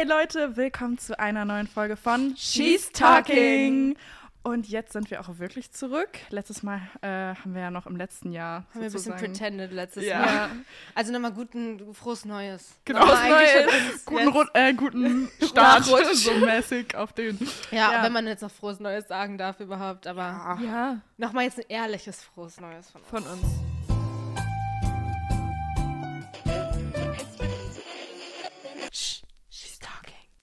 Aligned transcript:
Hey 0.00 0.06
Leute, 0.06 0.56
willkommen 0.56 0.96
zu 0.96 1.18
einer 1.18 1.44
neuen 1.44 1.66
Folge 1.66 1.96
von 1.96 2.36
She's 2.36 2.92
Talking. 2.92 3.96
Und 4.44 4.68
jetzt 4.68 4.92
sind 4.92 5.10
wir 5.10 5.20
auch 5.20 5.38
wirklich 5.40 5.72
zurück. 5.72 6.10
Letztes 6.30 6.62
Mal 6.62 6.82
äh, 7.02 7.34
haben 7.34 7.52
wir 7.52 7.62
ja 7.62 7.70
noch 7.72 7.84
im 7.86 7.96
letzten 7.96 8.30
Jahr. 8.30 8.58
Haben 8.58 8.66
wir 8.74 8.82
ein 8.82 8.92
bisschen 8.92 9.12
sozusagen- 9.14 9.32
pretended 9.32 9.72
letztes 9.72 10.04
Ja. 10.04 10.18
Mal. 10.20 10.48
Also 10.94 11.12
nochmal 11.12 11.32
guten, 11.32 11.92
frohes 11.94 12.24
Neues. 12.24 12.76
Genau, 12.84 13.04
frohes 13.06 13.28
Neues. 13.28 14.04
Guten, 14.04 14.48
äh, 14.54 14.72
guten 14.74 15.28
Start, 15.42 15.82
so 15.84 16.30
mäßig 16.46 16.94
auf 16.94 17.12
den. 17.12 17.36
Ja, 17.72 17.90
Ja. 17.94 18.02
wenn 18.04 18.12
man 18.12 18.28
jetzt 18.28 18.42
noch 18.42 18.52
frohes 18.52 18.78
Neues 18.78 19.08
sagen 19.08 19.36
darf 19.36 19.58
überhaupt, 19.58 20.06
aber 20.06 20.58
Ja, 20.64 20.98
nochmal 21.16 21.42
jetzt 21.46 21.58
ein 21.58 21.64
ehrliches 21.68 22.22
frohes 22.22 22.60
Neues 22.60 22.88
von 22.88 23.00
uns. 23.00 23.10
von 23.10 23.22
uns. 23.24 23.67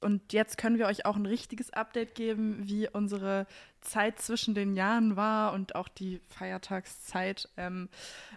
Und 0.06 0.34
jetzt 0.34 0.60
können 0.60 0.78
wir 0.78 0.86
euch 0.86 1.08
auch 1.08 1.16
ein 1.16 1.26
richtiges 1.26 1.74
Update 1.74 2.14
geben, 2.14 2.60
wie 2.62 2.88
unsere 2.88 3.48
Zeit 3.82 4.20
zwischen 4.20 4.54
den 4.54 4.76
Jahren 4.76 5.16
war 5.16 5.52
und 5.52 5.74
auch 5.74 5.88
die 5.88 6.22
Feiertagszeit, 6.30 7.50
ähm, 7.58 7.90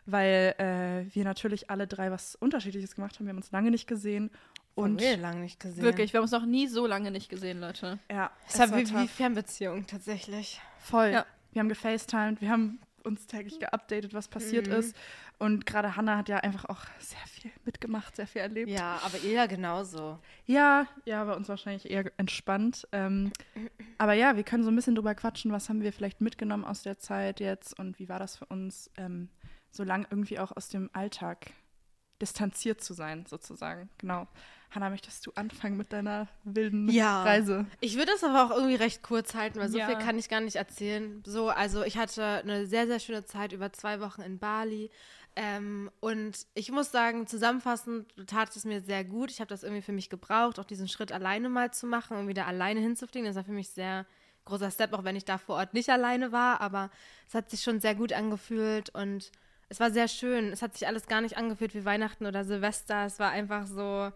weil 0.06 0.54
äh, 0.56 1.14
wir 1.14 1.24
natürlich 1.24 1.68
alle 1.68 1.86
drei 1.86 2.10
was 2.10 2.36
Unterschiedliches 2.36 2.94
gemacht 2.94 3.16
haben. 3.16 3.26
Wir 3.26 3.32
haben 3.32 3.36
uns 3.36 3.52
lange 3.52 3.70
nicht 3.70 3.86
gesehen. 3.86 4.30
Und 4.76 4.98
wir 4.98 5.18
lange 5.18 5.40
nicht 5.40 5.60
gesehen. 5.60 5.84
Wirklich, 5.84 6.14
wir 6.14 6.18
haben 6.18 6.24
uns 6.24 6.32
noch 6.32 6.46
nie 6.46 6.68
so 6.68 6.86
lange 6.86 7.10
nicht 7.10 7.28
gesehen, 7.28 7.60
Leute. 7.60 7.98
ja, 8.10 8.30
Es 8.48 8.58
war 8.58 8.74
wie, 8.74 8.88
wie 8.88 9.06
Fernbeziehung 9.06 9.86
tatsächlich. 9.86 10.62
Voll. 10.78 11.10
Ja. 11.10 11.26
Wir 11.52 11.60
haben 11.60 11.68
gefacetimed, 11.68 12.40
wir 12.40 12.48
haben 12.48 12.80
uns 13.08 13.26
täglich 13.26 13.58
geupdatet, 13.58 14.14
was 14.14 14.28
passiert 14.28 14.68
Mhm. 14.68 14.74
ist. 14.74 14.96
Und 15.38 15.66
gerade 15.66 15.96
Hannah 15.96 16.16
hat 16.18 16.28
ja 16.28 16.36
einfach 16.38 16.66
auch 16.66 16.82
sehr 17.00 17.26
viel 17.26 17.50
mitgemacht, 17.64 18.14
sehr 18.14 18.26
viel 18.28 18.42
erlebt. 18.42 18.70
Ja, 18.70 19.00
aber 19.04 19.18
Ilja 19.24 19.46
genauso. 19.46 20.18
ja, 20.46 20.86
ja, 21.04 21.24
bei 21.24 21.34
uns 21.34 21.48
wahrscheinlich 21.48 21.90
eher 21.90 22.12
entspannt. 22.18 22.86
Ähm, 22.92 23.32
aber 23.98 24.12
ja, 24.12 24.36
wir 24.36 24.44
können 24.44 24.62
so 24.62 24.70
ein 24.70 24.76
bisschen 24.76 24.94
drüber 24.94 25.14
quatschen, 25.14 25.50
was 25.50 25.68
haben 25.68 25.82
wir 25.82 25.92
vielleicht 25.92 26.20
mitgenommen 26.20 26.64
aus 26.64 26.82
der 26.82 26.98
Zeit 26.98 27.40
jetzt 27.40 27.76
und 27.78 27.98
wie 27.98 28.08
war 28.08 28.18
das 28.20 28.36
für 28.36 28.46
uns, 28.46 28.90
ähm, 28.96 29.28
so 29.70 29.82
lang 29.84 30.06
irgendwie 30.10 30.38
auch 30.38 30.56
aus 30.56 30.68
dem 30.68 30.88
Alltag 30.92 31.50
distanziert 32.20 32.80
zu 32.80 32.94
sein, 32.94 33.26
sozusagen. 33.26 33.88
Genau. 33.98 34.26
Hannah, 34.70 34.90
möchtest 34.90 35.26
du 35.26 35.32
anfangen 35.34 35.76
mit 35.76 35.92
deiner 35.92 36.28
wilden 36.44 36.88
Ja. 36.90 37.22
Reise? 37.22 37.66
Ich 37.80 37.96
würde 37.96 38.12
das 38.12 38.22
aber 38.22 38.44
auch 38.44 38.56
irgendwie 38.56 38.74
recht 38.74 39.02
kurz 39.02 39.34
halten, 39.34 39.58
weil 39.58 39.68
so 39.70 39.78
Ja. 39.78 39.86
viel 39.86 39.96
kann 39.96 40.18
ich 40.18 40.28
gar 40.28 40.40
nicht 40.40 40.56
erzählen. 40.56 41.22
So, 41.26 41.48
also 41.48 41.82
ich 41.84 41.96
hatte 41.96 42.22
eine 42.24 42.66
sehr, 42.66 42.86
sehr 42.86 43.00
schöne 43.00 43.24
Zeit 43.24 43.52
über 43.52 43.72
zwei 43.72 44.00
Wochen 44.00 44.20
in 44.20 44.38
Bali. 44.38 44.90
Ähm, 45.36 45.90
und 46.00 46.46
ich 46.54 46.70
muss 46.70 46.90
sagen, 46.90 47.26
zusammenfassend 47.26 48.12
tat 48.26 48.54
es 48.54 48.64
mir 48.64 48.82
sehr 48.82 49.04
gut. 49.04 49.30
Ich 49.30 49.40
habe 49.40 49.48
das 49.48 49.62
irgendwie 49.62 49.82
für 49.82 49.92
mich 49.92 50.10
gebraucht, 50.10 50.58
auch 50.58 50.64
diesen 50.64 50.88
Schritt 50.88 51.12
alleine 51.12 51.48
mal 51.48 51.72
zu 51.72 51.86
machen 51.86 52.16
und 52.18 52.28
wieder 52.28 52.46
alleine 52.46 52.80
hinzufliegen. 52.80 53.26
Das 53.26 53.36
war 53.36 53.44
für 53.44 53.52
mich 53.52 53.70
sehr 53.70 54.04
großer 54.44 54.70
Step, 54.70 54.92
auch 54.92 55.04
wenn 55.04 55.16
ich 55.16 55.24
da 55.24 55.38
vor 55.38 55.56
Ort 55.56 55.74
nicht 55.74 55.88
alleine 55.90 56.32
war. 56.32 56.60
Aber 56.60 56.90
es 57.26 57.34
hat 57.34 57.50
sich 57.50 57.62
schon 57.62 57.80
sehr 57.80 57.94
gut 57.94 58.12
angefühlt 58.12 58.90
und 58.94 59.30
es 59.68 59.78
war 59.80 59.90
sehr 59.90 60.08
schön. 60.08 60.50
Es 60.52 60.60
hat 60.62 60.72
sich 60.76 60.86
alles 60.88 61.06
gar 61.06 61.20
nicht 61.20 61.36
angefühlt 61.36 61.74
wie 61.74 61.84
Weihnachten 61.84 62.26
oder 62.26 62.44
Silvester. 62.44 63.04
Es 63.06 63.18
war 63.18 63.30
einfach 63.30 63.66
so 63.66 64.10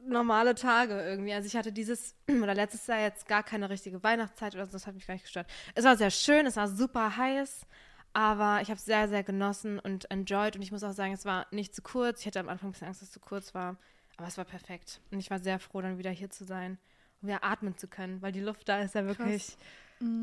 normale 0.00 0.54
Tage 0.54 1.00
irgendwie. 1.00 1.32
Also 1.32 1.46
ich 1.46 1.56
hatte 1.56 1.72
dieses 1.72 2.14
oder 2.42 2.54
letztes 2.54 2.86
Jahr 2.86 3.00
jetzt 3.00 3.26
gar 3.26 3.42
keine 3.42 3.70
richtige 3.70 4.02
Weihnachtszeit 4.02 4.54
oder 4.54 4.66
so, 4.66 4.72
das 4.72 4.86
hat 4.86 4.94
mich 4.94 5.06
gar 5.06 5.14
nicht 5.14 5.24
gestört. 5.24 5.46
Es 5.74 5.84
war 5.84 5.96
sehr 5.96 6.10
schön, 6.10 6.46
es 6.46 6.56
war 6.56 6.68
super 6.68 7.16
heiß, 7.16 7.66
aber 8.12 8.60
ich 8.62 8.68
habe 8.68 8.78
es 8.78 8.84
sehr, 8.84 9.08
sehr 9.08 9.22
genossen 9.22 9.78
und 9.78 10.10
enjoyed 10.10 10.56
und 10.56 10.62
ich 10.62 10.72
muss 10.72 10.82
auch 10.82 10.92
sagen, 10.92 11.12
es 11.12 11.24
war 11.24 11.46
nicht 11.50 11.74
zu 11.74 11.82
kurz. 11.82 12.20
Ich 12.20 12.26
hatte 12.26 12.40
am 12.40 12.48
Anfang 12.48 12.70
ein 12.70 12.72
bisschen 12.72 12.88
Angst, 12.88 13.02
dass 13.02 13.08
es 13.08 13.14
zu 13.14 13.20
kurz 13.20 13.54
war, 13.54 13.76
aber 14.16 14.26
es 14.26 14.38
war 14.38 14.44
perfekt. 14.44 15.00
Und 15.10 15.20
ich 15.20 15.30
war 15.30 15.38
sehr 15.38 15.58
froh, 15.58 15.80
dann 15.80 15.98
wieder 15.98 16.10
hier 16.10 16.30
zu 16.30 16.44
sein 16.44 16.78
und 17.20 17.28
wieder 17.28 17.44
atmen 17.44 17.76
zu 17.76 17.88
können, 17.88 18.20
weil 18.22 18.32
die 18.32 18.40
Luft 18.40 18.68
da 18.68 18.80
ist 18.80 18.94
ja 18.94 19.06
wirklich, 19.06 19.56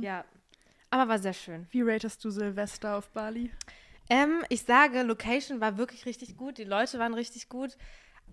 ja, 0.01 0.25
aber 0.89 1.09
war 1.09 1.19
sehr 1.19 1.33
schön. 1.33 1.67
Wie 1.71 1.81
ratest 1.81 2.23
du 2.23 2.29
Silvester 2.29 2.97
auf 2.97 3.09
Bali? 3.09 3.51
Ähm, 4.09 4.43
ich 4.49 4.63
sage, 4.63 5.03
Location 5.03 5.59
war 5.59 5.77
wirklich 5.77 6.05
richtig 6.05 6.37
gut. 6.37 6.57
Die 6.57 6.63
Leute 6.63 6.97
waren 6.99 7.13
richtig 7.13 7.49
gut. 7.49 7.77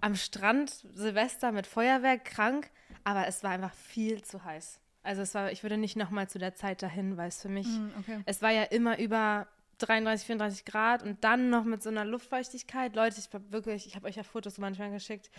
Am 0.00 0.14
Strand 0.14 0.70
Silvester 0.70 1.52
mit 1.52 1.66
Feuerwerk 1.66 2.24
krank, 2.24 2.70
aber 3.04 3.26
es 3.26 3.42
war 3.42 3.50
einfach 3.50 3.74
viel 3.74 4.22
zu 4.22 4.44
heiß. 4.44 4.80
Also 5.02 5.22
es 5.22 5.34
war, 5.34 5.52
ich 5.52 5.62
würde 5.62 5.76
nicht 5.76 5.96
nochmal 5.96 6.28
zu 6.28 6.38
der 6.38 6.54
Zeit 6.54 6.82
dahin, 6.82 7.16
weil 7.16 7.28
es 7.28 7.42
für 7.42 7.48
mich, 7.48 7.68
okay. 7.98 8.22
es 8.24 8.40
war 8.40 8.50
ja 8.50 8.62
immer 8.64 8.98
über 8.98 9.46
33, 9.78 10.26
34 10.26 10.64
Grad 10.64 11.02
und 11.02 11.22
dann 11.24 11.50
noch 11.50 11.64
mit 11.64 11.82
so 11.82 11.90
einer 11.90 12.04
Luftfeuchtigkeit. 12.04 12.96
Leute, 12.96 13.18
ich 13.18 13.32
war 13.32 13.40
wirklich, 13.50 13.86
ich 13.86 13.96
habe 13.96 14.06
euch 14.06 14.16
ja 14.16 14.22
Fotos 14.22 14.58
manchmal 14.58 14.90
geschickt. 14.90 15.30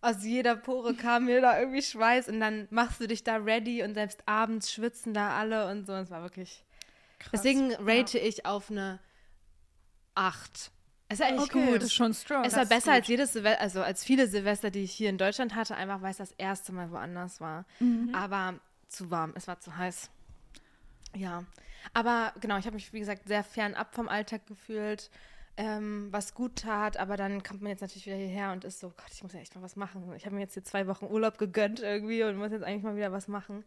Aus 0.00 0.24
jeder 0.24 0.56
Pore 0.56 0.94
kam 0.94 1.26
mir 1.26 1.40
da 1.40 1.58
irgendwie 1.58 1.82
Schweiß 1.82 2.28
und 2.28 2.40
dann 2.40 2.66
machst 2.70 3.00
du 3.00 3.06
dich 3.06 3.24
da 3.24 3.36
ready 3.36 3.82
und 3.82 3.94
selbst 3.94 4.22
abends 4.26 4.72
schwitzen 4.72 5.14
da 5.14 5.38
alle 5.38 5.70
und 5.70 5.86
so. 5.86 5.92
Es 5.94 6.10
war 6.10 6.22
wirklich. 6.22 6.64
Deswegen 7.32 7.74
rate 7.76 8.18
ich 8.18 8.44
auf 8.44 8.70
eine 8.70 9.00
8. 10.14 10.70
Es 11.08 11.20
ist 11.20 11.26
eigentlich 11.26 11.50
Okay, 11.50 11.66
gut. 11.66 11.76
Das 11.76 11.84
ist 11.84 11.94
schon 11.94 12.14
strong. 12.14 12.44
Es 12.44 12.56
war 12.56 12.66
besser 12.66 12.92
als 12.92 13.06
jedes 13.08 13.34
Silvester, 13.34 13.60
also 13.60 13.82
als 13.82 14.04
viele 14.04 14.26
Silvester, 14.26 14.70
die 14.70 14.80
ich 14.80 14.92
hier 14.92 15.10
in 15.10 15.18
Deutschland 15.18 15.54
hatte, 15.54 15.76
einfach 15.76 16.02
weil 16.02 16.10
es 16.10 16.16
das 16.16 16.32
erste 16.32 16.72
Mal 16.72 16.90
woanders 16.90 17.40
war. 17.40 17.66
Aber 18.12 18.54
zu 18.88 19.10
warm, 19.10 19.32
es 19.34 19.46
war 19.46 19.60
zu 19.60 19.76
heiß. 19.76 20.10
Ja. 21.14 21.44
Aber 21.92 22.32
genau, 22.40 22.56
ich 22.58 22.66
habe 22.66 22.74
mich, 22.74 22.92
wie 22.92 23.00
gesagt, 23.00 23.28
sehr 23.28 23.44
fernab 23.44 23.94
vom 23.94 24.08
Alltag 24.08 24.46
gefühlt, 24.46 25.10
ähm, 25.56 26.08
was 26.10 26.34
gut 26.34 26.56
tat, 26.56 26.96
aber 26.96 27.16
dann 27.16 27.42
kommt 27.42 27.62
man 27.62 27.70
jetzt 27.70 27.82
natürlich 27.82 28.06
wieder 28.06 28.16
hierher 28.16 28.52
und 28.52 28.64
ist 28.64 28.80
so, 28.80 28.88
Gott, 28.88 29.12
ich 29.12 29.22
muss 29.22 29.34
ja 29.34 29.40
echt 29.40 29.54
mal 29.54 29.62
was 29.62 29.76
machen. 29.76 30.12
Ich 30.16 30.24
habe 30.24 30.34
mir 30.34 30.40
jetzt 30.40 30.54
hier 30.54 30.64
zwei 30.64 30.86
Wochen 30.86 31.04
Urlaub 31.04 31.38
gegönnt 31.38 31.80
irgendwie 31.80 32.24
und 32.24 32.36
muss 32.36 32.50
jetzt 32.50 32.64
eigentlich 32.64 32.82
mal 32.82 32.96
wieder 32.96 33.12
was 33.12 33.28
machen. 33.28 33.64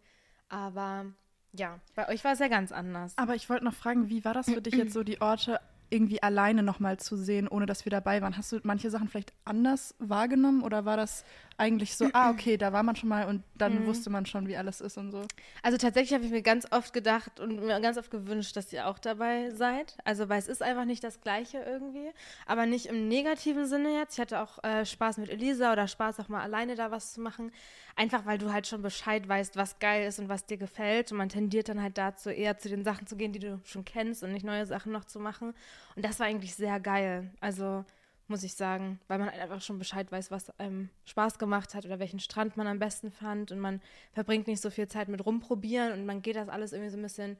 Aber 0.49 1.05
ja, 1.53 1.79
bei 1.95 2.09
euch 2.09 2.23
war 2.23 2.33
es 2.33 2.39
ja 2.39 2.47
ganz 2.49 2.71
anders. 2.71 3.13
Aber 3.17 3.35
ich 3.35 3.49
wollte 3.49 3.63
noch 3.63 3.73
fragen, 3.73 4.09
wie 4.09 4.25
war 4.25 4.33
das 4.33 4.47
für 4.49 4.61
dich 4.61 4.73
jetzt 4.73 4.93
so, 4.93 5.03
die 5.03 5.21
Orte 5.21 5.61
irgendwie 5.89 6.21
alleine 6.21 6.63
nochmal 6.63 6.97
zu 6.97 7.15
sehen, 7.15 7.47
ohne 7.47 7.65
dass 7.65 7.85
wir 7.85 7.89
dabei 7.89 8.21
waren? 8.21 8.37
Hast 8.37 8.51
du 8.51 8.59
manche 8.63 8.89
Sachen 8.89 9.07
vielleicht 9.07 9.33
anders 9.45 9.95
wahrgenommen 9.99 10.61
oder 10.61 10.85
war 10.85 10.97
das 10.97 11.23
eigentlich 11.57 11.97
so, 11.97 12.07
ah, 12.13 12.29
okay, 12.29 12.55
da 12.55 12.71
war 12.71 12.83
man 12.83 12.95
schon 12.95 13.09
mal 13.09 13.27
und 13.27 13.43
dann 13.55 13.85
wusste 13.87 14.11
man 14.11 14.27
schon, 14.27 14.47
wie 14.47 14.55
alles 14.55 14.79
ist 14.79 14.97
und 14.97 15.11
so? 15.11 15.23
Also 15.63 15.77
tatsächlich 15.77 16.13
habe 16.13 16.23
ich 16.23 16.31
mir 16.31 16.43
ganz 16.43 16.71
oft 16.71 16.93
gedacht 16.93 17.39
und 17.39 17.59
mir 17.59 17.79
ganz 17.81 17.97
oft 17.97 18.11
gewünscht, 18.11 18.55
dass 18.55 18.71
ihr 18.71 18.87
auch 18.87 18.99
dabei 18.99 19.49
seid. 19.49 19.97
Also 20.05 20.29
weil 20.29 20.37
es 20.37 20.47
ist 20.47 20.61
einfach 20.61 20.85
nicht 20.85 21.03
das 21.03 21.19
Gleiche 21.21 21.57
irgendwie, 21.57 22.11
aber 22.45 22.67
nicht 22.67 22.85
im 22.85 23.07
negativen 23.07 23.65
Sinne 23.65 23.97
jetzt. 23.97 24.13
Ich 24.13 24.19
hatte 24.19 24.39
auch 24.39 24.63
äh, 24.63 24.85
Spaß 24.85 25.17
mit 25.17 25.29
Elisa 25.29 25.73
oder 25.73 25.87
Spaß 25.87 26.19
auch 26.19 26.29
mal 26.29 26.41
alleine 26.41 26.75
da 26.75 26.91
was 26.91 27.13
zu 27.13 27.21
machen. 27.21 27.51
Einfach 27.95 28.27
weil 28.27 28.37
du 28.37 28.53
halt 28.53 28.67
schon 28.67 28.83
Bescheid 28.83 29.27
weißt, 29.27 29.55
was 29.55 29.79
geil 29.79 30.07
ist 30.07 30.19
und 30.19 30.29
was 30.29 30.45
dir 30.45 30.57
gefällt. 30.57 31.11
Und 31.11 31.17
man 31.17 31.29
tendiert 31.29 31.69
dann 31.69 31.81
halt 31.81 31.97
dazu, 31.97 32.29
eher 32.29 32.59
zu 32.59 32.69
den 32.69 32.83
Sachen 32.83 33.07
zu 33.07 33.15
gehen, 33.15 33.33
die 33.33 33.39
du 33.39 33.59
schon 33.63 33.83
kennst 33.83 34.23
und 34.23 34.31
nicht 34.31 34.45
neue 34.45 34.67
Sachen 34.67 34.91
noch 34.91 35.05
zu 35.05 35.19
machen. 35.19 35.55
Und 35.95 36.05
das 36.05 36.19
war 36.19 36.27
eigentlich 36.27 36.53
sehr 36.53 36.79
geil. 36.79 37.31
Also 37.41 37.83
muss 38.29 38.43
ich 38.43 38.55
sagen, 38.55 38.99
weil 39.07 39.19
man 39.19 39.31
halt 39.31 39.41
einfach 39.41 39.61
schon 39.61 39.79
Bescheid 39.79 40.11
weiß, 40.11 40.31
was 40.31 40.49
einem 40.59 40.89
Spaß 41.05 41.39
gemacht 41.39 41.73
hat 41.73 41.85
oder 41.85 41.99
welchen 41.99 42.19
Strand 42.19 42.57
man 42.57 42.67
am 42.67 42.79
besten 42.79 43.11
fand 43.11 43.51
und 43.51 43.59
man 43.59 43.81
verbringt 44.13 44.47
nicht 44.47 44.61
so 44.61 44.69
viel 44.69 44.87
Zeit 44.87 45.07
mit 45.07 45.25
rumprobieren 45.25 45.93
und 45.93 46.05
man 46.05 46.21
geht 46.21 46.35
das 46.35 46.49
alles 46.49 46.73
irgendwie 46.73 46.91
so 46.91 46.97
ein 46.97 47.03
bisschen 47.03 47.37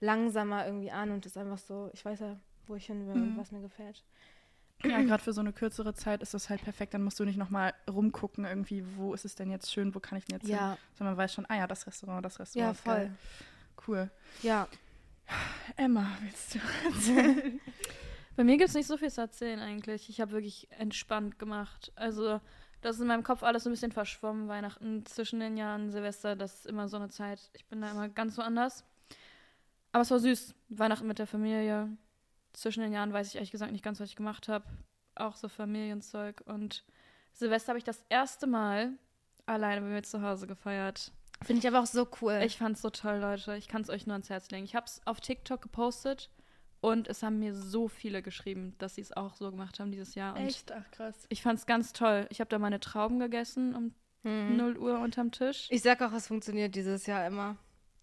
langsamer 0.00 0.64
irgendwie 0.66 0.90
an 0.90 1.10
und 1.10 1.26
ist 1.26 1.36
einfach 1.36 1.58
so, 1.58 1.90
ich 1.92 2.04
weiß 2.04 2.20
ja, 2.20 2.38
wo 2.66 2.74
ich 2.74 2.86
hin 2.86 3.06
will 3.06 3.20
und 3.20 3.36
was 3.36 3.52
mir 3.52 3.60
gefällt. 3.60 4.02
Ja, 4.82 5.02
gerade 5.02 5.22
für 5.22 5.34
so 5.34 5.42
eine 5.42 5.52
kürzere 5.52 5.92
Zeit 5.92 6.22
ist 6.22 6.32
das 6.32 6.48
halt 6.48 6.62
perfekt. 6.64 6.94
Dann 6.94 7.02
musst 7.02 7.20
du 7.20 7.24
nicht 7.26 7.36
nochmal 7.36 7.74
rumgucken, 7.90 8.46
irgendwie, 8.46 8.82
wo 8.96 9.12
ist 9.12 9.26
es 9.26 9.34
denn 9.34 9.50
jetzt 9.50 9.70
schön, 9.70 9.94
wo 9.94 10.00
kann 10.00 10.16
ich 10.16 10.24
denn 10.24 10.38
jetzt 10.38 10.46
hin? 10.46 10.56
Ja, 10.56 10.78
Sondern 10.94 11.16
man 11.16 11.22
weiß 11.22 11.34
schon, 11.34 11.44
ah 11.50 11.56
ja, 11.56 11.66
das 11.66 11.86
Restaurant, 11.86 12.24
das 12.24 12.38
Restaurant. 12.40 12.66
ja, 12.66 12.70
ist 12.72 12.84
geil. 12.84 13.12
voll. 13.76 13.86
Cool. 13.86 14.10
Ja, 14.42 14.68
Emma, 15.76 16.06
willst 16.22 16.54
du? 16.54 16.58
Bei 18.36 18.44
mir 18.44 18.56
gibt 18.56 18.68
es 18.68 18.74
nicht 18.74 18.86
so 18.86 18.96
viel 18.96 19.10
zu 19.10 19.20
erzählen 19.20 19.60
eigentlich. 19.60 20.08
Ich 20.08 20.20
habe 20.20 20.32
wirklich 20.32 20.68
entspannt 20.70 21.38
gemacht. 21.38 21.92
Also, 21.96 22.40
das 22.80 22.96
ist 22.96 23.02
in 23.02 23.08
meinem 23.08 23.24
Kopf 23.24 23.42
alles 23.42 23.64
so 23.64 23.70
ein 23.70 23.72
bisschen 23.72 23.92
verschwommen. 23.92 24.48
Weihnachten 24.48 25.04
zwischen 25.06 25.40
den 25.40 25.56
Jahren, 25.56 25.90
Silvester, 25.90 26.36
das 26.36 26.54
ist 26.54 26.66
immer 26.66 26.88
so 26.88 26.96
eine 26.96 27.08
Zeit. 27.08 27.50
Ich 27.54 27.66
bin 27.66 27.80
da 27.80 27.90
immer 27.90 28.08
ganz 28.08 28.36
so 28.36 28.42
anders. 28.42 28.84
Aber 29.92 30.02
es 30.02 30.10
war 30.10 30.20
süß. 30.20 30.54
Weihnachten 30.68 31.06
mit 31.06 31.18
der 31.18 31.26
Familie. 31.26 31.88
Zwischen 32.52 32.82
den 32.82 32.92
Jahren 32.92 33.12
weiß 33.12 33.28
ich 33.28 33.34
ehrlich 33.34 33.50
gesagt 33.50 33.72
nicht 33.72 33.84
ganz, 33.84 34.00
was 34.00 34.08
ich 34.08 34.16
gemacht 34.16 34.48
habe. 34.48 34.64
Auch 35.16 35.36
so 35.36 35.48
Familienzeug. 35.48 36.42
Und 36.46 36.84
Silvester 37.32 37.70
habe 37.70 37.78
ich 37.78 37.84
das 37.84 38.04
erste 38.08 38.46
Mal 38.46 38.92
alleine 39.46 39.80
bei 39.80 39.88
mir 39.88 40.02
zu 40.02 40.22
Hause 40.22 40.46
gefeiert. 40.46 41.12
finde 41.42 41.60
ich 41.60 41.68
aber 41.68 41.80
auch 41.80 41.86
so 41.86 42.08
cool. 42.22 42.40
Ich 42.44 42.56
fand's 42.56 42.82
so 42.82 42.90
toll, 42.90 43.18
Leute. 43.18 43.56
Ich 43.56 43.68
kann 43.68 43.82
es 43.82 43.90
euch 43.90 44.06
nur 44.06 44.14
ans 44.14 44.30
Herz 44.30 44.50
legen. 44.50 44.64
Ich 44.64 44.76
habe 44.76 44.86
es 44.86 45.00
auf 45.06 45.20
TikTok 45.20 45.60
gepostet 45.60 46.30
und 46.80 47.08
es 47.08 47.22
haben 47.22 47.38
mir 47.38 47.54
so 47.54 47.88
viele 47.88 48.22
geschrieben, 48.22 48.74
dass 48.78 48.94
sie 48.94 49.00
es 49.02 49.12
auch 49.16 49.34
so 49.34 49.50
gemacht 49.50 49.80
haben 49.80 49.90
dieses 49.90 50.14
Jahr. 50.14 50.34
Und 50.36 50.42
Echt? 50.46 50.72
Ach, 50.72 50.90
krass. 50.90 51.26
ich 51.28 51.42
fand's 51.42 51.66
ganz 51.66 51.92
toll. 51.92 52.26
Ich 52.30 52.40
habe 52.40 52.48
da 52.48 52.58
meine 52.58 52.80
Trauben 52.80 53.18
gegessen 53.18 53.74
um 53.74 53.94
Mhm. 54.22 54.56
0 54.58 54.76
Uhr 54.76 54.98
unterm 55.00 55.30
Tisch. 55.32 55.66
Ich 55.70 55.80
sag 55.80 56.02
auch, 56.02 56.12
es 56.12 56.26
funktioniert 56.26 56.74
dieses 56.74 57.06
Jahr 57.06 57.26
immer 57.26 57.56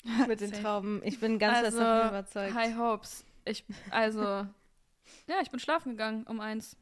mit 0.28 0.42
den. 0.42 0.52
Trauben. 0.52 1.00
Ich 1.04 1.20
bin 1.20 1.38
ganz 1.38 1.58
also, 1.66 1.78
davon 1.80 2.10
überzeugt. 2.10 2.54
High 2.56 2.76
Hopes. 2.76 3.24
Ich, 3.46 3.64
also, 3.92 4.22
ja, 5.28 5.36
ich 5.44 5.52
bin 5.52 5.60
schlafen 5.60 5.92
gegangen 5.92 6.24
um 6.24 6.40
eins. 6.40 6.76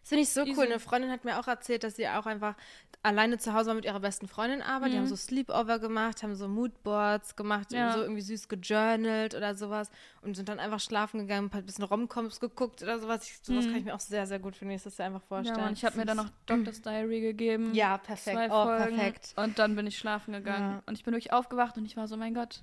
Das 0.00 0.08
finde 0.08 0.22
ich 0.22 0.30
so 0.30 0.40
Easy. 0.40 0.54
cool. 0.58 0.66
Eine 0.66 0.80
Freundin 0.80 1.12
hat 1.12 1.24
mir 1.24 1.38
auch 1.38 1.46
erzählt, 1.46 1.84
dass 1.84 1.94
sie 1.94 2.08
auch 2.08 2.26
einfach 2.26 2.56
alleine 3.02 3.38
zu 3.38 3.52
Hause 3.52 3.68
war 3.68 3.74
mit 3.74 3.84
ihrer 3.84 4.00
besten 4.00 4.28
Freundin 4.28 4.62
aber. 4.62 4.88
Die 4.88 4.94
Mhm. 4.94 5.00
haben 5.00 5.06
so 5.08 5.16
Sleepover 5.16 5.78
gemacht, 5.78 6.22
haben 6.22 6.34
so 6.36 6.46
Moodboards 6.48 7.34
gemacht, 7.36 7.72
Ja. 7.72 7.92
so 7.92 8.00
irgendwie 8.02 8.20
süß 8.22 8.48
gejournalt 8.48 9.34
oder 9.34 9.54
sowas 9.54 9.90
und 10.22 10.36
sind 10.36 10.48
dann 10.48 10.58
einfach 10.60 10.80
schlafen 10.80 11.20
gegangen, 11.20 11.50
ein 11.52 11.64
bisschen 11.66 11.84
Romcoms 11.84 12.38
geguckt 12.40 12.82
oder 12.82 12.98
sowas. 13.00 13.24
Ich, 13.28 13.38
sowas 13.42 13.66
Mhm. 13.66 13.70
kann 13.70 13.78
ich 13.80 13.84
mir 13.84 13.94
auch 13.94 14.00
sehr, 14.00 14.26
sehr 14.26 14.38
gut 14.38 14.56
für 14.56 14.64
nächstes 14.66 14.98
Jahr 14.98 15.06
einfach 15.08 15.22
Ja, 15.22 15.26
vorstellen. 15.28 15.60
Mann, 15.62 15.72
ich 15.72 15.84
habe 15.84 15.96
mir 15.96 16.04
dann 16.04 16.16
noch 16.16 16.30
Doctor's 16.46 16.80
Diary 16.82 17.20
gegeben. 17.20 17.74
Ja, 17.74 17.98
perfekt. 17.98 18.36
Zwei 18.36 18.46
Oh, 18.50 18.64
Folgen. 18.64 18.96
perfekt. 18.96 19.32
Und 19.36 19.58
dann 19.58 19.74
bin 19.74 19.86
ich 19.86 19.98
schlafen 19.98 20.32
gegangen. 20.32 20.74
Ja. 20.76 20.82
Und 20.86 20.94
ich 20.96 21.04
bin 21.04 21.12
wirklich 21.14 21.32
aufgewacht 21.32 21.76
und 21.76 21.84
ich 21.86 21.96
war 21.96 22.06
so, 22.08 22.16
mein 22.16 22.34
Gott, 22.34 22.62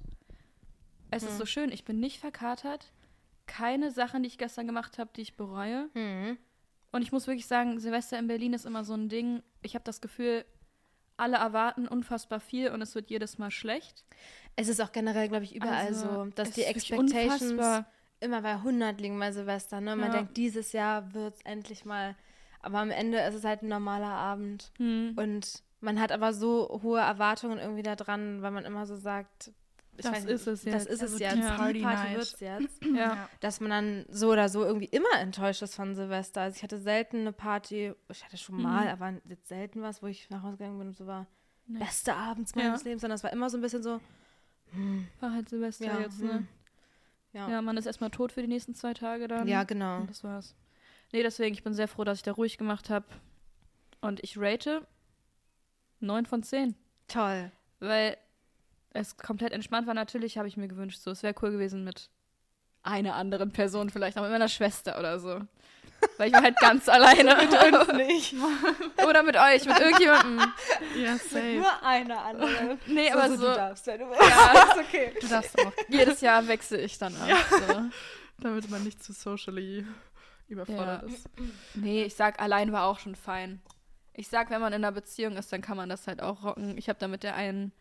es 1.11 1.23
ist 1.23 1.31
Hm. 1.31 1.37
so 1.37 1.45
schön. 1.45 1.71
Ich 1.71 1.83
bin 1.85 1.99
nicht 1.99 2.19
verkatert. 2.19 2.87
Keine 3.47 3.89
Sachen, 3.91 4.21
die 4.23 4.27
ich 4.27 4.37
gestern 4.37 4.67
gemacht 4.67 4.99
habe, 4.99 5.09
die 5.15 5.21
ich 5.21 5.35
bereue. 5.35 5.89
Mhm. 5.95 6.37
Und 6.91 7.01
ich 7.01 7.11
muss 7.11 7.27
wirklich 7.27 7.47
sagen, 7.47 7.79
Silvester 7.79 8.17
in 8.17 8.27
Berlin 8.27 8.53
ist 8.53 8.65
immer 8.65 8.83
so 8.83 8.93
ein 8.93 9.09
Ding. 9.09 9.43
Ich 9.61 9.75
habe 9.75 9.83
das 9.83 10.01
Gefühl, 10.01 10.45
alle 11.17 11.37
erwarten 11.37 11.87
unfassbar 11.87 12.39
viel 12.39 12.71
und 12.71 12.81
es 12.81 12.95
wird 12.95 13.09
jedes 13.09 13.37
Mal 13.37 13.51
schlecht. 13.51 14.05
Es 14.55 14.67
ist 14.67 14.81
auch 14.81 14.91
generell, 14.91 15.27
glaube 15.27 15.43
ich, 15.43 15.55
überall 15.55 15.87
Also, 15.87 16.25
so, 16.25 16.25
dass 16.35 16.51
die 16.51 16.63
Expectations 16.63 17.85
immer 18.21 18.41
bei 18.41 18.55
100 18.55 18.99
liegen 18.99 19.19
bei 19.19 19.31
Silvester. 19.31 19.81
Ne? 19.81 19.95
Man 19.95 20.11
Ja. 20.11 20.17
denkt, 20.17 20.37
dieses 20.37 20.71
Jahr 20.71 21.13
wird 21.13 21.35
es 21.35 21.41
endlich 21.43 21.85
mal. 21.85 22.15
Aber 22.61 22.79
am 22.79 22.91
Ende 22.91 23.19
ist 23.19 23.35
es 23.35 23.43
halt 23.45 23.61
ein 23.61 23.69
normaler 23.69 24.11
Abend. 24.11 24.71
Hm. 24.77 25.13
Und 25.15 25.63
man 25.79 25.99
hat 25.99 26.11
aber 26.11 26.33
so 26.33 26.81
hohe 26.83 26.99
Erwartungen 26.99 27.57
irgendwie 27.57 27.83
da 27.83 27.95
dran, 27.95 28.41
weil 28.41 28.51
man 28.51 28.65
immer 28.65 28.85
so 28.85 28.97
sagt, 28.97 29.51
ich 29.99 30.05
Das 30.05 30.13
weiß 30.15 30.25
ist 30.25 30.47
es 30.47 30.63
Das 30.63 30.73
jetzt. 30.73 30.87
ist 30.87 30.93
es 30.95 31.01
Also 31.13 31.17
jetzt. 31.17 31.35
die 31.35 31.41
Die 31.41 31.47
Party 31.47 31.81
Party 31.81 32.15
wird's 32.15 32.39
jetzt. 32.39 32.85
Ja. 32.95 33.29
Dass 33.39 33.59
man 33.59 33.69
dann 33.69 34.05
so 34.09 34.31
oder 34.31 34.49
so 34.49 34.63
irgendwie 34.63 34.85
immer 34.87 35.19
enttäuscht 35.19 35.61
ist 35.61 35.75
von 35.75 35.95
Silvester. 35.95 36.41
Also 36.41 36.57
ich 36.57 36.63
hatte 36.63 36.79
selten 36.79 37.17
eine 37.21 37.31
Party, 37.33 37.93
ich 38.09 38.23
hatte 38.25 38.37
schon 38.37 38.55
Mhm. 38.57 38.61
mal, 38.63 38.87
aber 38.87 39.13
jetzt 39.25 39.47
selten 39.47 39.81
was, 39.81 40.01
wo 40.01 40.07
ich 40.07 40.29
nach 40.29 40.41
Hause 40.43 40.57
gegangen 40.57 40.77
bin 40.79 40.87
und 40.89 40.97
so 40.97 41.05
war, 41.07 41.27
Nee. 41.67 41.79
beste 41.79 42.13
Abends 42.15 42.53
Ja. 42.55 42.63
meines 42.63 42.83
Lebens, 42.83 43.01
sondern 43.01 43.15
es 43.15 43.23
war 43.23 43.31
immer 43.31 43.49
so 43.49 43.57
ein 43.57 43.61
bisschen 43.61 43.83
so, 43.83 43.99
hm, 44.71 45.07
War 45.19 45.33
halt 45.33 45.49
Silvester 45.49 45.85
ja, 45.85 45.99
jetzt, 45.99 46.21
ne? 46.21 46.33
hm. 46.33 46.47
ja. 47.33 47.49
Ja, 47.49 47.61
man 47.61 47.77
ist 47.77 47.85
erstmal 47.85 48.09
tot 48.09 48.31
für 48.31 48.41
die 48.41 48.47
nächsten 48.47 48.73
zwei 48.75 48.93
Tage 48.93 49.27
dann. 49.27 49.47
Ja, 49.47 49.63
genau. 49.63 50.01
Und 50.01 50.09
das 50.09 50.23
war's. 50.23 50.55
Nee, 51.11 51.23
deswegen, 51.23 51.53
ich 51.55 51.63
bin 51.63 51.73
sehr 51.73 51.87
froh, 51.87 52.03
dass 52.03 52.19
ich 52.19 52.23
da 52.23 52.31
ruhig 52.33 52.57
gemacht 52.57 52.89
habe. 52.89 53.05
Und 54.01 54.23
ich 54.23 54.37
rate 54.37 54.85
9 55.99 56.25
von 56.25 56.43
10. 56.43 56.75
Toll. 57.07 57.51
Weil 57.79 58.17
es 58.93 59.17
komplett 59.17 59.53
entspannt 59.53 59.87
war. 59.87 59.93
Natürlich 59.93 60.37
habe 60.37 60.47
ich 60.47 60.57
mir 60.57 60.67
gewünscht, 60.67 60.99
so, 60.99 61.11
es 61.11 61.23
wäre 61.23 61.35
cool 61.41 61.51
gewesen 61.51 61.83
mit 61.83 62.09
einer 62.81 63.15
anderen 63.15 63.51
Person 63.51 63.89
vielleicht, 63.89 64.17
aber 64.17 64.27
mit 64.27 64.33
meiner 64.35 64.47
Schwester 64.47 64.97
oder 64.99 65.19
so. 65.19 65.41
Weil 66.17 66.29
ich 66.29 66.33
war 66.33 66.43
halt 66.43 66.57
ganz 66.59 66.87
alleine. 66.89 67.35
mit 67.35 67.73
uns 67.73 67.91
nicht. 67.93 68.33
Oder 69.05 69.21
mit 69.21 69.35
euch, 69.35 69.65
mit 69.65 69.77
irgendjemandem. 69.79 70.39
Ja, 70.95 71.17
safe. 71.17 71.55
Nur 71.57 71.83
eine 71.83 72.17
andere. 72.21 72.77
Nee, 72.87 73.09
so, 73.11 73.17
aber 73.19 73.29
so, 73.31 73.35
so, 73.35 73.47
du 73.49 73.53
darfst, 73.53 73.87
wenn 73.87 73.99
du 73.99 74.09
willst. 74.09 74.21
Ja. 74.29 74.63
ist 74.63 74.77
okay. 74.77 75.13
Du 75.19 75.27
darfst 75.27 75.59
auch, 75.59 75.73
jedes 75.89 76.21
Jahr 76.21 76.47
wechsle 76.47 76.77
ich 76.79 76.97
dann 76.97 77.13
ab. 77.17 77.29
So. 77.49 77.81
damit 78.41 78.69
man 78.69 78.83
nicht 78.85 79.03
zu 79.03 79.11
socially 79.11 79.85
überfordert 80.47 81.03
Ja. 81.03 81.09
ist. 81.13 81.29
Nee, 81.75 82.03
ich 82.03 82.15
sag, 82.15 82.41
allein 82.41 82.71
war 82.71 82.85
auch 82.85 82.99
schon 82.99 83.15
fein. 83.15 83.61
Ich 84.13 84.29
sag, 84.29 84.49
wenn 84.51 84.61
man 84.61 84.71
in 84.71 84.83
einer 84.85 84.93
Beziehung 84.93 85.35
ist, 85.35 85.51
dann 85.51 85.61
kann 85.61 85.75
man 85.75 85.89
das 85.89 86.07
halt 86.07 86.21
auch 86.21 86.43
rocken. 86.43 86.77
Ich 86.77 86.87
habe 86.87 86.99
da 86.99 87.09
mit 87.09 87.23
der 87.23 87.35
einen 87.35 87.73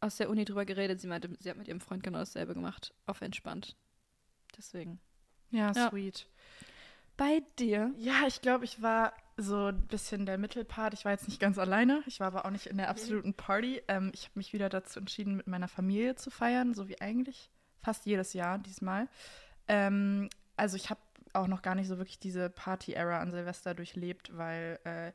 aus 0.00 0.16
der 0.16 0.28
Uni 0.30 0.44
drüber 0.44 0.64
geredet. 0.64 1.00
Sie 1.00 1.06
meinte, 1.08 1.30
sie 1.40 1.50
hat 1.50 1.56
mit 1.56 1.68
ihrem 1.68 1.80
Freund 1.80 2.02
genau 2.02 2.18
dasselbe 2.18 2.54
gemacht. 2.54 2.94
Auf 3.06 3.20
entspannt. 3.20 3.76
Deswegen. 4.56 5.00
Ja, 5.50 5.72
Ja. 5.72 5.90
sweet. 5.90 6.28
Bei 7.16 7.42
dir? 7.58 7.92
Ja, 7.96 8.26
ich 8.26 8.42
glaube, 8.42 8.64
ich 8.66 8.82
war 8.82 9.12
so 9.38 9.66
ein 9.66 9.86
bisschen 9.86 10.26
der 10.26 10.36
Mittelpart. 10.38 10.92
Ich 10.94 11.04
war 11.04 11.12
jetzt 11.12 11.28
nicht 11.28 11.40
ganz 11.40 11.58
alleine. 11.58 12.02
Ich 12.06 12.20
war 12.20 12.26
aber 12.26 12.44
auch 12.44 12.50
nicht 12.50 12.66
in 12.66 12.76
der 12.76 12.88
absoluten 12.90 13.32
Party. 13.34 13.82
Ähm, 13.88 14.10
ich 14.14 14.24
habe 14.24 14.32
mich 14.38 14.52
wieder 14.52 14.68
dazu 14.68 14.98
entschieden, 15.00 15.36
mit 15.36 15.46
meiner 15.46 15.68
Familie 15.68 16.14
zu 16.16 16.30
feiern, 16.30 16.74
so 16.74 16.88
wie 16.88 17.00
eigentlich 17.00 17.50
fast 17.82 18.04
jedes 18.06 18.32
Jahr 18.34 18.58
diesmal. 18.58 19.08
Ähm, 19.68 20.28
also 20.56 20.76
ich 20.76 20.90
habe 20.90 21.00
auch 21.32 21.46
noch 21.46 21.62
gar 21.62 21.74
nicht 21.74 21.88
so 21.88 21.98
wirklich 21.98 22.18
diese 22.18 22.48
Party-Era 22.50 23.18
an 23.20 23.30
Silvester 23.30 23.74
durchlebt, 23.74 24.36
weil 24.36 24.78
äh, 24.84 25.12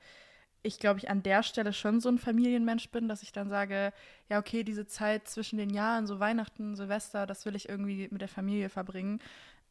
ich 0.64 0.80
glaube, 0.80 1.00
ich 1.00 1.10
an 1.10 1.24
der 1.24 1.44
Stelle 1.44 1.74
schon 1.74 2.00
so 2.00 2.10
ein 2.10 2.20
Familienmensch 2.20 2.90
bin, 2.90 3.08
dass 3.08 3.24
ich 3.24 3.32
dann 3.32 3.50
sage, 3.50 3.94
ja, 4.30 4.40
okay, 4.40 4.64
diese 4.64 4.86
Zeit 4.86 5.28
zwischen 5.28 5.58
den 5.58 5.72
Jahren, 5.72 6.06
so 6.06 6.20
Weihnachten, 6.20 6.76
Silvester, 6.76 7.26
das 7.26 7.46
will 7.46 7.56
ich 7.56 7.68
irgendwie 7.68 8.08
mit 8.12 8.22
der 8.22 8.28
Familie 8.28 8.70
verbringen. 8.70 9.20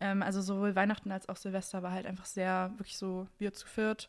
Ähm, 0.00 0.22
also 0.22 0.40
sowohl 0.40 0.75
Weihnachten 0.75 1.12
als 1.12 1.28
auch 1.28 1.37
Silvester 1.37 1.82
war 1.82 1.92
halt 1.92 2.06
einfach 2.06 2.25
sehr, 2.26 2.72
wirklich 2.76 2.96
so, 2.96 3.28
wir 3.38 3.52
zu 3.52 3.66
viert, 3.66 4.08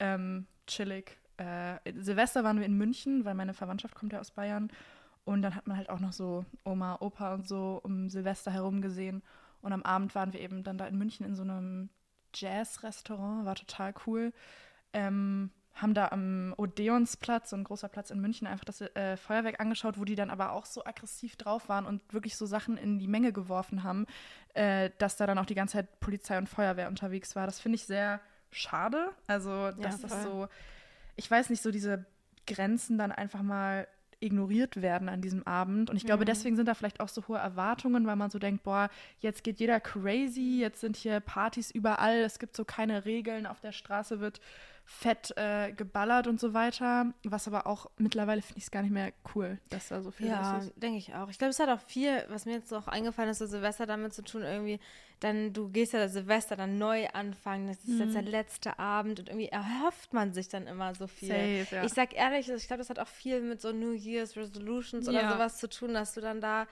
ähm, 0.00 0.46
chillig. 0.66 1.18
Äh, 1.36 1.78
Silvester 1.94 2.42
waren 2.42 2.58
wir 2.58 2.66
in 2.66 2.76
München, 2.76 3.24
weil 3.24 3.34
meine 3.34 3.54
Verwandtschaft 3.54 3.94
kommt 3.94 4.12
ja 4.12 4.20
aus 4.20 4.30
Bayern. 4.32 4.70
Und 5.24 5.42
dann 5.42 5.54
hat 5.54 5.66
man 5.66 5.76
halt 5.76 5.90
auch 5.90 6.00
noch 6.00 6.12
so 6.12 6.44
Oma, 6.64 6.96
Opa 7.00 7.34
und 7.34 7.46
so 7.48 7.80
um 7.82 8.08
Silvester 8.08 8.52
herum 8.52 8.80
gesehen. 8.80 9.22
Und 9.60 9.72
am 9.72 9.82
Abend 9.82 10.14
waren 10.14 10.32
wir 10.32 10.40
eben 10.40 10.62
dann 10.64 10.78
da 10.78 10.86
in 10.86 10.98
München 10.98 11.26
in 11.26 11.34
so 11.34 11.42
einem 11.42 11.90
Jazz-Restaurant, 12.34 13.44
war 13.44 13.56
total 13.56 13.94
cool. 14.06 14.32
Ähm, 14.92 15.50
haben 15.76 15.94
da 15.94 16.08
am 16.08 16.54
Odeonsplatz, 16.56 17.50
so 17.50 17.56
ein 17.56 17.64
großer 17.64 17.88
Platz 17.88 18.10
in 18.10 18.20
München, 18.20 18.46
einfach 18.46 18.64
das 18.64 18.80
äh, 18.80 19.16
Feuerwerk 19.16 19.60
angeschaut, 19.60 19.98
wo 19.98 20.04
die 20.04 20.14
dann 20.14 20.30
aber 20.30 20.52
auch 20.52 20.64
so 20.66 20.84
aggressiv 20.84 21.36
drauf 21.36 21.68
waren 21.68 21.84
und 21.86 22.02
wirklich 22.12 22.36
so 22.36 22.46
Sachen 22.46 22.76
in 22.78 22.98
die 22.98 23.08
Menge 23.08 23.32
geworfen 23.32 23.82
haben, 23.82 24.06
äh, 24.54 24.90
dass 24.98 25.16
da 25.16 25.26
dann 25.26 25.38
auch 25.38 25.46
die 25.46 25.54
ganze 25.54 25.74
Zeit 25.74 26.00
Polizei 26.00 26.38
und 26.38 26.48
Feuerwehr 26.48 26.88
unterwegs 26.88 27.36
war. 27.36 27.46
Das 27.46 27.60
finde 27.60 27.76
ich 27.76 27.84
sehr 27.84 28.20
schade. 28.50 29.10
Also, 29.26 29.70
dass 29.72 30.00
das 30.00 30.12
voll. 30.14 30.22
so, 30.22 30.48
ich 31.14 31.30
weiß 31.30 31.50
nicht, 31.50 31.62
so 31.62 31.70
diese 31.70 32.06
Grenzen 32.46 32.96
dann 32.96 33.12
einfach 33.12 33.42
mal 33.42 33.86
ignoriert 34.18 34.80
werden 34.80 35.10
an 35.10 35.20
diesem 35.20 35.46
Abend. 35.46 35.90
Und 35.90 35.96
ich 35.96 36.06
glaube, 36.06 36.22
Mhm. 36.22 36.26
deswegen 36.26 36.56
sind 36.56 36.66
da 36.66 36.74
vielleicht 36.74 37.00
auch 37.00 37.08
so 37.08 37.28
hohe 37.28 37.36
Erwartungen, 37.36 38.06
weil 38.06 38.16
man 38.16 38.30
so 38.30 38.38
denkt, 38.38 38.62
boah, 38.62 38.88
jetzt 39.18 39.44
geht 39.44 39.60
jeder 39.60 39.78
crazy, 39.78 40.58
jetzt 40.60 40.80
sind 40.80 40.96
hier 40.96 41.20
Partys 41.20 41.70
überall, 41.70 42.20
es 42.20 42.38
gibt 42.38 42.56
so 42.56 42.64
keine 42.64 43.04
Regeln, 43.04 43.46
auf 43.46 43.60
der 43.60 43.72
Straße 43.72 44.18
wird 44.20 44.40
fett 44.88 45.36
äh, 45.36 45.72
geballert 45.72 46.28
und 46.28 46.38
so 46.38 46.54
weiter. 46.54 47.12
Was 47.24 47.48
aber 47.48 47.66
auch 47.66 47.90
mittlerweile 47.98 48.40
finde 48.40 48.58
ich 48.58 48.64
es 48.64 48.70
gar 48.70 48.82
nicht 48.82 48.92
mehr 48.92 49.12
cool, 49.34 49.58
dass 49.68 49.88
da 49.88 50.00
so 50.00 50.12
viel 50.12 50.28
Ja, 50.28 50.58
ist. 50.58 50.72
denke 50.80 50.98
ich 50.98 51.12
auch. 51.12 51.28
Ich 51.28 51.38
glaube, 51.38 51.50
es 51.50 51.58
hat 51.58 51.68
auch 51.68 51.80
viel, 51.80 52.24
was 52.28 52.46
mir 52.46 52.52
jetzt 52.52 52.72
auch 52.72 52.86
eingefallen 52.86 53.28
ist, 53.28 53.38
so 53.38 53.46
Silvester 53.46 53.84
damit 53.86 54.14
zu 54.14 54.22
tun, 54.22 54.42
irgendwie, 54.42 54.78
dann 55.18 55.52
du 55.52 55.68
gehst 55.70 55.92
ja 55.92 55.98
das 55.98 56.12
Silvester 56.12 56.54
dann 56.54 56.78
neu 56.78 57.08
anfangen, 57.08 57.66
das 57.66 57.82
ist 57.84 57.98
jetzt 57.98 58.14
der 58.14 58.22
letzte 58.22 58.78
Abend 58.78 59.18
und 59.18 59.28
irgendwie 59.28 59.48
erhofft 59.48 60.14
man 60.14 60.32
sich 60.32 60.48
dann 60.48 60.68
immer 60.68 60.94
so 60.94 61.08
viel. 61.08 61.28
Safe, 61.28 61.74
ja. 61.74 61.84
Ich 61.84 61.92
sag 61.92 62.14
ehrlich, 62.14 62.48
ich 62.48 62.66
glaube, 62.68 62.78
das 62.78 62.88
hat 62.90 63.00
auch 63.00 63.08
viel 63.08 63.40
mit 63.42 63.60
so 63.60 63.72
New 63.72 63.92
Year's 63.92 64.36
Resolutions 64.36 65.08
oder 65.08 65.22
Ja. 65.22 65.32
sowas 65.32 65.56
zu 65.58 65.68
tun, 65.68 65.94
dass 65.94 66.14
du 66.14 66.20
dann 66.20 66.40
da 66.40 66.68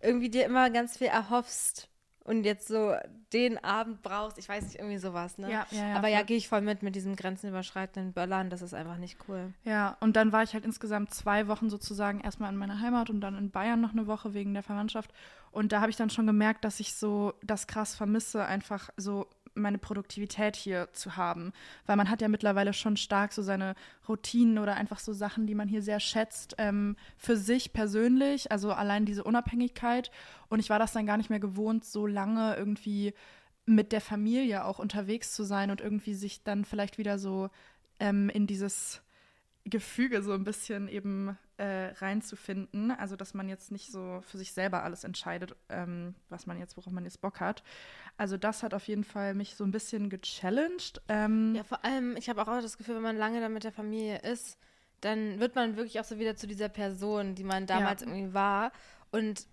irgendwie 0.00 0.30
dir 0.30 0.46
immer 0.46 0.70
ganz 0.70 0.96
viel 0.96 1.08
erhoffst 1.08 1.88
und 2.24 2.44
jetzt 2.44 2.68
so 2.68 2.94
den 3.32 3.62
Abend 3.62 4.02
brauchst. 4.02 4.38
Ich 4.38 4.48
weiß 4.48 4.64
nicht, 4.64 4.76
irgendwie 4.76 4.98
sowas, 4.98 5.38
ne? 5.38 5.50
Ja, 5.50 5.66
ja, 5.70 5.88
ja, 5.88 5.96
Aber 5.96 6.08
ja, 6.08 6.22
gehe 6.22 6.36
ich 6.36 6.48
voll 6.48 6.60
mit, 6.60 6.82
mit 6.82 6.94
diesem 6.94 7.16
grenzenüberschreitenden 7.16 8.12
Böllern, 8.12 8.50
das 8.50 8.62
ist 8.62 8.74
einfach 8.74 8.98
nicht 8.98 9.18
cool. 9.28 9.52
Ja, 9.64 9.96
und 10.00 10.16
dann 10.16 10.32
war 10.32 10.42
ich 10.42 10.52
halt 10.52 10.64
insgesamt 10.64 11.14
zwei 11.14 11.48
Wochen 11.48 11.70
sozusagen 11.70 12.20
erstmal 12.20 12.52
in 12.52 12.58
meiner 12.58 12.80
Heimat 12.80 13.10
und 13.10 13.20
dann 13.20 13.36
in 13.36 13.50
Bayern 13.50 13.80
noch 13.80 13.92
eine 13.92 14.06
Woche 14.06 14.34
wegen 14.34 14.54
der 14.54 14.62
Verwandtschaft. 14.62 15.12
Und 15.50 15.72
da 15.72 15.80
habe 15.80 15.90
ich 15.90 15.96
dann 15.96 16.10
schon 16.10 16.26
gemerkt, 16.26 16.64
dass 16.64 16.80
ich 16.80 16.94
so 16.94 17.34
das 17.42 17.66
krass 17.66 17.94
vermisse, 17.94 18.44
einfach 18.44 18.90
so 18.96 19.26
meine 19.60 19.78
Produktivität 19.78 20.56
hier 20.56 20.88
zu 20.92 21.16
haben. 21.16 21.52
Weil 21.86 21.96
man 21.96 22.10
hat 22.10 22.20
ja 22.20 22.28
mittlerweile 22.28 22.72
schon 22.72 22.96
stark 22.96 23.32
so 23.32 23.42
seine 23.42 23.74
Routinen 24.08 24.58
oder 24.58 24.74
einfach 24.74 24.98
so 24.98 25.12
Sachen, 25.12 25.46
die 25.46 25.54
man 25.54 25.68
hier 25.68 25.82
sehr 25.82 26.00
schätzt, 26.00 26.54
ähm, 26.58 26.96
für 27.16 27.36
sich 27.36 27.72
persönlich. 27.72 28.50
Also 28.50 28.72
allein 28.72 29.06
diese 29.06 29.24
Unabhängigkeit. 29.24 30.10
Und 30.48 30.60
ich 30.60 30.70
war 30.70 30.78
das 30.78 30.92
dann 30.92 31.06
gar 31.06 31.16
nicht 31.16 31.30
mehr 31.30 31.40
gewohnt, 31.40 31.84
so 31.84 32.06
lange 32.06 32.56
irgendwie 32.56 33.14
mit 33.66 33.92
der 33.92 34.00
Familie 34.00 34.64
auch 34.64 34.78
unterwegs 34.78 35.32
zu 35.32 35.44
sein 35.44 35.70
und 35.70 35.80
irgendwie 35.80 36.14
sich 36.14 36.42
dann 36.42 36.64
vielleicht 36.64 36.98
wieder 36.98 37.18
so 37.18 37.50
ähm, 38.00 38.28
in 38.30 38.46
dieses 38.46 39.02
Gefüge 39.64 40.22
so 40.22 40.32
ein 40.32 40.44
bisschen 40.44 40.88
eben 40.88 41.38
äh, 41.60 41.92
reinzufinden. 41.98 42.90
Also, 42.90 43.16
dass 43.16 43.34
man 43.34 43.48
jetzt 43.48 43.70
nicht 43.70 43.92
so 43.92 44.20
für 44.22 44.38
sich 44.38 44.52
selber 44.52 44.82
alles 44.82 45.04
entscheidet, 45.04 45.54
ähm, 45.68 46.14
was 46.30 46.46
man 46.46 46.58
jetzt, 46.58 46.76
worauf 46.76 46.92
man 46.92 47.04
jetzt 47.04 47.20
Bock 47.20 47.40
hat. 47.40 47.62
Also, 48.16 48.36
das 48.36 48.62
hat 48.62 48.72
auf 48.74 48.88
jeden 48.88 49.04
Fall 49.04 49.34
mich 49.34 49.54
so 49.54 49.64
ein 49.64 49.70
bisschen 49.70 50.08
gechallenged. 50.08 51.02
Ähm, 51.08 51.54
Ja, 51.54 51.64
vor 51.64 51.84
allem, 51.84 52.16
ich 52.16 52.28
habe 52.28 52.40
auch 52.42 52.46
das 52.46 52.78
Gefühl, 52.78 52.96
wenn 52.96 53.02
man 53.02 53.16
lange 53.16 53.40
dann 53.40 53.52
mit 53.52 53.64
der 53.64 53.72
Familie 53.72 54.18
ist, 54.20 54.56
dann 55.02 55.38
wird 55.40 55.54
man 55.54 55.76
wirklich 55.76 56.00
auch 56.00 56.04
so 56.04 56.18
wieder 56.18 56.36
zu 56.36 56.46
dieser 56.46 56.68
Person, 56.68 57.34
die 57.34 57.44
man 57.44 57.66
damals 57.66 58.00
Ja. 58.02 58.08
irgendwie 58.08 58.34
war. 58.34 58.72
Und 59.12 59.46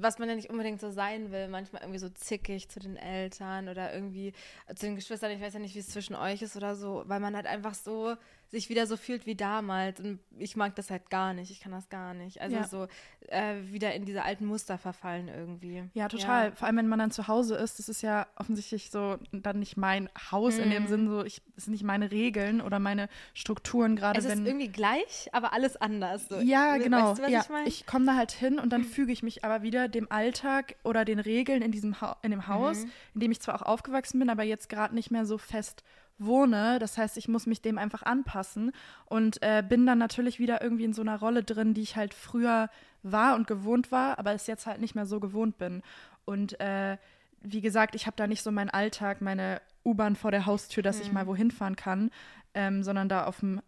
was 0.00 0.18
man 0.18 0.28
ja 0.28 0.34
nicht 0.36 0.50
unbedingt 0.50 0.80
so 0.80 0.90
sein 0.90 1.32
will, 1.32 1.48
manchmal 1.48 1.82
irgendwie 1.82 1.98
so 1.98 2.08
zickig 2.08 2.68
zu 2.68 2.78
den 2.80 2.96
Eltern 2.96 3.68
oder 3.68 3.92
irgendwie 3.92 4.32
zu 4.74 4.86
den 4.86 4.94
Geschwistern. 4.96 5.30
Ich 5.32 5.40
weiß 5.40 5.54
ja 5.54 5.60
nicht, 5.60 5.74
wie 5.74 5.80
es 5.80 5.88
zwischen 5.88 6.14
euch 6.14 6.42
ist 6.42 6.56
oder 6.56 6.74
so, 6.76 7.02
weil 7.06 7.20
man 7.20 7.34
halt 7.34 7.46
einfach 7.46 7.74
so 7.74 8.14
sich 8.50 8.70
wieder 8.70 8.86
so 8.86 8.96
fühlt 8.96 9.26
wie 9.26 9.34
damals. 9.34 10.00
Und 10.00 10.20
ich 10.38 10.56
mag 10.56 10.74
das 10.74 10.90
halt 10.90 11.10
gar 11.10 11.34
nicht. 11.34 11.50
Ich 11.50 11.60
kann 11.60 11.70
das 11.72 11.90
gar 11.90 12.14
nicht. 12.14 12.40
Also 12.40 12.56
Ja. 12.56 12.66
so 12.66 12.86
äh, 13.28 13.56
wieder 13.70 13.92
in 13.94 14.06
diese 14.06 14.22
alten 14.22 14.46
Muster 14.46 14.78
verfallen 14.78 15.28
irgendwie. 15.28 15.84
Ja, 15.92 16.08
total. 16.08 16.52
Vor 16.52 16.66
allem, 16.66 16.78
wenn 16.78 16.88
man 16.88 16.98
dann 16.98 17.10
zu 17.10 17.28
Hause 17.28 17.56
ist, 17.56 17.78
das 17.78 17.90
ist 17.90 18.00
ja 18.00 18.26
offensichtlich 18.36 18.90
so 18.90 19.18
dann 19.32 19.58
nicht 19.58 19.76
mein 19.76 20.08
Haus 20.30 20.56
in 20.56 20.70
dem 20.70 20.84
Mhm. 20.84 20.88
Sinn, 20.88 21.08
so 21.10 21.24
ich, 21.24 21.42
das 21.56 21.64
sind 21.64 21.72
nicht 21.72 21.82
meine 21.84 22.10
Regeln 22.10 22.62
oder 22.62 22.78
meine 22.78 23.10
Strukturen, 23.34 23.96
gerade 23.96 24.18
Es 24.18 24.24
ist 24.24 24.30
wenn. 24.30 24.46
irgendwie 24.46 24.68
gleich, 24.68 25.28
aber 25.32 25.52
alles 25.52 25.76
anders. 25.76 26.26
So. 26.28 26.40
Ja, 26.40 26.78
genau. 26.78 27.10
Weißt 27.10 27.18
du, 27.18 27.22
was 27.24 27.30
ja, 27.30 27.40
ich 27.42 27.48
meine? 27.50 27.68
ich 27.68 27.84
komme 27.86 28.06
da 28.06 28.14
halt 28.16 28.30
hin 28.32 28.58
und 28.58 28.70
dann 28.70 28.82
füge 28.84 29.12
ich 29.12 29.22
mich 29.22 29.44
aber 29.48 29.62
wieder 29.62 29.88
dem 29.88 30.10
Alltag 30.10 30.76
oder 30.84 31.04
den 31.04 31.18
Regeln 31.18 31.62
in 31.62 31.72
diesem 31.72 32.00
ha 32.00 32.16
in 32.22 32.30
dem 32.30 32.46
Haus, 32.48 32.84
Mhm. 32.84 32.90
in 33.14 33.20
dem 33.20 33.30
ich 33.32 33.40
zwar 33.40 33.54
auch 33.56 33.62
aufgewachsen 33.62 34.18
bin, 34.18 34.30
aber 34.30 34.42
jetzt 34.42 34.68
gerade 34.68 34.94
nicht 34.94 35.10
mehr 35.10 35.24
so 35.26 35.38
fest 35.38 35.82
wohne. 36.18 36.78
Das 36.80 36.98
heißt, 36.98 37.16
ich 37.16 37.28
muss 37.28 37.46
mich 37.46 37.62
dem 37.62 37.78
einfach 37.78 38.02
anpassen 38.02 38.72
und 39.06 39.40
äh, 39.42 39.62
bin 39.66 39.86
dann 39.86 39.98
natürlich 39.98 40.38
wieder 40.38 40.60
irgendwie 40.62 40.84
in 40.84 40.92
so 40.92 41.02
einer 41.02 41.18
Rolle 41.18 41.44
drin, 41.44 41.74
die 41.74 41.82
ich 41.82 41.96
halt 41.96 42.12
früher 42.12 42.68
war 43.02 43.36
und 43.36 43.46
gewohnt 43.46 43.92
war, 43.92 44.18
aber 44.18 44.32
es 44.32 44.46
jetzt 44.48 44.66
halt 44.66 44.80
nicht 44.80 44.94
mehr 44.96 45.06
so 45.06 45.20
gewohnt 45.20 45.58
bin. 45.58 45.82
Und 46.24 46.58
äh, 46.60 46.96
wie 47.40 47.60
gesagt, 47.60 47.94
ich 47.94 48.06
habe 48.06 48.16
da 48.16 48.26
nicht 48.26 48.42
so 48.42 48.50
meinen 48.50 48.70
Alltag, 48.70 49.20
meine 49.20 49.60
U-Bahn 49.84 50.16
vor 50.16 50.32
der 50.32 50.44
Haustür, 50.44 50.82
dass 50.82 51.00
ich 51.00 51.12
mal 51.12 51.26
wohin 51.28 51.52
fahren 51.52 51.76
kann, 51.76 52.10
ähm, 52.52 52.82
sondern 52.82 53.08
da 53.08 53.24
auf 53.26 53.38
dem 53.38 53.60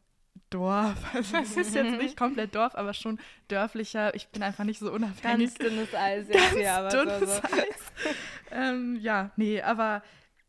Dorf. 0.50 0.96
Also 1.14 1.36
es 1.36 1.56
ist 1.56 1.74
jetzt 1.74 1.98
nicht 1.98 2.16
komplett 2.16 2.54
Dorf, 2.54 2.74
aber 2.74 2.94
schon 2.94 3.18
dörflicher. 3.48 4.14
Ich 4.14 4.28
bin 4.28 4.42
einfach 4.42 4.64
nicht 4.64 4.78
so 4.78 4.90
unabhängig. 4.92 5.54
Ganz 5.54 5.54
dünnes 5.54 5.94
Eis 5.94 6.26
jetzt 6.28 6.54
hier, 6.54 6.72
aber 6.74 6.88
dünnes 6.88 7.36
so. 7.36 7.42
Eis. 7.42 7.92
ähm, 8.50 8.96
ja, 9.00 9.30
nee, 9.36 9.60
aber 9.60 10.02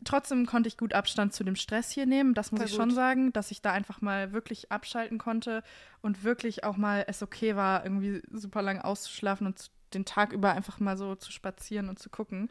trotzdem 0.04 0.46
konnte 0.46 0.68
ich 0.68 0.78
gut 0.78 0.94
Abstand 0.94 1.34
zu 1.34 1.44
dem 1.44 1.56
Stress 1.56 1.92
hier 1.92 2.06
nehmen. 2.06 2.34
Das 2.34 2.52
muss 2.52 2.62
Voll 2.62 2.70
ich 2.70 2.76
schon 2.76 2.90
gut. 2.90 2.96
sagen, 2.96 3.34
dass 3.34 3.52
ich 3.52 3.62
da 3.62 3.72
einfach 3.72 4.02
mal 4.02 4.34
wirklich 4.34 4.72
abschalten 4.72 5.18
konnte 5.18 5.64
und 6.02 6.24
wirklich 6.24 6.64
auch 6.64 6.78
mal 6.78 7.06
es 7.08 7.22
okay 7.22 7.56
war, 7.56 7.84
irgendwie 7.84 8.22
super 8.32 8.62
lang 8.62 8.80
auszuschlafen 8.80 9.48
und 9.48 9.70
den 9.94 10.06
Tag 10.06 10.32
über 10.32 10.52
einfach 10.52 10.80
mal 10.80 10.98
so 10.98 11.16
zu 11.16 11.32
spazieren 11.32 11.90
und 11.90 12.00
zu 12.00 12.10
gucken. 12.10 12.50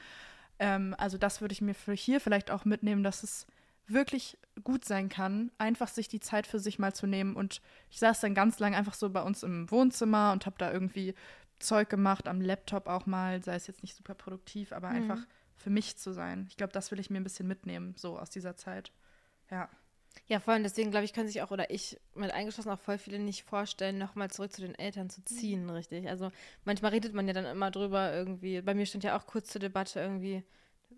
Ähm, 0.59 0.94
also 0.99 1.18
das 1.18 1.40
würde 1.40 1.52
ich 1.52 1.62
mir 1.62 1.75
für 1.75 1.94
hier 1.94 2.20
vielleicht 2.20 2.50
auch 2.50 2.64
mitnehmen, 2.64 3.02
dass 3.02 3.23
es 3.23 3.47
wirklich 3.92 4.38
gut 4.62 4.85
sein 4.85 5.09
kann, 5.09 5.50
einfach 5.59 5.88
sich 5.88 6.09
die 6.09 6.20
Zeit 6.20 6.47
für 6.47 6.59
sich 6.59 6.78
mal 6.78 6.94
zu 6.94 7.06
nehmen. 7.06 7.37
Und 7.37 7.61
ich 7.90 7.99
saß 7.99 8.20
dann 8.20 8.35
ganz 8.35 8.59
lang 8.59 8.75
einfach 8.75 8.94
so 8.94 9.11
bei 9.11 9.23
uns 9.23 9.42
im 9.42 9.70
Wohnzimmer 9.70 10.32
und 10.32 10.47
habe 10.47 10.56
da 10.59 10.73
irgendwie 10.73 11.14
Zeug 11.59 11.88
gemacht, 11.88 12.28
am 12.28 12.40
Laptop 12.40 12.87
auch 12.87 13.06
mal, 13.06 13.42
sei 13.42 13.54
es 13.54 13.66
jetzt 13.66 13.82
nicht 13.82 13.94
super 13.94 14.14
produktiv, 14.14 14.73
aber 14.73 14.88
einfach 14.88 15.18
für 15.56 15.70
mich 15.70 15.97
zu 15.99 16.12
sein. 16.12 16.47
Ich 16.49 16.56
glaube, 16.56 16.73
das 16.73 16.90
will 16.90 16.99
ich 16.99 17.11
mir 17.11 17.18
ein 17.18 17.25
bisschen 17.25 17.47
mitnehmen, 17.47 17.94
so 17.97 18.18
aus 18.18 18.30
dieser 18.30 18.56
Zeit. 18.56 18.92
Ja. 19.50 19.68
Ja, 20.26 20.40
voll. 20.40 20.56
Und 20.56 20.62
deswegen 20.62 20.90
glaube 20.90 21.04
ich, 21.04 21.12
können 21.12 21.28
sich 21.28 21.42
auch, 21.42 21.50
oder 21.50 21.70
ich 21.70 22.00
mit 22.14 22.32
eingeschlossen, 22.32 22.70
auch 22.70 22.80
voll 22.80 22.99
viele 22.99 23.18
nicht 23.18 23.44
vorstellen, 23.44 23.99
nochmal 23.99 24.30
zurück 24.30 24.52
zu 24.52 24.61
den 24.61 24.75
Eltern 24.75 25.11
zu 25.11 25.25
ziehen, 25.25 25.68
richtig. 25.70 26.09
Also 26.09 26.32
manchmal 26.64 26.92
redet 26.92 27.14
man 27.14 27.28
ja 27.28 27.35
dann 27.35 27.44
immer 27.44 27.70
drüber 27.70 28.12
irgendwie. 28.12 28.61
Bei 28.62 28.75
mir 28.75 28.87
stand 28.87 29.04
ja 29.04 29.16
auch 29.16 29.26
kurz 29.26 29.49
zur 29.49 29.61
Debatte 29.61 30.00
irgendwie, 30.00 30.42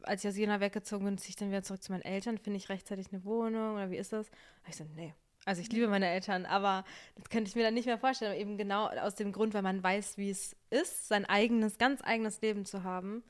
als 0.05 0.25
ich 0.25 0.31
aus 0.31 0.37
Jena 0.37 0.61
weggezogen 0.61 1.05
bin, 1.05 1.19
ziehe 1.19 1.31
ich 1.31 1.37
dann 1.37 1.49
wieder 1.51 1.63
zurück 1.63 1.83
zu 1.83 1.93
meinen 1.93 2.03
Eltern, 2.03 2.39
finde 2.39 2.57
ich 2.59 2.69
rechtzeitig 2.69 3.09
eine 3.13 3.25
Wohnung 3.25 3.75
oder 3.75 3.91
wie 3.91 3.97
ist 3.97 4.13
das? 4.13 4.31
Da 4.31 4.69
ich 4.69 4.77
so, 4.77 4.85
nee. 4.97 5.15
Also 5.45 5.61
ich 5.61 5.73
liebe 5.73 5.89
meine 5.89 6.07
Eltern, 6.07 6.47
aber 6.47 6.85
das 7.17 7.29
könnte 7.29 7.49
ich 7.49 7.57
mir 7.57 7.65
dann 7.65 7.75
nicht 7.75 7.87
mehr 7.87 7.99
vorstellen. 7.99 8.31
Aber 8.31 8.41
eben 8.41 8.57
genau 8.59 8.87
aus 8.87 9.17
dem 9.17 9.33
Grund, 9.33 9.55
weil 9.55 9.63
man 9.63 9.83
weiß, 9.83 10.17
wie 10.17 10.31
es 10.31 10.55
ist, 10.71 11.09
sein 11.09 11.25
eigenes, 11.25 11.79
ganz 11.79 12.01
eigenes 12.05 12.41
Leben 12.41 12.65
zu 12.65 12.85
haben. 12.85 13.25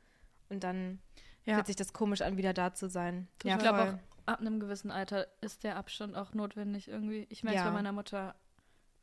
Und 0.51 0.63
dann 0.63 1.01
Ja. 1.45 1.55
fühlt 1.55 1.69
sich 1.69 1.77
das 1.77 1.93
komisch 1.95 2.21
an, 2.21 2.37
wieder 2.37 2.53
da 2.53 2.75
zu 2.75 2.89
sein. 2.91 3.29
Ja, 3.45 3.55
ich 3.55 3.61
glaube 3.63 3.83
auch, 3.83 3.95
ab 4.27 4.41
einem 4.41 4.61
gewissen 4.61 4.91
Alter 4.91 5.27
ist 5.41 5.65
der 5.65 5.77
Abstand 5.77 6.15
auch 6.15 6.35
notwendig 6.35 6.89
irgendwie. 6.89 7.27
Ich 7.31 7.45
merke 7.45 7.57
Ja. 7.61 7.65
bei 7.65 7.71
meiner 7.71 7.93
Mutter, 7.93 8.35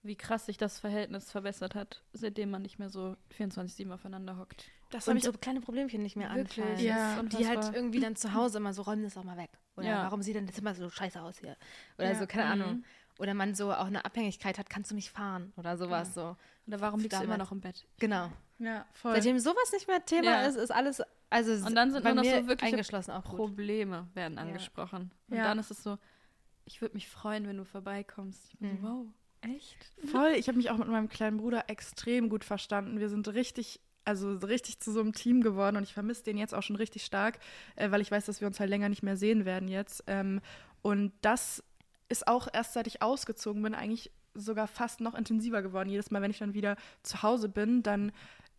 wie 0.04 0.16
krass 0.16 0.46
sich 0.46 0.58
das 0.58 0.80
Verhältnis 0.80 1.32
verbessert 1.32 1.74
hat, 1.76 2.04
seitdem 2.14 2.52
man 2.52 2.62
nicht 2.62 2.78
mehr 2.78 2.90
so 2.90 3.18
24-7 3.36 3.92
aufeinander 3.92 4.38
hockt. 4.38 4.66
Das 4.90 5.08
und 5.08 5.12
habe 5.12 5.18
ich 5.20 5.24
so 5.26 5.32
kleine 5.34 5.62
Problemchen 5.62 6.02
nicht 6.02 6.16
mehr 6.16 6.34
Wirklich, 6.34 6.66
anfallen. 6.66 6.80
Ja. 6.86 7.20
ist 7.20 7.32
Die 7.38 7.48
halt 7.48 7.74
irgendwie 7.76 8.00
dann 8.00 8.16
zu 8.16 8.34
Hause 8.34 8.58
immer 8.58 8.74
so, 8.74 8.82
räumen 8.82 9.04
das 9.04 9.16
auch 9.18 9.24
mal 9.24 9.38
weg. 9.38 9.52
Oder 9.78 9.88
Ja. 9.88 10.04
warum 10.04 10.22
sieht 10.22 10.36
denn 10.36 10.48
das 10.48 10.58
immer 10.58 10.74
so 10.74 10.90
scheiße 10.90 11.22
aus 11.22 11.38
hier? 11.40 11.56
Oder 11.98 12.12
Ja. 12.12 12.16
so, 12.16 12.26
keine 12.28 12.46
Mhm. 12.46 12.52
Ahnung. 12.52 12.84
Oder 13.20 13.34
man 13.34 13.54
so 13.54 13.72
auch 13.74 13.86
eine 13.86 14.06
Abhängigkeit 14.06 14.58
hat, 14.58 14.70
kannst 14.70 14.92
du 14.92 14.96
mich 14.96 15.12
fahren? 15.12 15.52
Oder 15.58 15.78
sowas 15.78 16.14
so. 16.14 16.38
Oder 16.68 16.80
warum 16.80 17.02
liegst 17.02 17.20
du 17.20 17.24
immer 17.24 17.38
noch 17.38 17.52
im 17.52 17.60
Bett? 17.62 17.86
Genau. 18.00 18.32
Ja, 18.60 18.86
voll. 18.94 19.14
Seitdem 19.14 19.40
sowas 19.40 19.72
nicht 19.74 19.88
mehr 19.88 20.04
Thema 20.06 20.26
Ja. 20.42 20.42
ist, 20.48 20.56
ist 20.56 20.72
alles, 20.72 21.02
also 21.30 21.52
Und 21.68 21.76
dann 21.76 21.92
sind 21.92 22.04
bei 22.04 22.14
nur 22.14 22.24
noch 22.24 22.30
so 22.30 22.48
wirkliche 22.48 22.74
eingeschlossen 22.74 23.12
auch 23.12 23.24
gut. 23.26 23.36
Probleme 23.38 24.08
werden 24.16 24.38
angesprochen. 24.38 25.12
Und 25.30 25.38
Ja. 25.38 25.44
dann 25.44 25.60
ist 25.60 25.70
es 25.70 25.84
so, 25.84 25.98
ich 26.66 26.82
würde 26.82 26.96
mich 26.96 27.08
freuen, 27.10 27.46
wenn 27.48 27.58
du 27.58 27.66
vorbeikommst. 27.66 28.48
Ich 28.54 28.58
bin 28.60 28.72
Mhm. 28.74 28.82
so, 28.82 28.88
wow, 28.88 29.06
echt? 29.42 29.92
Voll. 30.10 30.32
Ich 30.38 30.48
habe 30.48 30.58
mich 30.58 30.70
auch 30.72 30.78
mit 30.78 30.88
meinem 30.88 31.10
kleinen 31.10 31.38
Bruder 31.38 31.66
extrem 31.70 32.30
gut 32.30 32.44
verstanden. 32.44 33.00
Wir 33.00 33.10
sind 33.10 33.28
richtig, 33.30 33.80
also 34.10 34.34
richtig 34.38 34.80
zu 34.80 34.92
so 34.92 35.00
einem 35.00 35.14
Team 35.14 35.42
geworden 35.42 35.78
und 35.78 35.84
ich 35.84 35.94
vermisse 35.94 36.24
den 36.24 36.38
jetzt 36.38 36.54
auch 36.54 36.64
schon 36.64 36.76
richtig 36.76 37.06
stark, 37.06 37.40
äh, 37.76 37.92
weil 37.92 38.02
ich 38.02 38.12
weiß, 38.12 38.26
dass 38.26 38.42
wir 38.42 38.48
uns 38.48 38.60
halt 38.60 38.70
länger 38.70 38.90
nicht 38.90 39.04
mehr 39.04 39.18
sehen 39.18 39.46
werden 39.46 39.70
jetzt. 39.70 40.04
Ähm, 40.08 40.42
und 40.82 41.14
das 41.22 41.64
ist 42.10 42.28
auch 42.28 42.48
erst 42.52 42.74
seit 42.74 42.88
ich 42.88 43.02
ausgezogen 43.02 43.62
bin, 43.62 43.76
eigentlich 43.76 44.12
sogar 44.34 44.68
fast 44.68 45.00
noch 45.00 45.16
intensiver 45.16 45.62
geworden. 45.62 45.90
Jedes 45.90 46.12
Mal, 46.12 46.22
wenn 46.22 46.32
ich 46.32 46.40
dann 46.40 46.54
wieder 46.54 46.76
zu 47.04 47.24
Hause 47.24 47.50
bin, 47.50 47.84
dann 47.84 48.12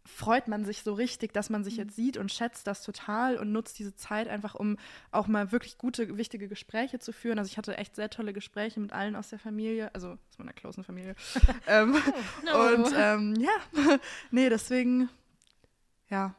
freut 0.04 0.48
man 0.48 0.64
sich 0.64 0.82
so 0.82 0.94
richtig, 0.94 1.32
dass 1.32 1.50
man 1.50 1.62
sich 1.64 1.76
jetzt 1.76 1.94
sieht 1.94 2.16
und 2.16 2.32
schätzt 2.32 2.66
das 2.66 2.82
total 2.82 3.36
und 3.36 3.52
nutzt 3.52 3.78
diese 3.78 3.94
Zeit 3.94 4.28
einfach, 4.28 4.54
um 4.54 4.76
auch 5.10 5.26
mal 5.26 5.52
wirklich 5.52 5.78
gute, 5.78 6.16
wichtige 6.16 6.48
Gespräche 6.48 6.98
zu 6.98 7.12
führen. 7.12 7.38
Also 7.38 7.50
ich 7.50 7.58
hatte 7.58 7.76
echt 7.76 7.96
sehr 7.96 8.10
tolle 8.10 8.32
Gespräche 8.32 8.80
mit 8.80 8.92
allen 8.92 9.14
aus 9.14 9.28
der 9.28 9.38
Familie, 9.38 9.94
also 9.94 10.10
aus 10.10 10.38
meiner 10.38 10.52
closen 10.52 10.84
Familie. 10.84 11.14
ähm, 11.66 11.94
Und 11.94 12.92
ähm, 12.96 13.34
ja, 13.38 13.50
nee, 14.30 14.48
deswegen, 14.48 15.08
ja, 16.10 16.34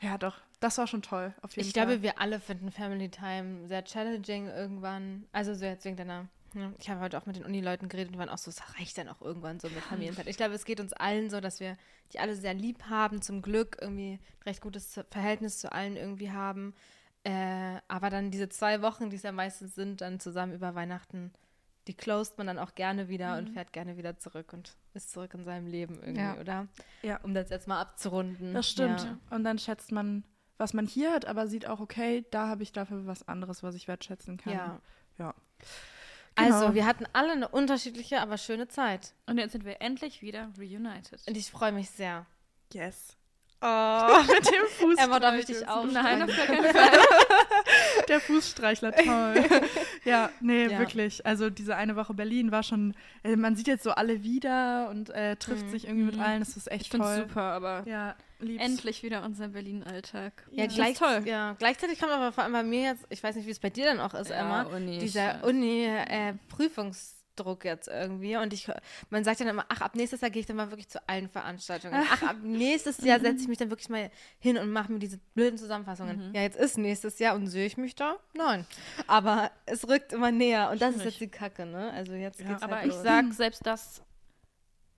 ja 0.00 0.18
doch, 0.18 0.38
das 0.60 0.78
war 0.78 0.86
schon 0.86 1.02
toll, 1.02 1.34
auf 1.42 1.56
jeden 1.56 1.66
Ich 1.68 1.74
Fall. 1.74 1.86
glaube, 1.86 2.02
wir 2.02 2.20
alle 2.20 2.40
finden 2.40 2.70
Family 2.70 3.10
Time 3.10 3.66
sehr 3.66 3.84
challenging 3.84 4.46
irgendwann. 4.48 5.26
Also 5.32 5.54
so 5.54 5.64
jetzt 5.64 5.84
wegen 5.84 5.96
deiner. 5.96 6.28
Ja, 6.54 6.72
ich 6.80 6.90
habe 6.90 7.00
heute 7.00 7.16
auch 7.16 7.26
mit 7.26 7.36
den 7.36 7.44
Uni-Leuten 7.44 7.88
geredet 7.88 8.12
und 8.12 8.18
waren 8.18 8.28
auch 8.28 8.38
so, 8.38 8.50
es 8.50 8.60
reicht 8.76 8.98
dann 8.98 9.08
auch 9.08 9.20
irgendwann 9.22 9.60
so 9.60 9.68
mit 9.68 9.84
Familienzeit. 9.84 10.26
Ich 10.26 10.36
glaube, 10.36 10.54
es 10.54 10.64
geht 10.64 10.80
uns 10.80 10.92
allen 10.92 11.30
so, 11.30 11.40
dass 11.40 11.60
wir 11.60 11.76
die 12.12 12.18
alle 12.18 12.34
sehr 12.34 12.54
lieb 12.54 12.82
haben, 12.90 13.22
zum 13.22 13.40
Glück 13.40 13.76
irgendwie 13.80 14.14
ein 14.14 14.42
recht 14.44 14.60
gutes 14.60 15.00
Verhältnis 15.10 15.60
zu 15.60 15.70
allen 15.70 15.96
irgendwie 15.96 16.32
haben. 16.32 16.74
Äh, 17.22 17.76
aber 17.86 18.10
dann 18.10 18.32
diese 18.32 18.48
zwei 18.48 18.82
Wochen, 18.82 19.10
die 19.10 19.16
es 19.16 19.22
ja 19.22 19.30
meistens 19.30 19.76
sind, 19.76 20.00
dann 20.00 20.18
zusammen 20.18 20.52
über 20.52 20.74
Weihnachten, 20.74 21.32
die 21.88 21.94
closed 21.94 22.36
man 22.38 22.46
dann 22.46 22.58
auch 22.58 22.74
gerne 22.74 23.08
wieder 23.08 23.36
und 23.38 23.50
fährt 23.50 23.72
gerne 23.72 23.96
wieder 23.96 24.18
zurück 24.18 24.52
und 24.52 24.76
ist 24.94 25.10
zurück 25.12 25.34
in 25.34 25.44
seinem 25.44 25.66
Leben 25.66 25.98
irgendwie, 26.00 26.20
Ja. 26.20 26.36
oder? 26.38 26.68
Ja. 27.02 27.18
Um 27.22 27.34
das 27.34 27.50
jetzt 27.50 27.66
mal 27.68 27.80
abzurunden. 27.80 28.54
das 28.54 28.68
stimmt. 28.68 29.02
Ja. 29.04 29.18
Und 29.30 29.44
dann 29.44 29.58
schätzt 29.58 29.90
man, 29.92 30.24
was 30.58 30.74
man 30.74 30.86
hier 30.86 31.12
hat, 31.12 31.24
aber 31.26 31.46
sieht 31.46 31.66
auch, 31.66 31.80
okay, 31.80 32.24
da 32.30 32.48
habe 32.48 32.62
ich 32.62 32.72
dafür 32.72 33.06
was 33.06 33.26
anderes, 33.26 33.62
was 33.62 33.74
ich 33.74 33.88
wertschätzen 33.88 34.36
kann. 34.36 34.52
Ja. 34.52 34.80
Ja. 35.18 35.34
Also, 36.36 36.60
Genau. 36.60 36.74
wir 36.74 36.86
hatten 36.86 37.06
alle 37.12 37.32
eine 37.32 37.48
unterschiedliche, 37.48 38.20
aber 38.20 38.38
schöne 38.38 38.68
Zeit. 38.68 39.14
Und 39.26 39.38
jetzt 39.38 39.52
sind 39.52 39.64
wir 39.64 39.80
endlich 39.82 40.22
wieder 40.22 40.50
reunited. 40.58 41.20
Und 41.26 41.36
ich 41.36 41.50
freue 41.50 41.72
mich 41.72 41.90
sehr. 41.90 42.24
Yes. 42.72 43.16
Oh, 43.62 43.66
mit 44.28 44.46
dem 44.46 44.66
Fuß. 44.78 44.98
Emma, 44.98 45.18
darf 45.18 45.34
ich 45.34 45.46
dich 45.46 45.66
auch? 45.68 45.84
Nein, 45.84 46.22
auf 46.22 46.34
gar 46.34 46.46
keinen 46.46 46.64
Der 48.08 48.20
Fußstreichler, 48.20 48.92
toll. 48.96 49.44
ja, 50.04 50.30
nee, 50.40 50.66
Ja. 50.66 50.78
wirklich. 50.78 51.24
Also 51.26 51.50
diese 51.50 51.76
eine 51.76 51.96
Woche 51.96 52.14
Berlin 52.14 52.50
war 52.52 52.62
schon, 52.62 52.94
äh, 53.22 53.36
man 53.36 53.56
sieht 53.56 53.66
jetzt 53.68 53.82
so 53.84 53.90
alle 53.92 54.22
wieder 54.22 54.88
und 54.90 55.10
äh, 55.10 55.36
trifft 55.36 55.66
Mhm. 55.66 55.70
sich 55.70 55.84
irgendwie 55.86 56.04
mit 56.04 56.16
Mhm. 56.16 56.22
allen. 56.22 56.40
Das 56.40 56.56
ist 56.56 56.70
echt 56.70 56.82
Ich 56.86 56.90
finde 56.90 57.06
es 57.06 57.16
toll. 57.16 57.28
super, 57.28 57.42
aber 57.42 57.82
Ja, 57.86 58.14
lieb's. 58.38 58.64
endlich 58.64 59.02
wieder 59.02 59.22
unser 59.24 59.48
Berlin-Alltag. 59.48 60.32
Ja, 60.50 60.66
Das 60.66 60.74
gleich, 60.74 60.92
ist 60.92 60.98
toll. 60.98 61.22
ja, 61.26 61.54
gleichzeitig 61.58 61.98
kommt 61.98 62.12
aber 62.12 62.32
vor 62.32 62.44
allem 62.44 62.52
bei 62.52 62.62
mir 62.62 62.82
jetzt, 62.82 63.06
ich 63.10 63.22
weiß 63.22 63.36
nicht, 63.36 63.46
wie 63.46 63.50
es 63.52 63.58
bei 63.60 63.70
dir 63.70 63.84
dann 63.86 64.00
auch 64.00 64.14
ist, 64.14 64.30
Ja, 64.30 64.36
Emma, 64.40 64.62
Uni, 64.64 64.94
ich 64.96 64.98
dieser 65.00 65.42
weiß. 65.42 65.44
Uni-Prüfungsdruck 67.30 67.64
jetzt 67.64 67.88
irgendwie. 67.88 68.36
Und 68.36 68.52
ich, 68.52 68.68
man 69.10 69.24
sagt 69.24 69.40
dann 69.40 69.48
immer, 69.48 69.64
ach, 69.68 69.80
ab 69.80 69.94
nächstes 69.94 70.20
Jahr 70.20 70.30
gehe 70.30 70.40
ich 70.40 70.46
dann 70.46 70.56
mal 70.56 70.70
wirklich 70.70 70.88
zu 70.88 70.98
allen 71.08 71.28
Veranstaltungen. 71.28 71.94
Ach, 72.10 72.22
ab 72.22 72.36
nächstes 72.42 72.98
Jahr 72.98 73.20
setze 73.20 73.42
ich 73.42 73.48
mich 73.48 73.58
dann 73.58 73.70
wirklich 73.70 73.88
mal 73.88 74.10
hin 74.38 74.58
und 74.58 74.70
mache 74.72 74.92
mir 74.92 74.98
diese 74.98 75.18
blöden 75.34 75.58
Zusammenfassungen. 75.58 76.28
Mhm. 76.28 76.34
Ja, 76.34 76.42
jetzt 76.42 76.56
ist 76.58 76.78
nächstes 76.78 77.18
Jahr 77.18 77.34
und 77.34 77.46
sehe 77.46 77.66
ich 77.66 77.76
mich 77.76 77.94
da? 77.94 78.16
Nein. 78.34 78.66
Aber 79.06 79.50
es 79.66 79.86
rückt 79.88 80.12
immer 80.12 80.30
näher 80.32 80.70
und 80.70 80.80
das 80.80 80.96
ist 80.96 81.04
jetzt 81.04 81.20
die 81.20 81.28
Kacke, 81.28 81.66
ne? 81.66 81.90
Also 81.92 82.12
jetzt 82.14 82.40
Ja, 82.40 82.48
geht's 82.48 82.62
Aber 82.62 82.76
halt 82.76 82.86
ich 82.86 82.92
los. 82.94 83.02
sag, 83.02 83.32
selbst 83.32 83.66
das 83.66 84.02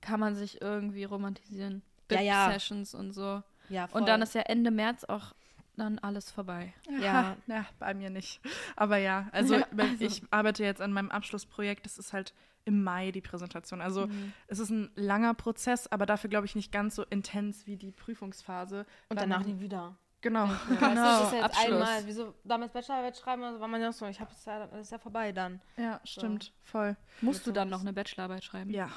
kann 0.00 0.20
man 0.20 0.34
sich 0.34 0.60
irgendwie 0.60 1.04
romantisieren. 1.04 1.82
Ja, 2.10 2.20
ja. 2.20 2.50
Sessions 2.52 2.94
und 2.94 3.12
so. 3.12 3.42
ja, 3.68 3.86
voll. 3.86 4.00
Und 4.00 4.08
dann 4.08 4.20
ist 4.20 4.34
ja 4.34 4.42
Ende 4.42 4.70
März 4.70 5.04
auch 5.04 5.32
dann 5.76 5.98
alles 5.98 6.30
vorbei. 6.30 6.74
Ja. 7.00 7.36
ja, 7.46 7.64
bei 7.78 7.94
mir 7.94 8.10
nicht. 8.10 8.40
Aber 8.76 8.96
ja, 8.98 9.28
also, 9.32 9.54
Ja, 9.58 9.66
also. 9.76 10.04
ich 10.04 10.22
arbeite 10.30 10.64
jetzt 10.64 10.80
an 10.82 10.92
meinem 10.92 11.10
Abschlussprojekt. 11.10 11.84
Das 11.86 11.98
ist 11.98 12.12
halt 12.12 12.34
im 12.64 12.84
Mai 12.84 13.10
die 13.10 13.20
Präsentation. 13.20 13.80
Also 13.80 14.06
Mhm. 14.06 14.32
es 14.46 14.58
ist 14.60 14.70
ein 14.70 14.90
langer 14.94 15.34
Prozess, 15.34 15.86
aber 15.88 16.06
dafür 16.06 16.30
glaube 16.30 16.46
ich 16.46 16.54
nicht 16.54 16.70
ganz 16.70 16.94
so 16.94 17.02
intens 17.04 17.66
wie 17.66 17.76
die 17.76 17.90
Prüfungsphase. 17.90 18.86
Und 19.08 19.20
danach 19.20 19.44
nie 19.44 19.58
wieder. 19.58 19.96
Genau. 20.20 20.44
Weißt 20.48 20.60
du, 20.70 20.76
genau. 20.76 20.94
das 20.94 21.22
ist 21.24 21.32
ja 21.32 21.38
jetzt 21.38 21.44
Abschluss. 21.58 21.72
einmal, 21.82 22.06
wieso 22.06 22.34
damals 22.44 22.72
Bachelorarbeit 22.72 23.16
schreiben, 23.16 23.42
also 23.42 23.58
war 23.58 23.66
man 23.66 23.80
ja 23.80 23.90
so, 23.90 24.06
ich 24.06 24.20
habe 24.20 24.30
es 24.32 24.44
ja, 24.44 24.66
das 24.66 24.80
ist 24.82 24.92
ja 24.92 24.98
vorbei 24.98 25.32
dann. 25.32 25.60
Ja, 25.76 26.00
stimmt. 26.04 26.52
Voll. 26.62 26.96
Musst 27.20 27.44
du 27.46 27.50
dann 27.50 27.68
noch 27.68 27.80
eine 27.80 27.92
Bachelorarbeit 27.92 28.44
schreiben? 28.44 28.70
Ja. 28.70 28.88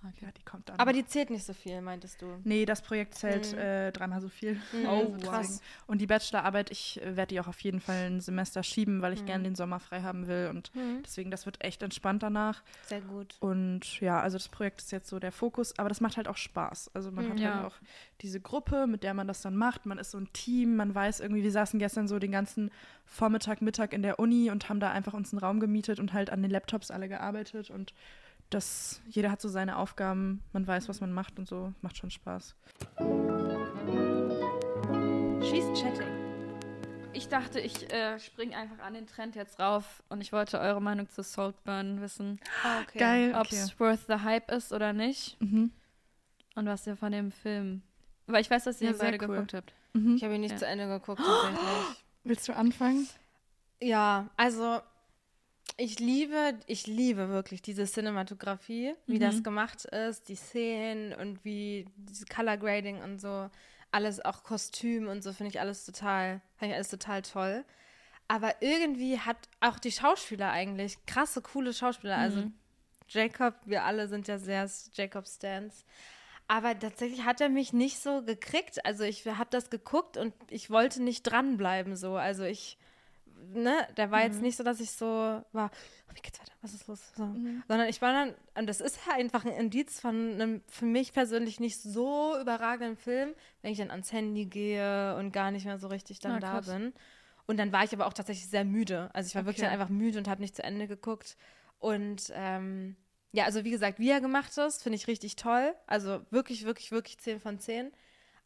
Okay. 0.00 0.26
Ja, 0.26 0.30
die 0.30 0.42
kommt 0.44 0.68
dann. 0.68 0.78
Aber 0.78 0.92
die 0.92 1.04
zählt 1.04 1.28
nicht 1.28 1.44
so 1.44 1.52
viel, 1.52 1.80
meintest 1.80 2.22
du. 2.22 2.40
Nee, 2.44 2.64
das 2.66 2.82
Projekt 2.82 3.14
zählt 3.16 3.52
Mhm. 3.52 3.58
äh, 3.58 3.90
dreimal 3.90 4.20
so 4.20 4.28
viel. 4.28 4.54
Mhm, 4.72 4.86
Oh, 4.86 5.16
krass. 5.20 5.60
Und 5.88 6.00
die 6.00 6.06
Bachelorarbeit, 6.06 6.70
ich 6.70 7.02
äh, 7.02 7.16
werde 7.16 7.30
die 7.34 7.40
auch 7.40 7.48
auf 7.48 7.58
jeden 7.62 7.80
Fall 7.80 8.08
ein 8.08 8.20
Semester 8.20 8.62
schieben, 8.62 9.02
weil 9.02 9.12
ich 9.12 9.22
Mhm. 9.22 9.26
gerne 9.26 9.44
den 9.44 9.54
Sommer 9.56 9.80
frei 9.80 10.02
haben 10.02 10.28
will. 10.28 10.46
Und 10.50 10.72
Mhm. 10.74 11.02
deswegen, 11.04 11.32
das 11.32 11.46
wird 11.46 11.64
echt 11.64 11.82
entspannt 11.82 12.22
danach. 12.22 12.62
Sehr 12.86 13.00
gut. 13.00 13.34
Und 13.40 14.00
ja, 14.00 14.20
also 14.20 14.38
das 14.38 14.48
Projekt 14.48 14.82
ist 14.82 14.92
jetzt 14.92 15.08
so 15.08 15.18
der 15.18 15.32
Fokus, 15.32 15.76
aber 15.80 15.88
das 15.88 16.00
macht 16.00 16.16
halt 16.16 16.28
auch 16.28 16.36
Spaß. 16.36 16.92
Also 16.94 17.10
man 17.10 17.24
Mhm. 17.24 17.30
hat 17.30 17.40
Ja. 17.40 17.54
halt 17.56 17.66
auch 17.66 17.76
diese 18.20 18.40
Gruppe, 18.40 18.86
mit 18.86 19.02
der 19.02 19.14
man 19.14 19.26
das 19.26 19.42
dann 19.42 19.56
macht. 19.56 19.84
Man 19.84 19.98
ist 19.98 20.12
so 20.12 20.18
ein 20.18 20.32
Team, 20.32 20.76
man 20.76 20.94
weiß 20.94 21.18
irgendwie, 21.18 21.42
wir 21.42 21.50
saßen 21.52 21.80
gestern 21.80 22.06
so 22.06 22.20
den 22.20 22.30
ganzen 22.30 22.70
Vormittag, 23.04 23.62
Mittag 23.62 23.92
in 23.92 24.02
der 24.02 24.20
Uni 24.20 24.50
und 24.52 24.68
haben 24.68 24.78
da 24.78 24.92
einfach 24.92 25.14
uns 25.14 25.32
einen 25.32 25.40
Raum 25.40 25.58
gemietet 25.58 25.98
und 25.98 26.12
halt 26.12 26.30
an 26.30 26.40
den 26.42 26.52
Laptops 26.52 26.92
alle 26.92 27.08
gearbeitet 27.08 27.70
und 27.70 27.94
das, 28.50 29.00
jeder 29.08 29.30
hat 29.30 29.40
so 29.40 29.48
seine 29.48 29.76
Aufgaben, 29.76 30.42
man 30.52 30.66
weiß, 30.66 30.88
was 30.88 31.00
man 31.00 31.12
macht 31.12 31.38
und 31.38 31.46
so, 31.48 31.72
macht 31.82 31.96
schon 31.96 32.10
Spaß. 32.10 32.54
Schießt 35.42 35.82
Chatting. 35.82 36.08
Ich 37.12 37.28
dachte, 37.28 37.58
ich 37.60 37.90
äh, 37.92 38.18
spring 38.20 38.54
einfach 38.54 38.78
an 38.84 38.94
den 38.94 39.06
Trend 39.06 39.34
jetzt 39.34 39.58
rauf 39.58 40.02
und 40.08 40.20
ich 40.20 40.32
wollte 40.32 40.60
eure 40.60 40.80
Meinung 40.80 41.08
zu 41.08 41.22
Saltburn 41.22 42.00
wissen. 42.00 42.38
Ah, 42.62 42.80
okay. 42.82 42.98
Geil. 42.98 43.34
Ob 43.34 43.46
Okay. 43.46 43.56
es 43.56 43.80
worth 43.80 44.00
the 44.06 44.20
hype 44.24 44.50
ist 44.52 44.72
oder 44.72 44.92
nicht 44.92 45.40
Mhm. 45.40 45.72
und 46.54 46.66
was 46.66 46.86
ihr 46.86 46.96
von 46.96 47.12
dem 47.12 47.32
Film. 47.32 47.82
Weil 48.26 48.42
ich 48.42 48.50
weiß, 48.50 48.64
dass 48.64 48.80
ihr 48.80 48.88
Ja, 48.88 48.94
ihn 48.94 48.98
beide 48.98 49.18
cool. 49.26 49.34
geguckt 49.34 49.54
habt. 49.54 49.72
Mhm. 49.94 50.16
Ich 50.16 50.24
habe 50.24 50.34
ihn 50.34 50.42
nicht 50.42 50.52
Ja. 50.52 50.58
zu 50.58 50.66
Ende 50.66 50.86
geguckt, 50.86 51.20
tatsächlich. 51.24 52.04
Willst 52.24 52.46
du 52.48 52.54
anfangen? 52.54 53.08
Ja, 53.80 54.28
also 54.36 54.80
ich 55.78 56.00
liebe, 56.00 56.58
ich 56.66 56.86
liebe 56.86 57.28
wirklich 57.30 57.62
diese 57.62 57.86
Cinematografie, 57.86 58.94
wie 59.06 59.16
Mhm. 59.16 59.20
das 59.20 59.42
gemacht 59.42 59.84
ist, 59.86 60.28
die 60.28 60.34
Szenen 60.34 61.14
und 61.14 61.44
wie 61.44 61.86
diese 61.96 62.26
Color 62.26 62.56
Grading 62.58 63.00
und 63.00 63.18
so, 63.20 63.48
alles 63.90 64.22
auch 64.22 64.42
Kostüm 64.42 65.08
und 65.08 65.22
so 65.22 65.32
finde 65.32 65.50
ich 65.50 65.60
alles 65.60 65.86
total, 65.86 66.42
finde 66.56 66.72
ich 66.72 66.76
alles 66.76 66.88
total 66.90 67.22
toll. 67.22 67.64
Aber 68.26 68.60
irgendwie 68.60 69.18
hat 69.18 69.36
auch 69.60 69.78
die 69.78 69.92
Schauspieler 69.92 70.50
eigentlich 70.50 70.98
krasse, 71.06 71.40
coole 71.40 71.72
Schauspieler. 71.72 72.18
Also 72.18 72.42
Mhm. 72.42 72.52
Jacob, 73.08 73.54
wir 73.64 73.84
alle 73.84 74.06
sind 74.08 74.28
ja 74.28 74.38
sehr 74.38 74.68
Jacob-Stans. 74.92 75.84
Aber 76.48 76.78
tatsächlich 76.78 77.24
hat 77.24 77.40
er 77.40 77.48
mich 77.48 77.72
nicht 77.72 78.00
so 78.00 78.22
gekriegt. 78.22 78.84
Also 78.84 79.04
ich 79.04 79.24
habe 79.26 79.48
das 79.50 79.70
geguckt 79.70 80.16
und 80.16 80.34
ich 80.50 80.70
wollte 80.70 81.02
nicht 81.02 81.22
dranbleiben 81.22 81.96
so. 81.96 82.16
Also 82.16 82.44
ich, 82.44 82.76
ne, 83.52 83.86
der 83.96 84.10
war 84.10 84.22
jetzt 84.22 84.42
nicht 84.42 84.56
so, 84.56 84.64
dass 84.64 84.80
ich 84.80 84.90
so 84.90 85.06
war, 85.06 85.70
oh, 86.10 86.14
wie 86.14 86.20
geht's 86.20 86.40
weiter, 86.40 86.52
was 86.62 86.74
ist 86.74 86.86
los? 86.86 87.00
So. 87.16 87.24
Sondern 87.68 87.88
ich 87.88 88.00
war 88.02 88.12
dann, 88.12 88.34
und 88.54 88.66
das 88.66 88.80
ist 88.80 88.98
ja 89.06 89.14
einfach 89.14 89.44
ein 89.44 89.52
Indiz 89.52 90.00
von 90.00 90.14
einem 90.32 90.62
für 90.68 90.84
mich 90.86 91.12
persönlich 91.12 91.60
nicht 91.60 91.80
so 91.80 92.38
überragenden 92.40 92.96
Film, 92.96 93.34
wenn 93.62 93.72
ich 93.72 93.78
dann 93.78 93.90
ans 93.90 94.12
Handy 94.12 94.46
gehe 94.46 95.16
und 95.16 95.32
gar 95.32 95.50
nicht 95.50 95.64
mehr 95.66 95.78
so 95.78 95.88
richtig 95.88 96.20
dann 96.20 96.32
Ah, 96.32 96.40
da 96.40 96.60
bin. 96.60 96.92
Und 97.46 97.56
dann 97.58 97.72
war 97.72 97.84
ich 97.84 97.92
aber 97.94 98.06
auch 98.06 98.12
tatsächlich 98.12 98.48
sehr 98.50 98.64
müde. 98.64 99.10
Also 99.14 99.28
ich 99.28 99.34
war 99.34 99.44
wirklich 99.46 99.62
Okay. 99.64 99.70
dann 99.72 99.80
einfach 99.80 99.88
müde 99.92 100.18
und 100.18 100.28
habe 100.28 100.40
nicht 100.42 100.54
zu 100.54 100.62
Ende 100.62 100.86
geguckt. 100.86 101.36
Und 101.78 102.30
ähm, 102.34 102.96
ja, 103.32 103.44
also 103.44 103.64
wie 103.64 103.70
gesagt, 103.70 103.98
wie 103.98 104.10
er 104.10 104.20
gemacht 104.20 104.56
ist, 104.58 104.82
finde 104.82 104.96
ich 104.96 105.06
richtig 105.06 105.36
toll. 105.36 105.74
Also 105.86 106.20
wirklich, 106.30 106.64
wirklich, 106.64 106.90
wirklich 106.92 107.18
10 107.18 107.40
von 107.40 107.58
10. 107.58 107.90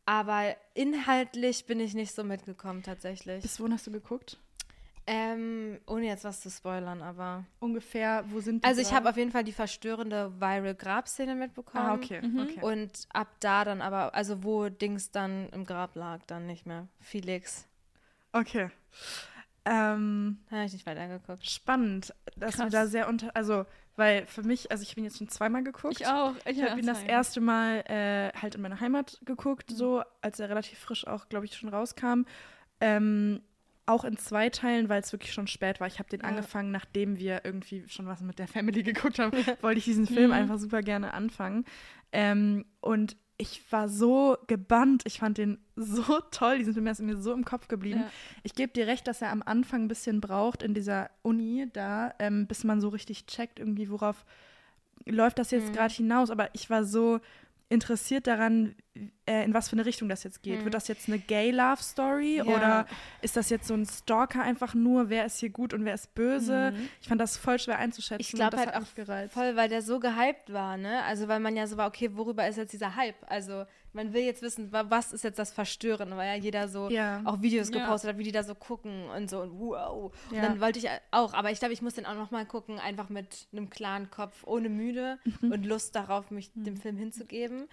Aber 0.05 0.55
inhaltlich 0.75 1.67
bin 1.67 1.81
ich 1.81 1.95
nicht 1.95 2.15
so 2.15 2.25
mitgekommen 2.25 2.83
tatsächlich. 2.83 3.43
Bis 3.43 3.59
wohin 3.61 3.73
hast 3.73 3.87
du 3.87 3.93
geguckt? 3.93 4.39
Ähm, 5.07 5.81
ohne 5.87 6.07
jetzt 6.07 6.23
was 6.25 6.41
zu 6.41 6.51
spoilern, 6.51 7.03
aber. 7.03 7.45
Ungefähr, 7.59 8.25
wo 8.29 8.41
sind 8.41 8.63
die 8.65 8.69
Also 8.69 8.81
ich 8.81 8.93
habe 8.93 9.09
auf 9.11 9.17
jeden 9.17 9.33
Fall 9.33 9.43
die 9.43 9.53
verstörende 9.53 10.33
Viral 10.41 10.75
Grabszene 10.77 11.35
mitbekommen. 11.35 11.85
Ah, 11.87 11.95
okay, 11.95 12.21
Mhm. 12.23 12.39
okay. 12.41 12.61
Und 12.63 13.09
ab 13.13 13.29
da 13.41 13.65
dann 13.65 13.83
aber, 13.83 14.15
also 14.15 14.45
wo 14.45 14.69
Dings 14.69 15.11
dann 15.11 15.49
im 15.51 15.65
Grab 15.65 15.97
lag, 15.97 16.21
dann 16.29 16.47
nicht 16.47 16.67
mehr. 16.67 16.87
Felix. 17.01 17.67
Okay. 18.33 18.71
Ähm, 19.65 20.39
Da 20.51 20.57
habe 20.57 20.67
ich 20.67 20.73
nicht 20.73 20.87
weitergeguckt. 20.87 21.47
spannend, 21.49 22.15
dass 22.37 22.57
wir 22.59 22.65
Krass. 22.65 22.73
da 22.73 22.87
sehr 22.87 23.09
unter, 23.09 23.35
also, 23.37 23.65
weil 23.97 24.27
für 24.27 24.43
mich, 24.43 24.71
also 24.73 24.83
ich 24.83 24.91
habe 24.91 25.01
ihn 25.01 25.05
jetzt 25.05 25.19
schon 25.19 25.29
zweimal 25.29 25.63
geguckt. 25.63 26.01
Ich 26.01 26.07
auch. 26.07 26.35
Ich 26.47 26.61
habe 26.63 26.81
ihn 26.81 26.87
das 26.87 27.03
erste 27.03 27.41
Mal 27.41 27.79
äh, 27.89 28.33
halt 28.37 28.55
in 28.57 28.63
meiner 28.63 28.81
Heimat 28.81 29.21
geguckt, 29.25 29.71
Mhm. 29.71 29.75
so 29.75 30.03
als 30.21 30.41
er 30.41 30.49
relativ 30.49 30.79
frisch 30.79 31.07
auch, 31.07 31.29
glaube 31.29 31.45
ich, 31.47 31.55
schon 31.57 31.69
rauskam. 31.69 32.25
Ähm, 32.81 33.41
auch 33.87 34.05
in 34.05 34.17
zwei 34.17 34.49
Teilen, 34.49 34.89
weil 34.89 35.01
es 35.03 35.13
wirklich 35.13 35.33
schon 35.33 35.47
spät 35.49 35.81
war. 35.81 35.87
Ich 35.87 35.99
habe 35.99 36.09
den 36.09 36.21
Ja. 36.21 36.27
angefangen, 36.29 36.71
nachdem 36.71 37.19
wir 37.19 37.43
irgendwie 37.45 37.85
schon 37.89 38.07
was 38.07 38.21
mit 38.21 38.39
der 38.39 38.49
Family 38.49 38.83
geguckt 38.83 39.19
haben, 39.19 39.33
wollte 39.61 39.79
ich 39.79 39.85
diesen 39.85 40.07
Film 40.07 40.27
Mhm. 40.29 40.33
einfach 40.37 40.59
super 40.59 40.83
gerne 40.83 41.15
anfangen. 41.15 41.65
Ähm, 42.13 42.65
und 42.81 43.17
ich 43.39 43.61
war 43.73 43.89
so 43.89 44.37
gebannt. 44.47 45.03
Ich 45.05 45.19
fand 45.19 45.37
den 45.39 45.59
so 45.75 46.03
toll. 46.31 46.59
Diesen 46.59 46.75
Film 46.75 46.87
ist 46.87 47.01
mir 47.01 47.17
so 47.17 47.33
im 47.33 47.45
Kopf 47.45 47.67
geblieben. 47.67 48.01
Ja. 48.01 48.11
Ich 48.45 48.55
gebe 48.55 48.73
dir 48.73 48.87
recht, 48.87 49.09
dass 49.09 49.21
er 49.21 49.31
am 49.31 49.43
Anfang 49.43 49.83
ein 49.83 49.89
bisschen 49.89 50.21
braucht 50.21 50.63
in 50.63 50.75
dieser 50.75 51.11
Uni 51.23 51.67
da, 51.73 52.15
ähm, 52.21 52.47
bis 52.47 52.63
man 52.63 52.81
so 52.81 52.89
richtig 52.89 53.27
checkt, 53.27 53.59
irgendwie, 53.59 53.91
worauf 53.91 54.25
läuft 55.07 55.39
das 55.41 55.51
jetzt 55.51 55.71
Mhm. 55.71 55.73
gerade 55.73 55.95
hinaus. 55.95 56.31
Aber 56.31 56.51
ich 56.53 56.71
war 56.71 56.85
so 56.85 57.19
interessiert 57.69 58.27
daran, 58.29 58.77
äh, 59.27 59.45
in 59.45 59.55
was 59.55 59.69
für 59.69 59.75
eine 59.77 59.87
Richtung 59.87 60.09
das 60.09 60.23
jetzt 60.25 60.43
geht. 60.43 60.61
Mhm. 60.61 60.65
Wird 60.65 60.75
das 60.75 60.89
jetzt 60.89 61.09
eine 61.09 61.19
Gay-Love-Story 61.19 62.37
Ja. 62.39 62.45
oder 62.45 62.87
ist 63.23 63.37
das 63.37 63.49
jetzt 63.51 63.67
so 63.67 63.75
ein 63.75 63.87
Stalker 63.87 64.43
einfach 64.43 64.75
nur, 64.75 65.09
wer 65.09 65.25
ist 65.25 65.39
hier 65.39 65.51
gut 65.51 65.73
und 65.73 65.85
wer 65.85 65.95
ist 65.95 66.15
böse? 66.15 66.73
Mhm. 66.73 66.89
Ich 67.01 67.09
fand 67.09 67.21
das 67.21 67.37
voll 67.37 67.59
schwer 67.59 67.79
einzuschätzen. 67.79 68.21
Ich 68.21 68.33
und 68.35 68.39
glaube 68.39 68.57
das 68.57 68.67
halt 68.67 68.77
auch 68.77 68.95
gereizt. 68.95 69.33
voll, 69.35 69.57
weil 69.57 69.69
der 69.69 69.83
so 69.83 69.99
gehypt 70.01 70.53
war, 70.53 70.77
ne? 70.77 71.03
Also 71.05 71.29
weil 71.29 71.41
man 71.41 71.57
ja 71.57 71.67
so 71.67 71.77
war, 71.77 71.89
okay, 71.89 72.11
worüber 72.15 72.47
ist 72.47 72.57
jetzt 72.57 72.73
dieser 72.73 72.95
Hype? 72.97 73.17
Also 73.29 73.65
man 73.95 74.13
will 74.15 74.23
jetzt 74.23 74.41
wissen, 74.43 74.73
wa- 74.73 74.87
was 74.89 75.13
ist 75.13 75.23
jetzt 75.25 75.39
das 75.39 75.53
Verstörende, 75.53 76.17
weil 76.17 76.29
ja 76.37 76.43
jeder 76.43 76.69
so 76.69 76.89
Ja. 76.91 77.21
auch 77.25 77.41
Videos 77.43 77.71
Ja. 77.71 77.81
gepostet 77.81 78.11
hat, 78.11 78.19
wie 78.19 78.25
die 78.25 78.33
da 78.33 78.43
so 78.43 78.55
gucken 78.55 79.05
und 79.11 79.29
so 79.31 79.41
und 79.41 79.59
wow. 79.59 80.13
Und 80.31 80.37
Ja. 80.37 80.43
dann 80.43 80.61
wollte 80.61 80.79
ich 80.79 80.89
auch, 81.11 81.35
aber 81.35 81.51
ich 81.51 81.59
glaube, 81.59 81.75
ich 81.75 81.83
muss 81.83 81.95
den 81.95 82.07
auch 82.07 82.15
noch 82.15 82.31
mal 82.31 82.45
gucken, 82.47 82.79
einfach 82.79 83.09
mit 83.11 83.47
einem 83.53 83.69
klaren 83.71 84.11
Kopf, 84.11 84.45
ohne 84.45 84.69
müde 84.69 85.19
Mhm. 85.41 85.53
und 85.53 85.67
Lust 85.67 85.95
darauf, 85.95 86.31
mich 86.31 86.51
dem 86.55 86.77
Film 86.77 86.97
hinzugeben. 86.97 87.69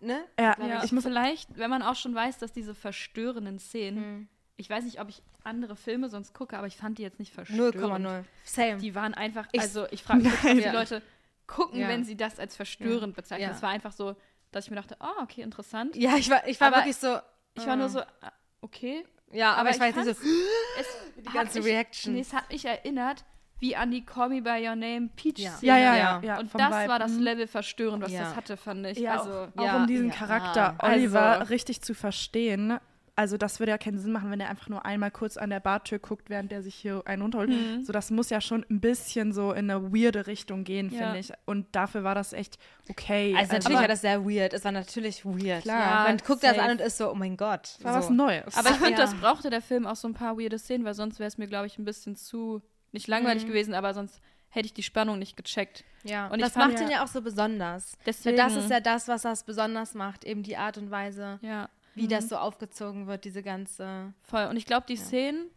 Ne? 0.00 0.24
Ja, 0.38 0.56
Ja, 0.66 0.84
ich 0.84 0.92
muss 0.92 1.04
vielleicht, 1.04 1.56
wenn 1.56 1.70
man 1.70 1.82
auch 1.82 1.96
schon 1.96 2.14
weiß, 2.14 2.38
dass 2.38 2.52
diese 2.52 2.74
verstörenden 2.74 3.58
Szenen, 3.58 4.02
Hm. 4.04 4.28
ich 4.56 4.68
weiß 4.68 4.84
nicht, 4.84 5.00
ob 5.00 5.08
ich 5.08 5.22
andere 5.44 5.76
Filme 5.76 6.08
sonst 6.08 6.34
gucke, 6.34 6.56
aber 6.56 6.66
ich 6.66 6.76
fand 6.76 6.98
die 6.98 7.02
jetzt 7.02 7.18
nicht 7.18 7.32
verstörend. 7.32 7.76
0,0. 7.76 8.24
Same. 8.44 8.76
Die 8.78 8.94
waren 8.94 9.14
einfach, 9.14 9.46
Ich- 9.52 9.60
also 9.60 9.86
ich 9.90 10.02
frage 10.02 10.22
mich, 10.22 10.32
ob 10.32 10.40
die 10.42 10.46
Ja. 10.60 10.72
Leute 10.72 11.02
gucken, 11.46 11.80
Ja. 11.80 11.88
wenn 11.88 12.04
sie 12.04 12.16
das 12.16 12.38
als 12.38 12.56
verstörend 12.56 13.14
bezeichnen. 13.14 13.48
Ja. 13.50 13.54
Es 13.54 13.62
war 13.62 13.70
einfach 13.70 13.92
so, 13.92 14.16
dass 14.50 14.64
ich 14.64 14.70
mir 14.70 14.76
dachte, 14.76 14.96
ah, 15.00 15.22
okay, 15.22 15.42
interessant. 15.42 15.94
ja, 15.96 16.16
ich 16.16 16.30
war, 16.30 16.46
ich 16.48 16.60
war 16.60 16.68
Aber 16.68 16.76
wirklich 16.78 16.96
so. 16.96 17.18
Ich 17.54 17.66
war 17.66 17.76
nur 17.76 17.86
ah. 17.86 17.90
so, 17.90 18.00
ah, 18.00 18.32
okay. 18.62 19.04
Ja, 19.32 19.52
aber, 19.52 19.60
aber 19.62 19.70
ich 19.70 19.80
war 19.80 19.88
ich 19.88 19.96
jetzt 19.96 20.06
nicht 20.06 20.18
so. 20.20 20.24
Es 20.80 20.86
Die 21.22 21.26
hat 21.28 21.34
ganze 21.34 21.58
mich, 21.58 21.66
Reaction. 21.68 22.14
Nee, 22.14 22.20
es 22.20 22.32
hat 22.32 22.50
mich 22.50 22.64
erinnert, 22.64 23.24
wie 23.64 23.74
an 23.76 23.90
die 23.90 24.04
Call 24.04 24.28
Me 24.28 24.42
By 24.42 24.66
Your 24.68 24.76
Name 24.76 25.08
Peach 25.16 25.38
Ja. 25.38 25.52
Szene. 25.52 25.72
ja, 25.72 25.78
ja, 25.78 25.96
Ja. 25.96 26.20
ja. 26.22 26.38
Und 26.38 26.50
das 26.54 26.60
Vibe. 26.76 26.88
war 26.88 26.98
das 26.98 27.12
Mhm. 27.12 27.22
Level 27.22 27.46
verstörend, 27.46 28.02
was 28.02 28.12
Ja. 28.12 28.20
das 28.24 28.36
hatte, 28.36 28.56
fand 28.58 28.86
ich. 28.86 28.98
Ja, 28.98 29.18
also, 29.20 29.30
auch, 29.56 29.62
auch 29.68 29.74
um 29.76 29.86
diesen 29.86 30.08
ja. 30.08 30.14
Charakter 30.14 30.74
Also- 30.78 30.94
Oliver 30.96 31.48
richtig 31.48 31.80
zu 31.80 31.94
verstehen. 31.94 32.78
Also 33.16 33.36
das 33.36 33.60
würde 33.60 33.70
ja 33.70 33.78
keinen 33.78 33.98
Sinn 34.00 34.10
machen, 34.10 34.28
wenn 34.32 34.40
er 34.40 34.50
einfach 34.50 34.68
nur 34.68 34.84
einmal 34.84 35.12
kurz 35.12 35.36
an 35.36 35.48
der 35.48 35.60
Bartür 35.60 36.00
guckt, 36.00 36.30
während 36.30 36.50
der 36.50 36.62
sich 36.62 36.74
hier 36.74 37.00
einen 37.06 37.22
runterholt. 37.22 37.48
Mhm. 37.50 37.84
So, 37.84 37.92
das 37.92 38.10
muss 38.10 38.28
ja 38.28 38.40
schon 38.40 38.66
ein 38.68 38.80
bisschen 38.80 39.32
so 39.32 39.52
in 39.52 39.70
eine 39.70 39.92
weirde 39.94 40.26
Richtung 40.26 40.64
gehen, 40.64 40.90
Ja. 40.90 40.98
finde 40.98 41.18
ich. 41.20 41.32
Und 41.44 41.66
dafür 41.76 42.02
war 42.02 42.16
das 42.16 42.32
echt 42.32 42.58
okay. 42.90 43.32
Also 43.38 43.52
natürlich 43.52 43.76
Aber- 43.76 43.82
war 43.82 43.88
das 43.88 44.00
sehr 44.00 44.24
weird. 44.24 44.52
Es 44.52 44.64
war 44.64 44.72
natürlich 44.72 45.24
weird. 45.24 45.62
Klar. 45.62 45.78
Ja, 45.80 46.04
Man 46.08 46.16
guckt 46.18 46.42
das 46.42 46.56
safe. 46.56 46.62
an 46.62 46.70
und 46.72 46.80
ist 46.80 46.98
so, 46.98 47.08
oh 47.08 47.14
mein 47.14 47.36
Gott. 47.36 47.78
war 47.82 47.92
so. 47.92 47.98
was 48.00 48.10
Neues. 48.10 48.56
Aber 48.58 48.70
ich 48.70 48.76
finde, 48.78 48.90
Ja. 49.00 49.06
das 49.06 49.14
brauchte 49.14 49.48
der 49.48 49.62
Film 49.62 49.86
auch 49.86 49.94
so 49.96 50.08
ein 50.08 50.14
paar 50.14 50.36
weirde 50.36 50.58
Szenen, 50.58 50.84
weil 50.84 50.94
sonst 50.94 51.20
wäre 51.20 51.28
es 51.28 51.38
mir, 51.38 51.46
glaube 51.46 51.68
ich, 51.68 51.78
ein 51.78 51.84
bisschen 51.84 52.16
zu, 52.16 52.62
nicht 52.94 53.06
langweilig 53.08 53.44
Mhm. 53.44 53.48
gewesen, 53.48 53.74
aber 53.74 53.92
sonst 53.92 54.20
hätte 54.48 54.66
ich 54.66 54.72
die 54.72 54.82
Spannung 54.82 55.18
nicht 55.18 55.36
gecheckt. 55.36 55.84
Ja, 56.04 56.28
Und 56.28 56.40
das 56.40 56.54
macht 56.54 56.78
ihn 56.80 56.88
ja 56.90 57.02
auch 57.04 57.08
so 57.08 57.20
besonders. 57.20 57.98
Deswegen, 58.06 58.38
Weil 58.38 58.44
das 58.44 58.56
ist 58.56 58.70
ja 58.70 58.80
das, 58.80 59.08
was 59.08 59.22
das 59.22 59.44
besonders 59.44 59.94
macht, 59.94 60.24
eben 60.24 60.42
die 60.42 60.56
Art 60.56 60.78
und 60.78 60.90
Weise, 60.90 61.38
ja, 61.42 61.68
wie 61.94 62.08
das 62.08 62.28
so 62.28 62.36
aufgezogen 62.36 63.06
wird, 63.06 63.24
diese 63.24 63.42
ganze. 63.42 64.14
voll. 64.22 64.46
Und 64.46 64.56
ich 64.56 64.64
glaube, 64.66 64.86
die 64.88 64.94
Ja. 64.94 65.00
Szenen, 65.02 65.50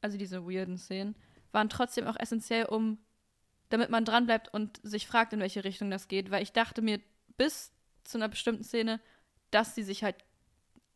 also 0.00 0.16
diese 0.16 0.46
weirden 0.46 0.78
Szenen, 0.78 1.14
waren 1.52 1.68
trotzdem 1.68 2.06
auch 2.06 2.16
essentiell, 2.18 2.66
um, 2.66 2.98
damit 3.70 3.90
man 3.90 4.04
dranbleibt 4.04 4.52
und 4.54 4.78
sich 4.84 5.06
fragt, 5.08 5.32
in 5.32 5.40
welche 5.40 5.64
Richtung 5.64 5.90
das 5.90 6.06
geht. 6.06 6.30
Weil 6.30 6.42
ich 6.42 6.52
dachte 6.52 6.82
mir 6.82 7.00
bis 7.36 7.72
zu 8.04 8.18
einer 8.18 8.28
bestimmten 8.28 8.62
Szene, 8.62 9.00
dass 9.50 9.74
sie 9.74 9.82
sich 9.82 10.04
halt 10.04 10.16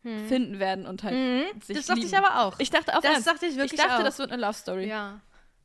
finden 0.03 0.59
werden 0.59 0.87
und 0.87 1.03
halt 1.03 1.14
Mhm. 1.14 1.61
sich 1.61 1.76
Das 1.76 1.87
dachte 1.87 2.00
lieben. 2.00 2.12
ich 2.12 2.16
aber 2.18 2.40
auch. 2.46 2.59
Ich 2.59 2.70
dachte 2.70 2.96
auf 2.96 3.03
Das 3.03 3.12
Ernst. 3.12 3.26
dachte 3.26 3.44
ich 3.46 3.57
wirklich 3.57 3.72
Ich 3.74 3.79
dachte, 3.87 3.98
auch. 3.98 4.03
das 4.05 4.18
wird 4.18 4.33
eine 4.33 4.40
Love 4.40 4.55
Story. 4.55 4.87
ja. 4.88 5.20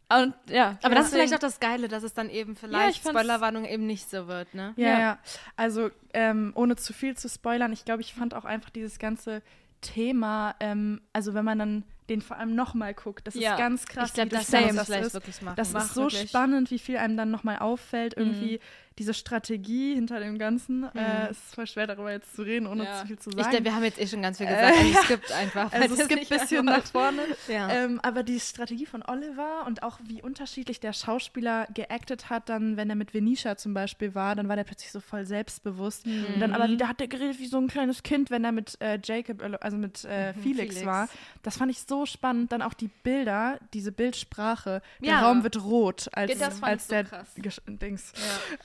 Und 0.08 0.36
ja, 0.50 0.78
Aber 0.84 0.94
das 0.96 1.08
ist 1.08 1.14
vielleicht 1.14 1.34
auch 1.34 1.40
das 1.40 1.60
Geile, 1.60 1.88
dass 1.88 2.04
es 2.04 2.14
dann 2.14 2.30
eben 2.30 2.54
Ja, 2.54 2.60
vielleicht, 2.60 2.98
ich 2.98 3.02
fand's- 3.02 3.20
Spoilerwarnung, 3.20 3.66
eben 3.66 3.88
nicht 3.88 4.10
so 4.10 4.28
wird, 4.28 4.54
ne? 4.54 4.74
Ja, 4.78 4.88
Ja. 4.88 5.00
ja. 5.00 5.18
Also 5.56 5.90
ähm, 6.14 6.52
ohne 6.56 6.76
zu 6.76 6.94
viel 6.94 7.18
zu 7.18 7.28
spoilern, 7.28 7.74
ich 7.74 7.86
glaube, 7.86 8.02
ich 8.02 8.14
fand 8.14 8.34
auch 8.36 8.46
einfach 8.46 8.70
dieses 8.70 9.00
ganze 9.00 9.42
Thema, 9.82 10.56
ähm, 10.60 11.02
also 11.14 11.34
wenn 11.34 11.46
man 11.46 11.60
dann 11.60 11.84
den 12.10 12.22
vor 12.22 12.38
allem 12.38 12.56
nochmal 12.56 12.94
guckt, 12.94 13.26
das 13.28 13.36
Ja. 13.36 13.54
ist 13.54 13.58
ganz 13.60 13.86
krass. 13.86 14.10
Ich 14.10 14.14
glaube, 14.14 14.30
das 14.30 14.44
ich 14.44 14.50
das 14.52 14.86
vielleicht 14.86 15.06
ist. 15.08 15.14
wirklich 15.14 15.42
machen. 15.42 15.56
Das 15.56 15.72
Mach 15.74 15.86
ist 15.86 15.94
so 15.96 16.02
wirklich. 16.04 16.30
spannend, 16.30 16.72
wie 16.72 16.80
viel 16.80 16.98
einem 16.98 17.18
dann 17.18 17.32
nochmal 17.32 17.60
auffällt. 17.60 18.16
Irgendwie 18.18 18.60
diese 18.98 19.14
Strategie 19.14 19.94
hinter 19.96 20.22
dem 20.22 20.38
Ganzen. 20.40 20.86
Äh, 20.96 21.28
es 21.30 21.38
ist 21.38 21.56
voll 21.56 21.68
schwer, 21.68 21.86
darüber 21.86 22.12
jetzt 22.14 22.34
zu 22.34 22.44
reden, 22.44 22.66
ohne 22.66 22.86
Ja. 22.86 23.02
zu 23.02 23.08
viel 23.08 23.20
zu 23.20 23.30
ich 23.32 23.36
sagen. 23.36 23.50
glaube, 23.50 23.66
wir 23.66 23.76
haben 23.76 23.84
jetzt 23.84 24.00
eh 24.00 24.08
schon 24.08 24.22
ganz 24.22 24.38
viel 24.38 24.48
Äh, 24.48 24.52
gesagt. 24.52 24.74
also 24.78 24.90
ja. 24.94 25.00
es 25.02 25.08
gibt 25.10 25.32
einfach. 25.34 25.74
also 25.74 25.88
das 25.96 26.00
es 26.00 26.08
gibt 26.08 26.32
ein 26.32 26.40
bisschen 26.40 26.66
nach 26.66 26.84
vorne. 26.86 27.22
Ähm, 27.50 28.00
aber 28.04 28.24
die 28.24 28.40
Strategie 28.40 28.86
von 28.86 29.04
Oliver 29.06 29.66
und 29.68 29.84
auch 29.84 30.00
wie 30.06 30.22
unterschiedlich 30.22 30.80
der 30.80 30.94
Schauspieler 30.94 31.68
geactet 31.74 32.30
hat, 32.30 32.48
dann, 32.48 32.78
wenn 32.78 32.90
er 32.90 32.96
mit 32.96 33.14
Venetia 33.14 33.58
zum 33.58 33.74
Beispiel 33.74 34.16
war, 34.16 34.34
dann 34.36 34.48
war 34.48 34.56
der 34.56 34.64
plötzlich 34.64 34.92
so 34.94 35.02
voll 35.02 35.26
selbstbewusst. 35.26 36.06
Und 36.06 36.40
dann 36.40 36.52
Mhm. 36.52 36.56
aber 36.56 36.70
wieder 36.70 36.88
hat 36.88 37.02
er 37.02 37.08
geredet 37.08 37.40
wie 37.40 37.48
so 37.48 37.58
ein 37.58 37.68
kleines 37.68 38.02
Kind, 38.04 38.30
wenn 38.32 38.46
er 38.46 38.54
mit 38.54 38.80
äh, 38.80 38.98
Jacob, 39.04 39.42
also 39.62 39.76
mit 39.76 40.06
äh, 40.10 40.32
Mhm, 40.32 40.42
Felix, 40.42 40.76
Felix. 40.76 40.86
war. 40.86 41.10
Das 41.44 41.58
fand 41.58 41.70
ich 41.72 41.82
so 41.82 41.95
spannend. 42.06 42.52
Dann 42.52 42.62
auch 42.62 42.74
die 42.74 42.90
Bilder, 43.04 43.60
diese 43.74 43.94
Bildsprache. 43.94 44.82
Der 45.00 45.10
Ja. 45.10 45.22
Raum 45.22 45.44
wird 45.44 45.64
rot, 45.64 46.10
als, 46.12 46.32
Ja, 46.32 46.38
das 46.38 46.60
fand 46.60 46.72
als 46.74 46.84
ich 46.84 46.88
so 46.88 46.94
der 46.96 47.04
krass. 47.06 47.32
Gesch 47.38 47.62
Dings. 47.68 48.12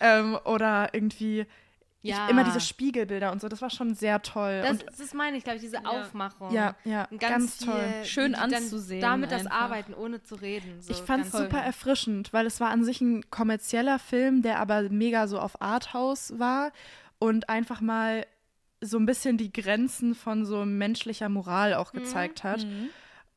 Ja. 0.00 0.18
Ähm, 0.18 0.38
oder 0.44 0.92
irgendwie 0.92 1.46
ja. 2.02 2.24
ich, 2.24 2.30
immer 2.30 2.44
diese 2.44 2.60
Spiegelbilder 2.60 3.30
und 3.30 3.40
so. 3.40 3.48
Das 3.48 3.62
war 3.62 3.70
schon 3.70 3.94
sehr 3.94 4.22
toll. 4.22 4.62
Das, 4.62 4.70
und 4.82 4.84
das 4.98 5.14
meine 5.14 5.36
ich, 5.36 5.44
glaube 5.44 5.56
ich, 5.56 5.62
diese 5.62 5.84
Aufmachung. 5.84 6.52
ja, 6.52 6.74
ja, 6.84 7.06
ganz, 7.18 7.56
viel, 7.58 7.66
toll. 7.66 8.04
Schön 8.04 8.34
anzusehen 8.34 9.00
Damit 9.00 9.30
das 9.30 9.46
einfach. 9.46 9.60
Arbeiten, 9.60 9.94
ohne 9.94 10.22
zu 10.22 10.34
reden. 10.34 10.80
So 10.80 10.92
Ich 10.92 10.98
fand 10.98 11.26
es 11.26 11.32
ganz 11.32 11.44
super 11.44 11.62
erfrischend, 11.62 12.32
weil 12.32 12.46
es 12.46 12.60
war 12.60 12.70
an 12.70 12.84
sich 12.84 13.00
ein 13.00 13.30
kommerzieller 13.30 13.98
Film, 13.98 14.42
der 14.42 14.58
aber 14.58 14.82
mega 14.88 15.28
so 15.28 15.38
auf 15.38 15.60
Arthouse 15.60 16.38
war 16.38 16.72
und 17.18 17.48
einfach 17.48 17.80
mal 17.80 18.26
so 18.80 18.98
ein 18.98 19.04
bisschen 19.04 19.36
die 19.36 19.52
Grenzen 19.52 20.14
von 20.14 20.46
so 20.46 20.64
menschlicher 20.64 21.28
Moral 21.28 21.74
auch 21.74 21.92
gezeigt 21.92 22.44
hat. 22.44 22.64
Mhm. 22.64 22.88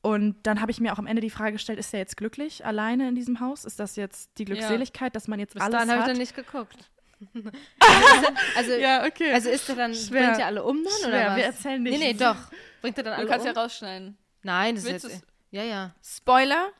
Und 0.04 0.36
dann 0.46 0.60
habe 0.60 0.70
ich 0.70 0.82
mir 0.82 0.92
auch 0.92 1.00
am 1.00 1.08
Ende 1.08 1.22
die 1.22 1.30
Frage 1.30 1.54
gestellt, 1.54 1.80
ist 1.80 1.94
er 1.94 2.00
jetzt 2.02 2.18
glücklich 2.18 2.66
alleine 2.66 3.08
in 3.08 3.16
diesem 3.16 3.40
Haus? 3.40 3.64
Ist 3.64 3.80
das 3.80 3.96
jetzt 3.96 4.38
die 4.38 4.44
Glückseligkeit, 4.44 5.16
dass 5.16 5.30
man 5.30 5.40
jetzt 5.40 5.54
Bis 5.54 5.64
alles 5.64 5.72
dahin 5.72 5.90
habe 5.90 6.00
ich 6.00 6.04
hat? 6.04 6.10
dann 6.12 6.18
nicht 6.18 6.36
geguckt. 6.36 6.90
also, 7.34 8.28
also, 8.58 8.72
ja, 8.74 9.06
okay. 9.06 9.32
also 9.32 9.50
ist 9.50 9.70
er 9.70 9.76
dann, 9.76 9.96
Schwer. 9.96 10.26
bringt 10.28 10.40
er 10.40 10.46
alle 10.48 10.64
um 10.66 10.84
dann, 10.84 10.92
Schwer, 11.00 11.08
oder 11.08 11.28
was? 11.30 11.38
wir 11.38 11.44
erzählen 11.46 11.82
nicht. 11.84 11.98
Nee, 11.98 12.12
nee, 12.12 12.20
doch. 12.20 12.36
Bringt 12.82 12.98
er 12.98 13.04
dann 13.06 13.14
Du 13.14 13.20
alle 13.20 13.30
kannst 13.30 13.48
um? 13.48 13.54
ja 13.56 13.62
rausschneiden. 13.62 14.18
Nein, 14.42 14.76
das 14.76 14.84
Willst 14.84 15.06
ist 15.06 15.12
jetzt, 15.14 15.26
ja, 15.52 15.64
ja. 15.64 15.96
Spoiler, 16.04 16.72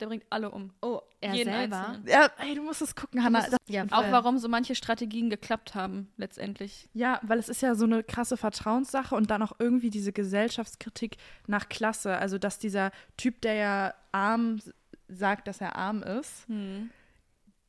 der 0.00 0.06
bringt 0.08 0.24
alle 0.30 0.50
um. 0.50 0.74
Oh, 0.82 1.02
er 1.22 1.34
Jeden 1.34 1.52
selber? 1.52 1.88
Einzelnen. 1.88 2.08
ja, 2.08 2.30
ey, 2.38 2.54
du 2.54 2.62
musst 2.62 2.82
es 2.82 2.94
gucken, 2.94 3.22
Hannah. 3.24 3.42
Das, 3.48 3.56
Ja, 3.68 3.84
Auch 3.90 4.10
warum 4.10 4.38
so 4.38 4.48
manche 4.48 4.74
Strategien 4.74 5.30
geklappt 5.30 5.74
haben, 5.74 6.12
letztendlich. 6.16 6.88
ja, 6.92 7.18
weil 7.22 7.38
es 7.38 7.48
ist 7.48 7.62
ja 7.62 7.74
so 7.74 7.84
eine 7.84 8.02
krasse 8.02 8.36
Vertrauenssache 8.36 9.14
und 9.14 9.30
dann 9.30 9.42
auch 9.42 9.52
irgendwie 9.58 9.90
diese 9.90 10.12
Gesellschaftskritik 10.12 11.16
nach 11.46 11.68
Klasse. 11.68 12.16
Also, 12.18 12.38
dass 12.38 12.58
dieser 12.58 12.90
Typ, 13.16 13.40
der 13.42 13.54
ja 13.54 13.94
arm 14.12 14.60
sagt, 15.08 15.46
dass 15.48 15.60
er 15.60 15.76
arm 15.76 16.02
ist, 16.02 16.46
Hm. 16.48 16.90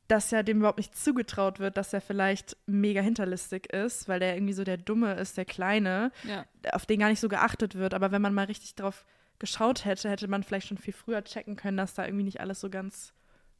dass 0.08 0.30
ja 0.30 0.42
dem 0.42 0.58
überhaupt 0.58 0.78
nicht 0.78 0.96
zugetraut 0.96 1.60
wird, 1.60 1.76
dass 1.78 1.92
er 1.94 2.00
vielleicht 2.02 2.56
mega 2.66 3.00
hinterlistig 3.00 3.72
ist, 3.72 4.06
weil 4.08 4.20
der 4.20 4.34
irgendwie 4.36 4.52
so 4.52 4.62
der 4.64 4.76
Dumme 4.76 5.14
ist, 5.14 5.36
der 5.38 5.44
Kleine, 5.46 6.12
Ja. 6.24 6.44
auf 6.72 6.84
den 6.86 7.00
gar 7.00 7.08
nicht 7.08 7.20
so 7.20 7.28
geachtet 7.28 7.74
wird. 7.74 7.94
Aber 7.94 8.12
wenn 8.12 8.20
man 8.20 8.34
mal 8.34 8.44
richtig 8.46 8.74
drauf 8.74 9.06
geschaut 9.38 9.84
hätte, 9.84 10.08
hätte 10.10 10.28
man 10.28 10.42
vielleicht 10.42 10.68
schon 10.68 10.78
viel 10.78 10.92
früher 10.92 11.24
checken 11.24 11.56
können, 11.56 11.76
dass 11.78 11.94
da 11.94 12.04
irgendwie 12.04 12.24
nicht 12.24 12.40
alles 12.40 12.60
so 12.60 12.68
ganz, 12.70 13.12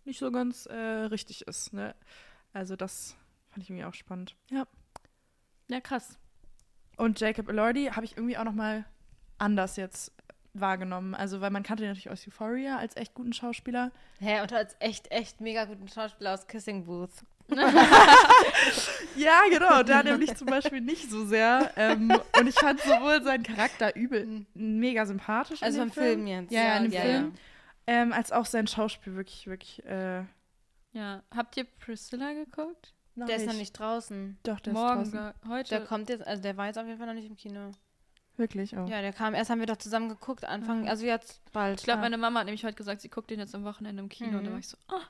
nicht 0.05 0.19
so 0.19 0.31
ganz 0.31 0.67
äh, 0.67 0.75
richtig 0.75 1.43
ist. 1.47 1.73
Ne? 1.73 1.95
Also 2.53 2.77
das 2.77 3.17
fand 3.49 3.63
ich 3.65 3.71
irgendwie 3.71 3.85
auch 3.85 3.95
spannend. 3.95 4.37
Ja. 4.51 4.67
ja, 5.69 5.81
krass. 5.81 6.19
Und 6.97 7.21
Jacob 7.21 7.49
Elordi 7.49 7.87
habe 7.87 8.05
ich 8.05 8.17
irgendwie 8.17 8.37
auch 8.37 8.45
noch 8.45 8.53
mal 8.53 8.85
anders 9.39 9.77
jetzt 9.77 10.13
wahrgenommen. 10.53 11.15
Also 11.15 11.41
weil 11.41 11.51
man 11.51 11.63
kannte 11.63 11.83
ihn 11.83 11.89
natürlich 11.89 12.11
aus 12.11 12.27
Euphoria 12.27 12.79
als 12.79 12.97
echt 12.97 13.15
guten 13.15 13.33
Schauspieler. 13.33 13.91
Hä, 14.21 14.41
und 14.41 14.53
als 14.53 14.77
echt, 14.79 15.11
echt 15.11 15.41
mega 15.41 15.65
guten 15.65 15.89
Schauspieler 15.89 16.35
aus 16.35 16.47
Kissing 16.47 16.85
Booth. 16.85 17.25
Ja, 19.17 19.43
genau, 19.51 19.83
da 19.83 20.03
nämlich 20.03 20.35
zum 20.35 20.47
Beispiel 20.47 20.81
nicht 20.81 21.11
so 21.11 21.25
sehr. 21.25 21.71
Ähm, 21.77 22.13
und 22.39 22.47
ich 22.49 22.55
fand 22.55 22.81
sowohl 22.81 23.23
seinen 23.23 23.45
Charakter 23.45 23.95
übel 23.95 24.45
mega 24.55 25.07
sympathisch. 25.07 25.63
Also 25.63 25.81
dem 25.81 25.93
vom 25.93 26.03
Film 26.03 26.27
jetzt. 26.27 26.53
Ja, 26.53 26.63
ja, 26.63 26.81
dem 26.81 26.93
ja, 26.93 27.01
Film. 27.01 27.35
Ähm, 27.87 28.13
als 28.13 28.33
auch 28.33 28.47
sein 28.47 28.67
Schauspiel 28.67 29.15
wirklich, 29.15 29.47
wirklich. 29.47 29.85
Äh, 29.85 30.25
Ja. 30.93 31.23
Habt 31.35 31.57
ihr 31.57 31.65
Priscilla 31.65 32.33
geguckt? 32.33 32.95
Ja. 33.17 33.27
Der 33.27 33.37
ist 33.37 33.47
noch 33.47 33.55
nicht 33.55 33.73
draußen. 33.79 34.39
Doch, 34.43 34.59
der 34.61 34.73
Morgen, 34.73 35.03
ist 35.03 35.15
draußen. 35.15 35.35
heute. 35.49 35.69
Der 35.71 35.85
kommt 35.85 36.09
jetzt, 36.09 36.27
also 36.27 36.43
der 36.43 36.57
war 36.57 36.67
jetzt 36.67 36.79
auf 36.79 36.87
jeden 36.87 36.99
Fall 36.99 37.07
noch 37.07 37.15
nicht 37.15 37.29
im 37.29 37.37
Kino. 37.37 37.71
Wirklich, 38.37 38.77
oh. 38.77 38.85
Ja, 38.87 39.01
der 39.01 39.13
kam, 39.13 39.35
erst 39.35 39.51
haben 39.51 39.61
wir 39.61 39.67
doch 39.67 39.77
zusammen 39.77 40.09
geguckt, 40.09 40.45
Anfang, 40.45 40.83
Mhm. 40.83 40.89
also 40.89 41.07
jetzt 41.07 41.41
bald. 41.53 41.79
ich 41.79 41.85
glaube, 41.85 41.99
Ah. 42.01 42.03
meine 42.03 42.19
Mama 42.19 42.41
hat 42.41 42.47
nämlich 42.47 42.65
heute 42.65 42.75
gesagt, 42.75 43.01
sie 43.03 43.09
guckt 43.09 43.31
den 43.31 43.39
jetzt 43.39 43.55
am 43.55 43.63
Wochenende 43.65 44.03
im 44.03 44.09
Kino. 44.09 44.39
Und 44.39 44.45
da 44.45 44.51
Mhm. 44.51 44.55
war 44.55 44.59
ich 44.61 44.69
so, 44.69 44.77
ah. 44.89 45.01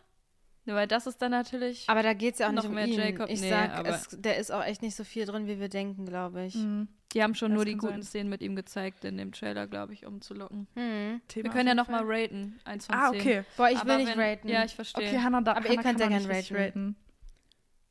Ja, 0.67 0.75
weil 0.75 0.87
das 0.87 1.07
ist 1.07 1.21
dann 1.21 1.31
natürlich. 1.33 1.85
aber 1.89 2.03
da 2.03 2.15
geht 2.15 2.35
es 2.35 2.39
ja 2.41 2.49
auch 2.49 2.53
Noch 2.53 2.63
nicht 2.63 2.69
um 2.71 2.75
mehr 2.75 2.87
ihn. 2.87 2.95
Jacob, 2.99 3.29
ich 3.29 3.41
nee, 3.43 3.51
sag, 3.51 3.75
aber- 3.77 3.89
es, 3.91 4.09
der 4.11 4.39
ist 4.39 4.51
auch 4.51 4.65
echt 4.65 4.81
nicht 4.83 4.97
so 4.97 5.05
viel 5.05 5.27
drin, 5.27 5.47
wie 5.47 5.61
wir 5.61 5.69
denken, 5.69 6.07
glaube 6.07 6.45
ich. 6.47 6.55
Mhm. 6.55 6.89
die 7.13 7.23
haben 7.23 7.35
schon 7.35 7.51
das 7.51 7.57
nur 7.57 7.65
die 7.67 7.77
guten 7.77 7.93
sein. 7.95 8.03
Szenen 8.03 8.31
mit 8.31 8.41
ihm 8.43 8.57
gezeigt 8.57 9.05
in 9.05 9.17
dem 9.19 9.31
Trailer, 9.33 9.67
glaube 9.69 9.93
ich, 9.93 10.05
um 10.07 10.21
zu 10.21 10.33
locken. 10.35 10.67
Hm. 10.75 11.21
Thema 11.29 11.45
Wir 11.45 11.51
können 11.51 11.67
ja 11.69 11.73
jeden 11.75 11.77
noch 11.77 11.89
mal 11.89 12.05
Fall. 12.07 12.23
raten. 12.23 12.59
Eins 12.65 12.87
von 12.87 12.95
Ah, 12.95 13.11
okay. 13.11 13.45
Boah, 13.57 13.69
ich 13.71 13.79
Aber 13.79 13.91
will 13.91 13.97
nicht 13.99 14.17
wenn- 14.17 14.21
raten. 14.21 14.49
Ja, 14.49 14.65
ich 14.65 14.75
verstehe. 14.75 15.07
Okay, 15.07 15.19
Hannah, 15.21 15.43
da, 15.43 15.53
Aber 15.53 15.67
ihr 15.67 15.71
Hannah 15.73 15.83
könnt 15.83 16.01
kann 16.01 16.11
ja 16.11 16.19
noch 16.19 16.27
gern 16.27 16.29
nicht 16.39 16.51
richtig 16.53 16.57
raten. 16.57 16.97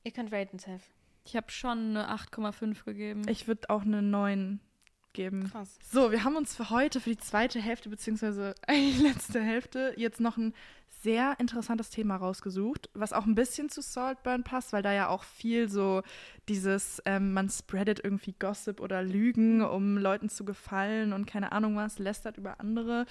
Ihr 0.03 0.11
könnt 0.11 0.33
raten, 0.33 0.59
Seth. 0.59 0.81
Ich 1.25 1.35
habe 1.37 1.49
schon 1.51 1.95
eine 1.95 2.09
8,5 2.09 2.83
gegeben. 2.83 3.21
Ich 3.29 3.47
würde 3.47 3.69
auch 3.69 3.83
eine 3.83 4.01
9 4.01 4.59
geben. 5.13 5.49
Krass. 5.49 5.77
So, 5.89 6.11
wir 6.11 6.23
haben 6.25 6.35
uns 6.35 6.53
für 6.55 6.69
heute, 6.69 6.99
für 6.99 7.11
die 7.11 7.17
zweite 7.17 7.61
Hälfte, 7.61 7.87
beziehungsweise 7.89 8.55
eigentlich 8.67 8.99
letzte 8.99 9.41
Hälfte, 9.41 9.93
jetzt 9.95 10.19
noch 10.19 10.35
ein 10.37 10.53
sehr 11.03 11.39
interessantes 11.39 11.89
Thema 11.89 12.15
rausgesucht, 12.15 12.89
was 12.93 13.13
auch 13.13 13.25
ein 13.25 13.35
bisschen 13.35 13.69
zu 13.69 13.81
Saltburn 13.81 14.43
passt, 14.43 14.73
weil 14.73 14.81
da 14.81 14.93
ja 14.93 15.09
auch 15.09 15.23
viel 15.23 15.69
so 15.69 16.01
dieses, 16.47 17.01
ähm, 17.05 17.33
man 17.33 17.49
spreadet 17.49 18.03
irgendwie 18.03 18.33
Gossip 18.33 18.79
oder 18.79 19.03
Lügen, 19.03 19.61
um 19.61 19.97
Leuten 19.97 20.29
zu 20.29 20.45
gefallen 20.45 21.13
und 21.13 21.25
keine 21.25 21.51
Ahnung 21.51 21.75
was, 21.75 21.99
lästert 21.99 22.37
über 22.37 22.59
andere. 22.59 23.05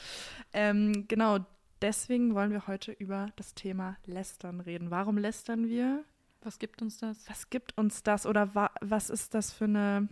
Ähm, 0.52 1.06
genau, 1.06 1.38
deswegen 1.82 2.34
wollen 2.34 2.50
wir 2.50 2.66
heute 2.66 2.92
über 2.92 3.28
das 3.36 3.54
Thema 3.54 3.96
Lästern 4.06 4.60
reden. 4.60 4.90
Warum 4.90 5.18
lästern 5.18 5.68
wir? 5.68 6.04
Was 6.40 6.58
gibt 6.58 6.82
uns 6.82 6.98
das? 6.98 7.28
Was 7.28 7.50
gibt 7.50 7.78
uns 7.78 8.02
das 8.02 8.26
oder 8.26 8.54
wa 8.54 8.70
was 8.80 9.10
ist 9.10 9.34
das 9.34 9.52
für 9.52 9.66
eine 9.66 10.08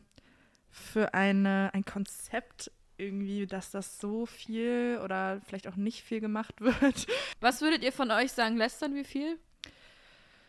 für 0.70 1.14
eine, 1.14 1.70
ein 1.72 1.84
Konzept 1.84 2.70
irgendwie, 3.00 3.46
dass 3.46 3.70
das 3.70 3.98
so 3.98 4.26
viel 4.26 5.00
oder 5.02 5.40
vielleicht 5.46 5.66
auch 5.68 5.76
nicht 5.76 6.02
viel 6.02 6.20
gemacht 6.20 6.54
wird? 6.60 7.06
Was 7.40 7.60
würdet 7.62 7.82
ihr 7.82 7.92
von 7.92 8.10
euch 8.10 8.32
sagen? 8.32 8.56
Lästern 8.56 8.94
wie 8.94 9.04
viel? 9.04 9.38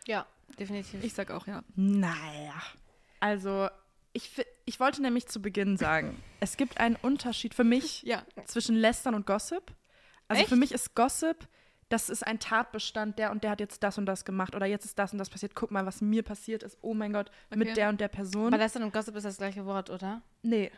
Ja, 0.06 0.26
definitiv. 0.58 1.02
Ich 1.04 1.14
sag 1.14 1.30
auch 1.30 1.46
ja. 1.46 1.62
Naja. 1.74 2.54
Also, 3.20 3.68
ich, 4.12 4.30
ich 4.64 4.80
wollte 4.80 5.00
nämlich 5.02 5.26
zu 5.28 5.40
Beginn 5.40 5.76
sagen, 5.78 6.22
es 6.40 6.56
gibt 6.56 6.78
einen 6.78 6.96
Unterschied 6.96 7.54
für 7.54 7.64
mich 7.64 8.02
Ja. 8.02 8.22
zwischen 8.46 8.76
Lästern 8.76 9.14
und 9.14 9.26
Gossip. 9.26 9.72
Also 10.28 10.40
Echt? 10.42 10.48
für 10.48 10.56
mich 10.56 10.72
ist 10.72 10.94
Gossip, 10.94 11.46
das 11.88 12.08
ist 12.08 12.26
ein 12.26 12.38
Tatbestand, 12.38 13.18
der 13.18 13.30
und 13.32 13.44
der 13.44 13.50
hat 13.50 13.60
jetzt 13.60 13.82
das 13.82 13.98
und 13.98 14.06
das 14.06 14.24
gemacht 14.24 14.54
oder 14.54 14.64
jetzt 14.66 14.86
ist 14.86 14.98
das 14.98 15.12
und 15.12 15.18
das 15.18 15.28
passiert. 15.28 15.54
Guck 15.54 15.70
mal, 15.70 15.84
was 15.84 16.00
mir 16.00 16.22
passiert 16.22 16.62
ist. 16.62 16.78
Oh 16.80 16.94
mein 16.94 17.12
Gott, 17.12 17.30
Okay. 17.50 17.58
mit 17.58 17.76
der 17.76 17.90
und 17.90 18.00
der 18.00 18.08
Person. 18.08 18.46
Aber 18.48 18.56
Lästern 18.58 18.82
und 18.82 18.92
Gossip 18.94 19.14
ist 19.14 19.24
das 19.24 19.36
gleiche 19.36 19.66
Wort, 19.66 19.90
oder? 19.90 20.22
nee. 20.42 20.70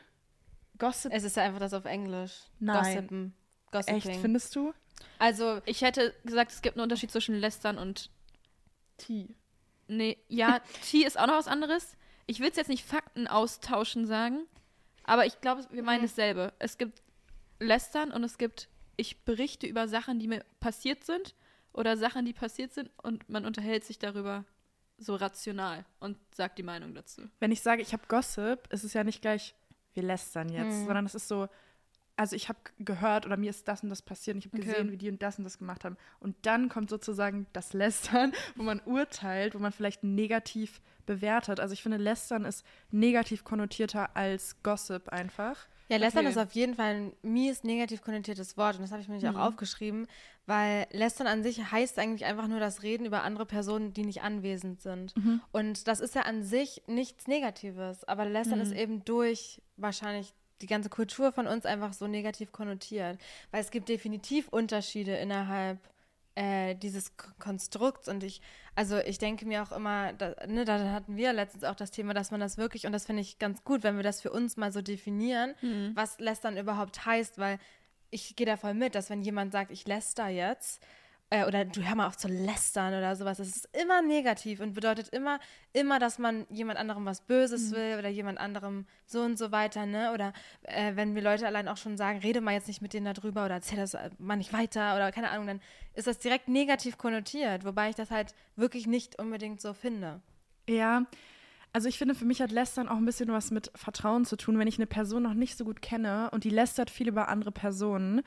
Gossip, 0.79 1.13
Es 1.15 1.25
ist 1.25 1.37
ja 1.37 1.43
einfach 1.45 1.61
das 1.61 1.73
auf 1.75 1.85
Englisch. 1.85 2.33
Nein. 2.59 2.83
Gossipen. 2.95 3.35
Gossiping. 3.71 3.97
echt, 4.11 4.21
findest 4.21 4.55
du? 4.57 4.73
Also, 5.19 5.61
Ich 5.67 5.83
hätte 5.83 6.15
gesagt, 6.25 6.53
es 6.53 6.63
gibt 6.63 6.77
einen 6.77 6.83
Unterschied 6.83 7.11
zwischen 7.11 7.35
Lästern 7.37 7.79
und. 7.79 8.11
T. 8.97 9.35
Nee, 9.89 10.19
ja, 10.29 10.61
T 10.91 10.99
ist 11.05 11.19
auch 11.19 11.27
noch 11.27 11.35
was 11.35 11.49
anderes. 11.49 11.97
Ich 12.27 12.41
will 12.41 12.51
es 12.51 12.57
jetzt 12.57 12.69
nicht 12.69 12.85
Fakten 12.85 13.27
austauschen 13.27 14.07
sagen, 14.07 14.47
aber 15.03 15.27
ich 15.27 15.41
glaube, 15.41 15.67
wir 15.71 15.83
meinen 15.83 16.01
Mhm. 16.03 16.07
dasselbe. 16.07 16.53
Es 16.59 16.79
gibt 16.79 17.03
Lästern 17.61 18.13
und 18.13 18.25
es 18.25 18.39
gibt, 18.39 18.69
ich 18.97 19.25
berichte 19.25 19.67
über 19.67 19.89
Sachen, 19.89 20.19
die 20.19 20.29
mir 20.29 20.45
passiert 20.61 21.05
sind 21.05 21.35
oder 21.73 21.97
Sachen, 21.97 22.25
die 22.25 22.33
passiert 22.33 22.73
sind 22.73 22.91
und 23.03 23.29
man 23.29 23.45
unterhält 23.45 23.85
sich 23.85 23.99
darüber 23.99 24.45
so 24.97 25.17
rational 25.17 25.85
und 25.99 26.17
sagt 26.35 26.57
die 26.59 26.63
Meinung 26.63 26.95
dazu. 26.95 27.23
Wenn 27.41 27.53
ich 27.53 27.61
sage, 27.61 27.83
ich 27.83 27.93
habe 27.93 28.07
Gossip, 28.07 28.73
ist 28.73 28.85
es 28.85 28.93
ja 28.95 29.03
nicht 29.05 29.21
gleich, 29.21 29.55
wir 29.95 30.03
lästern 30.03 30.49
jetzt, 30.49 30.83
Mhm. 30.83 30.87
sondern 30.87 31.07
es 31.07 31.15
ist 31.15 31.29
so, 31.29 31.49
also 32.17 32.37
ich 32.37 32.49
habe 32.49 32.59
gehört 32.79 33.27
oder 33.27 33.37
mir 33.37 33.51
ist 33.51 33.67
das 33.67 33.83
und 33.83 33.91
das 33.91 34.03
passiert 34.03 34.37
und 34.37 34.45
ich 34.45 34.53
habe 34.53 34.59
Okay. 34.59 34.71
gesehen, 34.71 34.91
wie 34.93 34.97
die 34.97 35.09
und 35.11 35.21
das 35.23 35.39
und 35.39 35.45
das 35.45 35.59
gemacht 35.59 35.85
haben. 35.85 35.97
Und 36.21 36.37
dann 36.43 36.69
kommt 36.69 36.89
sozusagen 36.91 37.47
das 37.53 37.73
Lästern, 37.73 38.33
wo 38.55 38.63
man 38.63 38.81
urteilt, 38.85 39.55
wo 39.55 39.59
man 39.59 39.73
vielleicht 39.73 40.05
negativ 40.05 40.81
bewertet. 41.07 41.59
Also 41.61 41.73
ich 41.73 41.83
finde, 41.83 41.99
Lästern 41.99 42.45
ist 42.45 42.65
negativ 42.93 43.43
konnotierter 43.45 44.17
als 44.17 44.63
Gossip 44.63 45.09
einfach. 45.09 45.67
Ja, 45.89 45.99
Lästern 45.99 46.25
Okay. 46.27 46.33
ist 46.33 46.39
auf 46.39 46.53
jeden 46.53 46.75
Fall 46.75 46.95
ein 46.95 47.13
mies 47.23 47.63
negativ 47.63 48.03
konnotiertes 48.03 48.57
Wort 48.57 48.77
und 48.77 48.83
das 48.83 48.91
habe 48.91 49.03
ich 49.03 49.09
mir 49.09 49.17
nicht 49.17 49.25
Mhm. 49.31 49.37
auch 49.37 49.49
aufgeschrieben, 49.49 50.07
weil 50.47 50.87
Lästern 50.93 51.27
an 51.27 51.43
sich 51.43 51.71
heißt 51.71 51.99
eigentlich 51.99 52.25
einfach 52.25 52.49
nur 52.49 52.59
das 52.61 52.83
Reden 52.83 53.05
über 53.05 53.23
andere 53.23 53.45
Personen, 53.47 53.93
die 53.93 54.05
nicht 54.05 54.23
anwesend 54.23 54.81
sind. 54.81 55.17
Mhm. 55.17 55.41
Und 55.53 55.87
das 55.87 56.01
ist 56.01 56.15
ja 56.15 56.23
an 56.23 56.43
sich 56.43 56.83
nichts 56.87 57.27
Negatives, 57.27 58.05
aber 58.05 58.25
Lästern 58.25 58.61
ist 58.61 58.73
eben 58.73 59.05
durch 59.05 59.61
wahrscheinlich 59.77 60.33
die 60.63 60.67
ganze 60.67 60.89
Kultur 60.89 61.33
von 61.33 61.47
uns 61.47 61.67
einfach 61.67 61.93
so 61.93 62.07
negativ 62.07 62.51
konnotiert, 62.53 63.19
weil 63.51 63.61
es 63.61 63.71
gibt 63.71 63.89
definitiv 63.89 64.49
Unterschiede 64.49 65.15
innerhalb 65.17 65.79
äh, 66.35 66.75
dieses 66.75 67.17
K 67.17 67.33
Konstrukts 67.39 68.09
und 68.09 68.23
ich, 68.25 68.41
also 68.75 68.99
ich 68.99 69.19
denke 69.19 69.47
mir 69.47 69.63
auch 69.63 69.73
immer, 69.73 70.13
da, 70.15 70.35
ne, 70.47 70.65
da 70.65 70.91
hatten 70.93 71.17
wir 71.17 71.33
letztens 71.33 71.65
auch 71.65 71.77
das 71.77 71.91
Thema, 71.91 72.15
dass 72.15 72.31
man 72.31 72.41
das 72.41 72.57
wirklich, 72.59 72.87
und 72.87 72.93
das 72.93 73.07
finde 73.07 73.23
ich 73.23 73.39
ganz 73.39 73.65
gut, 73.65 73.83
wenn 73.83 73.97
wir 73.97 74.03
das 74.03 74.21
für 74.21 74.33
uns 74.33 74.57
mal 74.57 74.73
so 74.73 74.83
definieren, 74.83 75.55
was 75.95 76.19
Lästern 76.19 76.57
überhaupt 76.57 77.07
heißt, 77.07 77.39
weil 77.39 77.59
ich 78.11 78.37
gehe 78.37 78.47
da 78.47 78.57
voll 78.57 78.75
mit, 78.75 78.95
dass 78.95 79.11
wenn 79.11 79.23
jemand 79.23 79.53
sagt, 79.53 79.71
ich 79.71 79.87
läster 79.87 80.29
jetzt, 80.29 80.83
äh, 81.31 81.47
oder 81.47 81.65
du 81.65 81.83
hör 81.83 81.95
mal 81.95 82.07
auf 82.07 82.17
zu 82.17 82.29
lästern 82.29 82.95
oder 82.95 83.17
sowas, 83.17 83.39
das 83.39 83.49
ist 83.49 83.69
immer 83.81 84.03
negativ 84.03 84.61
und 84.61 84.75
bedeutet 84.75 85.09
immer, 85.09 85.41
immer, 85.73 85.99
dass 85.99 86.19
man 86.19 86.47
jemand 86.51 86.79
anderem 86.79 87.05
was 87.07 87.23
Böses 87.23 87.73
will 87.73 87.97
oder 87.99 88.09
jemand 88.09 88.39
anderem 88.39 88.87
so 89.07 89.23
und 89.23 89.39
so 89.39 89.51
weiter, 89.51 89.87
ne? 89.87 90.13
Oder 90.13 90.33
äh, 90.63 90.97
wenn 90.97 91.13
mir 91.13 91.23
Leute 91.23 91.47
allein 91.47 91.69
auch 91.69 91.77
schon 91.77 91.97
sagen, 91.97 92.19
rede 92.21 92.41
mal 92.41 92.53
jetzt 92.53 92.69
nicht 92.69 92.83
mit 92.83 92.93
denen 92.93 93.13
darüber 93.13 93.45
oder 93.45 93.55
erzähl 93.55 93.79
das 93.79 93.95
äh, 93.95 94.11
mal 94.19 94.37
nicht 94.37 94.53
weiter 94.53 94.97
oder 94.97 95.13
keine 95.13 95.31
Ahnung, 95.31 95.47
dann 95.47 95.61
ist 95.95 96.07
das 96.07 96.19
direkt 96.19 96.49
negativ 96.49 96.99
konnotiert, 96.99 97.65
wobei 97.65 97.91
ich 97.91 97.97
das 97.97 98.11
halt 98.11 98.35
wirklich 98.57 98.87
nicht 98.87 99.19
unbedingt 99.19 99.61
so 99.61 99.73
finde. 99.73 100.21
Ja, 100.69 101.05
also 101.73 101.89
ich 101.89 101.99
finde, 101.99 102.15
für 102.15 102.25
mich 102.25 102.41
hat 102.41 102.53
Lästern 102.53 102.89
auch 102.89 102.97
ein 102.97 103.05
bisschen 103.05 103.33
was 103.33 103.51
mit 103.51 103.73
Vertrauen 103.75 104.25
zu 104.25 104.37
tun, 104.37 104.59
wenn 104.61 104.69
ich 104.69 104.79
eine 104.79 104.87
Person 104.87 105.25
noch 105.25 105.35
nicht 105.35 105.59
so 105.59 105.65
gut 105.65 105.83
kenne 105.83 106.31
und 106.31 106.45
die 106.45 106.51
lästert 106.51 106.89
viel 106.89 107.09
über 107.09 107.29
andere 107.29 107.51
Personen, 107.51 108.23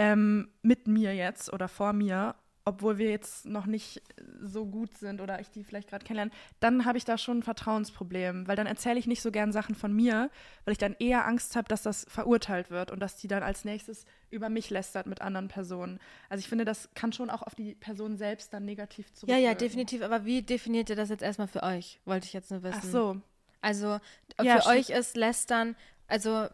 ähm, 0.00 0.48
mit 0.62 0.88
mir 0.88 1.14
jetzt 1.14 1.52
oder 1.52 1.68
vor 1.68 1.92
mir, 1.92 2.34
obwohl 2.64 2.98
wir 2.98 3.10
jetzt 3.10 3.46
noch 3.46 3.66
nicht 3.66 4.02
so 4.42 4.64
gut 4.66 4.96
sind 4.96 5.20
oder 5.20 5.40
ich 5.40 5.50
die 5.50 5.64
vielleicht 5.64 5.88
gerade 5.88 6.04
kennenlerne, 6.04 6.30
dann 6.60 6.84
habe 6.84 6.98
ich 6.98 7.04
da 7.04 7.18
schon 7.18 7.38
ein 7.38 7.42
Vertrauensproblem, 7.42 8.46
weil 8.46 8.56
dann 8.56 8.66
erzähle 8.66 8.98
ich 8.98 9.06
nicht 9.06 9.22
so 9.22 9.30
gern 9.30 9.50
Sachen 9.52 9.74
von 9.74 9.92
mir, 9.92 10.30
weil 10.64 10.72
ich 10.72 10.78
dann 10.78 10.94
eher 10.98 11.26
Angst 11.26 11.56
habe, 11.56 11.68
dass 11.68 11.82
das 11.82 12.06
verurteilt 12.08 12.70
wird 12.70 12.90
und 12.92 13.00
dass 13.00 13.16
die 13.16 13.28
dann 13.28 13.42
als 13.42 13.64
nächstes 13.64 14.04
über 14.30 14.48
mich 14.48 14.70
lästert 14.70 15.06
mit 15.06 15.20
anderen 15.20 15.48
Personen. 15.48 15.98
Also 16.28 16.40
ich 16.40 16.48
finde, 16.48 16.64
das 16.64 16.88
kann 16.94 17.12
schon 17.12 17.30
auch 17.30 17.42
auf 17.42 17.54
die 17.54 17.74
Person 17.74 18.16
selbst 18.16 18.52
dann 18.52 18.64
negativ 18.64 19.06
Ja, 19.08 19.14
zurückwirken. 19.14 19.44
ja, 19.44 19.54
definitiv, 19.54 20.02
aber 20.02 20.24
wie 20.24 20.42
definiert 20.42 20.90
ihr 20.90 20.96
das 20.96 21.08
jetzt 21.08 21.22
erstmal 21.22 21.48
für 21.48 21.62
euch? 21.62 21.98
Wollte 22.04 22.26
ich 22.26 22.32
jetzt 22.32 22.50
nur 22.50 22.62
wissen. 22.62 22.80
Ach 22.82 22.88
so. 22.90 23.20
Also 23.62 23.98
Ja, 24.40 24.60
für 24.60 24.68
euch 24.68 24.90
ist 24.90 25.16
Lästern, 25.16 25.76
also 26.06 26.46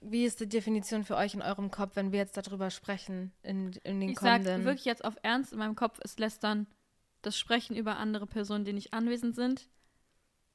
wie 0.00 0.24
ist 0.24 0.40
die 0.40 0.48
Definition 0.48 1.04
für 1.04 1.16
euch 1.16 1.34
in 1.34 1.42
eurem 1.42 1.70
Kopf, 1.70 1.96
wenn 1.96 2.12
wir 2.12 2.18
jetzt 2.18 2.36
darüber 2.36 2.70
sprechen 2.70 3.32
in, 3.42 3.72
in 3.84 4.00
den 4.00 4.10
Ich 4.10 4.16
kommenden? 4.16 4.64
wirklich 4.64 4.84
jetzt 4.86 5.04
auf 5.04 5.16
Ernst, 5.22 5.52
in 5.52 5.58
meinem 5.58 5.76
Kopf 5.76 5.98
ist 6.00 6.18
Lästern 6.18 6.66
das 7.22 7.38
Sprechen 7.38 7.76
über 7.76 7.98
andere 7.98 8.26
Personen, 8.26 8.64
die 8.64 8.72
nicht 8.72 8.94
anwesend 8.94 9.34
sind, 9.34 9.68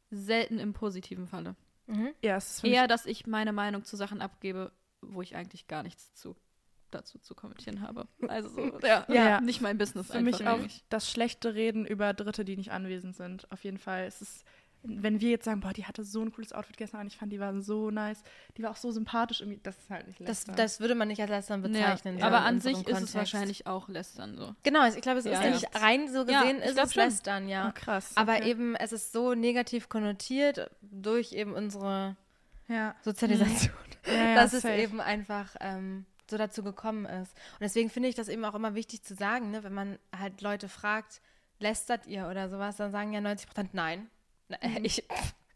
selten 0.10 0.60
im 0.60 0.74
positiven 0.74 1.28
Falle. 1.28 1.56
Mhm. 1.88 2.10
Ja, 2.24 2.38
es 2.38 2.58
ist 2.58 2.64
Eher, 2.64 2.88
dass 2.88 3.06
ich 3.06 3.28
meine 3.28 3.54
Meinung 3.54 3.84
zu 3.84 3.96
Sachen 3.96 4.22
abgebe, 4.22 4.72
wo 5.02 5.22
ich 5.22 5.36
eigentlich 5.36 5.68
gar 5.68 5.84
nichts 5.84 6.14
zu, 6.16 6.36
dazu 6.90 7.20
zu 7.20 7.36
kommentieren 7.36 7.82
habe. 7.82 8.08
Also 8.28 8.50
so, 8.50 8.80
ja, 8.84 9.06
Ja. 9.10 9.42
nicht 9.42 9.62
mein 9.62 9.78
Business 9.78 10.08
für 10.12 10.22
mich 10.22 10.48
auch 10.48 10.54
eigentlich. 10.60 10.84
das 10.90 11.10
schlechte 11.10 11.54
Reden 11.54 11.86
über 11.86 12.14
Dritte, 12.14 12.46
die 12.46 12.58
nicht 12.58 12.72
anwesend 12.72 13.16
sind. 13.16 13.52
Auf 13.52 13.64
jeden 13.64 13.78
Fall. 13.78 14.06
Es 14.06 14.22
ist, 14.22 14.44
wenn 14.88 15.20
wir 15.20 15.30
jetzt 15.32 15.46
sagen, 15.46 15.60
boah, 15.62 15.74
die 15.74 15.86
hatte 15.86 16.04
so 16.04 16.22
ein 16.22 16.32
cooles 16.32 16.54
Outfit 16.54 16.78
gestern 16.78 17.02
an, 17.02 17.08
ich 17.08 17.18
fand, 17.18 17.32
die 17.32 17.40
war 17.40 17.60
so 17.62 17.90
nice, 17.92 18.22
die 18.58 18.64
war 18.64 18.72
auch 18.72 18.76
so 18.76 18.92
sympathisch 18.92 19.42
irgendwie, 19.42 19.60
das 19.64 19.78
ist 19.78 19.90
halt 19.90 20.08
nicht 20.08 20.20
Das, 20.22 20.28
lästern. 20.28 20.56
das 20.56 20.80
würde 20.80 20.96
man 20.96 21.08
nicht 21.08 21.20
als 21.22 21.30
Lästern 21.30 21.62
bezeichnen. 21.62 22.16
Ja, 22.18 22.22
so 22.22 22.26
aber 22.28 22.46
an 22.46 22.60
sich 22.62 22.74
ist 22.74 22.80
es 22.80 22.86
Kontext. 22.92 23.16
wahrscheinlich 23.16 23.68
auch 23.68 23.88
Lästern 23.90 24.38
so. 24.38 24.56
Genau, 24.64 24.86
ich 24.88 25.02
glaube, 25.02 25.20
es 25.20 25.26
ist 25.26 25.32
Ja, 25.34 25.40
nämlich 25.42 25.62
ja. 25.64 25.70
rein 25.80 26.08
so 26.12 26.26
gesehen, 26.26 26.60
ist 26.60 26.78
es 26.78 26.94
schon. 26.94 27.04
Lästern, 27.04 27.48
ja. 27.50 27.68
oh, 27.70 27.72
krass. 27.74 28.12
Aber 28.16 28.36
okay. 28.36 28.50
eben, 28.50 28.76
es 28.76 28.92
ist 28.92 29.12
so 29.12 29.34
negativ 29.34 29.90
konnotiert 29.90 30.70
durch 30.82 31.34
eben 31.34 31.54
unsere 31.54 32.16
ja. 32.68 32.96
Sozialisation, 33.02 33.74
Ja, 34.08 34.14
ja, 34.14 34.36
dass 34.36 34.54
es 34.54 34.62
safe. 34.64 34.76
eben 34.76 35.02
einfach 35.02 35.56
ähm, 35.60 36.06
so 36.30 36.38
dazu 36.38 36.64
gekommen 36.64 37.06
ist. 37.06 37.34
Und 37.54 37.62
deswegen 37.62 37.90
finde 37.90 38.10
ich 38.10 38.16
das 38.16 38.28
eben 38.28 38.44
auch 38.46 38.56
immer 38.56 38.76
wichtig 38.76 39.04
zu 39.04 39.16
sagen, 39.16 39.52
ne? 39.52 39.64
wenn 39.64 39.74
man 39.74 40.00
halt 40.18 40.42
Leute 40.42 40.70
fragt, 40.70 41.22
lästert 41.60 42.08
ihr 42.08 42.28
oder 42.28 42.50
sowas, 42.50 42.76
dann 42.78 42.92
sagen 42.92 43.14
ja 43.14 43.22
90 43.22 43.48
Prozent 43.48 43.74
nein. 43.74 44.10
Na, 44.50 44.58
äh, 44.62 44.80
Ich, 44.84 45.00
ich 45.00 45.06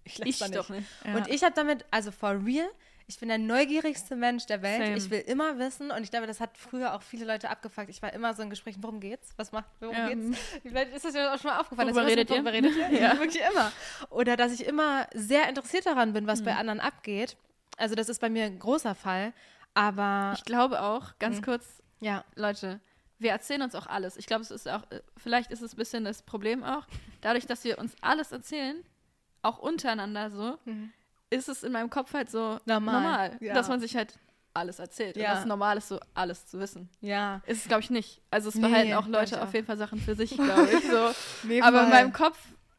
Ich 0.04 0.18
läster 0.40 0.50
doch 0.50 0.70
nicht. 0.70 0.80
nicht. 0.82 1.06
Ja. 1.06 1.16
Und 1.16 1.28
ich 1.30 1.44
habe 1.44 1.54
damit, 1.56 1.86
also 1.92 2.12
for 2.12 2.44
real, 2.46 2.68
ich 3.08 3.20
bin 3.20 3.30
der 3.30 3.38
neugierigste 3.40 4.16
Mensch 4.16 4.46
der 4.46 4.62
Welt. 4.62 4.86
Same. 4.86 4.98
Ich 4.98 5.10
will 5.10 5.20
immer 5.22 5.58
wissen 5.58 5.90
und 5.92 6.04
ich 6.04 6.12
glaube, 6.12 6.28
das 6.28 6.40
hat 6.40 6.56
früher 6.58 6.94
auch 6.94 7.02
viele 7.02 7.26
Leute 7.26 7.50
abgefuckt. 7.50 7.90
Ich 7.90 8.02
war 8.04 8.14
immer 8.14 8.34
so 8.36 8.44
in 8.44 8.50
Gesprächen, 8.52 8.84
worum 8.84 9.00
geht's? 9.00 9.34
Was 9.36 9.52
macht, 9.52 9.66
worum 9.80 9.96
Ja. 9.96 10.10
geht's? 10.10 10.38
Vielleicht 10.64 10.94
ist 10.94 11.06
das 11.06 11.16
ja 11.16 11.34
auch 11.34 11.40
schon 11.40 11.50
mal 11.52 11.60
aufgefallen. 11.60 11.88
Worüber 11.96 12.06
redet 12.08 12.30
ihr? 12.30 12.46
redet 12.46 12.76
ihr? 12.76 12.92
Ja, 13.00 13.18
wirklich 13.20 13.42
immer. 13.52 13.72
Oder 14.12 14.38
dass 14.38 14.52
ich 14.52 14.66
immer 14.66 15.08
sehr 15.14 15.50
interessiert 15.50 15.88
daran 15.88 16.14
bin, 16.14 16.28
was 16.28 16.44
bei 16.44 16.54
Mhm. 16.54 16.60
anderen 16.60 16.80
abgeht. 16.80 17.36
Also 17.78 17.96
das 17.96 18.10
ist 18.10 18.20
bei 18.22 18.30
mir 18.30 18.44
ein 18.46 18.60
großer 18.60 18.94
Fall. 18.94 19.34
Aber 19.74 20.34
Ich 20.38 20.46
glaube 20.46 20.82
auch, 20.82 21.18
ganz 21.20 21.38
Mhm. 21.38 21.46
kurz, 21.46 21.66
ja, 22.02 22.24
Leute, 22.36 22.80
wir 23.20 23.32
erzählen 23.32 23.62
uns 23.62 23.76
auch 23.76 23.86
alles. 23.88 24.18
Ich 24.18 24.26
glaube, 24.26 24.42
es 24.42 24.52
ist 24.52 24.68
auch, 24.68 24.84
äh, 24.92 25.02
vielleicht 25.18 25.52
ist 25.52 25.62
es 25.62 25.74
ein 25.74 25.78
bisschen 25.78 26.04
das 26.06 26.22
Problem 26.24 26.64
auch, 26.64 26.86
dadurch, 27.22 27.46
dass 27.46 27.64
wir 27.64 27.78
uns 27.78 27.94
alles 28.02 28.32
erzählen, 28.32 28.84
auch 29.42 29.58
untereinander 29.60 30.32
so, 30.32 30.58
Mhm. 30.66 30.92
ist 31.30 31.48
es 31.50 31.64
in 31.64 31.72
meinem 31.72 31.90
Kopf 31.90 32.14
halt 32.14 32.30
so 32.30 32.60
Normal, 32.66 32.80
normal, 33.30 33.38
ja. 33.42 33.54
dass 33.54 33.68
man 33.68 33.80
sich 33.80 33.96
halt 33.96 34.18
alles 34.54 34.80
erzählt. 34.80 35.16
Ja. 35.16 35.24
Und 35.30 35.30
dass 35.32 35.40
es 35.42 35.46
normal 35.46 35.78
ist, 35.78 35.88
so 35.90 36.00
alles 36.14 36.46
zu 36.48 36.60
wissen. 36.60 36.90
ja. 37.02 37.42
Ist 37.46 37.62
es, 37.62 37.68
glaube 37.68 37.82
ich, 37.82 37.90
nicht. 37.90 38.22
Also 38.32 38.50
es 38.50 38.56
Nee, 38.56 38.68
behalten 38.68 38.94
auch 38.96 39.08
Leute 39.08 39.42
auf 39.42 39.54
jeden 39.54 39.68
Fall 39.68 39.78
Sachen 39.78 40.00
für 40.00 40.16
sich, 40.16 40.32
glaube 40.36 40.68
ich. 40.72 40.88
So. 40.90 41.12
Nee, 41.48 41.62
Aber 41.62 41.84
in 41.84 41.90
meinem 41.90 42.12
Kopf 42.14 42.38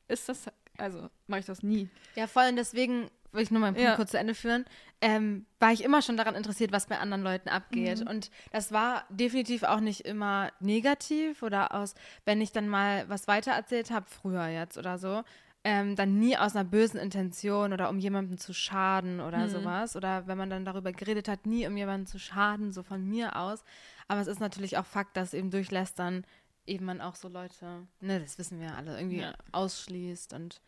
ist 0.08 0.28
das, 0.28 0.46
also 0.78 1.08
mache 1.28 1.40
ich 1.40 1.46
das 1.46 1.62
nie. 1.62 1.88
Ja, 2.16 2.26
voll. 2.26 2.48
Und 2.48 2.56
deswegen 2.56 3.08
will 3.32 3.42
ich 3.42 3.50
nur 3.52 3.60
meinen 3.60 3.74
Punkt 3.74 3.88
Ja. 3.88 3.94
kurz 3.96 4.10
zu 4.10 4.18
Ende 4.18 4.34
führen. 4.34 4.64
Ähm, 5.02 5.46
war 5.58 5.72
ich 5.72 5.82
immer 5.82 6.02
schon 6.02 6.18
daran 6.18 6.34
interessiert, 6.34 6.72
was 6.72 6.86
bei 6.86 6.98
anderen 6.98 7.22
Leuten 7.22 7.48
abgeht. 7.48 8.00
Mhm. 8.00 8.06
Und 8.06 8.30
das 8.50 8.70
war 8.70 9.04
definitiv 9.08 9.62
auch 9.62 9.80
nicht 9.80 10.02
immer 10.02 10.50
negativ 10.60 11.42
oder 11.42 11.74
aus, 11.74 11.94
wenn 12.26 12.40
ich 12.42 12.52
dann 12.52 12.68
mal 12.68 13.08
was 13.08 13.26
weitererzählt 13.26 13.90
habe, 13.90 14.06
früher 14.08 14.48
jetzt 14.48 14.76
oder 14.76 14.98
so, 14.98 15.22
ähm, 15.64 15.96
dann 15.96 16.18
nie 16.18 16.36
aus 16.36 16.54
einer 16.54 16.64
bösen 16.68 16.98
Intention 17.00 17.72
oder 17.72 17.88
um 17.88 17.98
jemandem 17.98 18.36
zu 18.38 18.52
schaden 18.52 19.20
oder 19.20 19.46
Mhm. 19.46 19.50
sowas. 19.50 19.96
Oder 19.96 20.26
wenn 20.26 20.36
man 20.38 20.50
dann 20.50 20.64
darüber 20.66 20.92
geredet 20.92 21.28
hat, 21.28 21.46
nie 21.46 21.66
um 21.66 21.76
jemanden 21.78 22.06
zu 22.06 22.18
schaden, 22.18 22.70
so 22.72 22.82
von 22.82 23.02
mir 23.06 23.36
aus. 23.36 23.64
Aber 24.08 24.20
es 24.20 24.26
ist 24.26 24.40
natürlich 24.40 24.76
auch 24.76 24.86
Fakt, 24.86 25.16
dass 25.16 25.32
eben 25.34 25.50
durch 25.50 25.70
Lästern 25.70 26.24
eben 26.66 26.84
man 26.84 27.00
auch 27.00 27.14
so 27.14 27.28
Leute, 27.28 27.86
ne, 28.00 28.20
das 28.20 28.38
wissen 28.38 28.58
wir 28.60 28.68
ja 28.68 28.74
alle, 28.74 28.96
irgendwie 28.98 29.20
Ja. 29.20 29.34
ausschließt 29.52 30.32
und 30.34 30.60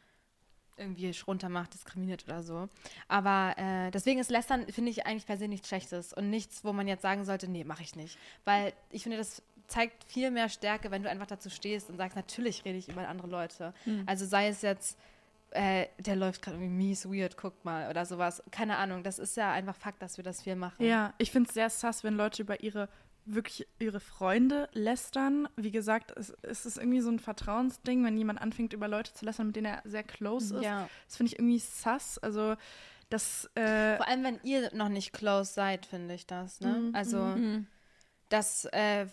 irgendwie 0.76 1.12
runtermacht, 1.26 1.74
diskriminiert 1.74 2.24
oder 2.24 2.42
so. 2.42 2.68
Aber 3.08 3.54
äh, 3.56 3.90
deswegen 3.90 4.20
ist 4.20 4.30
Lästern, 4.30 4.66
finde 4.68 4.90
ich, 4.90 5.06
eigentlich 5.06 5.26
per 5.26 5.36
se 5.36 5.48
nichts 5.48 5.68
Schlechtes 5.68 6.12
und 6.12 6.30
nichts, 6.30 6.64
wo 6.64 6.72
man 6.72 6.88
jetzt 6.88 7.02
sagen 7.02 7.24
sollte, 7.24 7.48
nee, 7.48 7.64
mache 7.64 7.82
ich 7.82 7.96
nicht. 7.96 8.18
Weil 8.44 8.72
ich 8.90 9.02
finde, 9.02 9.18
das 9.18 9.42
zeigt 9.66 10.04
viel 10.04 10.30
mehr 10.30 10.48
Stärke, 10.48 10.90
wenn 10.90 11.02
du 11.02 11.08
einfach 11.08 11.26
dazu 11.26 11.50
stehst 11.50 11.88
und 11.88 11.96
sagst, 11.96 12.16
natürlich 12.16 12.64
rede 12.64 12.78
ich 12.78 12.88
über 12.88 13.06
andere 13.08 13.28
Leute. 13.28 13.72
Hm. 13.84 14.04
Also 14.06 14.26
sei 14.26 14.48
es 14.48 14.62
jetzt, 14.62 14.98
äh, 15.50 15.86
der 15.98 16.16
läuft 16.16 16.42
gerade 16.42 16.56
irgendwie 16.56 16.74
mies, 16.74 17.06
weird, 17.06 17.36
guck 17.36 17.64
mal 17.64 17.88
oder 17.88 18.04
sowas. 18.04 18.42
Keine 18.50 18.76
Ahnung, 18.76 19.02
das 19.02 19.18
ist 19.18 19.36
ja 19.36 19.52
einfach 19.52 19.76
Fakt, 19.76 20.02
dass 20.02 20.16
wir 20.16 20.24
das 20.24 20.42
viel 20.42 20.56
machen. 20.56 20.84
Ja, 20.84 21.14
ich 21.18 21.30
finde 21.30 21.48
es 21.48 21.54
sehr 21.54 21.70
sass, 21.70 22.04
wenn 22.04 22.14
Leute 22.14 22.42
über 22.42 22.62
ihre 22.62 22.88
wirklich 23.24 23.66
ihre 23.78 24.00
Freunde 24.00 24.68
lästern. 24.72 25.48
Wie 25.56 25.70
gesagt, 25.70 26.12
es, 26.16 26.30
es 26.42 26.66
ist 26.66 26.78
irgendwie 26.78 27.00
so 27.00 27.10
ein 27.10 27.18
Vertrauensding, 27.18 28.04
wenn 28.04 28.16
jemand 28.16 28.40
anfängt, 28.40 28.72
über 28.72 28.88
Leute 28.88 29.12
zu 29.14 29.24
lästern, 29.24 29.48
mit 29.48 29.56
denen 29.56 29.66
er 29.66 29.82
sehr 29.84 30.02
close 30.02 30.56
ist. 30.56 30.62
ja. 30.62 30.88
Das 31.06 31.16
finde 31.16 31.32
ich 31.32 31.38
irgendwie 31.38 31.58
sass. 31.58 32.18
Also, 32.18 32.56
das, 33.10 33.48
äh, 33.54 33.96
Vor 33.96 34.08
allem, 34.08 34.24
wenn 34.24 34.40
ihr 34.42 34.74
noch 34.74 34.88
nicht 34.88 35.12
close 35.12 35.52
seid, 35.52 35.86
finde 35.86 36.14
ich 36.14 36.26
das. 36.26 36.60
Ne? 36.60 36.72
Mhm, 36.78 36.94
Also 36.94 37.18
Mhm. 37.18 37.66
Das 38.28 38.64
äh, 38.72 39.06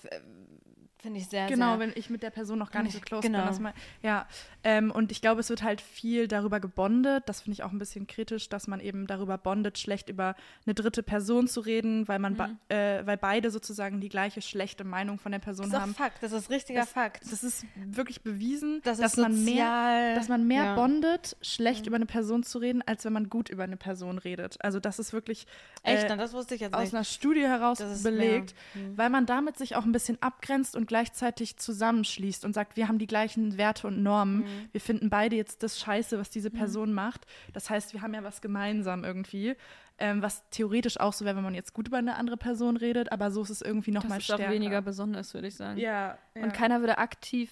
finde 1.02 1.20
ich 1.20 1.28
sehr, 1.28 1.48
Genau, 1.48 1.72
sehr. 1.78 1.80
wenn 1.80 1.94
ich 1.96 2.10
mit 2.10 2.24
der 2.24 2.30
Person 2.30 2.60
noch 2.60 2.72
gar 2.72 2.84
nicht 2.84 2.94
so 2.94 3.00
close 3.00 3.22
Genau. 3.26 3.40
bin. 3.40 3.48
Dass 3.48 3.60
man, 3.60 3.74
ja, 4.04 4.28
ähm, 4.64 4.92
und 4.92 5.12
ich 5.12 5.22
glaube, 5.22 5.40
es 5.40 5.50
wird 5.50 5.64
halt 5.64 5.80
viel 5.82 6.28
darüber 6.28 6.60
gebondet. 6.60 7.24
Das 7.28 7.42
finde 7.42 7.54
ich 7.54 7.64
auch 7.64 7.72
ein 7.72 7.80
bisschen 7.80 8.06
kritisch, 8.08 8.50
dass 8.50 8.68
man 8.68 8.80
eben 8.82 9.08
darüber 9.08 9.38
bondet, 9.38 9.78
schlecht 9.78 10.10
über 10.10 10.36
eine 10.66 10.74
dritte 10.74 11.02
Person 11.02 11.48
zu 11.48 11.62
reden, 11.62 12.08
weil 12.08 12.20
man, 12.20 12.36
ba- 12.36 12.50
äh, 12.68 13.06
weil 13.06 13.16
beide 13.18 13.50
sozusagen 13.50 14.02
die 14.02 14.10
gleiche 14.10 14.42
schlechte 14.42 14.84
Meinung 14.84 15.20
von 15.20 15.32
der 15.32 15.40
Person 15.40 15.68
das 15.68 15.74
ist 15.76 15.80
haben. 15.82 15.96
Fakt, 15.96 16.22
das 16.22 16.32
ist 16.34 16.50
richtiger 16.50 16.82
Das- 16.82 16.92
Fakt. 16.92 17.24
Das 17.32 17.44
ist 17.44 17.66
wirklich 17.76 18.22
bewiesen, 18.22 18.82
Das 18.84 18.98
dass 18.98 19.16
man 19.18 19.44
mehr 19.46 20.16
dass 20.16 20.28
man 20.28 20.48
mehr 20.48 20.64
ja. 20.66 20.76
bondet, 20.76 21.38
schlecht 21.42 21.88
über 21.88 21.96
eine 21.96 22.06
Person 22.06 22.44
zu 22.44 22.58
reden, 22.60 22.82
als 22.86 23.06
wenn 23.06 23.14
man 23.14 23.30
gut 23.30 23.50
über 23.50 23.64
eine 23.64 23.78
Person 23.78 24.18
redet. 24.18 24.58
Also 24.64 24.80
das 24.80 25.00
ist 25.00 25.14
wirklich 25.14 25.48
Echt, 25.84 26.04
äh, 26.04 26.08
Na, 26.10 26.18
das 26.18 26.34
wusste 26.34 26.56
ich 26.56 26.62
jetzt 26.62 26.74
aus 26.74 26.82
nicht. 26.84 26.94
einer 26.96 27.04
Studie 27.06 27.44
heraus 27.44 27.78
belegt, 28.04 28.54
mehr. 28.74 28.84
Hm. 28.86 28.98
weil 28.98 29.10
man 29.10 29.26
damit 29.26 29.58
sich 29.58 29.76
auch 29.78 29.84
ein 29.86 29.92
bisschen 29.94 30.22
abgrenzt 30.22 30.76
und 30.76 30.89
gleichzeitig 30.90 31.56
zusammenschließt 31.56 32.44
und 32.44 32.54
sagt, 32.54 32.76
wir 32.76 32.90
haben 32.90 33.00
die 33.00 33.08
gleichen 33.08 33.58
Werte 33.58 33.88
und 33.88 34.04
Normen. 34.04 34.44
Hm. 34.44 34.70
Wir 34.74 34.82
finden 34.82 35.10
beide 35.10 35.38
jetzt 35.38 35.64
das 35.64 35.80
Scheiße, 35.80 36.20
was 36.20 36.30
diese 36.30 36.50
Person 36.50 36.92
macht. 36.92 37.26
Das 37.54 37.70
heißt, 37.70 37.94
wir 37.94 38.02
haben 38.02 38.14
ja 38.14 38.24
was 38.24 38.42
gemeinsam 38.42 39.06
irgendwie. 39.06 39.56
Ähm, 39.98 40.22
was 40.22 40.44
theoretisch 40.50 41.00
auch 41.00 41.14
so 41.14 41.26
wäre, 41.26 41.36
wenn 41.36 41.44
man 41.44 41.54
jetzt 41.54 41.74
gut 41.74 41.88
über 41.88 41.98
eine 41.98 42.16
andere 42.16 42.38
Person 42.38 42.78
redet, 42.78 43.12
aber 43.12 43.32
so 43.32 43.42
ist 43.42 43.50
es 43.50 43.62
irgendwie 43.62 43.92
noch 43.92 44.02
Das 44.04 44.10
mal 44.10 44.18
ist 44.18 44.26
stärker. 44.26 44.48
auch 44.48 44.52
weniger 44.52 44.82
besonders, 44.82 45.34
würde 45.34 45.48
ich 45.48 45.56
sagen. 45.56 45.78
Ja, 45.78 46.18
ja. 46.36 46.44
Und 46.44 46.54
keiner 46.54 46.80
würde 46.80 46.98
aktiv 46.98 47.52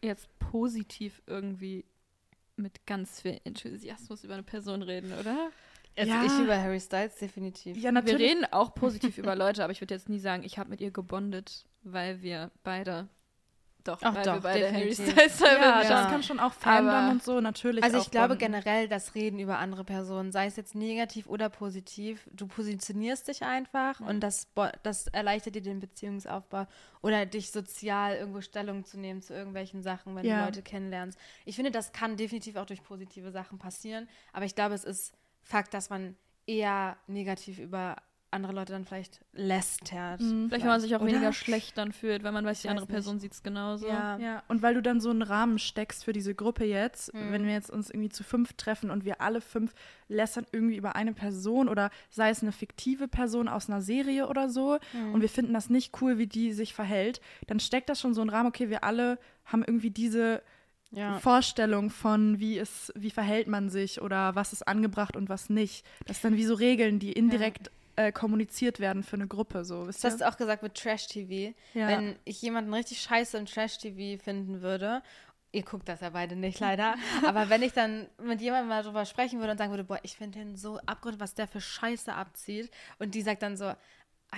jetzt 0.00 0.28
positiv 0.38 1.22
irgendwie 1.26 1.84
mit 2.56 2.86
ganz 2.86 3.20
viel 3.20 3.40
Enthusiasmus 3.44 4.22
über 4.22 4.34
eine 4.34 4.44
Person 4.44 4.82
reden, 4.82 5.12
oder? 5.18 5.50
Also 5.96 6.12
Ja. 6.12 6.22
ich 6.24 6.38
über 6.40 6.60
Harry 6.60 6.80
Styles 6.80 7.16
definitiv. 7.16 7.76
ja, 7.76 7.84
Wir 7.84 7.92
natürlich. 7.92 8.30
reden 8.30 8.44
auch 8.52 8.74
positiv 8.74 9.16
über 9.18 9.34
Leute, 9.36 9.62
aber 9.62 9.72
ich 9.72 9.80
würde 9.80 9.94
jetzt 9.94 10.08
nie 10.08 10.18
sagen, 10.18 10.42
ich 10.42 10.58
habe 10.58 10.70
mit 10.70 10.80
ihr 10.80 10.90
gebondet, 10.90 11.66
weil 11.82 12.20
wir 12.22 12.50
beide 12.64 13.08
doch, 13.84 13.98
Ach 14.02 14.14
weil 14.14 14.24
doch, 14.24 14.34
wir 14.36 14.40
beide 14.40 14.64
definitiv. 14.72 15.14
Harry 15.14 15.28
Styles 15.28 15.40
Ja, 15.40 15.82
ja, 15.82 15.88
das 15.88 16.08
kann 16.10 16.22
schon 16.22 16.40
auch 16.40 16.54
Fandom 16.54 17.10
und 17.10 17.22
so 17.22 17.40
natürlich 17.42 17.84
Also 17.84 17.98
auch 17.98 18.02
ich 18.02 18.10
glaube 18.10 18.28
bonden. 18.28 18.38
generell, 18.38 18.88
das 18.88 19.14
Reden 19.14 19.38
über 19.38 19.58
andere 19.58 19.84
Personen, 19.84 20.32
sei 20.32 20.46
es 20.46 20.56
jetzt 20.56 20.74
negativ 20.74 21.26
oder 21.28 21.50
positiv, 21.50 22.26
du 22.32 22.46
positionierst 22.46 23.28
dich 23.28 23.42
einfach 23.42 24.00
und 24.00 24.20
das, 24.20 24.48
das 24.82 25.08
erleichtert 25.08 25.54
dir 25.56 25.60
den 25.62 25.80
Beziehungsaufbau 25.80 26.66
oder 27.02 27.26
dich 27.26 27.50
sozial 27.52 28.16
irgendwo 28.16 28.40
Stellung 28.40 28.84
zu 28.86 28.98
nehmen 28.98 29.20
zu 29.20 29.34
irgendwelchen 29.34 29.82
Sachen, 29.82 30.16
wenn 30.16 30.24
Ja. 30.24 30.38
du 30.38 30.44
Leute 30.46 30.62
kennenlernst. 30.62 31.18
Ich 31.44 31.54
finde, 31.56 31.70
das 31.70 31.92
kann 31.92 32.16
definitiv 32.16 32.56
auch 32.56 32.66
durch 32.66 32.82
positive 32.82 33.30
Sachen 33.32 33.58
passieren, 33.58 34.08
aber 34.32 34.46
ich 34.46 34.54
glaube, 34.54 34.74
es 34.74 34.84
ist 34.84 35.12
Fakt, 35.44 35.72
dass 35.74 35.88
man 35.90 36.16
eher 36.46 36.96
negativ 37.06 37.58
über 37.60 37.96
andere 38.30 38.52
Leute 38.52 38.72
dann 38.72 38.84
vielleicht 38.84 39.20
lästert. 39.32 40.20
Mhm. 40.20 40.48
Vielleicht, 40.48 40.64
wenn 40.64 40.72
man 40.72 40.80
sich 40.80 40.96
auch 40.96 41.00
Oder? 41.00 41.12
weniger 41.12 41.32
schlecht 41.32 41.78
dann 41.78 41.92
fühlt, 41.92 42.24
weil 42.24 42.32
man 42.32 42.44
weiß, 42.44 42.56
Ich 42.58 42.62
die 42.62 42.68
andere 42.68 42.88
weiß. 42.88 42.92
Person 42.92 43.20
sieht 43.20 43.32
es 43.32 43.44
genauso. 43.44 43.86
Ja. 43.86 44.18
Ja, 44.18 44.42
und 44.48 44.60
weil 44.60 44.74
du 44.74 44.82
dann 44.82 45.00
so 45.00 45.10
einen 45.10 45.22
Rahmen 45.22 45.60
steckst 45.60 46.04
für 46.04 46.12
diese 46.12 46.34
Gruppe 46.34 46.64
jetzt, 46.64 47.14
Mhm. 47.14 47.30
wenn 47.30 47.44
wir 47.46 47.52
jetzt 47.52 47.70
uns 47.70 47.90
irgendwie 47.90 48.08
zu 48.08 48.24
fünf 48.24 48.54
treffen 48.54 48.90
und 48.90 49.04
wir 49.04 49.20
alle 49.20 49.40
fünf 49.40 49.72
lästern 50.08 50.46
irgendwie 50.50 50.76
über 50.76 50.96
eine 50.96 51.12
Person 51.12 51.68
oder 51.68 51.90
sei 52.10 52.28
es 52.30 52.42
eine 52.42 52.50
fiktive 52.50 53.06
Person 53.06 53.46
aus 53.46 53.70
einer 53.70 53.80
Serie 53.82 54.26
oder 54.28 54.48
so 54.48 54.78
Mhm. 54.92 55.14
und 55.14 55.20
wir 55.20 55.28
finden 55.28 55.54
das 55.54 55.70
nicht 55.70 56.02
cool, 56.02 56.18
wie 56.18 56.26
die 56.26 56.52
sich 56.52 56.74
verhält, 56.74 57.20
dann 57.46 57.60
steckt 57.60 57.88
das 57.88 58.00
schon 58.00 58.14
so 58.14 58.20
einen 58.20 58.30
Rahmen, 58.30 58.48
okay, 58.48 58.68
wir 58.68 58.82
alle 58.82 59.18
haben 59.44 59.62
irgendwie 59.64 59.90
diese 59.92 60.42
Ja. 60.94 61.18
Vorstellung 61.18 61.90
von, 61.90 62.38
wie 62.38 62.58
es, 62.58 62.92
wie 62.94 63.10
verhält 63.10 63.48
man 63.48 63.68
sich 63.68 64.00
oder 64.00 64.34
was 64.34 64.52
ist 64.52 64.66
angebracht 64.66 65.16
und 65.16 65.28
was 65.28 65.50
nicht. 65.50 65.84
Das 66.06 66.20
sind 66.20 66.32
dann 66.32 66.38
wie 66.38 66.44
so 66.44 66.54
Regeln, 66.54 66.98
die 66.98 67.12
indirekt 67.12 67.70
äh, 67.96 68.12
kommuniziert 68.12 68.80
werden 68.80 69.02
für 69.02 69.16
eine 69.16 69.26
Gruppe, 69.26 69.64
so, 69.64 69.86
wisst 69.86 70.02
Du 70.02 70.08
hast 70.08 70.20
ihr? 70.20 70.28
auch 70.28 70.36
gesagt 70.36 70.62
mit 70.62 70.74
Trash-TV. 70.74 71.54
Ja. 71.74 71.88
Wenn 71.88 72.16
ich 72.24 72.42
jemanden 72.42 72.72
richtig 72.74 73.00
scheiße 73.00 73.38
in 73.38 73.46
Trash-TV 73.46 74.22
finden 74.22 74.62
würde, 74.62 75.02
ihr 75.52 75.62
guckt 75.62 75.88
das 75.88 76.00
ja 76.00 76.10
beide 76.10 76.34
nicht 76.34 76.58
leider, 76.60 76.96
aber 77.26 77.48
wenn 77.48 77.62
ich 77.62 77.72
dann 77.72 78.08
mit 78.22 78.40
jemandem 78.40 78.68
mal 78.68 78.82
drüber 78.82 79.04
sprechen 79.04 79.38
würde 79.38 79.52
und 79.52 79.58
sagen 79.58 79.70
würde, 79.70 79.84
boah, 79.84 80.00
ich 80.02 80.16
finde 80.16 80.40
den 80.40 80.56
so 80.56 80.78
abgrund, 80.86 81.20
was 81.20 81.34
der 81.34 81.46
für 81.46 81.60
Scheiße 81.60 82.12
abzieht 82.12 82.70
und 82.98 83.14
die 83.14 83.22
sagt 83.22 83.42
dann 83.42 83.56
so, 83.56 83.72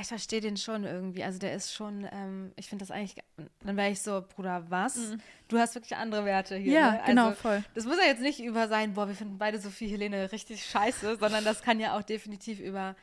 ich 0.01 0.09
verstehe 0.09 0.41
den 0.41 0.57
schon 0.57 0.85
irgendwie, 0.85 1.23
also 1.25 1.39
der 1.39 1.55
ist 1.55 1.73
schon, 1.73 2.09
ähm, 2.13 2.53
ich 2.57 2.69
finde 2.69 2.83
das 2.85 2.91
eigentlich, 2.91 3.15
ge- 3.15 3.25
dann 3.65 3.77
wäre 3.77 3.91
ich 3.91 4.01
so, 4.03 4.25
Bruder, 4.35 4.65
was? 4.69 5.13
Du 5.49 5.59
hast 5.59 5.75
wirklich 5.75 5.97
andere 5.97 6.25
Werte 6.25 6.57
hier. 6.57 6.71
Mhm. 6.73 6.77
Ja, 6.77 6.93
ne? 6.93 7.01
genau, 7.07 7.27
also, 7.29 7.37
voll. 7.41 7.65
Das 7.75 7.85
muss 7.85 7.97
ja 7.99 8.05
jetzt 8.05 8.21
nicht 8.23 8.41
über 8.43 8.69
sein, 8.69 8.95
boah, 8.95 9.07
wir 9.09 9.15
finden 9.15 9.39
beide 9.39 9.59
Sophie 9.61 9.89
Helene 9.89 10.31
richtig 10.33 10.65
scheiße, 10.67 11.17
sondern 11.17 11.45
das 11.45 11.63
kann 11.63 11.79
ja 11.81 11.97
auch 11.97 12.03
definitiv 12.03 12.59
über 12.61 12.97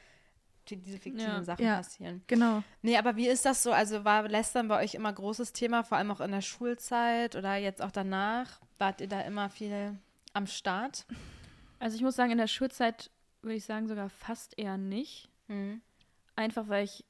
die- 0.70 0.78
diese 0.78 0.98
fiktiven 0.98 1.28
Ja. 1.36 1.44
Sachen 1.44 1.66
Ja. 1.66 1.78
passieren. 1.78 2.24
Genau. 2.28 2.64
Nee, 2.82 2.98
aber 2.98 3.16
wie 3.16 3.28
ist 3.28 3.46
das 3.46 3.64
so? 3.64 3.72
Also 3.72 4.06
war 4.06 4.28
Lästern 4.30 4.68
bei 4.68 4.82
euch 4.84 4.94
immer 4.96 5.12
großes 5.12 5.52
Thema, 5.54 5.84
vor 5.84 5.98
allem 5.98 6.12
auch 6.12 6.22
in 6.22 6.32
der 6.32 6.42
Schulzeit 6.42 7.36
oder 7.36 7.56
jetzt 7.58 7.82
auch 7.82 7.92
danach? 7.92 8.62
Wart 8.78 9.02
ihr 9.02 9.08
da 9.10 9.22
immer 9.22 9.50
viel 9.50 9.98
am 10.34 10.48
Start? 10.48 11.06
Also 11.80 11.96
ich 11.98 12.02
muss 12.02 12.16
sagen, 12.16 12.32
in 12.32 12.38
der 12.38 12.48
Schulzeit 12.48 13.12
würde 13.42 13.56
ich 13.56 13.66
sagen 13.66 13.88
sogar 13.88 14.10
fast 14.10 14.58
eher 14.58 14.78
nicht. 14.78 15.28
Hm. 15.48 15.82
Einfach 16.36 16.68
weil 16.68 16.86
ich 16.86 17.06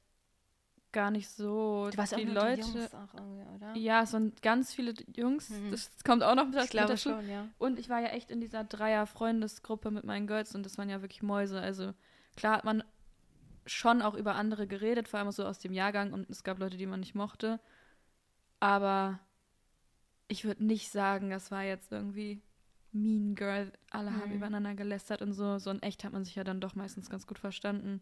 gar 0.92 1.10
nicht 1.12 1.28
so 1.30 1.90
Du 1.92 1.98
warst 1.98 2.16
die 2.16 2.28
auch 2.28 2.34
Leute. 2.34 2.62
Jungs 2.62 2.94
auch 2.94 3.14
irgendwie, 3.16 3.56
oder? 3.56 3.76
Ja, 3.76 4.04
es 4.04 4.12
sind 4.12 4.42
ganz 4.42 4.74
viele 4.74 4.94
Jungs. 5.16 5.50
Mhm. 5.50 5.72
Das 5.72 5.90
kommt 6.06 6.24
auch 6.24 6.36
noch 6.36 6.46
mit, 6.48 6.64
ich 6.64 6.70
glaube 6.70 6.90
dazu. 6.90 7.10
schon, 7.10 7.30
ja. 7.30 7.48
Und 7.58 7.80
ich 7.80 7.90
war 7.90 8.00
ja 8.02 8.10
echt 8.10 8.30
in 8.30 8.42
dieser 8.42 8.64
Dreier-Freundesgruppe 8.64 9.90
mit 9.92 10.04
meinen 10.04 10.28
Girls 10.28 10.54
und 10.54 10.64
das 10.66 10.78
waren 10.78 10.90
ja 10.90 11.02
wirklich 11.02 11.24
Mäuse. 11.24 11.60
Also 11.60 11.94
klar 12.36 12.58
hat 12.58 12.64
man 12.66 12.84
schon 13.66 14.02
auch 14.02 14.14
über 14.14 14.36
andere 14.36 14.68
geredet, 14.68 15.08
vor 15.08 15.20
allem 15.20 15.32
so 15.32 15.46
aus 15.46 15.58
dem 15.58 15.74
Jahrgang 15.74 16.14
und 16.14 16.30
es 16.30 16.44
gab 16.44 16.60
Leute, 16.60 16.78
die 16.78 16.86
man 16.86 17.00
nicht 17.00 17.16
mochte. 17.16 17.60
Aber 18.60 19.20
ich 20.28 20.46
würde 20.46 20.64
nicht 20.64 20.92
sagen, 20.92 21.30
das 21.30 21.50
war 21.50 21.64
jetzt 21.64 21.92
irgendwie 21.92 22.42
Mean 22.92 23.36
Girl. 23.36 23.72
Alle 23.90 24.12
haben 24.12 24.30
Mhm. 24.30 24.36
übereinander 24.38 24.76
gelästert 24.76 25.22
und 25.22 25.34
so. 25.34 25.58
So 25.60 25.72
in 25.72 25.82
echt 25.82 26.04
hat 26.04 26.14
man 26.14 26.24
sich 26.24 26.36
ja 26.36 26.44
dann 26.44 26.62
doch 26.62 26.76
meistens 26.76 27.10
ganz 27.10 27.26
gut 27.26 27.40
verstanden. 27.40 28.02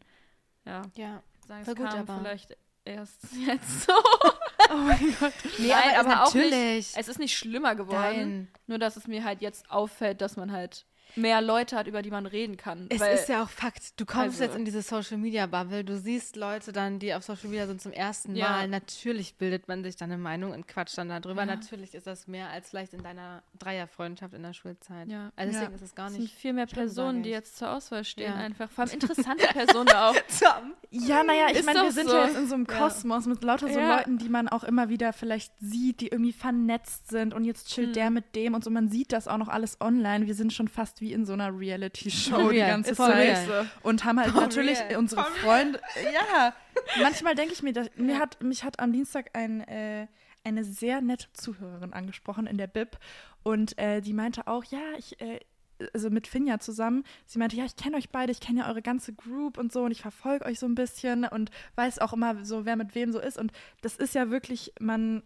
Ja, 0.65 0.81
Ja. 0.95 1.23
sagen, 1.47 1.65
Voll 1.65 1.73
es 1.73 1.79
gut, 1.79 1.89
kam 1.89 1.99
aber- 2.01 2.19
vielleicht 2.19 2.57
erst 2.85 3.19
jetzt 3.45 3.81
so. 3.87 3.93
Oh 4.69 4.75
mein 4.77 5.15
Gott. 5.19 5.33
Nee, 5.59 5.67
Nein, 5.69 5.95
aber, 5.97 6.09
aber 6.13 6.23
auch 6.25 6.33
nicht-. 6.33 6.95
Es 6.97 7.07
ist 7.07 7.19
nicht 7.19 7.37
schlimmer 7.37 7.75
geworden. 7.75 8.15
Nein. 8.15 8.47
Nur, 8.67 8.79
dass 8.79 8.95
es 8.95 9.07
mir 9.07 9.23
halt 9.23 9.41
jetzt 9.41 9.69
auffällt, 9.69 10.21
dass 10.21 10.37
man 10.37 10.51
halt 10.51 10.85
mehr 11.15 11.41
Leute 11.41 11.75
hat, 11.75 11.87
über 11.87 12.01
die 12.01 12.11
man 12.11 12.25
reden 12.25 12.57
kann. 12.57 12.87
Es 12.89 12.99
weil, 12.99 13.15
ist 13.15 13.29
ja 13.29 13.43
auch 13.43 13.49
Fakt. 13.49 13.99
Du 13.99 14.05
kommst 14.05 14.41
Also- 14.41 14.43
jetzt 14.43 14.55
in 14.55 14.65
diese 14.65 14.81
Social 14.81 15.17
Media 15.17 15.45
Bubble, 15.45 15.83
du 15.83 15.97
siehst 15.97 16.35
Leute 16.35 16.71
dann, 16.71 16.99
die 16.99 17.13
auf 17.13 17.23
Social 17.23 17.49
Media 17.49 17.67
sind 17.67 17.81
zum 17.81 17.91
ersten 17.91 18.35
Ja. 18.35 18.49
Mal. 18.49 18.67
Natürlich 18.67 19.35
bildet 19.35 19.67
man 19.67 19.83
sich 19.83 19.95
dann 19.95 20.11
eine 20.11 20.21
Meinung 20.21 20.51
und 20.51 20.67
quatscht 20.67 20.97
dann 20.97 21.09
darüber. 21.09 21.41
Ja. 21.41 21.45
Natürlich 21.45 21.93
ist 21.95 22.07
das 22.07 22.27
mehr 22.27 22.49
als 22.49 22.69
vielleicht 22.69 22.93
in 22.93 23.03
deiner 23.03 23.43
Dreierfreundschaft 23.59 24.33
in 24.33 24.43
der 24.43 24.53
Schulzeit. 24.53 25.07
Ja. 25.09 25.31
Also 25.35 25.51
deswegen 25.53 25.71
Ja. 25.71 25.75
ist 25.75 25.81
es 25.81 25.95
gar 25.95 26.07
es 26.07 26.13
sind 26.13 26.21
nicht. 26.23 26.35
viel 26.35 26.53
mehr 26.53 26.65
Personen, 26.67 27.23
die 27.23 27.29
jetzt 27.29 27.57
zur 27.57 27.71
Auswahl 27.71 28.03
stehen, 28.03 28.31
Ja. 28.33 28.35
einfach. 28.35 28.69
Vor 28.71 28.83
allem 28.85 28.93
interessante 28.93 29.47
Personen 29.47 29.89
auch. 29.95 30.15
Ja, 30.89 31.23
naja, 31.23 31.47
ich 31.51 31.63
meine, 31.63 31.83
wir 31.83 31.91
sind 31.91 32.09
so. 32.09 32.15
ja 32.15 32.25
jetzt 32.25 32.37
in 32.37 32.47
so 32.47 32.55
einem 32.55 32.67
Ja. 32.69 32.77
Kosmos 32.77 33.25
mit 33.25 33.43
lauter 33.43 33.67
so 33.71 33.79
Ja. 33.79 33.97
Leuten, 33.97 34.17
die 34.17 34.29
man 34.29 34.47
auch 34.47 34.63
immer 34.63 34.89
wieder 34.89 35.13
vielleicht 35.13 35.53
sieht, 35.59 36.01
die 36.01 36.07
irgendwie 36.07 36.33
vernetzt 36.33 37.09
sind 37.09 37.33
und 37.33 37.45
jetzt 37.45 37.69
chillt 37.69 37.87
Hm. 37.87 37.93
der 37.93 38.09
mit 38.11 38.35
dem 38.35 38.53
und 38.53 38.63
so. 38.63 38.69
Man 38.69 38.89
sieht 38.89 39.11
das 39.11 39.27
auch 39.27 39.37
noch 39.37 39.47
alles 39.47 39.79
online. 39.81 40.27
Wir 40.27 40.35
sind 40.35 40.53
schon 40.53 40.67
fast 40.67 41.00
wie 41.01 41.11
in 41.11 41.25
so 41.25 41.33
einer 41.33 41.57
Reality-Show 41.57 42.51
die 42.51 42.57
ganze 42.59 42.95
Zeit. 42.95 43.49
real. 43.49 43.69
Und 43.83 44.05
haben 44.05 44.19
halt 44.19 44.31
For 44.31 44.41
natürlich 44.41 44.79
real. 44.79 44.97
unsere 44.97 45.23
Freunde. 45.23 45.81
Ja, 46.13 46.53
manchmal 47.01 47.35
denke 47.35 47.53
ich 47.53 47.63
mir, 47.63 47.73
dass, 47.73 47.89
mir 47.95 48.19
hat, 48.19 48.41
mich 48.41 48.63
hat 48.63 48.79
am 48.79 48.93
Dienstag 48.93 49.31
ein, 49.33 49.61
äh, 49.61 50.07
eine 50.43 50.63
sehr 50.63 51.01
nette 51.01 51.27
Zuhörerin 51.33 51.91
angesprochen 51.93 52.47
in 52.47 52.57
der 52.57 52.67
Bib 52.67 52.97
und 53.43 53.77
äh, 53.77 54.01
die 54.01 54.13
meinte 54.13 54.47
auch, 54.47 54.63
ja, 54.63 54.79
ich. 54.97 55.19
Äh, 55.19 55.39
also 55.93 56.11
mit 56.11 56.27
Finja 56.27 56.59
zusammen. 56.59 57.03
Sie 57.25 57.39
meinte, 57.39 57.55
ja, 57.55 57.65
ich 57.65 57.75
kenne 57.75 57.97
euch 57.97 58.11
beide, 58.11 58.31
ich 58.31 58.39
kenne 58.39 58.59
ja 58.59 58.69
eure 58.69 58.83
ganze 58.83 59.13
Group 59.13 59.57
und 59.57 59.73
so 59.73 59.81
und 59.81 59.91
ich 59.91 60.03
verfolge 60.03 60.45
euch 60.45 60.59
so 60.59 60.67
ein 60.67 60.75
bisschen 60.75 61.25
und 61.25 61.49
weiß 61.73 61.97
auch 61.97 62.13
immer 62.13 62.45
so, 62.45 62.65
wer 62.65 62.75
mit 62.75 62.93
wem 62.93 63.11
so 63.11 63.19
ist. 63.19 63.39
Und 63.39 63.51
das 63.81 63.95
ist 63.95 64.13
ja 64.13 64.29
wirklich, 64.29 64.73
man 64.79 65.23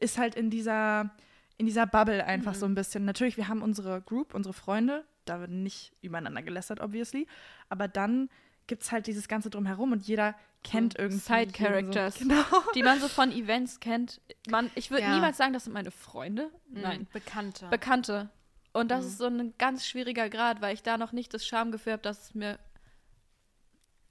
ist 0.00 0.16
halt 0.16 0.34
in 0.34 0.48
dieser, 0.48 1.10
in 1.58 1.66
dieser 1.66 1.86
Bubble 1.86 2.24
einfach 2.24 2.54
so 2.54 2.66
ein 2.66 2.74
bisschen. 2.74 3.04
Natürlich, 3.04 3.36
wir 3.36 3.48
haben 3.48 3.62
unsere 3.62 4.00
Group, 4.00 4.34
unsere 4.34 4.54
Freunde, 4.54 5.04
da 5.28 5.40
wird 5.40 5.50
nicht 5.50 5.92
übereinander 6.02 6.42
gelästert, 6.42 6.80
obviously. 6.80 7.26
Aber 7.68 7.88
dann 7.88 8.28
gibt 8.66 8.82
es 8.82 8.92
halt 8.92 9.06
dieses 9.06 9.28
Ganze 9.28 9.48
drumherum 9.50 9.92
und 9.92 10.06
jeder 10.06 10.34
kennt 10.64 10.98
irgendwie. 10.98 11.18
Side 11.20 11.38
jeden 11.40 11.52
Characters. 11.52 12.16
So. 12.18 12.24
Genau. 12.28 12.42
Die 12.74 12.82
man 12.82 13.00
so 13.00 13.08
von 13.08 13.30
Events 13.32 13.80
kennt. 13.80 14.20
Man, 14.48 14.70
ich 14.74 14.90
würde 14.90 15.04
Ja. 15.04 15.14
niemals 15.14 15.36
sagen, 15.36 15.52
das 15.52 15.64
sind 15.64 15.72
meine 15.72 15.90
Freunde. 15.90 16.50
Mhm. 16.68 16.80
Nein. 16.80 17.06
Bekannte. 17.12 17.68
Bekannte. 17.68 18.28
Und 18.72 18.90
das 18.90 19.04
Mhm. 19.04 19.08
ist 19.10 19.18
so 19.18 19.26
ein 19.26 19.54
ganz 19.58 19.86
schwieriger 19.86 20.28
Grad, 20.28 20.60
weil 20.60 20.74
ich 20.74 20.82
da 20.82 20.98
noch 20.98 21.12
nicht 21.12 21.32
das 21.32 21.46
Schamgefühl 21.46 21.94
habe, 21.94 22.02
dass 22.02 22.24
es 22.24 22.34
mir 22.34 22.58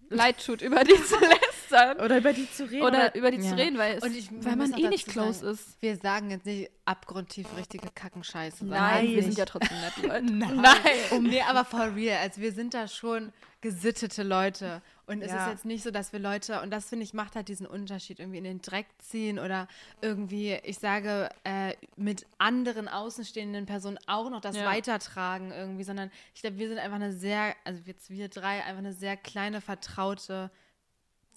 leid 0.09 0.43
tut, 0.43 0.61
über 0.63 0.83
die 0.83 0.95
zu 1.67 1.73
lästern. 1.75 1.99
Oder 2.05 2.17
über 2.17 2.33
die 2.33 2.49
zu 2.51 2.63
reden. 2.69 2.83
Oder 2.85 3.15
über 3.15 3.31
die 3.31 3.37
Ja. 3.41 3.49
zu 3.49 3.55
reden, 3.57 3.77
weil, 3.77 3.95
es, 3.97 4.03
Und 4.03 4.15
ich- 4.15 4.29
weil 4.43 4.55
man 4.55 4.73
eh 4.73 4.87
nicht 4.89 5.07
close 5.07 5.39
sagen, 5.39 5.53
ist. 5.53 5.81
wir 5.81 5.97
sagen 5.97 6.31
jetzt 6.31 6.45
nicht 6.45 6.69
abgrundtief 6.85 7.47
richtige 7.57 7.89
Kackenscheiße. 7.93 8.65
Nein, 8.65 9.07
wir 9.07 9.15
nicht. 9.17 9.25
sind 9.25 9.37
ja 9.37 9.45
trotzdem 9.45 9.77
nett, 9.81 9.97
Leute. 10.03 10.23
Nein. 10.33 11.23
Nee, 11.23 11.41
aber 11.41 11.65
for 11.65 11.95
real. 11.95 12.17
Also 12.21 12.41
wir 12.41 12.51
sind 12.53 12.73
da 12.73 12.87
schon 12.87 13.31
gesittete 13.61 14.23
Leute. 14.23 14.81
Und 15.07 15.21
es 15.21 15.31
Ja. 15.31 15.45
ist 15.45 15.51
jetzt 15.51 15.65
nicht 15.65 15.83
so, 15.83 15.89
dass 15.91 16.11
wir 16.13 16.19
Leute, 16.19 16.61
und 16.61 16.69
das 16.69 16.89
finde 16.89 17.03
ich, 17.03 17.13
macht 17.13 17.35
halt 17.35 17.47
diesen 17.47 17.65
Unterschied, 17.65 18.19
irgendwie 18.19 18.37
in 18.39 18.43
den 18.43 18.61
Dreck 18.61 18.87
ziehen 18.99 19.39
oder 19.39 19.67
irgendwie, 20.01 20.53
ich 20.63 20.79
sage, 20.79 21.29
äh, 21.45 21.73
mit 21.95 22.25
anderen 22.37 22.87
außenstehenden 22.89 23.65
Personen 23.65 23.97
auch 24.05 24.29
noch 24.29 24.41
das 24.41 24.57
Ja. 24.57 24.65
weitertragen 24.65 25.51
irgendwie, 25.51 25.83
sondern 25.85 26.11
ich 26.35 26.41
glaube, 26.41 26.57
wir 26.57 26.67
sind 26.67 26.77
einfach 26.77 26.97
eine 26.97 27.13
sehr, 27.13 27.55
also 27.63 27.81
jetzt 27.85 28.09
wir 28.09 28.27
drei, 28.29 28.63
einfach 28.63 28.79
eine 28.79 28.93
sehr 28.93 29.15
kleine, 29.17 29.61
vertraute, 29.61 30.51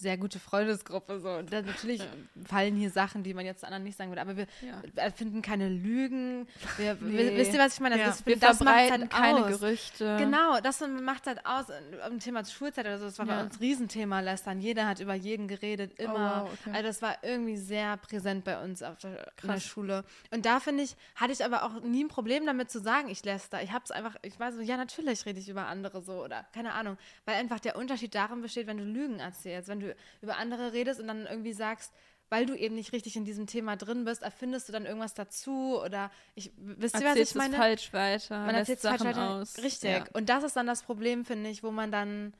sehr 0.01 0.17
gute 0.17 0.39
Freundesgruppe. 0.39 1.21
So. 1.21 1.31
Und 1.31 1.53
dann 1.53 1.65
natürlich 1.67 2.03
fallen 2.47 2.75
hier 2.77 2.91
Sachen, 2.91 3.23
die 3.23 3.35
man 3.35 3.45
jetzt 3.45 3.65
anderen 3.65 3.85
nicht 3.85 3.97
sagen 3.99 4.11
würde, 4.11 4.23
aber 4.23 4.37
wir 4.37 4.47
Ja. 4.63 4.83
erfinden 4.97 5.43
keine 5.43 5.69
Lügen. 5.69 6.47
Wir, 6.77 6.97
Nee. 7.01 7.37
Wisst 7.37 7.53
ihr, 7.53 7.59
was 7.61 7.75
ich 7.75 7.81
meine? 7.81 7.99
Ja. 7.99 8.07
Das, 8.07 8.25
Wir 8.27 8.39
das 8.39 8.57
verbreiten 8.57 9.03
halt 9.03 9.11
keine 9.11 9.45
aus. 9.45 9.61
Gerüchte. 9.61 10.17
Genau, 10.19 10.61
das 10.61 10.81
macht 10.81 11.27
halt 11.27 11.45
aus. 11.47 11.67
Im 12.09 12.19
Thema 12.19 12.45
Schulzeit 12.45 12.87
oder 12.87 12.99
so, 12.99 13.05
das 13.05 13.19
war 13.19 13.27
bei 13.27 13.35
Ja. 13.35 13.43
uns 13.43 13.61
Riesenthema 13.61 14.21
lästern. 14.21 14.61
Jeder 14.61 14.87
hat 14.87 15.01
über 15.01 15.15
jeden 15.15 15.49
geredet, 15.49 15.99
immer. 15.99 16.45
Oh, 16.47 16.51
wow, 16.51 16.59
okay. 16.61 16.71
Also 16.77 16.87
das 16.89 17.03
war 17.03 17.17
irgendwie 17.23 17.57
sehr 17.57 17.97
präsent 17.99 18.45
bei 18.45 18.63
uns 18.63 18.83
auf 18.83 18.99
der, 18.99 19.27
in 19.43 19.49
der. 19.49 19.61
Schule. 19.61 20.05
Und 20.31 20.47
da 20.47 20.61
finde 20.61 20.83
ich, 20.83 20.97
hatte 21.17 21.33
ich 21.33 21.45
aber 21.45 21.65
auch 21.65 21.81
nie 21.83 22.05
ein 22.05 22.09
Problem 22.09 22.47
damit 22.47 22.71
zu 22.71 22.81
sagen, 22.81 23.09
ich 23.11 23.25
läster. 23.25 23.63
Ich 23.63 23.73
habe 23.73 23.85
es 23.85 23.91
einfach, 23.91 24.17
ich 24.23 24.41
war 24.41 24.53
so, 24.53 24.61
ja, 24.63 24.77
natürlich 24.77 25.27
rede 25.27 25.39
ich 25.39 25.49
über 25.49 25.67
andere 25.67 26.01
so 26.03 26.25
oder 26.25 26.47
keine 26.55 26.73
Ahnung. 26.73 26.97
Weil 27.27 27.37
einfach 27.37 27.61
der 27.61 27.77
Unterschied 27.77 28.15
darin 28.15 28.41
besteht, 28.41 28.67
wenn 28.67 28.79
du 28.79 28.85
Lügen 28.85 29.21
erzählst, 29.21 29.69
wenn 29.69 29.81
du 29.81 29.90
über 30.23 30.37
andere 30.37 30.73
redest 30.73 31.01
und 31.01 31.09
dann 31.09 31.27
irgendwie 31.27 31.53
sagst, 31.53 31.93
weil 32.29 32.47
du 32.47 32.55
eben 32.55 32.77
nicht 32.77 32.93
richtig 32.93 33.17
in 33.17 33.25
diesem 33.25 33.47
Thema 33.47 33.77
drin 33.77 34.05
bist, 34.05 34.23
erfindest 34.23 34.69
du 34.69 34.73
dann 34.73 34.87
irgendwas 34.87 35.15
dazu 35.15 35.81
oder 35.85 36.11
ich, 36.37 36.53
wisst 36.57 36.95
ihr, 37.01 37.05
was 37.07 37.17
ich 37.17 37.35
meine? 37.35 37.55
es 37.55 37.61
falsch 37.61 37.93
weiter. 37.93 38.39
man 38.47 38.55
lässt 38.55 38.71
erzählt 38.71 38.79
es 38.79 39.03
falsch 39.03 39.17
weiter. 39.17 39.31
aus. 39.31 39.59
Richtig. 39.59 39.91
Ja. 39.91 40.05
Und 40.13 40.29
das 40.29 40.45
ist 40.45 40.55
dann 40.57 40.67
das 40.67 40.83
Problem, 40.85 41.25
finde 41.25 41.51
ich, 41.51 41.65
wo 41.65 41.73
man 41.73 41.91
dann, 41.91 42.33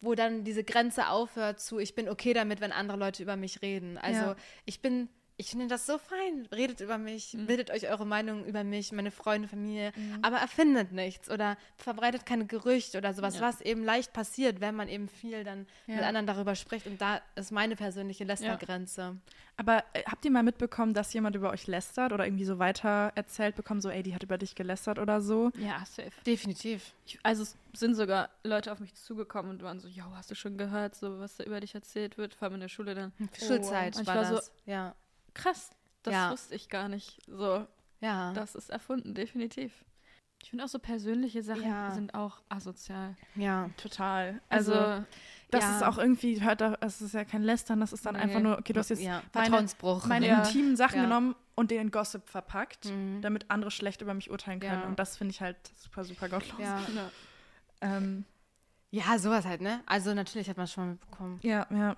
wo 0.00 0.14
dann 0.14 0.44
diese 0.44 0.64
Grenze 0.64 1.08
aufhört 1.08 1.60
zu, 1.60 1.78
ich 1.78 1.94
bin 1.94 2.08
okay 2.08 2.32
damit, 2.32 2.60
wenn 2.62 2.72
andere 2.72 2.96
Leute 2.98 3.22
über 3.22 3.36
mich 3.36 3.60
reden. 3.60 3.98
Also 3.98 4.20
Ja. 4.20 4.36
ich 4.64 4.80
bin, 4.80 5.10
ich 5.36 5.50
finde 5.50 5.66
das 5.66 5.86
so 5.86 5.98
fein. 5.98 6.46
Redet 6.52 6.80
über 6.80 6.96
mich, 6.98 7.34
Mhm. 7.34 7.46
bildet 7.46 7.70
euch 7.70 7.88
eure 7.88 8.06
Meinung 8.06 8.44
über 8.44 8.62
mich, 8.62 8.92
meine 8.92 9.10
Freunde, 9.10 9.48
Familie, 9.48 9.92
aber 10.22 10.36
erfindet 10.38 10.92
nichts 10.92 11.28
oder 11.30 11.56
verbreitet 11.76 12.24
keine 12.24 12.46
Gerüchte 12.46 12.98
oder 12.98 13.12
sowas, 13.14 13.36
Ja. 13.36 13.40
was 13.42 13.60
eben 13.60 13.82
leicht 13.84 14.12
passiert, 14.12 14.60
wenn 14.60 14.74
man 14.76 14.88
eben 14.88 15.08
viel 15.08 15.42
dann 15.44 15.66
mit 15.86 15.98
Ja. 16.00 16.06
anderen 16.06 16.26
darüber 16.26 16.54
spricht. 16.54 16.86
Und 16.86 17.00
da 17.00 17.20
ist 17.34 17.50
meine 17.50 17.74
persönliche 17.76 18.24
Lästergrenze. 18.24 19.16
Aber 19.56 19.84
äh, 19.92 20.02
habt 20.06 20.24
ihr 20.24 20.30
mal 20.32 20.42
mitbekommen, 20.42 20.94
dass 20.94 21.12
jemand 21.12 21.36
über 21.36 21.50
euch 21.50 21.66
lästert 21.68 22.12
oder 22.12 22.26
irgendwie 22.26 22.44
so 22.44 22.58
weiter 22.58 23.12
erzählt 23.14 23.54
bekommen, 23.54 23.80
so, 23.80 23.88
ey, 23.88 24.02
die 24.02 24.14
hat 24.14 24.22
über 24.22 24.36
dich 24.38 24.54
gelästert 24.56 24.98
oder 24.98 25.20
so? 25.20 25.50
Ja, 25.58 25.84
safe. 25.86 26.10
Definitiv. 26.26 26.92
Ich, 27.06 27.18
also 27.22 27.42
es 27.44 27.56
sind 27.72 27.94
sogar 27.94 28.30
Leute 28.42 28.72
auf 28.72 28.80
mich 28.80 28.94
zugekommen 28.94 29.50
und 29.52 29.62
waren 29.62 29.78
so, 29.78 29.86
yo, 29.88 30.04
hast 30.14 30.30
du 30.30 30.34
schon 30.34 30.56
gehört, 30.58 30.94
so 30.96 31.20
was 31.20 31.36
da 31.36 31.44
über 31.44 31.60
dich 31.60 31.74
erzählt 31.74 32.18
wird, 32.18 32.34
vor 32.34 32.46
allem 32.46 32.54
in 32.54 32.60
der 32.60 32.68
Schule 32.68 32.94
dann. 32.96 33.12
Schulzeit 33.38 33.94
Und 33.96 34.02
ich 34.02 34.06
war, 34.08 34.16
war 34.16 34.24
so- 34.24 34.36
das. 34.36 34.52
ja. 34.66 34.94
Krass, 35.34 35.70
das 36.02 36.14
Ja. 36.14 36.30
wusste 36.30 36.54
ich 36.54 36.68
gar 36.68 36.88
nicht. 36.88 37.18
So, 37.26 37.66
Ja. 38.00 38.32
das 38.32 38.54
ist 38.54 38.70
erfunden, 38.70 39.14
definitiv. 39.14 39.72
Ich 40.42 40.50
finde 40.50 40.64
auch 40.64 40.68
so 40.68 40.78
persönliche 40.78 41.42
Sachen 41.42 41.62
Ja. 41.68 41.90
sind 41.92 42.14
auch 42.14 42.42
asozial. 42.50 43.16
ja. 43.34 43.70
Total. 43.78 44.40
Also, 44.50 44.74
Also, 44.74 45.04
das 45.50 45.64
ja. 45.64 45.76
ist 45.76 45.82
auch 45.84 45.96
irgendwie, 45.96 46.42
hört 46.42 46.60
da, 46.60 46.76
es 46.80 47.00
ist 47.00 47.14
ja 47.14 47.24
kein 47.24 47.42
Lästern, 47.42 47.80
das 47.80 47.92
ist 47.94 48.04
dann 48.04 48.14
Nee. 48.14 48.20
einfach 48.22 48.40
nur, 48.40 48.58
okay, 48.58 48.72
du 48.74 48.80
hast 48.80 48.90
jetzt 48.90 49.00
ja. 49.00 49.22
meine- 49.32 49.46
Vertrauensbruch. 49.46 50.06
meine 50.06 50.26
Ja. 50.28 50.42
intimen 50.42 50.76
Sachen 50.76 50.96
Ja. 50.98 51.02
genommen 51.04 51.34
und 51.54 51.70
den 51.70 51.80
in 51.80 51.90
Gossip 51.90 52.28
verpackt, 52.28 52.84
Mhm. 52.86 53.22
damit 53.22 53.50
andere 53.50 53.70
schlecht 53.70 54.02
über 54.02 54.12
mich 54.12 54.30
urteilen 54.30 54.60
können. 54.60 54.82
Ja. 54.82 54.86
Und 54.86 54.98
das 54.98 55.16
finde 55.16 55.30
ich 55.32 55.40
halt 55.40 55.56
super, 55.78 56.04
super 56.04 56.28
gottlos. 56.28 56.58
Ja. 56.60 56.80
ja. 56.94 57.10
Ähm, 57.80 58.24
ja, 58.94 59.18
sowas 59.18 59.44
halt, 59.44 59.60
ne? 59.60 59.80
Also 59.86 60.14
natürlich 60.14 60.48
hat 60.48 60.56
man 60.56 60.66
schon 60.68 60.84
mal 60.84 60.90
mitbekommen. 60.92 61.40
ja, 61.42 61.66
ja. 61.70 61.96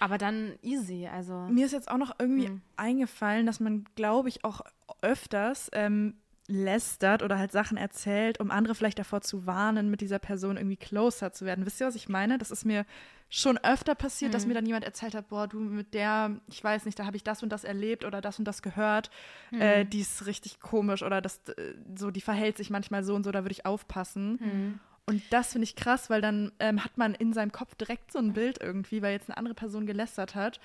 Aber 0.00 0.16
dann 0.16 0.54
easy, 0.62 1.06
also. 1.06 1.34
Mir 1.48 1.66
ist 1.66 1.72
jetzt 1.72 1.90
auch 1.90 1.98
noch 1.98 2.14
irgendwie 2.18 2.48
Mhm. 2.48 2.62
eingefallen, 2.76 3.44
dass 3.46 3.60
man, 3.60 3.84
glaube 3.96 4.28
ich, 4.30 4.44
auch 4.44 4.62
öfters 5.02 5.68
ähm, 5.72 6.14
lästert 6.46 7.22
oder 7.22 7.38
halt 7.38 7.52
Sachen 7.52 7.76
erzählt, 7.76 8.40
um 8.40 8.50
andere 8.50 8.74
vielleicht 8.74 8.98
davor 8.98 9.20
zu 9.20 9.44
warnen, 9.46 9.90
mit 9.90 10.00
dieser 10.00 10.18
Person 10.18 10.56
irgendwie 10.56 10.76
closer 10.78 11.32
zu 11.32 11.44
werden. 11.44 11.66
Wisst 11.66 11.80
ihr, 11.80 11.86
was 11.86 11.94
ich 11.94 12.08
meine? 12.08 12.38
Das 12.38 12.50
ist 12.50 12.64
mir 12.64 12.86
schon 13.28 13.58
öfter 13.58 13.94
passiert, 13.94 14.32
dass 14.32 14.44
Mhm. 14.44 14.48
mir 14.48 14.54
dann 14.54 14.64
jemand 14.66 14.84
erzählt 14.86 15.14
hat, 15.14 15.28
boah, 15.28 15.46
du 15.46 15.60
mit 15.60 15.92
der, 15.92 16.40
ich 16.46 16.64
weiß 16.64 16.86
nicht, 16.86 16.98
da 16.98 17.04
habe 17.04 17.18
ich 17.18 17.24
das 17.24 17.42
und 17.42 17.50
das 17.50 17.64
erlebt 17.64 18.06
oder 18.06 18.22
das 18.22 18.38
und 18.38 18.46
das 18.46 18.62
gehört, 18.62 19.10
äh, 19.52 19.84
Mhm. 19.84 19.90
die 19.90 20.00
ist 20.00 20.24
richtig 20.24 20.60
komisch 20.60 21.02
oder 21.02 21.20
das 21.20 21.40
äh, 21.48 21.74
so, 21.94 22.10
die 22.10 22.22
verhält 22.22 22.56
sich 22.56 22.70
manchmal 22.70 23.04
so 23.04 23.14
und 23.14 23.24
so, 23.24 23.30
da 23.32 23.44
würde 23.44 23.52
ich 23.52 23.66
aufpassen. 23.66 24.80
Mhm. 25.08 25.14
Und 25.14 25.22
das 25.30 25.52
finde 25.52 25.64
ich 25.64 25.76
krass, 25.76 26.10
weil 26.10 26.20
dann 26.20 26.52
ähm, 26.60 26.84
hat 26.84 26.96
man 26.98 27.14
in 27.14 27.32
seinem 27.32 27.52
Kopf 27.52 27.74
direkt 27.74 28.12
so 28.12 28.18
ein 28.18 28.32
Bild 28.32 28.60
irgendwie, 28.60 29.02
weil 29.02 29.12
jetzt 29.12 29.28
eine 29.28 29.36
andere 29.36 29.54
Person 29.54 29.86
gelästert 29.86 30.34
hat. 30.34 30.60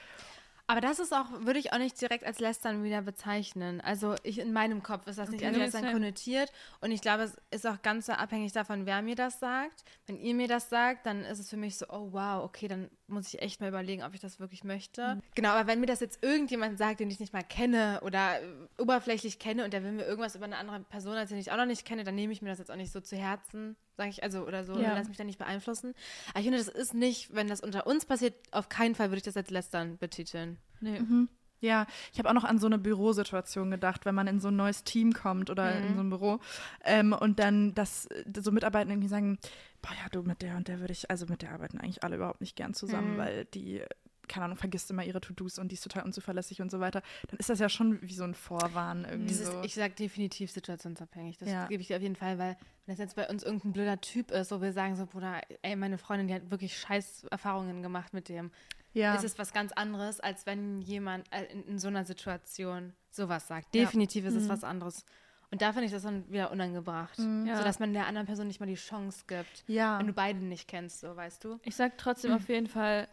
Aber 0.66 0.80
das 0.80 1.00
ist 1.00 1.14
auch, 1.14 1.26
würde 1.42 1.60
ich 1.60 1.74
auch 1.74 1.78
nicht 1.78 2.00
direkt 2.00 2.24
als 2.24 2.40
Lästern 2.40 2.86
wieder 2.86 3.02
bezeichnen. 3.02 3.82
Also 3.82 4.16
ich 4.24 4.40
in 4.40 4.54
meinem 4.54 4.82
Kopf 4.82 5.08
ist 5.08 5.20
das 5.20 5.30
nicht 5.30 5.42
Okay. 5.42 5.48
als 5.48 5.58
Nee, 5.58 5.64
Lästern 5.64 5.92
konnotiert. 5.92 6.54
Und 6.80 6.92
ich 6.92 7.02
glaube, 7.02 7.24
es 7.24 7.36
ist 7.52 7.68
auch 7.68 7.82
ganz 7.82 8.06
so 8.06 8.14
abhängig 8.14 8.54
davon, 8.54 8.86
wer 8.86 9.02
mir 9.02 9.16
das 9.16 9.42
sagt. 9.42 9.84
Wenn 10.08 10.18
ihr 10.18 10.34
mir 10.34 10.48
das 10.48 10.70
sagt, 10.70 11.06
dann 11.06 11.26
ist 11.26 11.40
es 11.40 11.50
für 11.50 11.58
mich 11.58 11.78
so, 11.78 11.86
oh 11.90 12.14
wow, 12.14 12.46
okay, 12.46 12.70
dann 12.70 12.90
muss 13.08 13.28
ich 13.28 13.42
echt 13.42 13.60
mal 13.60 13.68
überlegen, 13.68 14.04
ob 14.04 14.14
ich 14.14 14.22
das 14.22 14.40
wirklich 14.40 14.64
möchte. 14.64 15.22
Genau, 15.36 15.50
aber 15.50 15.68
wenn 15.68 15.82
mir 15.82 15.86
das 15.86 16.00
jetzt 16.00 16.24
irgendjemand 16.24 16.78
sagt, 16.78 17.02
den 17.02 17.10
ich 17.10 17.20
nicht 17.20 17.34
mal 17.34 17.44
kenne 17.44 18.00
oder 18.02 18.42
äh, 18.42 18.46
oberflächlich 18.82 19.40
kenne 19.40 19.66
und 19.66 19.74
der 19.74 19.84
will 19.84 19.92
mir 19.92 20.06
irgendwas 20.06 20.36
über 20.36 20.46
eine 20.46 20.58
andere 20.58 20.80
Person 20.80 21.16
erzählen, 21.18 21.40
die 21.40 21.48
ich 21.48 21.52
auch 21.52 21.58
noch 21.58 21.66
nicht 21.66 21.86
kenne, 21.86 22.06
dann 22.06 22.16
nehme 22.16 22.32
ich 22.32 22.42
mir 22.42 22.50
das 22.50 22.60
jetzt 22.60 22.72
auch 22.72 22.78
nicht 22.78 22.94
so 22.94 23.02
zu 23.02 23.18
Herzen, 23.18 23.76
sage 23.98 24.10
ich, 24.10 24.24
also 24.24 24.46
oder 24.46 24.64
so, 24.64 24.80
Ja. 24.80 24.96
lass 24.96 25.08
mich 25.08 25.18
da 25.18 25.24
nicht 25.24 25.40
beeinflussen. 25.40 25.94
Aber 26.32 26.40
ich 26.40 26.46
finde, 26.46 26.58
das 26.58 26.68
ist 26.68 26.94
nicht, 26.94 27.34
wenn 27.34 27.48
das 27.48 27.62
unter 27.62 27.86
uns 27.88 28.06
passiert, 28.06 28.34
auf 28.52 28.70
keinen 28.70 28.96
Fall 28.96 29.10
würde 29.10 29.18
ich 29.18 29.24
das 29.24 29.38
als 29.38 29.50
Lästern 29.50 29.98
betiteln. 29.98 30.58
Nee. 30.80 31.00
Mhm. 31.00 31.30
Ja, 31.60 31.86
ich 32.12 32.20
habe 32.20 32.28
auch 32.30 32.34
noch 32.34 32.44
an 32.44 32.60
so 32.60 32.66
eine 32.68 32.78
Bürosituation 32.78 33.72
gedacht, 33.72 34.06
wenn 34.06 34.14
man 34.16 34.28
in 34.28 34.42
so 34.42 34.50
ein 34.50 34.56
neues 34.58 34.84
Team 34.84 35.14
kommt 35.14 35.50
oder 35.50 35.80
Mhm. 35.80 35.84
in 35.88 35.96
so 35.96 36.02
ein 36.02 36.10
Büro 36.10 36.40
ähm, 36.84 37.14
und 37.14 37.40
dann 37.40 37.74
das 37.74 38.06
äh, 38.08 38.24
so 38.42 38.52
Mitarbeiter 38.52 38.90
irgendwie 38.90 39.08
sagen, 39.08 39.38
boah 39.82 39.92
ja, 39.94 40.10
du 40.12 40.24
mit 40.24 40.42
der 40.42 40.58
und 40.58 40.68
der 40.68 40.82
würde 40.82 40.92
ich, 40.92 41.10
also 41.10 41.26
mit 41.28 41.42
der 41.42 41.54
arbeiten 41.54 41.80
eigentlich 41.80 42.04
alle 42.04 42.18
überhaupt 42.18 42.42
nicht 42.42 42.58
gern 42.58 42.74
zusammen, 42.74 43.14
Mhm. 43.14 43.18
weil 43.18 43.46
die, 43.46 43.82
keine 44.28 44.46
Ahnung, 44.46 44.58
vergisst 44.58 44.90
immer 44.92 45.04
ihre 45.04 45.20
To-Dos 45.22 45.60
und 45.60 45.70
die 45.70 45.76
ist 45.76 45.84
total 45.84 46.04
unzuverlässig 46.04 46.62
und 46.62 46.72
so 46.72 46.80
weiter. 46.80 47.02
Dann 47.30 47.38
ist 47.40 47.50
das 47.50 47.60
ja 47.60 47.70
schon 47.70 48.02
wie 48.02 48.14
so 48.14 48.24
ein 48.24 48.34
Vorwarn 48.34 49.06
irgendwie 49.06 49.28
Dieses, 49.28 49.48
so. 49.48 49.62
Ich 49.64 49.76
sage 49.76 49.94
definitiv 49.94 50.52
situationsabhängig. 50.52 51.38
Das 51.38 51.50
Ja. 51.50 51.68
gebe 51.68 51.82
ich 51.82 51.88
dir 51.88 51.98
auf 51.98 52.02
jeden 52.02 52.16
Fall, 52.16 52.38
weil 52.38 52.58
wenn 52.86 52.94
das 52.96 53.00
jetzt 53.00 53.16
bei 53.16 53.28
uns 53.30 53.44
irgendein 53.44 53.74
blöder 53.74 54.02
Typ 54.02 54.32
ist, 54.32 54.52
wo 54.52 54.62
wir 54.62 54.74
sagen 54.74 54.96
so, 54.96 55.06
Bruder, 55.06 55.42
ey, 55.62 55.76
meine 55.76 55.98
Freundin, 55.98 56.28
die 56.28 56.34
hat 56.34 56.52
wirklich 56.52 56.78
scheiß 56.78 57.26
Erfahrungen 57.32 57.82
gemacht 57.82 58.14
mit 58.14 58.30
dem. 58.30 58.52
ja. 58.94 59.16
Es 59.16 59.24
ist 59.24 59.38
was 59.40 59.54
ganz 59.54 59.72
anderes, 59.72 60.20
als 60.20 60.46
wenn 60.46 60.82
jemand 60.82 61.26
äh, 61.34 61.46
in, 61.46 61.64
in 61.66 61.80
so 61.80 61.88
einer 61.88 62.06
Situation 62.06 62.94
sowas 63.10 63.48
sagt. 63.48 63.76
Ja. 63.76 63.84
Definitiv 63.86 64.26
ist 64.26 64.36
es 64.36 64.44
Mhm. 64.46 64.50
was 64.50 64.64
anderes. 64.64 65.06
Und 65.52 65.62
da 65.62 65.72
finde 65.72 65.86
ich 65.86 65.92
das 65.92 66.02
dann 66.02 66.28
wieder 66.32 66.50
unangebracht. 66.52 67.20
Mhm. 67.20 67.46
Ja. 67.46 67.58
Sodass 67.58 67.80
man 67.80 67.94
der 67.94 68.08
anderen 68.08 68.26
Person 68.26 68.48
nicht 68.48 68.60
mal 68.60 68.66
die 68.66 68.74
Chance 68.76 69.26
gibt. 69.28 69.64
ja. 69.68 70.00
Wenn 70.00 70.08
du 70.08 70.14
beide 70.14 70.40
nicht 70.40 70.68
kennst, 70.68 71.00
so 71.02 71.16
weißt 71.16 71.44
du. 71.44 71.60
Ich 71.64 71.76
sag 71.76 71.98
trotzdem 71.98 72.34
auf 72.34 72.50
jeden 72.50 72.66
Fall 72.68 73.08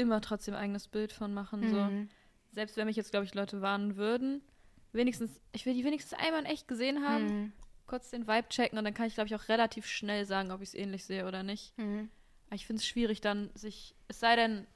immer 0.00 0.20
trotzdem 0.20 0.54
eigenes 0.54 0.88
Bild 0.88 1.12
von 1.12 1.32
machen. 1.34 1.68
So. 1.70 1.76
Mhm. 1.76 2.08
Selbst 2.52 2.76
wenn 2.76 2.86
mich 2.86 2.96
jetzt, 2.96 3.10
glaube 3.12 3.24
ich, 3.26 3.34
Leute 3.34 3.60
warnen 3.60 3.96
würden, 3.96 4.42
wenigstens, 4.92 5.40
ich 5.52 5.66
will 5.66 5.74
die 5.74 5.84
wenigstens 5.84 6.18
einmal 6.18 6.40
in 6.40 6.46
echt 6.46 6.66
gesehen 6.66 7.06
haben, 7.06 7.24
Mhm. 7.26 7.52
kurz 7.86 8.10
den 8.10 8.26
Vibe 8.26 8.48
checken 8.48 8.78
und 8.78 8.84
dann 8.84 8.94
kann 8.94 9.06
ich, 9.06 9.14
glaube 9.14 9.28
ich, 9.28 9.34
auch 9.34 9.48
relativ 9.48 9.86
schnell 9.86 10.24
sagen, 10.26 10.50
ob 10.50 10.60
ich 10.62 10.70
es 10.70 10.74
ähnlich 10.74 11.04
sehe 11.04 11.26
oder 11.26 11.42
nicht. 11.42 11.76
Mhm. 11.78 12.10
Aber 12.46 12.56
ich 12.56 12.66
finde 12.66 12.80
es 12.80 12.86
schwierig 12.86 13.20
dann, 13.20 13.50
sich, 13.54 13.94
es 14.08 14.18
sei 14.20 14.34
denn, 14.36 14.66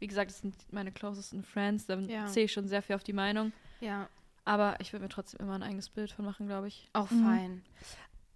wie 0.00 0.08
gesagt, 0.08 0.30
es 0.32 0.40
sind 0.40 0.56
meine 0.72 0.90
closesten 0.90 1.44
Friends, 1.44 1.86
dann 1.86 2.08
Ja. 2.08 2.26
zähle 2.26 2.46
ich 2.46 2.52
schon 2.52 2.66
sehr 2.66 2.82
viel 2.82 2.96
auf 2.96 3.04
die 3.04 3.12
Meinung. 3.12 3.52
Ja. 3.80 4.08
Aber 4.44 4.80
ich 4.80 4.92
würde 4.92 5.04
mir 5.04 5.08
trotzdem 5.08 5.38
immer 5.40 5.54
ein 5.54 5.62
eigenes 5.62 5.88
Bild 5.88 6.10
von 6.10 6.24
machen, 6.24 6.48
glaube 6.48 6.66
ich. 6.66 6.88
Auch 6.94 7.08
Mhm. 7.12 7.22
fein. 7.24 7.62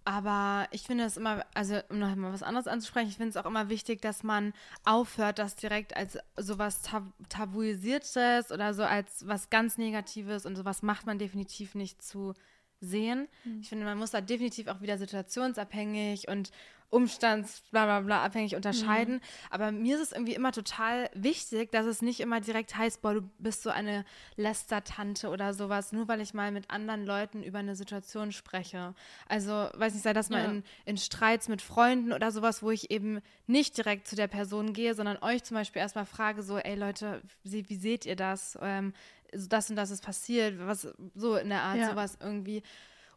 Aber 0.07 0.69
ich 0.71 0.83
finde 0.83 1.03
es 1.03 1.17
immer, 1.17 1.45
also 1.53 1.81
um 1.89 1.99
noch 1.99 2.15
mal 2.15 2.31
was 2.31 2.41
anderes 2.41 2.65
anzusprechen, 2.65 3.09
ich 3.09 3.17
finde 3.17 3.31
es 3.31 3.35
auch 3.35 3.45
immer 3.45 3.67
wichtig, 3.67 4.01
dass 4.01 4.23
man 4.23 4.53
aufhört, 4.85 5.37
das 5.37 5.57
direkt 5.57 5.97
als 5.97 6.17
sowas 6.37 6.81
tab 6.81 7.03
tabuisiertes 7.27 8.53
oder 8.53 8.73
so 8.73 8.83
als 8.83 9.27
was 9.27 9.49
ganz 9.49 9.77
Negatives 9.77 10.45
und 10.45 10.55
sowas 10.55 10.81
macht 10.81 11.07
man 11.07 11.19
definitiv 11.19 11.75
nicht 11.75 12.01
zu 12.01 12.35
sehen. 12.79 13.27
Mhm. 13.43 13.59
Ich 13.61 13.69
finde, 13.69 13.85
man 13.85 13.97
muss 13.97 14.11
da 14.11 14.21
definitiv 14.21 14.67
auch 14.67 14.81
wieder 14.81 14.97
situationsabhängig 14.97 16.27
und 16.27 16.51
umstands 16.89 17.63
bla 17.71 17.83
bla 17.83 17.99
bla 17.99 18.23
abhängig 18.23 18.55
unterscheiden. 18.55 19.19
Aber 19.49 19.73
mir 19.73 19.97
ist 19.97 20.01
es 20.03 20.11
irgendwie 20.13 20.35
immer 20.35 20.53
total 20.53 21.09
wichtig, 21.13 21.69
dass 21.73 21.85
es 21.85 22.01
nicht 22.01 22.21
immer 22.21 22.39
direkt 22.39 22.77
heißt, 22.77 23.01
boah, 23.01 23.13
du 23.15 23.29
bist 23.39 23.61
so 23.63 23.69
eine 23.69 24.05
Lästertante 24.37 25.27
oder 25.29 25.53
sowas, 25.53 25.91
nur 25.91 26.07
weil 26.07 26.21
ich 26.21 26.33
mal 26.33 26.49
mit 26.53 26.69
anderen 26.69 27.05
Leuten 27.05 27.43
über 27.43 27.59
eine 27.59 27.75
Situation 27.75 28.31
spreche. 28.31 28.95
Also, 29.27 29.51
weiß 29.73 29.93
nicht, 29.95 30.03
sei 30.03 30.13
das 30.13 30.29
mal 30.29 30.43
Ja. 30.43 30.49
in, 30.51 30.63
in 30.85 30.97
Streits 30.97 31.49
mit 31.49 31.61
Freunden 31.61 32.13
oder 32.13 32.31
sowas, 32.31 32.63
wo 32.63 32.71
ich 32.71 32.89
eben 32.89 33.19
nicht 33.47 33.75
direkt 33.77 34.07
zu 34.07 34.15
der 34.15 34.27
Person 34.27 34.71
gehe, 34.71 34.93
sondern 34.93 35.17
euch 35.21 35.43
zum 35.43 35.55
Beispiel 35.55 35.81
erstmal 35.81 36.05
frage, 36.05 36.41
so, 36.41 36.57
ey 36.57 36.75
Leute, 36.75 37.21
wie, 37.43 37.67
wie 37.69 37.75
seht 37.75 38.05
ihr 38.05 38.15
das? 38.15 38.57
Ähm, 38.61 38.93
das 39.33 39.69
und 39.69 39.75
das 39.75 39.91
ist 39.91 40.03
passiert, 40.03 40.55
was 40.59 40.87
so 41.15 41.35
in 41.35 41.49
der 41.49 41.61
Art, 41.63 41.77
Ja. 41.77 41.89
sowas 41.89 42.17
irgendwie 42.21 42.63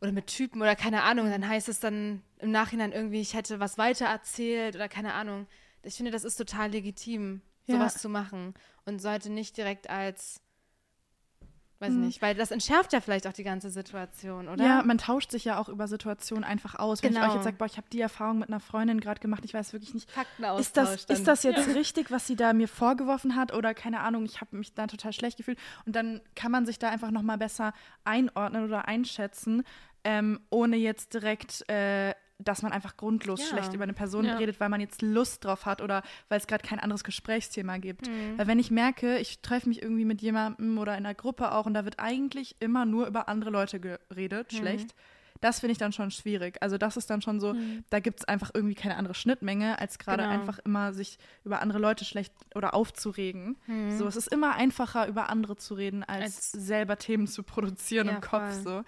oder 0.00 0.12
mit 0.12 0.26
Typen 0.28 0.62
oder 0.62 0.76
keine 0.76 1.02
Ahnung, 1.02 1.30
dann 1.30 1.46
heißt 1.46 1.68
es 1.68 1.78
dann 1.80 2.22
im 2.38 2.50
Nachhinein 2.50 2.92
irgendwie, 2.92 3.20
ich 3.20 3.34
hätte 3.34 3.61
was 3.61 3.76
weiter 3.78 4.06
erzählt 4.06 4.74
oder 4.74 4.88
keine 4.88 5.12
Ahnung. 5.14 5.46
ich 5.82 5.94
finde, 5.96 6.11
das 6.11 6.24
ist 6.24 6.36
total 6.36 6.70
legitim, 6.70 7.40
Ja. 7.66 7.76
sowas 7.76 8.00
zu 8.00 8.08
machen 8.08 8.54
und 8.84 9.00
sollte 9.00 9.30
nicht 9.30 9.56
direkt 9.56 9.88
als, 9.90 10.40
weiß 11.80 11.94
Hm. 11.94 12.00
nicht, 12.02 12.20
weil 12.22 12.34
das 12.34 12.50
entschärft 12.50 12.92
ja 12.92 13.00
vielleicht 13.00 13.26
auch 13.26 13.32
die 13.32 13.42
ganze 13.44 13.70
Situation, 13.70 14.48
oder? 14.48 14.64
Ja, 14.64 14.82
man 14.82 14.98
tauscht 14.98 15.30
sich 15.30 15.44
ja 15.44 15.58
auch 15.58 15.68
über 15.68 15.88
Situationen 15.88 16.44
einfach 16.44 16.74
aus. 16.74 17.02
Wenn 17.02 17.12
ich 17.12 17.16
Genau. 17.16 17.28
euch 17.28 17.34
jetzt 17.34 17.44
sage, 17.44 17.56
boah, 17.56 17.64
ich 17.66 17.76
habe 17.76 17.86
die 17.92 18.00
Erfahrung 18.00 18.38
mit 18.40 18.48
einer 18.48 18.60
Freundin 18.60 19.00
gerade 19.00 19.20
gemacht, 19.20 19.44
ich 19.44 19.54
weiß 19.54 19.72
wirklich 19.72 19.94
nicht, 19.94 20.08
ist 20.58 20.76
das, 20.76 21.06
dann. 21.06 21.16
ist 21.16 21.26
das 21.26 21.42
jetzt 21.42 21.68
richtig, 21.74 22.10
was 22.10 22.26
sie 22.26 22.36
da 22.36 22.52
mir 22.52 22.68
vorgeworfen 22.68 23.34
hat 23.36 23.52
oder 23.54 23.74
keine 23.74 24.00
Ahnung, 24.00 24.24
ich 24.24 24.40
habe 24.40 24.56
mich 24.56 24.74
da 24.74 24.86
total 24.86 25.12
schlecht 25.12 25.36
gefühlt 25.38 25.58
und 25.86 25.96
dann 25.96 26.20
kann 26.34 26.52
man 26.52 26.66
sich 26.66 26.78
da 26.78 26.90
einfach 26.90 27.10
nochmal 27.10 27.38
besser 27.38 27.72
einordnen 28.04 28.64
oder 28.64 28.86
einschätzen, 28.86 29.62
ähm, 30.04 30.40
ohne 30.50 30.76
jetzt 30.76 31.14
direkt, 31.14 31.68
äh, 31.70 32.14
dass 32.45 32.62
man 32.62 32.72
einfach 32.72 32.97
grundlos 32.97 33.41
Ja. 33.41 33.47
schlecht 33.47 33.74
über 33.74 33.84
eine 33.84 33.93
Person 33.93 34.24
Ja. 34.24 34.36
redet, 34.36 34.61
weil 34.61 34.68
man 34.68 34.80
jetzt 34.80 35.03
Lust 35.03 35.45
drauf 35.45 35.66
hat 35.66 35.80
oder 35.82 36.03
weil 36.28 36.38
es 36.38 36.47
gerade 36.47 36.66
kein 36.66 36.78
anderes 36.80 37.05
Gesprächsthema 37.05 37.78
gibt. 37.78 38.09
Mhm. 38.09 38.38
Weil 38.38 38.47
wenn 38.47 38.59
ich 38.59 38.70
merke, 38.70 39.18
ich 39.18 39.41
treffe 39.41 39.68
mich 39.68 39.82
irgendwie 39.82 40.05
mit 40.05 40.22
jemandem 40.22 40.78
oder 40.78 40.93
in 40.97 41.05
einer 41.07 41.14
Gruppe 41.14 41.53
auch 41.53 41.66
und 41.66 41.74
da 41.74 41.84
wird 41.84 41.99
eigentlich 41.99 42.57
immer 42.61 42.84
nur 42.84 43.07
über 43.07 43.28
andere 43.28 43.51
Leute 43.51 43.80
geredet, 43.80 44.53
Mhm. 44.53 44.57
schlecht, 44.57 44.95
das 45.43 45.61
finde 45.61 45.72
ich 45.72 45.78
dann 45.78 45.93
schon 45.95 46.11
schwierig. 46.11 46.59
Also 46.61 46.76
das 46.76 46.99
ist 46.99 47.09
dann 47.09 47.22
schon 47.22 47.41
so, 47.41 47.55
da 47.88 47.99
gibt 48.01 48.20
es 48.20 48.24
einfach 48.28 48.51
irgendwie 48.53 48.74
keine 48.74 48.97
andere 48.97 49.14
Schnittmenge, 49.14 49.78
als 49.78 49.99
gerade 49.99 50.22
Genau. 50.24 50.34
einfach 50.34 50.59
immer 50.66 50.93
sich 50.93 51.18
über 51.45 51.62
andere 51.62 51.78
Leute 51.78 52.05
schlecht 52.05 52.34
oder 52.55 52.74
aufzuregen. 52.74 53.57
Mhm. 53.66 53.97
So, 53.97 54.07
es 54.07 54.16
ist 54.16 54.28
immer 54.28 54.57
einfacher, 54.57 55.07
über 55.09 55.30
andere 55.30 55.57
zu 55.57 55.72
reden, 55.72 56.05
als, 56.05 56.36
Als- 56.36 56.53
selber 56.53 56.99
Themen 56.99 57.26
zu 57.26 57.43
produzieren 57.43 58.09
Ja, 58.09 58.14
im 58.16 58.20
Kopf. 58.20 58.53
voll. 58.53 58.62
So. 58.62 58.84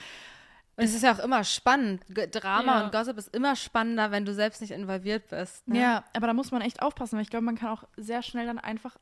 Und 0.83 0.89
es 0.89 0.95
ist 0.95 1.03
ja 1.03 1.14
auch 1.14 1.18
immer 1.20 1.45
spannend. 1.45 2.03
Drama 2.09 2.78
Ja. 2.80 2.85
und 2.85 2.93
Gossip 2.93 3.16
ist 3.18 3.35
immer 3.35 3.57
spannender, 3.57 4.11
wenn 4.11 4.24
du 4.24 4.35
selbst 4.35 4.61
nicht 4.61 4.70
involviert 4.72 5.28
bist. 5.28 5.66
Ne? 5.68 5.80
Ja, 5.80 6.05
aber 6.14 6.26
da 6.26 6.35
muss 6.35 6.51
man 6.51 6.61
echt 6.62 6.83
aufpassen, 6.83 7.16
weil 7.16 7.22
ich 7.22 7.30
glaube, 7.30 7.45
man 7.47 7.57
kann 7.57 7.70
auch 7.70 7.85
sehr 7.97 8.22
schnell 8.22 8.47
dann 8.47 8.59
einfach 8.59 8.97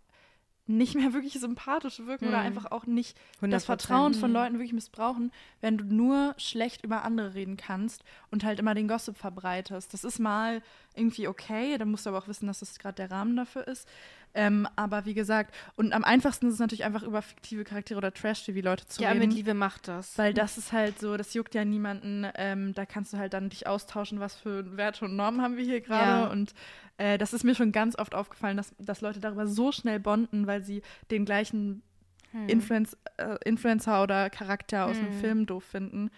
nicht 0.67 0.95
mehr 0.95 1.13
wirklich 1.15 1.33
sympathisch 1.41 1.99
wirken 2.01 2.29
oder 2.29 2.39
Mhm. 2.41 2.47
einfach 2.47 2.71
auch 2.71 2.87
nicht 2.87 3.17
100%. 3.41 3.51
das 3.51 3.65
Vertrauen 3.65 4.15
von 4.15 4.33
Leuten 4.33 4.55
wirklich 4.55 4.73
missbrauchen, 4.73 5.33
wenn 5.61 5.79
du 5.79 5.85
nur 5.85 6.35
schlecht 6.37 6.85
über 6.85 7.03
andere 7.03 7.35
reden 7.35 7.57
kannst 7.57 8.05
und 8.31 8.45
halt 8.45 8.61
immer 8.61 8.75
den 8.75 8.87
Gossip 8.87 9.17
verbreitest. 9.17 9.93
Das 9.93 10.05
ist 10.05 10.21
mal 10.21 10.63
irgendwie 10.95 11.27
okay, 11.27 11.77
dann 11.79 11.91
musst 11.91 12.07
du 12.07 12.11
aber 12.11 12.19
auch 12.19 12.29
wissen, 12.29 12.47
dass 12.47 12.61
das 12.61 12.79
gerade 12.79 12.95
der 12.97 13.11
Rahmen 13.11 13.37
dafür 13.37 13.67
ist. 13.67 13.89
Ähm, 14.33 14.69
aber 14.77 15.05
wie 15.07 15.15
gesagt, 15.15 15.55
und 15.77 15.93
am 15.93 16.05
einfachsten 16.05 16.47
ist 16.47 16.55
es 16.55 16.61
natürlich 16.61 16.85
einfach 16.85 17.03
über 17.03 17.21
fiktive 17.21 17.65
Charaktere 17.65 17.99
oder 17.99 18.13
Trash-TV-Leute 18.15 18.87
zu 18.87 19.03
Ja, 19.03 19.09
reden. 19.11 19.21
mit 19.21 19.35
Liebe 19.35 19.55
macht 19.55 19.89
das. 19.89 20.17
Weil 20.19 20.33
das 20.35 20.57
ist 20.57 20.73
halt 20.73 20.99
so, 21.01 21.17
das 21.17 21.35
juckt 21.35 21.55
ja 21.55 21.65
niemanden. 21.65 22.27
Ähm, 22.37 22.73
da 22.75 22.87
kannst 22.87 23.13
du 23.13 23.19
halt 23.19 23.35
dann 23.35 23.49
dich 23.49 23.67
austauschen, 23.67 24.21
was 24.21 24.37
für 24.37 24.77
Werte 24.77 25.05
und 25.05 25.17
Normen 25.17 25.43
haben 25.43 25.57
wir 25.57 25.65
hier 25.65 25.81
gerade. 25.81 26.23
Ja. 26.23 26.27
Und 26.29 26.55
äh, 26.99 27.19
das 27.19 27.33
ist 27.33 27.43
mir 27.43 27.55
schon 27.57 27.73
ganz 27.73 27.99
oft 27.99 28.15
aufgefallen, 28.15 28.57
dass, 28.57 28.73
dass 28.79 29.01
Leute 29.01 29.19
darüber 29.21 29.47
so 29.49 29.73
schnell 29.73 29.99
bonden, 29.99 30.47
weil 30.47 30.63
sie 30.65 30.83
den 31.11 31.25
gleichen 31.25 31.83
Hm. 32.33 32.49
Influence, 32.49 32.97
äh, 33.17 33.37
Influencer 33.45 34.05
oder 34.05 34.31
Charakter 34.31 34.87
aus 34.87 34.99
einem 34.99 35.11
Hm. 35.11 35.19
Film 35.21 35.47
doof 35.47 35.65
finden. 35.65 36.11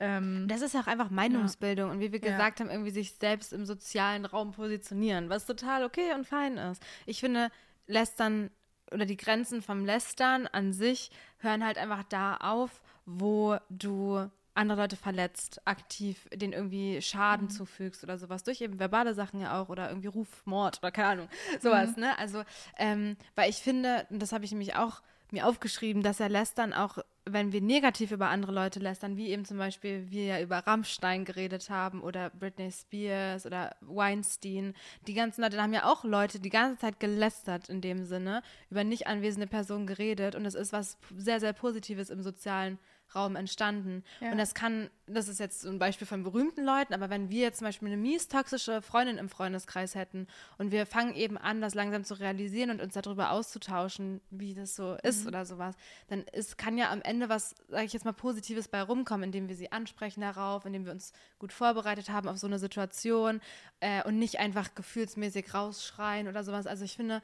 Ähm, 0.00 0.46
Das 0.48 0.62
ist 0.62 0.74
ja 0.74 0.80
auch 0.80 0.86
einfach 0.86 1.10
Meinungsbildung 1.10 1.90
und 1.90 2.00
wie 2.00 2.12
wir 2.12 2.20
Ja. 2.20 2.30
gesagt 2.30 2.60
haben, 2.60 2.70
irgendwie 2.70 2.90
sich 2.90 3.14
selbst 3.14 3.52
im 3.52 3.66
sozialen 3.66 4.24
Raum 4.24 4.52
positionieren, 4.52 5.28
was 5.28 5.46
total 5.46 5.84
okay 5.84 6.12
und 6.14 6.26
fein 6.26 6.56
ist. 6.56 6.82
Ich 7.06 7.20
finde, 7.20 7.50
Lästern 7.86 8.50
oder 8.92 9.04
die 9.06 9.16
Grenzen 9.16 9.60
vom 9.60 9.84
Lästern 9.84 10.46
an 10.46 10.72
sich 10.72 11.10
hören 11.38 11.64
halt 11.64 11.78
einfach 11.78 12.04
da 12.04 12.36
auf, 12.36 12.80
wo 13.06 13.56
du 13.68 14.30
andere 14.54 14.80
Leute 14.80 14.96
verletzt, 14.96 15.60
aktiv 15.66 16.26
denen 16.34 16.52
irgendwie 16.52 17.00
Schaden 17.00 17.46
Mhm. 17.46 17.50
zufügst 17.50 18.02
oder 18.02 18.18
sowas, 18.18 18.42
durch 18.42 18.60
eben 18.60 18.78
verbale 18.80 19.14
Sachen 19.14 19.40
ja 19.40 19.60
auch 19.60 19.68
oder 19.68 19.88
irgendwie 19.88 20.08
Rufmord 20.08 20.78
oder 20.78 20.90
keine 20.90 21.08
Ahnung, 21.08 21.28
sowas, 21.60 21.96
Mhm. 21.96 22.02
ne? 22.02 22.18
Also, 22.18 22.42
ähm, 22.76 23.16
weil 23.36 23.50
ich 23.50 23.56
finde, 23.58 24.06
und 24.10 24.20
das 24.20 24.32
habe 24.32 24.44
ich 24.44 24.50
nämlich 24.50 24.74
auch 24.74 25.02
mir 25.30 25.46
aufgeschrieben, 25.46 26.02
dass 26.02 26.18
er 26.18 26.28
Lästern 26.28 26.72
auch, 26.72 26.98
wenn 27.32 27.52
wir 27.52 27.60
negativ 27.60 28.10
über 28.10 28.28
andere 28.28 28.52
Leute 28.52 28.80
lästern, 28.80 29.16
wie 29.16 29.28
eben 29.28 29.44
zum 29.44 29.58
Beispiel 29.58 30.10
wir 30.10 30.24
ja 30.24 30.40
über 30.40 30.58
Rammstein 30.58 31.24
geredet 31.24 31.70
haben 31.70 32.02
oder 32.02 32.30
Britney 32.30 32.70
Spears 32.70 33.46
oder 33.46 33.76
Weinstein, 33.80 34.74
die 35.06 35.14
ganzen 35.14 35.42
Leute, 35.42 35.56
da 35.56 35.62
haben 35.62 35.72
ja 35.72 35.84
auch 35.84 36.04
Leute 36.04 36.40
die 36.40 36.50
ganze 36.50 36.80
Zeit 36.80 37.00
gelästert 37.00 37.68
in 37.68 37.80
dem 37.80 38.04
Sinne, 38.04 38.42
über 38.70 38.84
nicht 38.84 39.06
anwesende 39.06 39.46
Personen 39.46 39.86
geredet. 39.86 40.34
Und 40.34 40.46
es 40.46 40.54
ist 40.54 40.72
was 40.72 40.98
sehr, 41.16 41.40
sehr 41.40 41.52
Positives 41.52 42.10
im 42.10 42.22
sozialen 42.22 42.78
Raum 43.14 43.36
entstanden. 43.36 44.04
Ja. 44.20 44.32
Und 44.32 44.38
das 44.38 44.54
kann, 44.54 44.90
das 45.06 45.28
ist 45.28 45.40
jetzt 45.40 45.62
so 45.62 45.68
ein 45.68 45.78
Beispiel 45.78 46.06
von 46.06 46.22
berühmten 46.22 46.64
Leuten, 46.64 46.94
aber 46.94 47.10
wenn 47.10 47.30
wir 47.30 47.40
jetzt 47.40 47.58
zum 47.58 47.66
Beispiel 47.66 47.88
eine 47.88 47.96
mies 47.96 48.28
toxische 48.28 48.82
Freundin 48.82 49.18
im 49.18 49.28
Freundeskreis 49.28 49.94
hätten 49.94 50.26
und 50.58 50.70
wir 50.72 50.86
fangen 50.86 51.14
eben 51.14 51.38
an, 51.38 51.60
das 51.60 51.74
langsam 51.74 52.04
zu 52.04 52.14
realisieren 52.14 52.70
und 52.70 52.82
uns 52.82 52.94
darüber 52.94 53.30
auszutauschen, 53.30 54.20
wie 54.30 54.54
das 54.54 54.76
so 54.76 54.96
ist 55.02 55.26
oder 55.26 55.46
sowas, 55.46 55.74
dann 56.08 56.22
ist, 56.32 56.58
kann 56.58 56.76
ja 56.76 56.90
am 56.90 57.02
Ende 57.02 57.28
was, 57.28 57.54
sage 57.68 57.84
ich 57.84 57.92
jetzt 57.92 58.04
mal, 58.04 58.12
Positives 58.12 58.68
bei 58.68 58.82
rumkommen, 58.82 59.24
indem 59.24 59.48
wir 59.48 59.56
sie 59.56 59.72
ansprechen 59.72 60.20
darauf, 60.20 60.66
indem 60.66 60.84
wir 60.84 60.92
uns 60.92 61.12
gut 61.38 61.52
vorbereitet 61.52 62.10
haben 62.10 62.28
auf 62.28 62.38
so 62.38 62.46
eine 62.46 62.58
Situation 62.58 63.40
äh, 63.80 64.02
und 64.04 64.18
nicht 64.18 64.38
einfach 64.38 64.74
gefühlsmäßig 64.74 65.54
rausschreien 65.54 66.28
oder 66.28 66.44
sowas. 66.44 66.66
Also 66.66 66.84
ich 66.84 66.96
finde, 66.96 67.22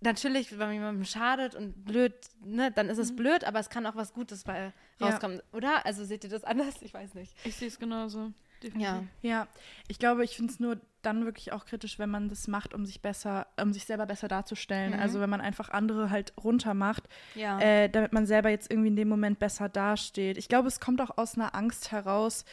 natürlich, 0.00 0.52
wenn 0.52 0.58
man 0.58 0.72
jemandem 0.72 1.04
schadet 1.04 1.54
und 1.54 1.84
blöd, 1.84 2.14
ne, 2.44 2.70
dann 2.72 2.88
ist 2.88 2.98
es 2.98 3.14
blöd, 3.16 3.44
aber 3.44 3.58
es 3.60 3.70
kann 3.70 3.86
auch 3.86 3.96
was 3.96 4.12
Gutes 4.12 4.44
bei 4.44 4.72
Ja. 4.98 5.06
rauskommen, 5.08 5.40
oder? 5.52 5.84
Also 5.86 6.04
seht 6.04 6.24
ihr 6.24 6.30
das 6.30 6.44
anders? 6.44 6.74
Ich 6.82 6.92
weiß 6.94 7.14
nicht. 7.14 7.34
Ich 7.44 7.56
sehe 7.56 7.68
es 7.68 7.78
genauso. 7.78 8.32
Definitiv. 8.62 8.88
Ja. 8.90 9.04
Ja, 9.20 9.48
ich 9.86 9.98
glaube, 9.98 10.24
ich 10.24 10.34
finde 10.36 10.50
es 10.52 10.58
nur 10.60 10.80
dann 11.02 11.24
wirklich 11.26 11.52
auch 11.52 11.66
kritisch, 11.66 11.98
wenn 11.98 12.08
man 12.08 12.28
das 12.30 12.48
macht, 12.48 12.72
um 12.72 12.86
sich 12.86 13.02
besser, 13.02 13.46
um 13.60 13.72
sich 13.72 13.84
selber 13.84 14.06
besser 14.06 14.28
darzustellen. 14.28 14.94
Mhm. 14.94 14.98
Also 15.00 15.20
wenn 15.20 15.28
man 15.30 15.42
einfach 15.42 15.68
andere 15.68 16.08
halt 16.10 16.32
runter 16.42 16.72
macht, 16.72 17.04
Ja. 17.34 17.60
äh, 17.60 17.88
damit 17.90 18.12
man 18.14 18.24
selber 18.26 18.48
jetzt 18.48 18.70
irgendwie 18.70 18.88
in 18.88 18.96
dem 18.96 19.08
Moment 19.08 19.38
besser 19.38 19.68
dasteht. 19.68 20.38
Ich 20.38 20.48
glaube, 20.48 20.68
es 20.68 20.80
kommt 20.80 21.00
auch 21.02 21.18
aus 21.18 21.36
einer 21.36 21.54
Angst 21.54 21.92
heraus, 21.92 22.44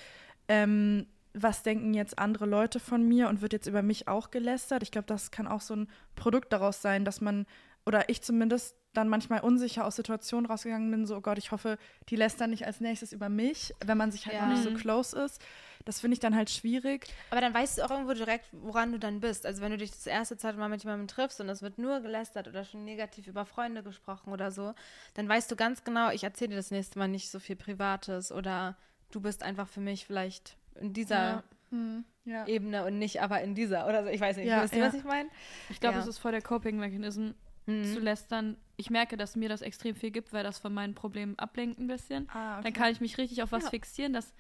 ähm, 0.50 1.08
was 1.34 1.64
denken 1.64 1.94
jetzt 1.94 2.20
andere 2.20 2.46
Leute 2.46 2.80
von 2.80 3.04
mir 3.08 3.28
und 3.30 3.42
wird 3.42 3.54
jetzt 3.54 3.68
über 3.68 3.82
mich 3.82 4.08
auch 4.08 4.32
gelästert. 4.32 4.84
Ich 4.84 4.92
glaube, 4.92 5.08
das 5.08 5.32
kann 5.32 5.48
auch 5.48 5.62
so 5.62 5.76
ein 5.76 5.90
Produkt 6.16 6.54
daraus 6.54 6.82
sein, 6.82 7.06
dass 7.06 7.22
man, 7.22 7.46
oder 7.86 8.10
ich 8.10 8.22
zumindest 8.22 8.76
dann 8.94 9.10
manchmal 9.10 9.40
unsicher 9.40 9.86
aus 9.86 9.96
Situationen 9.96 10.46
rausgegangen 10.46 10.92
bin, 10.92 11.08
so, 11.08 11.16
oh 11.18 11.22
Gott, 11.22 11.40
ich 11.40 11.52
hoffe, 11.52 11.80
die 12.10 12.16
lästern 12.16 12.52
nicht 12.52 12.68
als 12.68 12.80
nächstes 12.80 13.12
über 13.12 13.28
mich, 13.28 13.74
wenn 13.84 13.98
man 13.98 14.12
sich 14.12 14.28
halt 14.28 14.36
Ja. 14.36 14.42
noch 14.42 14.50
nicht 14.50 14.62
so 14.62 14.70
close 14.72 15.20
ist. 15.20 15.42
Das 15.86 16.00
finde 16.00 16.14
ich 16.14 16.20
dann 16.20 16.36
halt 16.36 16.52
schwierig. 16.52 17.08
Aber 17.32 17.42
dann 17.42 17.56
weißt 17.56 17.80
du 17.80 17.82
auch 17.84 17.90
irgendwo 17.90 18.14
direkt, 18.14 18.46
woran 18.52 18.92
du 18.92 19.00
dann 19.00 19.20
bist. 19.20 19.48
Also 19.48 19.64
wenn 19.64 19.72
du 19.72 19.78
dich 19.78 19.90
das 19.90 20.06
erste 20.06 20.38
Zeit 20.38 20.56
mal 20.58 20.70
mit 20.70 20.84
jemandem 20.84 21.08
triffst 21.08 21.42
und 21.42 21.50
es 21.50 21.64
wird 21.64 21.80
nur 21.80 22.02
gelästert 22.02 22.48
oder 22.48 22.64
schon 22.64 22.86
negativ 22.86 23.26
über 23.26 23.48
Freunde 23.48 23.82
gesprochen 23.82 24.32
oder 24.32 24.52
so, 24.52 24.76
dann 25.16 25.28
weißt 25.28 25.50
du 25.50 25.56
ganz 25.56 25.84
genau, 25.84 26.12
ich 26.12 26.24
erzähle 26.24 26.50
dir 26.50 26.58
das 26.58 26.70
nächste 26.70 27.00
Mal 27.00 27.08
nicht 27.08 27.32
so 27.32 27.40
viel 27.40 27.56
Privates 27.56 28.32
oder 28.32 28.78
du 29.10 29.22
bist 29.22 29.42
einfach 29.42 29.68
für 29.68 29.82
mich 29.82 30.06
vielleicht 30.06 30.56
in 30.80 30.94
dieser 30.94 31.44
Ja. 31.72 32.04
Ja. 32.26 32.48
Ebene 32.48 32.86
und 32.86 33.00
nicht 33.00 33.22
aber 33.22 33.42
in 33.42 33.56
dieser 33.56 33.88
oder 33.88 34.04
so. 34.04 34.10
Ich 34.10 34.22
weiß 34.22 34.38
nicht, 34.38 34.46
Ja, 34.48 34.64
wisst 34.64 34.74
ihr, 34.74 34.80
ja. 34.80 34.88
was 34.88 34.94
ich 34.94 35.04
meine? 35.04 35.28
Ich 35.70 35.80
glaube, 35.80 35.96
Ja. 35.96 36.02
es 36.02 36.08
ist 36.08 36.20
voll 36.20 36.32
der 36.32 36.42
Coping-Mechanism 36.42 37.32
Mhm. 37.66 37.84
zu 37.94 38.00
lästern. 38.00 38.58
Ich 38.78 38.90
merke, 38.90 39.18
dass 39.18 39.36
mir 39.36 39.50
das 39.50 39.62
extrem 39.62 39.96
viel 39.96 40.12
gibt, 40.12 40.32
weil 40.34 40.44
das 40.44 40.60
von 40.60 40.74
meinen 40.74 40.94
Problemen 40.96 41.38
ablenkt 41.40 41.80
ein 41.80 41.88
bisschen. 41.88 42.30
Ah, 42.30 42.56
okay. 42.56 42.64
Dann 42.66 42.74
kann 42.74 42.92
ich 42.92 43.02
mich 43.02 43.18
richtig 43.18 43.42
auf 43.42 43.52
was 43.52 43.64
Ja. 43.64 43.70
fixieren, 43.72 44.14
dass 44.14 44.34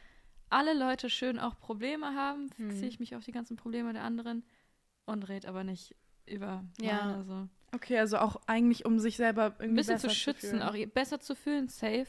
alle 0.49 0.73
Leute 0.77 1.09
schön 1.09 1.39
auch 1.39 1.59
Probleme 1.59 2.13
haben. 2.15 2.49
Hm. 2.57 2.69
Fixiere 2.69 2.87
ich 2.89 2.99
mich 2.99 3.15
auf 3.15 3.23
die 3.25 3.31
ganzen 3.31 3.57
Probleme 3.57 3.91
der 3.93 4.03
anderen 4.03 4.43
und 5.05 5.27
rede 5.27 5.47
aber 5.47 5.63
nicht 5.63 5.95
über 6.27 6.63
Ja. 6.79 7.05
meine. 7.05 7.23
So. 7.23 7.47
Okay, 7.73 7.97
also 7.97 8.17
auch 8.19 8.35
eigentlich, 8.45 8.85
um 8.85 8.99
sich 8.99 9.17
selber 9.17 9.55
irgendwie 9.57 9.65
Ein 9.65 9.75
bisschen 9.75 9.95
besser 9.95 10.09
zu 10.09 10.15
schützen, 10.15 10.49
fühlen. 10.59 10.61
auch 10.61 10.93
besser 10.93 11.19
zu 11.19 11.35
fühlen, 11.35 11.67
safe, 11.69 12.05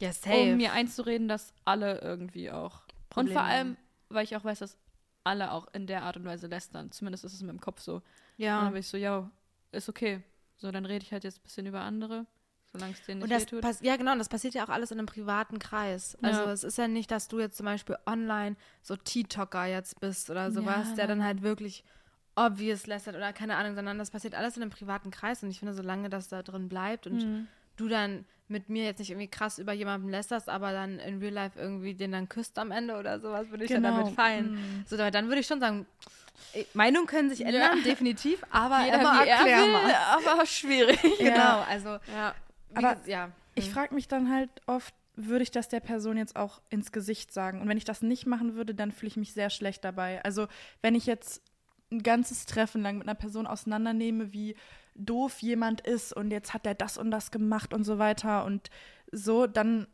Ja, 0.00 0.10
um 0.30 0.56
mir 0.56 0.72
einzureden, 0.72 1.28
dass 1.28 1.54
alle 1.64 2.00
irgendwie 2.00 2.50
auch. 2.50 2.82
Und 3.16 3.24
Probleme 3.24 3.32
vor 3.32 3.44
allem, 3.44 3.76
weil 4.08 4.24
ich 4.24 4.36
auch 4.36 4.44
weiß, 4.44 4.60
dass 4.60 4.78
alle 5.24 5.50
auch 5.50 5.66
in 5.72 5.86
der 5.88 6.02
Art 6.04 6.16
und 6.16 6.24
Weise 6.24 6.46
lästern. 6.46 6.92
Zumindest 6.92 7.24
ist 7.24 7.32
es 7.34 7.40
in 7.40 7.48
meinem 7.48 7.60
Kopf 7.60 7.80
so. 7.80 7.96
Und 7.96 8.02
ja. 8.36 8.62
dann 8.62 8.72
bin 8.72 8.80
ich 8.80 8.88
so, 8.88 8.96
ja, 8.96 9.28
ist 9.72 9.88
okay. 9.88 10.22
So, 10.56 10.70
dann 10.70 10.86
rede 10.86 11.04
ich 11.04 11.12
halt 11.12 11.24
jetzt 11.24 11.40
ein 11.40 11.42
bisschen 11.42 11.66
über 11.66 11.80
andere, 11.80 12.26
solange 12.72 12.92
es 12.92 13.02
denen 13.02 13.22
Und 13.22 13.30
nicht 13.30 13.52
das 13.52 13.60
pass 13.60 13.80
ja, 13.80 13.96
genau, 13.96 14.12
und 14.12 14.18
das 14.18 14.28
passiert 14.28 14.54
ja 14.54 14.64
auch 14.64 14.68
alles 14.68 14.90
in 14.90 14.98
einem 14.98 15.06
privaten 15.06 15.58
Kreis. 15.58 16.16
Also 16.22 16.44
Ja. 16.44 16.52
es 16.52 16.62
ist 16.64 16.78
ja 16.78 16.88
nicht, 16.88 17.10
dass 17.10 17.28
du 17.28 17.40
jetzt 17.40 17.56
zum 17.56 17.66
Beispiel 17.66 17.96
online 18.06 18.56
so 18.82 18.96
TikToker 18.96 19.66
jetzt 19.66 19.98
bist 20.00 20.30
oder 20.30 20.50
sowas, 20.52 20.90
Ja, 20.90 20.96
der 20.96 21.06
dann 21.08 21.24
halt 21.24 21.42
wirklich 21.42 21.84
obvious 22.36 22.86
lästert 22.86 23.16
oder 23.16 23.32
keine 23.32 23.56
Ahnung, 23.56 23.74
sondern 23.74 23.98
das 23.98 24.10
passiert 24.10 24.34
alles 24.34 24.56
in 24.56 24.62
einem 24.62 24.70
privaten 24.70 25.10
Kreis 25.10 25.42
und 25.42 25.50
ich 25.50 25.58
finde, 25.58 25.74
solange 25.74 26.08
das 26.08 26.28
da 26.28 26.42
drin 26.42 26.68
bleibt 26.68 27.06
und 27.06 27.24
Mhm. 27.24 27.48
du 27.76 27.88
dann 27.88 28.26
mit 28.48 28.68
mir 28.68 28.84
jetzt 28.84 28.98
nicht 28.98 29.10
irgendwie 29.10 29.28
krass 29.28 29.58
über 29.58 29.72
jemanden 29.72 30.08
lästerst, 30.08 30.48
aber 30.48 30.72
dann 30.72 30.98
in 30.98 31.18
Real 31.18 31.32
Life 31.32 31.58
irgendwie 31.58 31.94
den 31.94 32.12
dann 32.12 32.28
küsst 32.28 32.58
am 32.58 32.70
Ende 32.70 32.96
oder 32.96 33.20
sowas, 33.20 33.50
würde 33.50 33.64
ich 33.64 33.70
ja 33.70 33.76
Genau. 33.76 33.96
damit 33.96 34.14
feiern. 34.14 34.52
Mhm. 34.52 34.84
So, 34.86 34.96
dann 34.96 35.26
würde 35.28 35.40
ich 35.40 35.46
schon 35.46 35.60
sagen, 35.60 35.86
eh, 36.54 36.64
Meinungen 36.74 37.06
können 37.06 37.28
sich 37.30 37.44
ändern, 37.44 37.82
definitiv, 37.82 38.42
aber 38.50 38.84
Jeder 38.84 39.00
Emma, 39.00 39.22
wie 39.22 39.26
will, 39.26 39.94
aber 40.32 40.46
schwierig. 40.46 40.98
Genau, 41.18 41.60
also 41.68 41.98
Ja. 42.12 42.34
Aber 42.74 42.96
ja. 43.06 43.30
Ich 43.54 43.70
frage 43.70 43.94
mich 43.94 44.06
dann 44.06 44.30
halt 44.30 44.50
oft, 44.66 44.94
würde 45.16 45.42
ich 45.42 45.50
das 45.50 45.68
der 45.68 45.80
Person 45.80 46.18
jetzt 46.18 46.36
auch 46.36 46.60
ins 46.68 46.92
Gesicht 46.92 47.32
sagen? 47.32 47.62
Und 47.62 47.68
wenn 47.68 47.78
ich 47.78 47.84
das 47.86 48.02
nicht 48.02 48.26
machen 48.26 48.54
würde, 48.54 48.74
dann 48.74 48.92
fühle 48.92 49.08
ich 49.08 49.16
mich 49.16 49.32
sehr 49.32 49.48
schlecht 49.48 49.82
dabei. 49.82 50.22
Also 50.24 50.46
wenn 50.82 50.94
ich 50.94 51.06
jetzt 51.06 51.40
ein 51.90 52.02
ganzes 52.02 52.44
Treffen 52.44 52.82
lang 52.82 52.98
mit 52.98 53.08
einer 53.08 53.14
Person 53.14 53.46
auseinandernehme, 53.46 54.32
wie 54.34 54.56
doof 54.98 55.42
jemand 55.42 55.80
ist 55.80 56.12
und 56.12 56.30
jetzt 56.30 56.54
hat 56.54 56.66
der 56.66 56.74
das 56.74 56.98
und 56.98 57.10
das 57.10 57.30
gemacht 57.30 57.74
und 57.74 57.84
so 57.84 57.98
weiter 57.98 58.44
und 58.44 58.70
so, 59.12 59.46
dann 59.46 59.86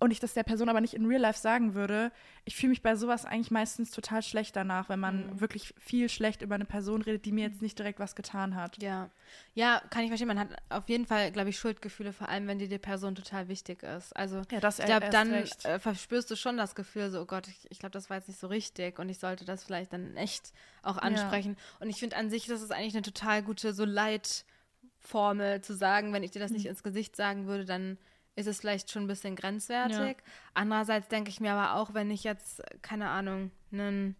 und 0.00 0.10
ich 0.10 0.18
das 0.18 0.34
der 0.34 0.42
Person 0.42 0.68
aber 0.68 0.80
nicht 0.80 0.94
in 0.94 1.06
Real 1.06 1.20
Life 1.20 1.38
sagen 1.38 1.74
würde, 1.74 2.10
ich 2.44 2.56
fühle 2.56 2.70
mich 2.70 2.82
bei 2.82 2.96
sowas 2.96 3.24
eigentlich 3.26 3.50
meistens 3.50 3.90
total 3.90 4.22
schlecht 4.22 4.56
danach, 4.56 4.88
wenn 4.88 4.98
man 4.98 5.26
Mhm. 5.26 5.40
wirklich 5.40 5.74
viel 5.78 6.08
schlecht 6.08 6.42
über 6.42 6.56
eine 6.56 6.64
Person 6.64 7.02
redet, 7.02 7.24
die 7.26 7.32
mir 7.32 7.44
jetzt 7.46 7.62
nicht 7.62 7.78
direkt 7.78 8.00
was 8.00 8.16
getan 8.16 8.54
hat. 8.56 8.82
Ja. 8.82 9.10
Ja, 9.54 9.80
kann 9.90 10.02
ich 10.02 10.08
verstehen. 10.08 10.26
Man 10.28 10.38
hat 10.40 10.48
auf 10.70 10.88
jeden 10.88 11.06
Fall, 11.06 11.30
glaube 11.30 11.50
ich, 11.50 11.58
Schuldgefühle, 11.58 12.12
vor 12.12 12.28
allem 12.28 12.46
wenn 12.48 12.58
dir 12.58 12.68
die 12.68 12.78
Person 12.78 13.14
total 13.14 13.46
wichtig 13.48 13.82
ist. 13.82 14.16
Also 14.16 14.42
Ja, 14.50 14.58
das 14.60 14.78
ich 14.78 14.86
glaube, 14.86 15.08
dann 15.10 15.32
äh, 15.32 15.78
verspürst 15.78 16.30
du 16.30 16.36
schon 16.36 16.56
das 16.56 16.74
Gefühl, 16.74 17.10
so, 17.10 17.20
oh 17.20 17.26
Gott, 17.26 17.46
ich, 17.46 17.70
ich 17.70 17.78
glaube, 17.78 17.92
das 17.92 18.10
war 18.10 18.16
jetzt 18.16 18.28
nicht 18.28 18.40
so 18.40 18.46
richtig 18.48 18.98
und 18.98 19.08
ich 19.08 19.18
sollte 19.18 19.44
das 19.44 19.62
vielleicht 19.64 19.92
dann 19.92 20.16
echt 20.16 20.52
auch 20.82 20.96
ansprechen. 20.98 21.56
Und 21.78 21.90
ich 21.90 21.98
finde 22.00 22.16
an 22.16 22.30
sich, 22.30 22.46
das 22.46 22.62
ist 22.62 22.72
eigentlich 22.72 22.94
eine 22.94 23.02
total 23.02 23.42
gute, 23.42 23.72
so 23.74 23.84
Leitformel 23.84 25.60
zu 25.60 25.74
sagen, 25.74 26.12
wenn 26.12 26.22
ich 26.22 26.30
dir 26.30 26.40
das 26.40 26.50
nicht 26.52 26.66
ins 26.66 26.82
Gesicht 26.82 27.16
sagen 27.16 27.46
würde, 27.46 27.64
dann 27.64 27.98
ist 28.40 28.46
es 28.46 28.60
vielleicht 28.60 28.90
schon 28.90 29.04
ein 29.04 29.08
bisschen 29.08 29.36
grenzwertig. 29.36 30.16
Andererseits 30.54 31.08
denke 31.08 31.30
ich 31.30 31.40
mir 31.40 31.52
aber 31.52 31.80
auch, 31.80 31.94
wenn 31.94 32.10
ich 32.10 32.24
jetzt, 32.24 32.62
keine 32.82 33.08
Ahnung, 33.08 33.50
einen 33.72 34.16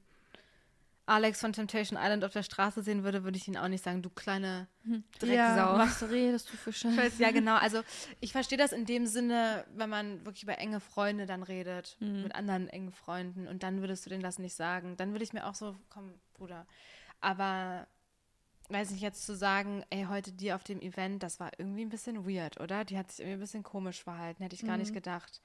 Alex 1.06 1.40
von 1.40 1.52
Temptation 1.52 1.98
Island 2.00 2.24
auf 2.24 2.32
der 2.32 2.44
Straße 2.44 2.82
sehen 2.84 3.02
würde, 3.02 3.24
würde 3.24 3.36
ich 3.36 3.48
ihn 3.48 3.56
auch 3.56 3.66
nicht 3.66 3.82
sagen, 3.82 4.00
du 4.00 4.10
kleine 4.10 4.68
Drecksau. 5.18 5.76
Was 5.76 6.08
redest 6.08 6.52
du 6.52 6.56
für 6.56 6.72
Scheiße? 6.72 7.16
Ja, 7.20 7.32
genau. 7.32 7.56
Also 7.56 7.82
ich 8.20 8.30
verstehe 8.30 8.58
das 8.58 8.70
in 8.70 8.84
dem 8.86 9.06
Sinne, 9.06 9.64
wenn 9.74 9.90
man 9.90 10.24
wirklich 10.24 10.44
über 10.44 10.58
enge 10.58 10.78
Freunde 10.78 11.26
dann 11.26 11.42
redet, 11.42 11.96
Mhm. 11.98 12.22
mit 12.22 12.34
anderen 12.36 12.68
engen 12.68 12.92
Freunden 12.92 13.48
und 13.48 13.64
dann 13.64 13.80
würdest 13.80 14.06
du 14.06 14.10
denen 14.10 14.22
das 14.22 14.38
nicht 14.38 14.54
sagen. 14.54 14.96
Dann 14.96 15.10
würde 15.10 15.24
ich 15.24 15.32
mir 15.32 15.46
auch 15.46 15.54
so, 15.56 15.74
komm, 15.88 16.14
Bruder. 16.34 16.64
Aber 17.20 17.88
weiß 18.70 18.90
nicht, 18.90 19.00
jetzt 19.02 19.26
zu 19.26 19.34
sagen, 19.34 19.84
ey, 19.90 20.06
heute 20.08 20.32
die 20.32 20.52
auf 20.52 20.64
dem 20.64 20.80
Event, 20.80 21.22
das 21.22 21.40
war 21.40 21.50
irgendwie 21.58 21.82
ein 21.84 21.88
bisschen 21.88 22.26
weird, 22.28 22.60
oder? 22.60 22.84
Die 22.84 22.96
hat 22.98 23.10
sich 23.10 23.20
irgendwie 23.20 23.34
ein 23.36 23.40
bisschen 23.40 23.62
komisch 23.62 24.02
verhalten, 24.02 24.42
hätte 24.42 24.54
ich 24.56 24.64
gar 24.64 24.76
nicht 24.76 24.92
gedacht. 24.94 25.40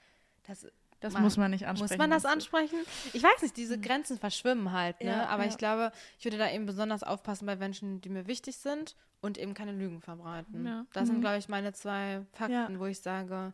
Das, 0.48 0.68
das 1.00 1.14
man- 1.14 1.24
muss 1.24 1.38
man 1.38 1.52
nicht 1.52 1.68
ansprechen. 1.68 1.94
muss 1.94 1.98
man 1.98 2.10
das 2.12 2.26
ansprechen? 2.26 2.78
Ich 3.14 3.24
weiß 3.24 3.42
nicht, 3.42 3.58
diese 3.58 3.80
Grenzen 3.80 4.18
verschwimmen 4.20 4.72
halt, 4.72 5.00
ne? 5.02 5.08
Ja, 5.12 5.26
Aber 5.28 5.44
ja. 5.44 5.50
ich 5.50 5.58
glaube, 5.58 5.92
ich 6.20 6.26
würde 6.26 6.38
da 6.38 6.50
eben 6.52 6.66
besonders 6.66 7.04
aufpassen 7.04 7.46
bei 7.46 7.56
Menschen, 7.56 8.00
die 8.02 8.10
mir 8.10 8.28
wichtig 8.28 8.58
sind 8.58 8.96
und 9.22 9.38
eben 9.38 9.54
keine 9.54 9.72
Lügen 9.72 10.02
verbreiten. 10.02 10.66
Ja. 10.66 10.86
Das 10.94 11.08
sind, 11.08 11.18
Mhm. 11.18 11.22
glaube 11.22 11.38
ich, 11.38 11.50
meine 11.50 11.74
zwei 11.74 12.22
Fakten, 12.34 12.80
wo 12.80 12.86
ich 12.86 13.00
sage, 13.00 13.54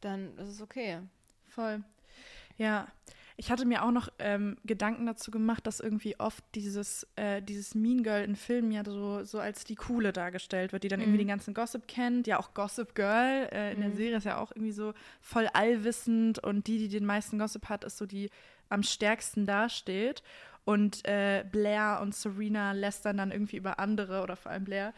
dann 0.00 0.36
ist 0.38 0.48
es 0.48 0.60
okay. 0.62 1.00
Voll. 1.48 1.82
Ja. 2.56 2.86
Ich 3.36 3.50
hatte 3.50 3.64
mir 3.64 3.82
auch 3.84 3.90
noch 3.90 4.08
ähm, 4.18 4.56
Gedanken 4.64 5.06
dazu 5.06 5.30
gemacht, 5.30 5.66
dass 5.66 5.80
irgendwie 5.80 6.18
oft 6.20 6.44
dieses, 6.54 7.06
äh, 7.16 7.40
dieses 7.42 7.74
Mean 7.74 8.02
Girl 8.02 8.22
in 8.24 8.36
Filmen 8.36 8.72
ja 8.72 8.84
so, 8.84 9.24
so 9.24 9.38
als 9.40 9.64
die 9.64 9.74
Coole 9.74 10.12
dargestellt 10.12 10.72
wird, 10.72 10.84
die 10.84 10.88
dann 10.88 11.00
irgendwie 11.00 11.16
Mhm. 11.16 11.22
den 11.22 11.28
ganzen 11.28 11.54
Gossip 11.54 11.88
kennt. 11.88 12.26
Ja, 12.26 12.38
auch 12.38 12.54
Gossip 12.54 12.94
Girl 12.94 13.48
äh, 13.52 13.72
in 13.72 13.80
der 13.80 13.90
Mhm. 13.90 13.96
Serie 13.96 14.16
ist 14.18 14.24
ja 14.24 14.38
auch 14.38 14.52
irgendwie 14.52 14.72
so 14.72 14.92
voll 15.20 15.48
allwissend 15.52 16.38
und 16.38 16.66
die, 16.66 16.78
die 16.78 16.88
den 16.88 17.06
meisten 17.06 17.38
Gossip 17.38 17.68
hat, 17.68 17.84
ist 17.84 17.98
so 17.98 18.06
die 18.06 18.30
am 18.68 18.82
stärksten 18.82 19.46
dasteht. 19.46 20.22
Und 20.64 21.04
äh, 21.08 21.44
Blair 21.50 21.98
und 22.02 22.14
Serena 22.14 22.72
lästern 22.72 23.16
dann 23.16 23.32
irgendwie 23.32 23.56
über 23.56 23.78
andere 23.80 24.22
oder 24.22 24.36
vor 24.36 24.52
allem 24.52 24.64
Blair. 24.64 24.94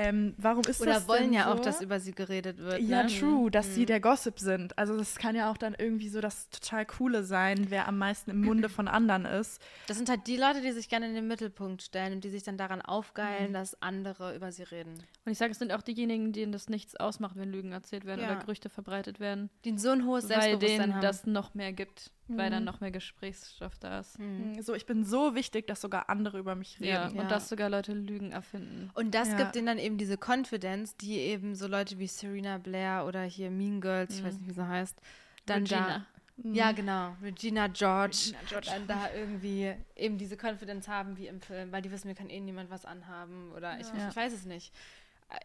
Ähm, 0.00 0.34
warum 0.38 0.62
ist 0.64 0.80
Oder 0.80 0.92
das 0.94 1.08
wollen 1.08 1.24
denn 1.24 1.32
ja 1.32 1.44
so? 1.44 1.50
auch, 1.50 1.60
dass 1.60 1.80
über 1.82 1.98
sie 1.98 2.12
geredet 2.12 2.58
wird. 2.58 2.80
Ja, 2.80 3.02
ne? 3.02 3.08
true, 3.08 3.50
dass 3.50 3.74
sie 3.74 3.80
Mhm. 3.82 3.86
der 3.86 4.00
Gossip 4.00 4.38
sind. 4.38 4.78
Also 4.78 4.96
das 4.96 5.16
kann 5.16 5.34
ja 5.34 5.50
auch 5.50 5.56
dann 5.56 5.74
irgendwie 5.76 6.08
so 6.08 6.20
das 6.20 6.48
total 6.50 6.86
Coole 6.86 7.24
sein, 7.24 7.66
wer 7.68 7.88
am 7.88 7.98
meisten 7.98 8.30
im 8.30 8.40
Munde 8.42 8.68
von 8.68 8.86
anderen 8.86 9.24
ist. 9.24 9.60
Das 9.88 9.96
sind 9.96 10.08
halt 10.08 10.28
die 10.28 10.36
Leute, 10.36 10.60
die 10.60 10.70
sich 10.70 10.88
gerne 10.88 11.08
in 11.08 11.14
den 11.14 11.26
Mittelpunkt 11.26 11.82
stellen 11.82 12.12
und 12.12 12.24
die 12.24 12.30
sich 12.30 12.44
dann 12.44 12.56
daran 12.56 12.78
Mhm. 12.78 12.84
aufgeilen, 12.84 13.52
dass 13.52 13.82
andere 13.82 14.36
über 14.36 14.52
sie 14.52 14.62
reden. 14.62 14.94
Und 15.24 15.32
ich 15.32 15.38
sage, 15.38 15.50
es 15.50 15.58
sind 15.58 15.72
auch 15.72 15.82
diejenigen, 15.82 16.32
denen 16.32 16.52
das 16.52 16.68
nichts 16.68 16.94
ausmacht, 16.94 17.34
wenn 17.36 17.50
Lügen 17.50 17.72
erzählt 17.72 18.04
werden 18.04 18.20
Ja. 18.20 18.30
oder 18.30 18.40
Gerüchte 18.40 18.68
verbreitet 18.68 19.18
werden. 19.18 19.50
Die 19.64 19.76
so 19.78 19.90
ein 19.90 20.06
hohes 20.06 20.24
Weil 20.28 20.42
Selbstbewusstsein 20.42 20.80
denen 20.80 20.94
haben. 20.94 21.02
das 21.02 21.26
noch 21.26 21.54
mehr 21.54 21.72
gibt. 21.72 22.12
Weil 22.28 22.48
Mhm. 22.50 22.54
dann 22.54 22.64
noch 22.64 22.80
mehr 22.80 22.90
Gesprächsstoff 22.90 23.78
da 23.78 24.00
ist. 24.00 24.18
Mhm. 24.18 24.60
So, 24.60 24.74
ich 24.74 24.84
bin 24.86 25.02
so 25.04 25.34
wichtig, 25.34 25.66
dass 25.66 25.80
sogar 25.80 26.10
andere 26.10 26.38
über 26.38 26.54
mich 26.54 26.78
Ja, 26.78 27.06
reden. 27.06 27.16
Ja. 27.16 27.22
und 27.22 27.30
dass 27.30 27.48
sogar 27.48 27.70
Leute 27.70 27.94
Lügen 27.94 28.32
erfinden. 28.32 28.90
Und 28.94 29.14
das 29.14 29.28
Ja. 29.30 29.36
gibt 29.36 29.54
denen 29.54 29.66
dann 29.66 29.78
eben 29.78 29.96
diese 29.96 30.16
Confidence, 30.18 30.96
die 30.96 31.18
eben 31.18 31.54
so 31.54 31.66
Leute 31.66 31.98
wie 31.98 32.06
Serena 32.06 32.58
Blair 32.58 33.04
oder 33.06 33.22
hier 33.22 33.50
Mean 33.50 33.80
Girls, 33.80 34.14
ich 34.16 34.22
Mhm. 34.22 34.26
weiß 34.26 34.38
nicht, 34.40 34.48
wie 34.50 34.52
sie 34.54 34.68
heißt, 34.68 35.00
dann 35.46 35.62
Regina. 35.62 36.06
Mhm. 36.36 36.54
da, 36.54 36.58
ja 36.58 36.72
genau, 36.72 37.16
Regina 37.22 37.66
George, 37.68 38.16
Regina 38.26 38.38
George. 38.46 38.66
dann 38.70 38.86
da 38.86 39.12
irgendwie 39.12 39.74
eben 39.96 40.18
diese 40.18 40.36
Confidence 40.36 40.86
haben 40.86 41.16
wie 41.16 41.26
im 41.26 41.40
Film, 41.40 41.72
weil 41.72 41.82
die 41.82 41.90
wissen, 41.90 42.06
mir 42.08 42.14
kann 42.14 42.30
eh 42.30 42.38
niemand 42.40 42.70
was 42.70 42.84
anhaben 42.84 43.50
oder 43.52 43.80
ich, 43.80 43.88
Ja. 43.88 44.08
ich 44.08 44.14
weiß 44.16 44.32
es 44.34 44.44
nicht. 44.44 44.72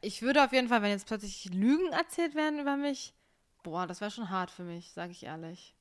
Ich 0.01 0.21
würde 0.21 0.43
auf 0.43 0.51
jeden 0.53 0.67
Fall, 0.67 0.81
wenn 0.81 0.91
jetzt 0.91 1.07
plötzlich 1.07 1.45
Lügen 1.53 1.91
erzählt 1.93 2.35
werden 2.35 2.59
über 2.59 2.77
mich, 2.77 3.13
boah, 3.63 3.87
das 3.87 4.01
wäre 4.01 4.11
schon 4.11 4.29
hart 4.29 4.51
für 4.51 4.63
mich, 4.63 4.91
sage 4.91 5.11
ich 5.13 5.23
ehrlich. 5.23 5.73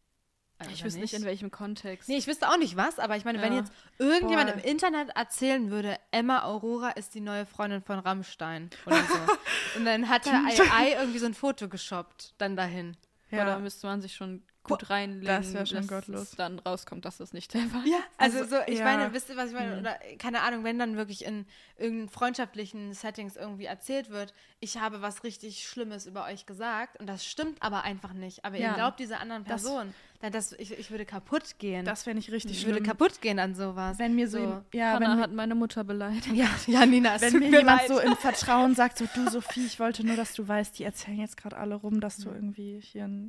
Also 0.62 0.72
Ich 0.72 0.84
wüsste 0.84 1.00
nicht, 1.00 1.14
in 1.14 1.24
welchem 1.24 1.50
Kontext. 1.50 2.08
Nee, 2.08 2.16
ich 2.16 2.26
wüsste 2.26 2.48
auch 2.48 2.56
nicht 2.56 2.76
was, 2.76 2.98
aber 2.98 3.16
ich 3.16 3.24
meine, 3.24 3.40
wenn 3.42 3.52
Ja. 3.52 3.60
jetzt 3.60 3.72
irgendjemand 3.98 4.50
Boah. 4.52 4.58
im 4.58 4.64
Internet 4.64 5.10
erzählen 5.16 5.70
würde, 5.70 5.98
Emma 6.10 6.42
Aurora 6.44 6.90
ist 6.90 7.14
die 7.14 7.20
neue 7.20 7.46
Freundin 7.46 7.82
von 7.82 7.98
Rammstein 7.98 8.70
oder 8.86 9.02
so. 9.02 9.14
Und 9.78 9.84
dann 9.84 10.08
hat 10.08 10.26
der 10.26 10.34
AI 10.34 10.94
irgendwie 10.98 11.18
so 11.18 11.26
ein 11.26 11.34
Foto 11.34 11.68
geshoppt, 11.68 12.34
dann 12.38 12.56
dahin. 12.56 12.96
Ja. 13.30 13.48
Ja. 13.48 13.58
müsste 13.58 13.86
man 13.86 14.02
sich 14.02 14.14
schon 14.14 14.42
gut 14.64 14.90
reinlegen, 14.90 15.26
das 15.26 15.68
schon 15.68 15.78
dass 15.78 15.88
gottlos. 15.88 16.20
es 16.22 16.30
dann 16.36 16.58
rauskommt, 16.60 17.04
dass 17.04 17.16
das 17.16 17.32
nicht 17.32 17.52
der 17.54 17.62
war. 17.72 17.84
Ja, 17.84 17.98
also, 18.16 18.40
Also, 18.40 18.56
so, 18.56 18.62
ich 18.68 18.78
ja. 18.78 18.84
meine, 18.84 19.12
wisst 19.12 19.28
ihr, 19.28 19.36
was 19.36 19.48
ich 19.48 19.54
meine? 19.54 19.72
Mhm. 19.74 19.80
Oder 19.80 19.98
keine 20.18 20.42
Ahnung, 20.42 20.62
wenn 20.62 20.78
dann 20.78 20.96
wirklich 20.96 21.24
in 21.24 21.46
irgendeinen 21.78 22.10
freundschaftlichen 22.10 22.92
Settings 22.94 23.34
irgendwie 23.36 23.64
erzählt 23.64 24.10
wird, 24.10 24.34
ich 24.60 24.78
habe 24.78 25.02
was 25.02 25.24
richtig 25.24 25.66
Schlimmes 25.66 26.06
über 26.06 26.26
euch 26.26 26.46
gesagt 26.46 27.00
und 27.00 27.06
das 27.08 27.24
stimmt 27.26 27.60
aber 27.60 27.82
einfach 27.82 28.12
nicht. 28.12 28.44
Aber 28.44 28.56
ihr 28.56 28.62
Ja. 28.66 28.74
glaubt 28.74 29.00
dieser 29.00 29.18
anderen 29.18 29.42
Person, 29.44 29.94
das, 30.31 30.53
ich, 30.53 30.79
ich 30.79 30.91
würde 30.91 31.05
kaputt 31.05 31.59
gehen. 31.59 31.85
Das 31.85 32.05
fände 32.05 32.20
ich 32.20 32.31
richtig 32.31 32.53
ich 32.59 32.66
würde 32.66 32.77
schlimm. 32.79 32.87
kaputt 32.87 33.20
gehen 33.20 33.39
an 33.39 33.55
sowas. 33.55 33.99
Wenn 33.99 34.14
mir 34.14 34.29
so, 34.29 34.39
So. 34.39 34.62
ja, 34.73 34.93
Hannah 34.93 35.01
wenn, 35.11 35.16
mir- 35.16 35.23
hat 35.23 35.33
meine 35.33 35.55
Mutter 35.55 35.85
beleidigt. 35.85 36.27
ja, 36.33 36.47
ja, 36.66 36.87
Nina, 36.87 37.16
es 37.16 37.23
wenn 37.23 37.33
tut 37.33 37.41
mir 37.41 37.51
mir 37.51 37.59
jemand 37.59 37.81
leid. 37.81 37.89
so 37.89 37.99
im 38.01 38.16
Vertrauen 38.16 38.75
sagt, 38.75 38.99
so 38.99 39.07
du 39.14 39.29
Sophie, 39.31 39.66
ich 39.66 39.81
wollte 39.81 40.07
nur, 40.07 40.16
dass 40.16 40.35
du 40.35 40.47
weißt, 40.47 40.79
die 40.79 40.85
erzählen 40.85 41.18
jetzt 41.18 41.37
gerade 41.37 41.57
alle 41.57 41.75
rum, 41.75 42.01
dass 42.01 42.18
du 42.18 42.31
irgendwie 42.31 42.81
hier 42.81 43.05
ein 43.05 43.29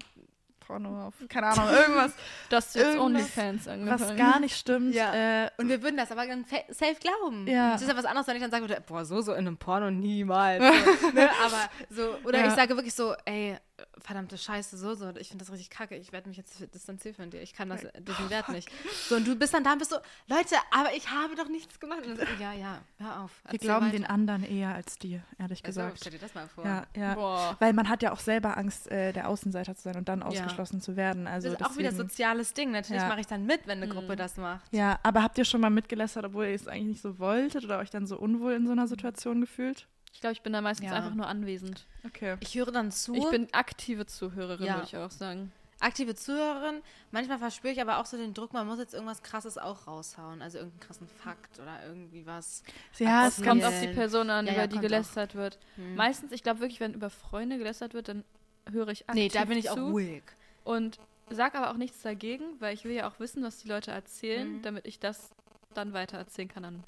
Porno 0.60 1.08
auf, 1.08 1.16
keine 1.28 1.48
Ahnung, 1.48 1.68
irgendwas, 1.76 2.14
Das 2.50 2.68
ist 2.68 2.76
jetzt 2.76 2.86
Irgendwas, 2.96 3.06
OnlyFans 3.06 3.68
angefangen. 3.68 4.00
was 4.10 4.16
gar 4.16 4.40
nicht 4.40 4.56
stimmt. 4.56 4.96
Ja. 4.96 5.44
Äh, 5.46 5.50
Und 5.58 5.68
wir 5.68 5.84
würden 5.84 5.98
das 5.98 6.10
aber 6.10 6.26
dann 6.26 6.46
fa- 6.46 6.64
safe 6.70 6.96
glauben. 7.02 7.48
Ja. 7.48 7.76
Es 7.76 7.82
ist 7.82 7.90
ja 7.90 7.98
was 7.98 8.06
anderes, 8.06 8.28
wenn 8.28 8.38
ich 8.38 8.42
dann 8.42 8.50
sagen 8.52 8.64
würde, 8.70 8.82
boah, 8.88 9.04
so, 9.04 9.20
so 9.22 9.34
in 9.34 9.40
einem 9.40 9.58
Porno 9.58 9.92
niemals. 9.92 10.64
So, 11.02 11.10
ne? 11.12 11.30
Aber 11.46 11.70
so, 11.90 12.16
oder 12.24 12.40
Ja. 12.40 12.48
ich 12.48 12.54
sage 12.54 12.76
wirklich 12.78 12.94
so, 12.94 13.14
ey, 13.26 13.58
verdammte 13.98 14.38
Scheiße, 14.38 14.78
so, 14.78 14.94
so, 14.94 15.10
ich 15.16 15.30
finde 15.30 15.44
das 15.44 15.52
richtig 15.52 15.70
kacke, 15.72 15.96
ich 15.96 16.12
werde 16.12 16.28
mich 16.30 16.38
jetzt 16.38 16.60
distanzieren 16.76 17.16
von 17.16 17.30
dir, 17.32 17.42
ich 17.42 17.54
kann 17.54 17.70
das, 17.70 17.82
diesen 18.00 18.30
Wert 18.30 18.50
nicht. 18.50 18.70
So, 19.10 19.16
und 19.16 19.26
du 19.28 19.36
bist 19.36 19.54
dann 19.54 19.64
da 19.64 19.74
und 19.74 19.80
bist 19.80 19.90
so, 19.92 19.98
Leute, 20.28 20.56
aber 20.72 20.94
ich 20.94 21.10
habe 21.10 21.34
doch 21.36 21.48
nichts 21.48 21.80
gemacht. 21.80 22.06
Und 22.06 22.18
so, 22.18 22.24
ja, 22.40 22.54
ja, 22.54 22.82
hör 23.00 23.22
auf. 23.22 23.32
wir 23.50 23.58
glauben 23.60 23.88
weiter. 23.88 23.98
den 23.98 24.06
anderen 24.06 24.44
eher 24.44 24.76
als 24.76 24.98
dir, 25.00 25.24
ehrlich 25.40 25.66
Also, 25.66 25.82
gesagt. 25.82 25.98
stell 26.02 26.12
dir 26.12 26.20
das 26.20 26.36
mal 26.36 26.48
vor. 26.48 26.64
Ja, 26.66 26.86
ja. 26.96 27.16
Boah. 27.16 27.56
Weil 27.60 27.74
man 27.74 27.90
hat 27.90 28.04
ja 28.04 28.12
auch 28.12 28.20
selber 28.20 28.58
Angst, 28.58 28.92
äh, 28.92 29.12
der 29.12 29.28
Außenseiter 29.28 29.76
zu 29.76 29.82
sein 29.84 29.96
und 29.98 30.08
dann 30.08 30.22
ausgeschlossen 30.22 30.80
zu 30.80 30.96
werden. 30.96 31.26
Also 31.28 31.50
das 31.50 31.60
ist 31.62 31.66
auch 31.66 31.78
wieder 31.78 31.90
deswegen- 31.90 32.10
soziales 32.10 32.54
Ding. 32.54 32.72
Natürlich 32.72 33.02
Ja. 33.02 33.08
mache 33.10 33.22
ich 33.22 33.28
dann 33.28 33.46
mit, 33.46 33.66
wenn 33.66 33.82
eine 33.82 33.88
Gruppe 33.92 34.16
das 34.16 34.38
macht. 34.38 34.62
Ja, 34.72 35.00
aber 35.04 35.24
habt 35.24 35.38
ihr 35.40 35.46
schon 35.46 35.62
mal 35.62 35.70
mitgelästert, 35.72 36.26
obwohl 36.26 36.46
ihr 36.46 36.54
es 36.56 36.68
eigentlich 36.68 36.86
nicht 36.88 37.02
so 37.02 37.18
wolltet 37.18 37.66
oder 37.66 37.80
euch 37.80 37.90
dann 37.90 38.06
so 38.06 38.18
unwohl 38.20 38.54
in 38.54 38.66
so 38.68 38.72
einer 38.72 38.88
Situation 38.88 39.42
gefühlt? 39.42 39.88
Ich 40.14 40.22
glaube, 40.22 40.34
ich 40.34 40.42
bin 40.42 40.54
da 40.54 40.62
meistens 40.62 40.88
Ja. 40.90 40.94
einfach 40.96 41.14
nur 41.16 41.28
anwesend. 41.28 41.86
Okay. 42.06 42.38
Ich 42.40 42.56
höre 42.56 42.72
dann 42.72 42.92
zu. 42.92 43.14
Ich 43.16 43.30
bin 43.30 43.48
aktive 43.52 44.06
Zuhörerin, 44.06 44.66
Ja. 44.66 44.76
würde 44.76 44.88
ich 44.88 44.96
auch 44.98 45.12
sagen. 45.12 45.52
aktive 45.80 46.16
Zuhörerin. 46.16 46.82
Manchmal 47.12 47.40
verspüre 47.40 47.74
ich 47.74 47.82
aber 47.82 47.98
auch 47.98 48.06
so 48.06 48.16
den 48.16 48.34
Druck, 48.34 48.54
man 48.54 48.66
muss 48.66 48.80
jetzt 48.80 48.94
irgendwas 48.94 49.22
Krasses 49.22 49.58
auch 49.58 49.86
raushauen. 49.86 50.42
Also 50.42 50.60
irgendeinen 50.60 50.80
krassen 50.88 51.08
Fakt 51.10 51.60
oder 51.60 51.86
irgendwie 51.86 52.26
was. 52.26 52.64
Ja, 53.00 53.28
Es 53.28 53.42
kommt 53.44 53.66
auf 53.66 53.74
die 53.82 53.88
Person 53.90 54.30
an, 54.30 54.46
Ja, 54.46 54.54
über 54.54 54.62
ja, 54.62 54.68
die 54.68 54.80
gelästert 54.80 55.36
wird. 55.36 55.60
Hm. 55.76 55.96
Meistens, 55.96 56.32
ich 56.32 56.42
glaube 56.42 56.62
wirklich, 56.62 56.80
wenn 56.80 56.94
über 56.94 57.10
Freunde 57.10 57.58
gelästert 57.58 57.94
wird, 57.94 58.08
dann 58.08 58.24
höre 58.72 58.88
ich 58.90 59.10
aktiv 59.10 59.24
Nee, 59.24 59.28
da 59.28 59.44
bin 59.44 59.58
ich 59.58 59.70
auch 59.72 59.76
zu 59.76 59.88
ruhig. 59.90 60.24
und 60.64 61.00
sag 61.30 61.54
aber 61.56 61.70
auch 61.72 61.78
nichts 61.78 62.02
dagegen, 62.02 62.46
weil 62.60 62.74
ich 62.74 62.86
will 62.86 62.94
ja 62.94 63.10
auch 63.10 63.20
wissen, 63.20 63.44
was 63.44 63.58
die 63.58 63.68
Leute 63.68 63.92
erzählen, 63.92 64.60
Mhm. 64.60 64.62
damit 64.62 64.88
ich 64.88 65.00
das 65.00 65.32
dann 65.74 65.92
weiter 65.92 66.18
erzählen 66.18 66.48
kann 66.48 66.64
an 66.64 66.84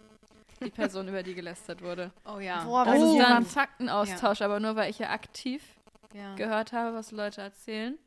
die 0.63 0.69
Person, 0.71 1.07
über 1.07 1.23
die 1.23 1.33
gelästert 1.35 1.81
wurde. 1.81 2.11
Oh 2.25 2.39
ja. 2.39 2.63
Boah, 2.63 2.85
Das 2.85 3.01
ist 3.01 3.17
dann 3.17 3.45
Faktenaustausch, 3.45 4.41
aber 4.41 4.59
nur 4.59 4.75
weil 4.75 4.89
ich 4.89 4.99
ja 4.99 5.09
aktiv 5.11 5.63
ja. 6.13 6.35
gehört 6.35 6.71
habe, 6.73 6.95
was 6.95 7.11
Leute 7.11 7.41
erzählen 7.41 7.97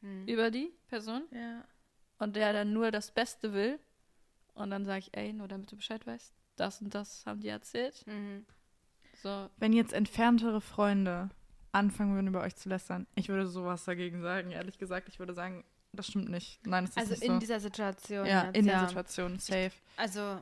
Hm. 0.00 0.26
über 0.26 0.50
die 0.50 0.72
Person 0.88 1.22
Ja. 1.30 1.64
und 2.18 2.34
der 2.36 2.52
dann 2.52 2.72
nur 2.72 2.90
das 2.90 3.10
Beste 3.12 3.52
will 3.52 3.78
und 4.54 4.70
dann 4.70 4.84
sage 4.84 4.98
ich, 5.00 5.16
ey, 5.16 5.32
nur 5.32 5.46
damit 5.48 5.70
du 5.70 5.76
Bescheid 5.76 6.04
weißt, 6.06 6.32
das 6.56 6.80
und 6.80 6.94
das 6.94 7.24
haben 7.24 7.40
die 7.40 7.48
erzählt. 7.48 8.04
Mhm. 8.06 8.44
So, 9.22 9.48
Wenn 9.58 9.72
jetzt 9.72 9.92
entferntere 9.92 10.60
Freunde 10.60 11.30
anfangen 11.70 12.14
würden, 12.14 12.26
über 12.26 12.40
euch 12.42 12.56
zu 12.56 12.68
lästern, 12.68 13.06
ich 13.14 13.28
würde 13.28 13.46
sowas 13.46 13.84
dagegen 13.84 14.20
sagen, 14.22 14.50
ehrlich 14.50 14.78
gesagt. 14.78 15.08
Ich 15.08 15.18
würde 15.20 15.32
sagen, 15.34 15.64
das 15.92 16.08
stimmt 16.08 16.28
nicht. 16.30 16.58
Nein, 16.66 16.84
das 16.86 16.90
ist 16.96 16.98
Also 16.98 17.10
nicht 17.12 17.22
in 17.22 17.32
so. 17.34 17.38
dieser 17.38 17.60
Situation. 17.60 18.26
ja, 18.26 18.46
jetzt, 18.46 18.56
in 18.56 18.66
ja. 18.66 18.80
der 18.80 18.88
Situation, 18.88 19.38
safe. 19.38 19.70
Also 19.96 20.40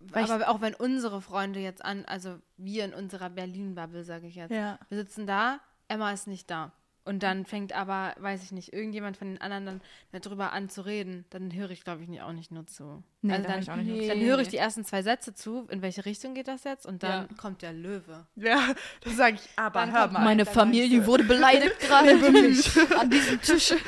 Weil 0.00 0.30
aber 0.30 0.48
auch 0.48 0.60
wenn 0.60 0.74
unsere 0.74 1.20
Freunde 1.20 1.60
jetzt 1.60 1.84
an, 1.84 2.04
also 2.06 2.36
wir 2.56 2.84
in 2.86 2.94
unserer 2.94 3.28
Berlin-Bubble, 3.30 4.02
sage 4.04 4.26
ich 4.26 4.34
jetzt, 4.34 4.50
Ja. 4.50 4.78
wir 4.88 4.98
sitzen 4.98 5.26
da, 5.26 5.60
Emma 5.88 6.10
ist 6.12 6.26
nicht 6.26 6.50
da. 6.50 6.72
Und 7.02 7.22
dann 7.22 7.46
fängt 7.46 7.72
aber, 7.72 8.14
weiß 8.18 8.42
ich 8.42 8.52
nicht, 8.52 8.72
irgendjemand 8.74 9.16
von 9.16 9.26
den 9.28 9.40
anderen 9.40 9.64
dann 9.64 9.80
darüber 10.22 10.52
an 10.52 10.68
zu 10.68 10.82
reden, 10.82 11.24
dann 11.30 11.52
höre 11.52 11.70
ich, 11.70 11.82
glaube 11.82 12.02
ich, 12.02 12.08
nicht, 12.08 12.20
auch 12.22 12.32
nicht 12.32 12.50
nur 12.52 12.66
zu. 12.66 13.02
Nee, 13.22 13.32
also 13.32 13.42
da 13.48 13.58
dann, 13.58 13.86
nur 13.86 14.00
zu. 14.02 14.06
dann 14.08 14.20
höre 14.20 14.38
ich 14.40 14.48
die 14.48 14.58
ersten 14.58 14.84
zwei 14.84 15.02
Sätze 15.02 15.34
zu, 15.34 15.66
in 15.70 15.80
welche 15.82 16.04
Richtung 16.04 16.34
geht 16.34 16.46
das 16.46 16.62
jetzt? 16.64 16.84
Und 16.86 17.02
dann 17.02 17.22
Ja. 17.22 17.36
kommt 17.38 17.62
der 17.62 17.72
Löwe. 17.72 18.26
Ja, 18.36 18.74
das 19.02 19.16
sage 19.16 19.36
ich, 19.36 19.48
aber 19.56 19.80
Dann 19.80 19.92
hör 19.92 20.08
mal. 20.08 20.24
Meine 20.24 20.44
dann 20.44 20.54
Familie 20.54 21.04
wurde 21.06 21.24
beleidigt 21.24 21.80
gerade 21.80 22.20
wirklich 22.20 22.70
an 22.98 23.08
diesem 23.10 23.40
Tisch. 23.40 23.74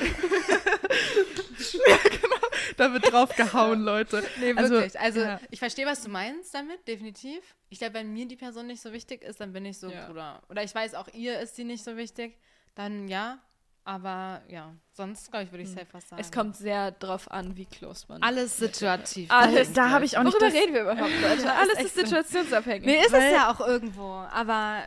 da 2.76 2.92
wird 2.92 3.12
drauf 3.12 3.34
gehauen, 3.36 3.80
Leute. 3.84 4.22
Nee, 4.40 4.52
Also, 4.56 4.74
wirklich. 4.74 4.98
Also, 5.00 5.20
ja. 5.20 5.40
ich 5.50 5.58
verstehe, 5.58 5.86
was 5.86 6.02
du 6.02 6.08
meinst 6.10 6.54
damit, 6.54 6.86
definitiv. 6.88 7.40
Ich 7.68 7.78
glaube, 7.78 7.94
wenn 7.94 8.12
mir 8.12 8.26
die 8.26 8.36
Person 8.36 8.66
nicht 8.66 8.82
so 8.82 8.92
wichtig 8.92 9.22
ist, 9.22 9.40
dann 9.40 9.52
bin 9.52 9.64
ich 9.64 9.78
so, 9.78 9.90
Ja. 9.90 10.06
Bruder. 10.06 10.42
Oder 10.48 10.62
ich 10.62 10.74
weiß, 10.74 10.94
auch 10.94 11.08
ihr 11.14 11.40
ist 11.40 11.56
sie 11.56 11.64
nicht 11.64 11.82
so 11.84 11.96
wichtig, 11.96 12.38
dann 12.74 13.08
ja. 13.08 13.38
Aber 13.84 14.42
ja, 14.48 14.76
sonst, 14.92 15.32
glaube 15.32 15.46
ich, 15.46 15.50
würde 15.50 15.64
ich 15.64 15.68
safe 15.70 15.88
was 15.90 16.08
sagen. 16.08 16.20
Es 16.22 16.30
kommt 16.30 16.54
sehr 16.56 16.92
drauf 16.92 17.28
an, 17.28 17.56
wie 17.56 17.64
close 17.66 18.04
man 18.06 18.22
alles 18.22 18.56
situativ. 18.56 19.28
Alles 19.28 19.72
Da 19.72 19.90
habe 19.90 20.04
ich 20.04 20.16
auch 20.16 20.22
nicht 20.22 20.40
Worüber 20.40 20.54
reden 20.56 20.72
wir 20.72 20.82
überhaupt, 20.82 21.10
Leute? 21.20 21.52
Alles 21.56 21.80
ist 21.80 21.96
situationsabhängig. 21.96 22.86
Nee, 22.86 23.00
ist 23.04 23.10
Weil- 23.10 23.22
es 23.22 23.32
ja 23.32 23.50
auch 23.50 23.58
irgendwo. 23.58 24.08
Aber 24.32 24.84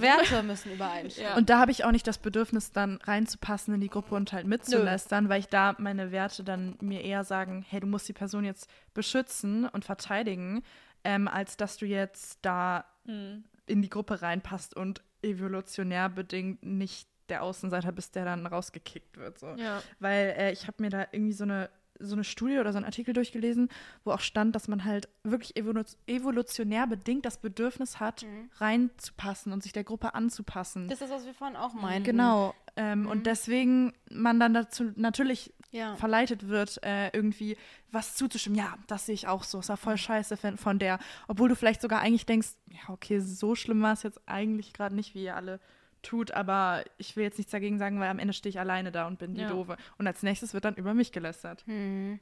Werte 0.00 0.42
müssen 0.44 0.72
übereinstimmen. 0.72 1.30
Ja. 1.30 1.36
Und 1.36 1.50
da 1.50 1.58
habe 1.58 1.70
ich 1.70 1.84
auch 1.84 1.92
nicht 1.92 2.06
das 2.06 2.18
Bedürfnis, 2.18 2.72
dann 2.72 2.98
reinzupassen 3.02 3.74
in 3.74 3.80
die 3.80 3.88
Gruppe 3.88 4.14
und 4.14 4.32
halt 4.32 4.46
mitzulästern, 4.46 5.28
weil 5.28 5.40
ich 5.40 5.48
da 5.48 5.74
meine 5.78 6.12
Werte 6.12 6.44
dann 6.44 6.76
mir 6.80 7.02
eher 7.02 7.24
sagen, 7.24 7.64
hey, 7.68 7.80
du 7.80 7.86
musst 7.86 8.08
die 8.08 8.12
Person 8.12 8.44
jetzt 8.44 8.68
beschützen 8.94 9.66
und 9.68 9.84
verteidigen, 9.84 10.62
ähm, 11.04 11.28
als 11.28 11.56
dass 11.56 11.76
du 11.76 11.86
jetzt 11.86 12.38
da 12.42 12.84
Hm. 13.06 13.44
in 13.66 13.80
die 13.80 13.88
Gruppe 13.88 14.20
reinpasst 14.20 14.76
und 14.76 15.02
evolutionär 15.22 16.08
bedingt 16.10 16.62
nicht 16.62 17.08
der 17.28 17.42
Außenseiter 17.42 17.90
bist, 17.92 18.14
der 18.16 18.24
dann 18.24 18.46
rausgekickt 18.46 19.16
wird. 19.16 19.38
So. 19.38 19.54
Ja. 19.56 19.82
Weil 19.98 20.34
äh, 20.36 20.52
ich 20.52 20.66
habe 20.66 20.82
mir 20.82 20.90
da 20.90 21.06
irgendwie 21.10 21.32
so 21.32 21.44
eine, 21.44 21.70
so 22.00 22.14
eine 22.14 22.24
Studie 22.24 22.58
oder 22.58 22.72
so 22.72 22.76
einen 22.78 22.84
Artikel 22.84 23.12
durchgelesen, 23.14 23.68
wo 24.04 24.12
auch 24.12 24.20
stand, 24.20 24.54
dass 24.54 24.68
man 24.68 24.84
halt 24.84 25.08
wirklich 25.24 25.56
evolu 25.56 25.82
evolutionär 26.06 26.86
bedingt 26.86 27.24
das 27.26 27.38
Bedürfnis 27.38 28.00
hat, 28.00 28.22
Mhm. 28.22 28.50
reinzupassen 28.56 29.52
und 29.52 29.62
sich 29.62 29.72
der 29.72 29.84
Gruppe 29.84 30.14
anzupassen. 30.14 30.88
Das 30.88 31.00
ist, 31.00 31.10
was 31.10 31.26
wir 31.26 31.34
vorhin 31.34 31.56
auch 31.56 31.74
meinten. 31.74 32.04
Genau. 32.04 32.54
Ähm, 32.76 33.02
Mhm. 33.02 33.06
Und 33.08 33.26
deswegen 33.26 33.92
man 34.10 34.38
dann 34.40 34.54
dazu 34.54 34.92
natürlich 34.96 35.52
Ja. 35.70 35.96
verleitet 35.96 36.48
wird, 36.48 36.82
äh, 36.84 37.08
irgendwie 37.10 37.56
was 37.90 38.14
zuzustimmen. 38.14 38.58
Ja, 38.58 38.74
das 38.86 39.06
sehe 39.06 39.14
ich 39.14 39.26
auch 39.28 39.42
so. 39.44 39.58
Ist 39.58 39.68
ja 39.68 39.76
voll 39.76 39.96
scheiße 39.98 40.36
von, 40.36 40.56
von 40.56 40.78
der. 40.78 40.98
Obwohl 41.26 41.48
du 41.48 41.56
vielleicht 41.56 41.80
sogar 41.82 42.00
eigentlich 42.00 42.24
denkst, 42.26 42.50
ja, 42.70 42.88
okay, 42.88 43.18
so 43.20 43.54
schlimm 43.54 43.82
war 43.82 43.92
es 43.92 44.02
jetzt 44.02 44.20
eigentlich 44.26 44.72
gerade 44.72 44.94
nicht, 44.94 45.14
wie 45.14 45.24
ihr 45.24 45.36
alle 45.36 45.60
tut, 46.08 46.30
aber 46.32 46.84
ich 46.96 47.16
will 47.16 47.24
jetzt 47.24 47.38
nichts 47.38 47.52
dagegen 47.52 47.78
sagen, 47.78 48.00
weil 48.00 48.08
am 48.08 48.18
Ende 48.18 48.32
stehe 48.32 48.50
ich 48.50 48.58
alleine 48.58 48.90
da 48.90 49.06
und 49.06 49.18
bin 49.18 49.34
die 49.34 49.42
Ja. 49.42 49.48
Doofe. 49.48 49.76
Und 49.98 50.06
als 50.06 50.22
nächstes 50.22 50.54
wird 50.54 50.64
dann 50.64 50.74
über 50.74 50.94
mich 50.94 51.12
gelästert. 51.12 51.64
Hm. 51.66 52.18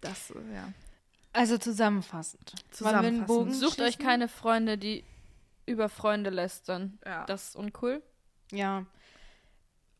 Das, 0.00 0.30
äh, 0.30 0.54
ja. 0.54 0.72
Also 1.32 1.58
zusammenfassend. 1.58 2.54
Zusammenfassend. 2.70 3.26
Bogen 3.26 3.52
Sucht 3.52 3.80
euch 3.80 3.98
keine 3.98 4.28
Freunde, 4.28 4.78
die 4.78 5.04
über 5.66 5.88
Freunde 5.88 6.30
lästern. 6.30 6.98
Ja. 7.04 7.24
Das 7.26 7.48
ist 7.50 7.56
uncool. 7.56 8.02
Ja. 8.50 8.84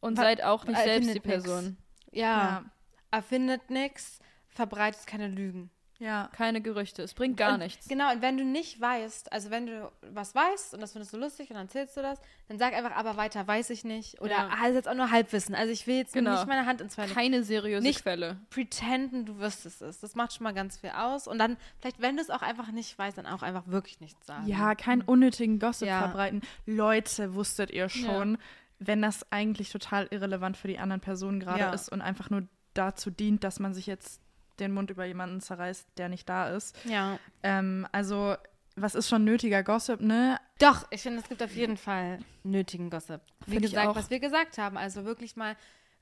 Und 0.00 0.16
Wa- 0.18 0.22
seid 0.22 0.42
auch 0.42 0.64
nicht 0.64 0.78
äh, 0.80 0.84
selbst 0.84 1.08
die 1.08 1.12
findet 1.20 1.26
nix. 1.26 1.42
Person. 1.44 1.76
Ja. 2.10 2.24
ja. 2.24 2.64
Erfindet 3.10 3.70
nichts, 3.70 4.18
verbreitet 4.48 5.06
keine 5.06 5.28
Lügen. 5.28 5.70
Ja. 6.03 6.28
Keine 6.32 6.61
Gerüchte. 6.61 7.03
Es 7.03 7.14
bringt 7.14 7.36
gar 7.36 7.55
und, 7.55 7.61
nichts. 7.61 7.86
Genau, 7.86 8.11
und 8.12 8.22
wenn 8.22 8.36
du 8.36 8.44
nicht 8.44 8.80
weißt, 8.80 9.30
also 9.32 9.50
wenn 9.50 9.66
du 9.66 9.92
was 10.11 10.34
weißt 10.34 10.74
und 10.74 10.80
das 10.80 10.92
findest 10.92 11.12
du 11.12 11.16
lustig 11.16 11.48
und 11.50 11.55
dann 11.57 11.66
erzählst 11.66 11.96
du 11.96 12.03
das, 12.03 12.20
dann 12.48 12.59
sag 12.59 12.74
einfach, 12.74 12.90
aber 12.96 13.16
weiter 13.16 13.46
weiß 13.46 13.70
ich 13.70 13.84
nicht. 13.84 14.20
Oder, 14.20 14.32
Ja. 14.32 14.50
ah, 14.61 14.66
ist 14.66 14.74
jetzt 14.74 14.88
auch 14.88 14.94
nur 14.94 15.11
Halbwissen. 15.12 15.55
Also 15.55 15.72
ich 15.72 15.86
will 15.86 15.96
jetzt 15.96 16.12
Genau. 16.12 16.32
nicht 16.32 16.46
meine 16.48 16.66
Hand 16.66 16.80
ins 16.80 16.96
Feuer. 16.96 17.07
Keine 17.07 17.44
seriöse 17.44 17.82
Nicht- 17.86 18.03
Quelle. 18.03 18.38
pretenden, 18.50 19.26
du 19.26 19.38
wüsstest 19.38 19.80
es. 19.82 20.00
Das 20.00 20.14
macht 20.16 20.32
schon 20.34 20.42
mal 20.44 20.55
ganz 20.55 20.78
viel 20.78 20.90
aus. 20.90 21.28
Und 21.28 21.38
dann, 21.38 21.57
vielleicht, 21.80 22.00
wenn 22.00 22.16
du 22.16 22.22
es 22.22 22.30
auch 22.30 22.42
einfach 22.42 22.72
nicht 22.72 22.98
weißt, 22.98 23.16
dann 23.18 23.26
auch 23.26 23.42
einfach 23.42 23.68
wirklich 23.68 24.00
nichts 24.00 24.26
sagen. 24.26 24.46
Ja, 24.48 24.74
keinen 24.74 25.03
unnötigen 25.03 25.59
Gossip 25.59 25.86
Ja. 25.88 26.00
verbreiten. 26.00 26.40
Leute, 26.66 27.34
wusstet 27.34 27.70
ihr 27.70 27.88
schon, 27.88 28.38
wenn 28.80 29.03
das 29.03 29.30
eigentlich 29.30 29.70
total 29.70 30.09
irrelevant 30.11 30.57
für 30.57 30.66
die 30.68 30.78
anderen 30.78 31.00
Personen 31.00 31.38
gerade 31.38 31.61
Ja. 31.61 31.72
ist 31.72 31.90
und 31.92 32.00
einfach 32.00 32.28
nur 32.30 32.42
dazu 32.74 33.11
dient, 33.11 33.44
dass 33.44 33.61
man 33.61 33.74
sich 33.74 33.86
jetzt 33.86 34.21
den 34.61 34.72
Mund 34.72 34.90
über 34.90 35.05
jemanden 35.05 35.40
zerreißt, 35.40 35.86
der 35.98 36.09
nicht 36.09 36.28
da 36.28 36.48
ist. 36.48 36.76
Ja. 36.84 37.18
Ähm, 37.42 37.86
also, 37.92 38.36
was 38.76 38.94
ist 38.94 39.09
schon 39.09 39.24
nötiger 39.24 39.62
Gossip, 39.62 40.00
ne? 40.00 40.38
Doch, 40.59 40.86
ich 40.90 41.03
finde, 41.03 41.20
es 41.20 41.28
gibt 41.28 41.42
auf 41.42 41.55
jeden 41.55 41.76
Fall 41.76 42.18
nötigen 42.42 42.88
Gossip. 42.90 43.20
Wie 43.46 43.53
Finde 43.53 43.66
ich 43.66 43.72
gesagt, 43.72 43.94
was 43.96 44.11
wir 44.11 44.20
gesagt 44.20 44.59
haben. 44.59 44.76
Also 44.76 45.05
wirklich 45.05 45.36
mal 45.36 45.57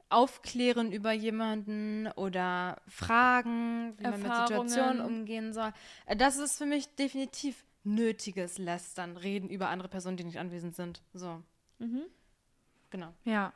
aufklären 0.08 0.90
über 0.92 1.12
jemanden 1.12 2.08
oder 2.16 2.80
fragen, 2.88 3.94
wie 3.98 4.02
man 4.02 4.22
mit. 4.22 4.22
Situationen 4.34 5.00
umgehen 5.00 5.52
soll. 5.52 5.72
Äh, 6.06 6.16
Das 6.16 6.36
ist 6.36 6.58
für 6.58 6.66
mich 6.66 6.94
definitiv 6.96 7.64
nötiges 7.84 8.58
Lästern, 8.58 9.16
reden 9.16 9.48
über 9.48 9.68
andere 9.68 9.88
Personen, 9.88 10.16
die 10.16 10.24
nicht 10.24 10.38
anwesend 10.38 10.74
sind. 10.76 11.00
So, 11.14 11.42
Mhm. 11.78 12.02
genau. 12.90 13.14
Ja. 13.24 13.52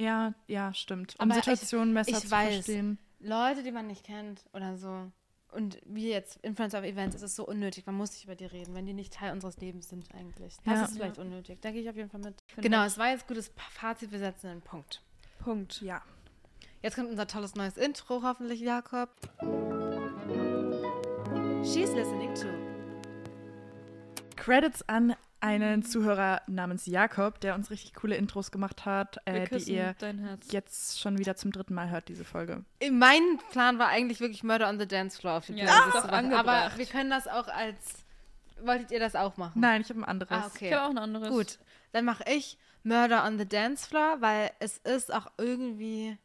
Ja, 0.00 0.34
ja, 0.48 0.72
stimmt. 0.74 1.14
Um 1.20 1.30
Aber 1.30 1.38
ich- 1.38 1.44
Situationen 1.44 1.94
besser 1.94 2.10
ich 2.10 2.18
zu 2.20 2.30
weiß. 2.30 2.54
verstehen. 2.54 2.98
Leute, 3.22 3.62
die 3.62 3.72
man 3.72 3.86
nicht 3.86 4.04
kennt 4.04 4.44
oder 4.52 4.76
so. 4.76 5.10
Und 5.52 5.78
wir 5.84 6.08
jetzt, 6.08 6.38
Influencer 6.42 6.78
auf 6.78 6.84
Events, 6.84 7.14
ist 7.14 7.22
es 7.22 7.36
so 7.36 7.46
unnötig. 7.46 7.84
Man 7.86 7.94
muss 7.94 8.12
nicht 8.12 8.24
über 8.24 8.34
die 8.34 8.46
reden, 8.46 8.74
wenn 8.74 8.86
die 8.86 8.94
nicht 8.94 9.12
Teil 9.12 9.32
unseres 9.32 9.58
Lebens 9.58 9.88
sind 9.90 10.06
eigentlich. 10.14 10.56
Das 10.64 10.78
Ja. 10.78 10.84
ist 10.86 10.94
vielleicht 10.94 11.18
unnötig. 11.18 11.60
Da 11.60 11.70
gehe 11.70 11.82
ich 11.82 11.90
auf 11.90 11.96
jeden 11.96 12.08
Fall 12.10 12.20
mit. 12.20 12.34
Finde 12.46 12.68
Genau, 12.68 12.80
ich. 12.82 12.92
es 12.92 12.98
war 12.98 13.10
jetzt 13.10 13.28
gutes 13.28 13.52
Fazit. 13.70 14.10
Wir 14.12 14.18
setzen 14.18 14.46
einen 14.48 14.62
Punkt. 14.62 15.02
Punkt. 15.40 15.82
Ja. 15.82 16.00
Jetzt 16.80 16.96
kommt 16.96 17.10
unser 17.10 17.26
tolles 17.26 17.54
neues 17.54 17.76
Intro, 17.76 18.22
hoffentlich, 18.22 18.60
Jakob. 18.60 19.10
She's 21.64 21.92
listening 21.92 22.34
to. 22.34 22.48
Credits 24.36 24.82
an 24.88 25.14
einen 25.42 25.82
Zuhörer 25.82 26.40
namens 26.46 26.86
Jakob, 26.86 27.40
der 27.40 27.56
uns 27.56 27.70
richtig 27.70 27.94
coole 27.94 28.14
Intros 28.16 28.52
gemacht 28.52 28.86
hat, 28.86 29.18
äh, 29.24 29.46
die 29.48 29.72
ihr 29.72 29.94
dein 29.98 30.20
Herz. 30.20 30.52
jetzt 30.52 31.00
schon 31.00 31.18
wieder 31.18 31.34
zum 31.34 31.50
dritten 31.50 31.74
Mal 31.74 31.90
hört, 31.90 32.08
diese 32.08 32.24
Folge. 32.24 32.64
Mein 32.90 33.38
Plan 33.50 33.78
war 33.78 33.88
eigentlich 33.88 34.20
wirklich 34.20 34.44
Murder 34.44 34.68
on 34.68 34.78
the 34.78 34.86
Dance 34.86 35.18
Floor 35.18 35.38
auf 35.38 35.46
die 35.46 35.54
Ja, 35.54 35.64
Playlist 35.64 35.96
ist 35.96 36.10
machen. 36.10 36.32
Aber 36.32 36.70
wir 36.76 36.86
können 36.86 37.10
das 37.10 37.26
auch 37.26 37.48
als. 37.48 38.04
Wolltet 38.64 38.92
ihr 38.92 39.00
das 39.00 39.16
auch 39.16 39.36
machen? 39.36 39.60
Nein, 39.60 39.80
ich 39.80 39.88
habe 39.88 39.98
ein 40.00 40.04
anderes. 40.04 40.30
Ah, 40.30 40.46
okay. 40.46 40.68
Ich 40.68 40.72
habe 40.72 40.86
auch 40.86 40.90
ein 40.90 40.98
anderes. 40.98 41.28
Gut, 41.28 41.58
dann 41.90 42.04
mache 42.04 42.22
ich 42.30 42.56
Murder 42.84 43.24
on 43.26 43.36
the 43.36 43.48
Dance 43.48 43.88
Floor, 43.88 44.18
weil 44.20 44.52
es 44.60 44.78
ist 44.78 45.12
auch 45.12 45.26
irgendwie. 45.38 46.16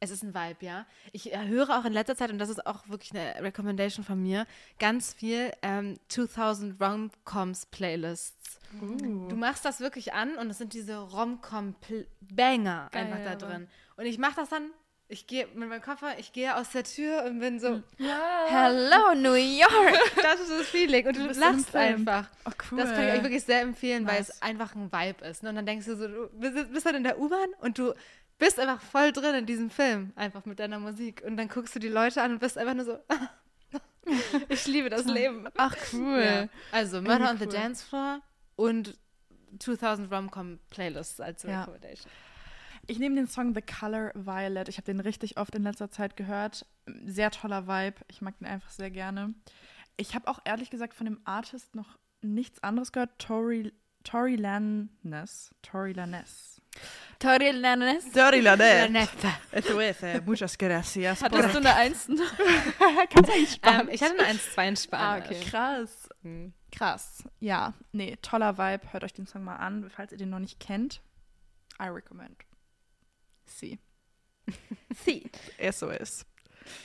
Es 0.00 0.10
ist 0.10 0.22
ein 0.22 0.32
Vibe, 0.32 0.64
ja. 0.64 0.86
Ich 1.12 1.32
äh, 1.32 1.46
höre 1.48 1.70
auch 1.70 1.84
in 1.84 1.92
letzter 1.92 2.14
Zeit, 2.16 2.30
und 2.30 2.38
das 2.38 2.48
ist 2.50 2.64
auch 2.66 2.88
wirklich 2.88 3.12
eine 3.12 3.42
Recommendation 3.42 4.04
von 4.04 4.22
mir, 4.22 4.46
ganz 4.78 5.12
viel 5.12 5.50
ähm, 5.62 5.98
2000 6.08 6.80
Rom-Coms 6.80 7.66
Playlists. 7.66 8.60
Uh. 8.80 9.28
Du 9.28 9.34
machst 9.36 9.64
das 9.64 9.80
wirklich 9.80 10.12
an 10.12 10.36
und 10.36 10.50
es 10.50 10.58
sind 10.58 10.72
diese 10.72 10.98
Rom-Com-Banger 10.98 12.90
einfach 12.92 13.24
da 13.24 13.34
drin. 13.34 13.68
Und 13.96 14.06
ich 14.06 14.18
mache 14.18 14.36
das 14.36 14.50
dann, 14.50 14.70
ich 15.08 15.26
gehe 15.26 15.46
mit 15.54 15.68
meinem 15.68 15.82
Koffer, 15.82 16.18
ich 16.18 16.32
gehe 16.32 16.54
aus 16.54 16.70
der 16.70 16.84
Tür 16.84 17.24
und 17.24 17.40
bin 17.40 17.58
so, 17.58 17.82
Ja. 17.96 18.44
Hello 18.46 19.14
New 19.14 19.34
York! 19.34 19.98
Das 20.22 20.38
ist 20.40 20.50
das 20.50 20.66
Feeling. 20.68 21.06
Und 21.08 21.16
du, 21.16 21.28
Du 21.28 21.40
lachst 21.40 21.74
einfach. 21.74 22.28
Oh, 22.44 22.50
cool. 22.70 22.78
Das 22.78 22.90
kann 22.92 23.08
ich 23.08 23.14
euch 23.14 23.22
wirklich 23.22 23.44
sehr 23.44 23.62
empfehlen, 23.62 24.06
weil 24.06 24.18
Nice. 24.18 24.28
es 24.28 24.42
einfach 24.42 24.74
ein 24.74 24.92
Vibe 24.92 25.24
ist. 25.24 25.42
Ne? 25.42 25.48
Und 25.48 25.56
dann 25.56 25.66
denkst 25.66 25.86
du 25.86 25.96
so, 25.96 26.06
du 26.06 26.28
bist, 26.34 26.72
bist 26.72 26.86
dann 26.86 26.94
in 26.94 27.04
der 27.04 27.18
U-Bahn 27.18 27.48
und 27.60 27.78
du 27.78 27.94
bist 28.38 28.58
einfach 28.58 28.80
voll 28.80 29.12
drin 29.12 29.34
in 29.34 29.46
diesem 29.46 29.70
Film, 29.70 30.12
einfach 30.16 30.44
mit 30.44 30.58
deiner 30.60 30.78
Musik. 30.78 31.22
Und 31.26 31.36
dann 31.36 31.48
guckst 31.48 31.74
du 31.74 31.78
die 31.78 31.88
Leute 31.88 32.22
an 32.22 32.32
und 32.32 32.38
bist 32.38 32.56
einfach 32.56 32.74
nur 32.74 32.84
so, 32.84 32.98
ich 34.48 34.66
liebe 34.66 34.88
das 34.90 35.06
Leben. 35.06 35.48
Ach, 35.56 35.74
cool. 35.92 36.22
Ja. 36.24 36.48
Also 36.72 37.02
Murder 37.02 37.30
on 37.30 37.38
the 37.38 37.46
cool. 37.46 37.52
Dance 37.52 37.84
Floor 37.84 38.20
und 38.56 38.98
2000 39.58 40.12
Rom-Com 40.12 40.58
Playlists 40.70 41.20
als 41.20 41.42
Ja. 41.42 41.60
Recommendation. 41.60 42.10
Ich 42.86 42.98
nehme 42.98 43.16
den 43.16 43.26
Song 43.26 43.54
The 43.54 43.60
Color 43.60 44.12
Violet. 44.14 44.68
Ich 44.68 44.78
habe 44.78 44.86
den 44.86 45.00
richtig 45.00 45.36
oft 45.36 45.54
in 45.54 45.62
letzter 45.62 45.90
Zeit 45.90 46.16
gehört. 46.16 46.64
Sehr 47.04 47.30
toller 47.30 47.66
Vibe. 47.66 47.96
Ich 48.08 48.22
mag 48.22 48.38
den 48.38 48.46
einfach 48.46 48.70
sehr 48.70 48.90
gerne. 48.90 49.34
Ich 49.98 50.14
habe 50.14 50.28
auch 50.28 50.38
ehrlich 50.44 50.70
gesagt 50.70 50.94
von 50.94 51.04
dem 51.04 51.20
Artist 51.24 51.74
noch 51.74 51.98
nichts 52.22 52.62
anderes 52.62 52.92
gehört. 52.92 53.18
Tori, 53.18 53.74
Tori 54.04 54.36
Lannes. 54.36 55.54
Tori 55.60 55.92
Lannes. 55.92 56.57
Tori 57.18 57.50
Lannes. 57.50 58.12
Tori 58.12 58.42
Neffe. 58.42 59.28
Eso 59.50 59.80
es, 59.80 60.02
eh, 60.02 60.20
muchas 60.24 60.56
gracias. 60.56 61.20
Hattest 61.20 61.54
du 61.54 61.58
eine 61.58 61.74
Eins? 61.74 62.06
Kannst 63.10 63.30
eigentlich 63.30 63.60
Ähm, 63.64 63.88
ich 63.90 64.02
hatte 64.02 64.24
eine 64.24 64.38
1-2 64.38 64.68
in 64.68 64.76
Spanisch. 64.76 65.26
Ah, 65.26 65.32
okay. 65.34 65.50
Krass. 65.50 66.08
Hm. 66.22 66.52
Krass. 66.70 67.24
Ja, 67.40 67.74
nee, 67.92 68.16
toller 68.22 68.56
Vibe. 68.56 68.92
Hört 68.92 69.02
euch 69.02 69.14
den 69.14 69.26
Song 69.26 69.42
mal 69.42 69.56
an, 69.56 69.90
falls 69.90 70.12
ihr 70.12 70.18
den 70.18 70.30
noch 70.30 70.38
nicht 70.38 70.60
kennt. 70.60 71.02
I 71.80 71.88
recommend. 71.88 72.44
Sie. 73.46 73.80
Sie. 75.04 75.28
SOS. 75.58 76.24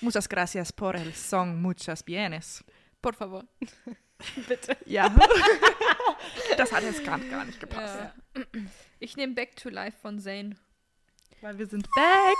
Muchas 0.01 0.27
gracias 0.27 0.71
por 0.71 0.95
el 0.95 1.13
song 1.13 1.61
Muchas 1.61 2.03
Bienes. 2.03 2.63
Por 3.01 3.13
favor. 3.13 3.43
Bitte. 4.47 4.77
Ja. 4.85 5.09
das 6.57 6.71
hat 6.71 6.83
jetzt 6.83 7.03
gerade 7.03 7.23
gar 7.29 7.45
nicht 7.45 7.59
gepasst. 7.59 7.95
Ja. 7.99 8.43
Ich 8.99 9.17
nehme 9.17 9.33
Back 9.33 9.55
to 9.55 9.69
Life 9.69 9.97
von 10.01 10.19
Zayn. 10.19 10.57
Weil 11.41 11.57
wir 11.59 11.67
sind 11.67 11.85
back. 11.93 12.37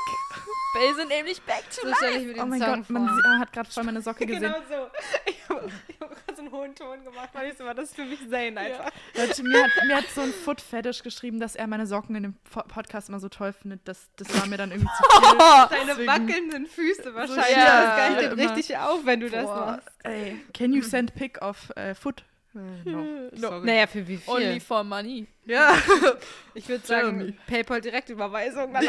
Wir 0.80 0.96
sind 0.96 1.10
nämlich 1.10 1.42
Back 1.42 1.64
to 1.72 1.82
So 1.86 1.94
den 2.06 2.40
Oh 2.40 2.46
mein 2.46 2.60
Song 2.62 2.76
Gott, 2.80 2.90
man 2.90 3.08
vor. 3.08 3.16
sie- 3.18 3.22
man 3.28 3.40
hat 3.42 3.52
gerade 3.52 3.70
voll 3.70 3.84
meine 3.84 4.02
Socke 4.02 4.26
gesehen. 4.26 4.42
Genau 4.44 4.62
so. 4.70 4.88
Ich 5.26 5.50
habe 5.50 5.70
hab 6.00 6.26
gerade 6.26 6.33
einen 6.46 6.52
hohen 6.52 6.76
Ton 6.76 7.04
gemacht, 7.04 7.30
weil 7.34 7.52
ich 7.52 7.58
so 7.58 7.66
war, 7.66 7.74
das 7.74 7.90
ist 7.90 7.96
für 7.96 8.06
mich 8.06 8.20
Zane 8.30 8.60
einfach. 8.60 8.92
Leute, 9.16 9.44
mir 9.44 9.64
hat, 9.64 9.72
mir 9.88 9.96
hat 9.98 10.06
so 10.14 10.22
ein 10.22 10.32
Foot 10.34 10.62
Fetish 10.62 11.04
geschrieben, 11.04 11.40
dass 11.40 11.56
er 11.56 11.68
meine 11.68 11.88
Socken 11.88 12.16
in 12.16 12.24
dem 12.24 12.34
Po- 12.52 12.64
Podcast 12.68 13.10
immer 13.10 13.20
so 13.20 13.30
toll 13.30 13.54
findet. 13.54 13.88
Das, 13.88 14.10
das 14.18 14.28
war 14.40 14.48
mir 14.48 14.58
dann 14.58 14.72
irgendwie 14.72 14.92
zu 14.96 15.20
viel. 15.20 15.38
Deine 15.70 15.86
Deswegen- 15.88 16.08
wackelnden 16.08 16.66
Füße 16.68 17.14
wahrscheinlich. 17.16 17.56
ja, 17.58 17.86
das 17.86 17.96
gleicht 17.96 18.40
dir 18.40 18.56
richtig 18.56 18.78
auf, 18.78 19.06
wenn 19.06 19.20
du 19.20 19.30
das 19.30 19.46
Boah, 19.46 19.66
machst. 19.66 19.90
ey, 20.04 20.40
can 20.54 20.74
you 20.74 20.82
send 20.82 21.16
pic 21.16 21.42
of 21.42 21.72
äh, 21.76 21.96
Foot? 21.96 22.24
Äh, 22.56 22.88
no. 22.90 23.30
Sorry. 23.34 23.66
Naja, 23.66 23.88
für 23.88 24.08
wie 24.08 24.18
viel? 24.18 24.32
Only 24.32 24.60
for 24.60 24.84
money. 24.84 25.26
Ja. 25.46 25.76
ich 26.54 26.70
würde 26.70 26.86
sagen. 26.86 27.36
PayPal 27.48 27.82
Direktüberweisung. 27.82 28.72
dann 28.74 28.86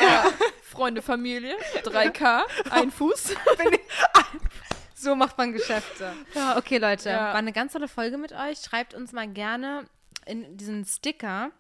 Freunde, 0.63 1.01
Familie, 1.01 1.57
3K, 1.83 2.43
ein 2.71 2.91
Fuß. 2.91 3.35
So 5.05 5.15
macht 5.15 5.37
man 5.37 5.53
Geschäfte. 5.53 6.13
Ja, 6.35 6.57
okay, 6.57 6.79
Leute. 6.79 7.11
Ja. 7.11 7.19
War 7.19 7.35
eine 7.35 7.53
ganz 7.53 7.75
tolle 7.75 7.89
Folge 7.89 8.17
mit 8.17 8.33
euch. 8.33 8.59
Schreibt 8.61 8.95
uns 8.95 9.13
mal 9.13 9.29
gerne 9.29 9.85
in 10.25 10.57
diesen 10.57 10.85
Sticker, 10.87 11.51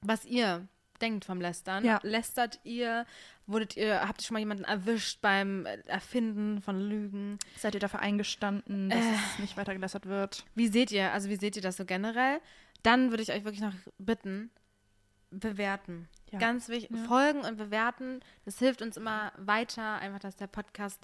was 0.00 0.24
ihr 0.24 0.66
denkt 1.02 1.26
vom 1.26 1.40
Lästern. 1.40 1.84
Ja. 1.84 2.00
Lästert 2.02 2.60
ihr? 2.64 3.04
Wurdet 3.46 3.76
ihr, 3.76 4.08
habt 4.08 4.22
ihr 4.22 4.26
schon 4.26 4.34
mal 4.34 4.40
jemanden 4.40 4.64
erwischt 4.64 5.20
beim 5.20 5.66
Erfinden 5.86 6.62
von 6.62 6.80
Lügen? 6.80 7.38
Seid 7.58 7.74
ihr 7.74 7.80
dafür 7.80 8.00
eingestanden, 8.00 8.88
dass 8.88 9.04
es 9.04 9.38
nicht 9.38 9.56
weiter 9.56 9.74
gelästert 9.74 10.06
wird? 10.06 10.44
Wie 10.54 10.68
seht 10.68 10.92
ihr, 10.92 11.12
also 11.12 11.28
wie 11.28 11.36
seht 11.36 11.56
ihr 11.56 11.62
das 11.62 11.76
so 11.76 11.84
generell? 11.84 12.40
Dann 12.82 13.10
würde 13.10 13.22
ich 13.22 13.32
euch 13.32 13.44
wirklich 13.44 13.60
noch 13.60 13.74
bitten, 13.98 14.50
bewerten. 15.32 16.08
Ja. 16.30 16.38
Ganz 16.38 16.68
wichtig, 16.68 16.96
Ja. 16.96 17.04
folgen 17.04 17.40
und 17.40 17.56
bewerten. 17.58 18.20
Das 18.46 18.58
hilft 18.58 18.80
uns 18.80 18.96
immer 18.96 19.32
weiter, 19.36 19.96
einfach, 19.96 20.18
dass 20.20 20.36
der 20.36 20.46
Podcast 20.46 21.00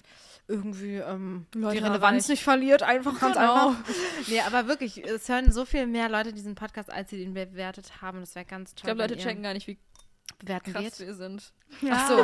irgendwie 0.47 0.95
ähm, 0.95 1.45
die 1.53 1.59
Leute 1.59 1.83
Relevanz 1.83 2.01
erreicht. 2.23 2.29
nicht 2.29 2.43
verliert. 2.43 2.81
Einfach 2.83 3.19
ganz 3.19 3.35
Genau. 3.35 3.69
einfach. 3.69 3.83
Nee, 4.27 4.41
aber 4.41 4.67
wirklich, 4.67 5.03
es 5.05 5.29
hören 5.29 5.51
so 5.51 5.65
viel 5.65 5.85
mehr 5.85 6.09
Leute 6.09 6.33
diesen 6.33 6.55
Podcast, 6.55 6.91
als 6.91 7.11
sie 7.11 7.17
den 7.19 7.33
bewertet 7.35 8.01
haben. 8.01 8.21
Das 8.21 8.33
wäre 8.35 8.45
ganz 8.45 8.71
toll. 8.73 8.77
Ich 8.77 8.83
glaube, 8.95 9.01
Leute 9.01 9.17
checken 9.17 9.43
gar 9.43 9.53
nicht, 9.53 9.67
wie 9.67 9.77
bewerten 10.37 10.73
krass 10.73 10.83
geht. 10.97 10.99
wir 11.07 11.13
sind. 11.13 11.51
Ach 11.89 12.07
so. 12.07 12.17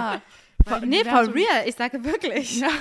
For, 0.67 0.79
die 0.79 0.87
nee, 0.87 1.03
for 1.03 1.33
real. 1.33 1.67
Ich 1.67 1.75
sage 1.75 2.03
wirklich. 2.03 2.59
Ja. 2.59 2.69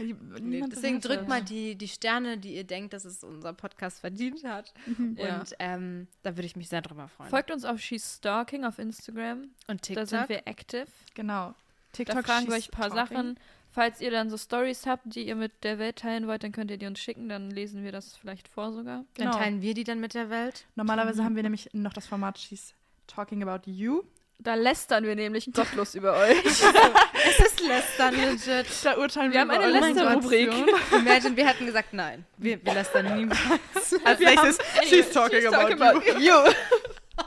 Nee, 0.00 0.14
Niemand 0.40 0.72
deswegen 0.72 1.00
drückt 1.00 1.28
mal 1.28 1.40
die, 1.40 1.76
die 1.76 1.86
Sterne, 1.86 2.36
die 2.36 2.56
ihr 2.56 2.64
denkt, 2.64 2.92
dass 2.94 3.04
es 3.04 3.22
unser 3.22 3.52
Podcast 3.52 4.00
verdient 4.00 4.42
hat. 4.42 4.74
Ja. 5.16 5.38
Und 5.38 5.54
ähm, 5.60 6.08
da 6.24 6.36
würde 6.36 6.46
ich 6.46 6.56
mich 6.56 6.68
sehr 6.68 6.82
drüber 6.82 7.06
freuen. 7.06 7.30
Folgt 7.30 7.52
uns 7.52 7.64
auf 7.64 7.78
She's 7.78 8.16
Stalking 8.16 8.64
auf 8.64 8.80
Instagram. 8.80 9.50
Und 9.68 9.80
Da 9.82 9.86
TikTok. 9.86 10.06
sind 10.08 10.28
wir 10.28 10.46
active. 10.48 10.86
Genau. 11.14 11.50
Da 11.50 11.54
TikTok 11.92 12.24
fragen 12.24 12.48
wir 12.48 12.54
euch 12.56 12.68
ein 12.68 12.72
paar 12.72 12.88
talking. 12.90 13.16
Sachen. 13.16 13.40
Falls 13.70 14.00
ihr 14.00 14.10
dann 14.10 14.30
so 14.30 14.36
Stories 14.36 14.84
habt, 14.86 15.02
die 15.14 15.26
ihr 15.28 15.36
mit 15.36 15.62
der 15.62 15.78
Welt 15.78 15.96
teilen 15.96 16.26
wollt, 16.26 16.42
dann 16.42 16.50
könnt 16.50 16.72
ihr 16.72 16.76
die 16.76 16.86
uns 16.86 16.98
schicken. 16.98 17.28
Dann 17.28 17.50
lesen 17.52 17.84
wir 17.84 17.92
das 17.92 18.16
vielleicht 18.16 18.48
vor 18.48 18.72
sogar. 18.72 19.04
Dann 19.14 19.26
Genau. 19.28 19.38
teilen 19.38 19.62
wir 19.62 19.74
die 19.74 19.84
dann 19.84 20.00
mit 20.00 20.14
der 20.14 20.30
Welt. 20.30 20.66
Normalerweise 20.74 21.22
haben 21.24 21.36
wir 21.36 21.42
nämlich 21.44 21.70
noch 21.72 21.92
das 21.92 22.08
Format 22.08 22.36
She's 22.38 22.74
Talking 23.06 23.42
About 23.48 23.70
You. 23.70 24.02
Da 24.44 24.54
lästern 24.54 25.04
wir 25.04 25.16
nämlich 25.16 25.50
gottlos 25.52 25.94
über 25.94 26.12
euch. 26.18 26.36
Es 26.44 27.38
ist 27.40 27.60
lästern, 27.66 28.14
legit. 28.14 28.66
Da 28.84 28.96
urteilen 28.98 29.32
Wir 29.32 29.40
haben 29.40 29.50
eine 29.50 29.66
Lästerrubrik. 29.68 30.52
Imagine, 30.92 31.36
wir 31.36 31.46
hätten 31.48 31.66
gesagt, 31.66 31.92
nein, 31.94 32.24
wir, 32.36 32.64
wir 32.64 32.74
lästern 32.74 33.16
niemals. 33.16 33.40
Als 34.04 34.20
nächstes, 34.20 34.58
She's 34.86 35.10
Talking 35.10 35.40
She's 35.40 35.46
About 35.52 35.72
talking 35.72 36.20
You. 36.20 36.30
you. 36.46 36.52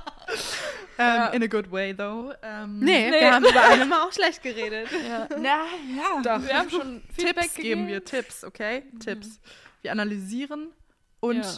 Ähm, 1.00 1.06
Ja. 1.06 1.28
In 1.28 1.44
a 1.44 1.48
good 1.48 1.72
way, 1.72 1.94
though. 1.96 2.34
Ähm, 2.42 2.80
Nee, 2.80 3.12
Nee. 3.12 3.20
wir 3.22 3.32
haben 3.34 3.46
über 3.46 3.62
eine 3.68 3.86
Mal 3.86 4.02
auch 4.02 4.12
schlecht 4.12 4.42
geredet. 4.42 4.90
Ja. 5.08 5.28
Na, 5.38 5.66
ja. 5.96 6.22
Doch. 6.24 6.44
Wir 6.48 6.58
haben 6.58 6.70
schon 6.72 7.04
Feedback 7.16 7.44
Tipps 7.44 7.54
geben 7.56 7.68
gegeben. 7.86 7.88
wir, 7.88 8.04
Tipps, 8.04 8.44
okay? 8.44 8.84
Tipps. 9.04 9.40
Wir 9.84 9.92
analysieren 9.92 10.74
und 11.20 11.44
Ja. 11.46 11.52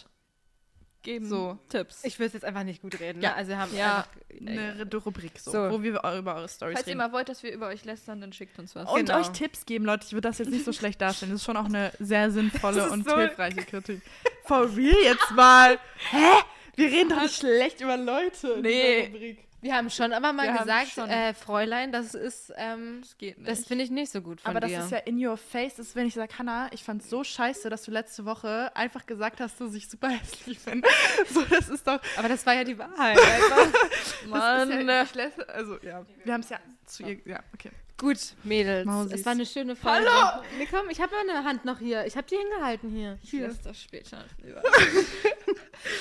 Geben 1.02 1.26
So. 1.30 1.58
Tipps. 1.70 2.04
Ich 2.04 2.20
will 2.20 2.28
es 2.28 2.34
jetzt 2.34 2.43
einfach 2.43 2.64
nicht 2.64 2.82
gut 2.82 3.00
reden. 3.00 3.22
Ja. 3.22 3.30
Ne? 3.30 3.36
Also 3.36 3.50
wir 3.52 3.58
haben 3.58 3.76
Ja. 3.76 3.97
einfach, 3.97 4.10
eine 4.45 4.88
Rubrik, 5.06 5.39
so, 5.39 5.52
So. 5.52 5.72
wo 5.72 5.82
wir 5.82 5.91
über 5.91 6.04
eure 6.04 6.50
Stories 6.50 6.76
Falls 6.76 6.88
ihr 6.88 6.91
reden. 6.91 6.97
mal 6.97 7.12
wollt, 7.14 7.30
dass 7.30 7.41
wir 7.41 7.52
über 7.54 7.68
euch 7.68 7.86
lästern, 7.86 8.20
dann 8.20 8.34
schickt 8.34 8.60
uns 8.60 8.76
was. 8.76 8.89
Und 8.89 9.06
Genau. 9.06 9.20
euch 9.20 9.30
Tipps 9.30 9.66
geben, 9.66 9.86
Leute. 9.86 10.06
Ich 10.06 10.12
würde 10.14 10.28
das 10.28 10.39
jetzt 10.39 10.50
nicht 10.52 10.66
so 10.66 10.74
schlecht 10.74 11.00
darstellen. 11.02 11.32
Das 11.32 11.41
ist 11.41 11.45
schon 11.45 11.56
auch 11.58 11.66
eine 11.66 11.91
sehr 12.00 12.32
sinnvolle 12.32 12.89
und 12.91 13.08
so- 13.10 13.18
hilfreiche 13.18 13.64
Kritik. 13.64 14.02
For 14.45 14.76
real 14.76 14.95
jetzt 15.04 15.32
mal. 15.32 15.80
Hä? 16.12 16.43
Wir 16.76 16.88
reden 16.91 17.10
doch 17.10 17.22
nicht 17.22 17.36
schlecht 17.39 17.80
über 17.82 17.95
Leute 17.97 18.47
in 18.54 18.62
Nee. 18.62 19.38
Wir 19.62 19.76
haben 19.76 19.89
schon 19.89 20.14
aber 20.14 20.34
mal 20.34 20.47
Wir 20.47 20.60
gesagt, 20.60 20.97
äh, 20.97 21.34
Fräulein, 21.34 21.91
das 21.91 22.14
ist, 22.14 22.53
ähm, 22.57 22.99
Das 23.01 23.18
geht 23.18 23.38
nicht. 23.38 23.49
das 23.49 23.66
finde 23.66 23.84
ich 23.84 23.91
nicht 23.91 24.12
so 24.12 24.22
gut 24.22 24.41
von 24.41 24.49
Aber 24.51 24.60
das 24.60 24.72
dir. 24.72 24.80
ist 24.80 24.91
ja 24.91 24.97
in 24.99 25.26
your 25.26 25.38
face. 25.38 25.76
Das 25.76 25.88
ist, 25.88 25.95
wenn 25.95 26.07
ich 26.07 26.14
sage, 26.14 26.38
Hannah, 26.38 26.70
ich 26.72 26.84
fand's 26.84 27.10
so 27.10 27.24
scheiße, 27.24 27.70
dass 27.70 27.84
du 27.84 27.91
letzte 27.91 28.26
Woche 28.26 28.72
einfach 28.76 29.05
gesagt 29.05 29.39
hast, 29.41 29.60
dass 29.60 29.74
ich 29.74 29.89
super 29.89 30.10
hässlich 30.10 30.60
bin. 30.60 30.84
So, 31.30 31.41
das 31.43 31.70
ist 31.70 31.86
doch. 31.88 31.99
aber 32.18 32.30
das 32.30 32.45
war 32.45 32.53
ja 32.55 32.64
die 32.64 32.78
Wahrheit. 32.78 33.18
Mann. 34.28 34.88
ja, 34.88 35.05
also, 35.47 35.78
ja. 35.82 36.05
Wir 36.24 36.34
haben 36.34 36.41
es 36.41 36.49
ja 36.49 36.60
zu 36.86 37.03
ihr. 37.03 37.20
Ja, 37.26 37.39
okay. 37.53 37.72
Gut, 38.00 38.18
Mädels. 38.45 38.86
Mausis. 38.86 39.20
Es 39.20 39.26
war 39.26 39.34
eine 39.34 39.45
schöne 39.45 39.76
Folge. 39.76 40.08
Hallo! 40.10 40.41
Nee, 40.58 40.68
komm, 40.72 40.89
ich 40.89 41.02
habe 41.02 41.14
meine 41.16 41.43
Hand 41.43 41.66
noch 41.66 41.80
hier. 41.80 42.06
Ich 42.06 42.16
habe 42.16 42.26
die 42.28 42.38
hingehalten 42.38 42.89
hier. 42.89 43.20
ich 43.22 43.34
lasse 43.34 43.60
das 43.64 43.82
später. 43.82 44.24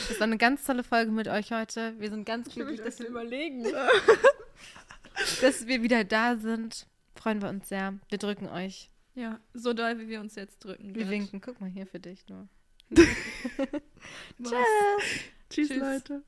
Das 0.09 0.19
war 0.19 0.25
eine 0.27 0.39
ganz 0.39 0.65
tolle 0.65 0.83
Folge 0.83 1.13
mit 1.13 1.29
euch 1.29 1.53
heute. 1.53 1.95
Wir 2.01 2.11
sind 2.11 2.25
ganz 2.25 2.53
glücklich, 2.53 2.81
dass, 2.81 2.99
wir- 2.99 3.07
überlegen. 3.09 3.65
dass 5.41 5.67
wir 5.69 5.83
wieder 5.85 6.03
da 6.05 6.37
sind. 6.37 6.87
Freuen 7.15 7.41
wir 7.41 7.49
uns 7.49 7.69
sehr. 7.69 7.95
Wir 8.09 8.19
drücken 8.19 8.49
euch. 8.49 8.91
Ja, 9.15 9.39
so 9.55 9.73
doll, 9.75 9.99
wie 10.01 10.09
wir 10.09 10.21
uns 10.21 10.35
jetzt 10.35 10.65
drücken. 10.65 10.95
Wir 10.95 11.03
grad. 11.03 11.13
winken. 11.13 11.41
Guck 11.41 11.61
mal 11.61 11.71
hier 11.71 11.87
für 11.87 12.01
dich 12.01 12.27
nur. 12.29 12.49
Tschüss, 15.51 15.69
Tschüss. 15.69 15.77
Leute. 15.77 16.23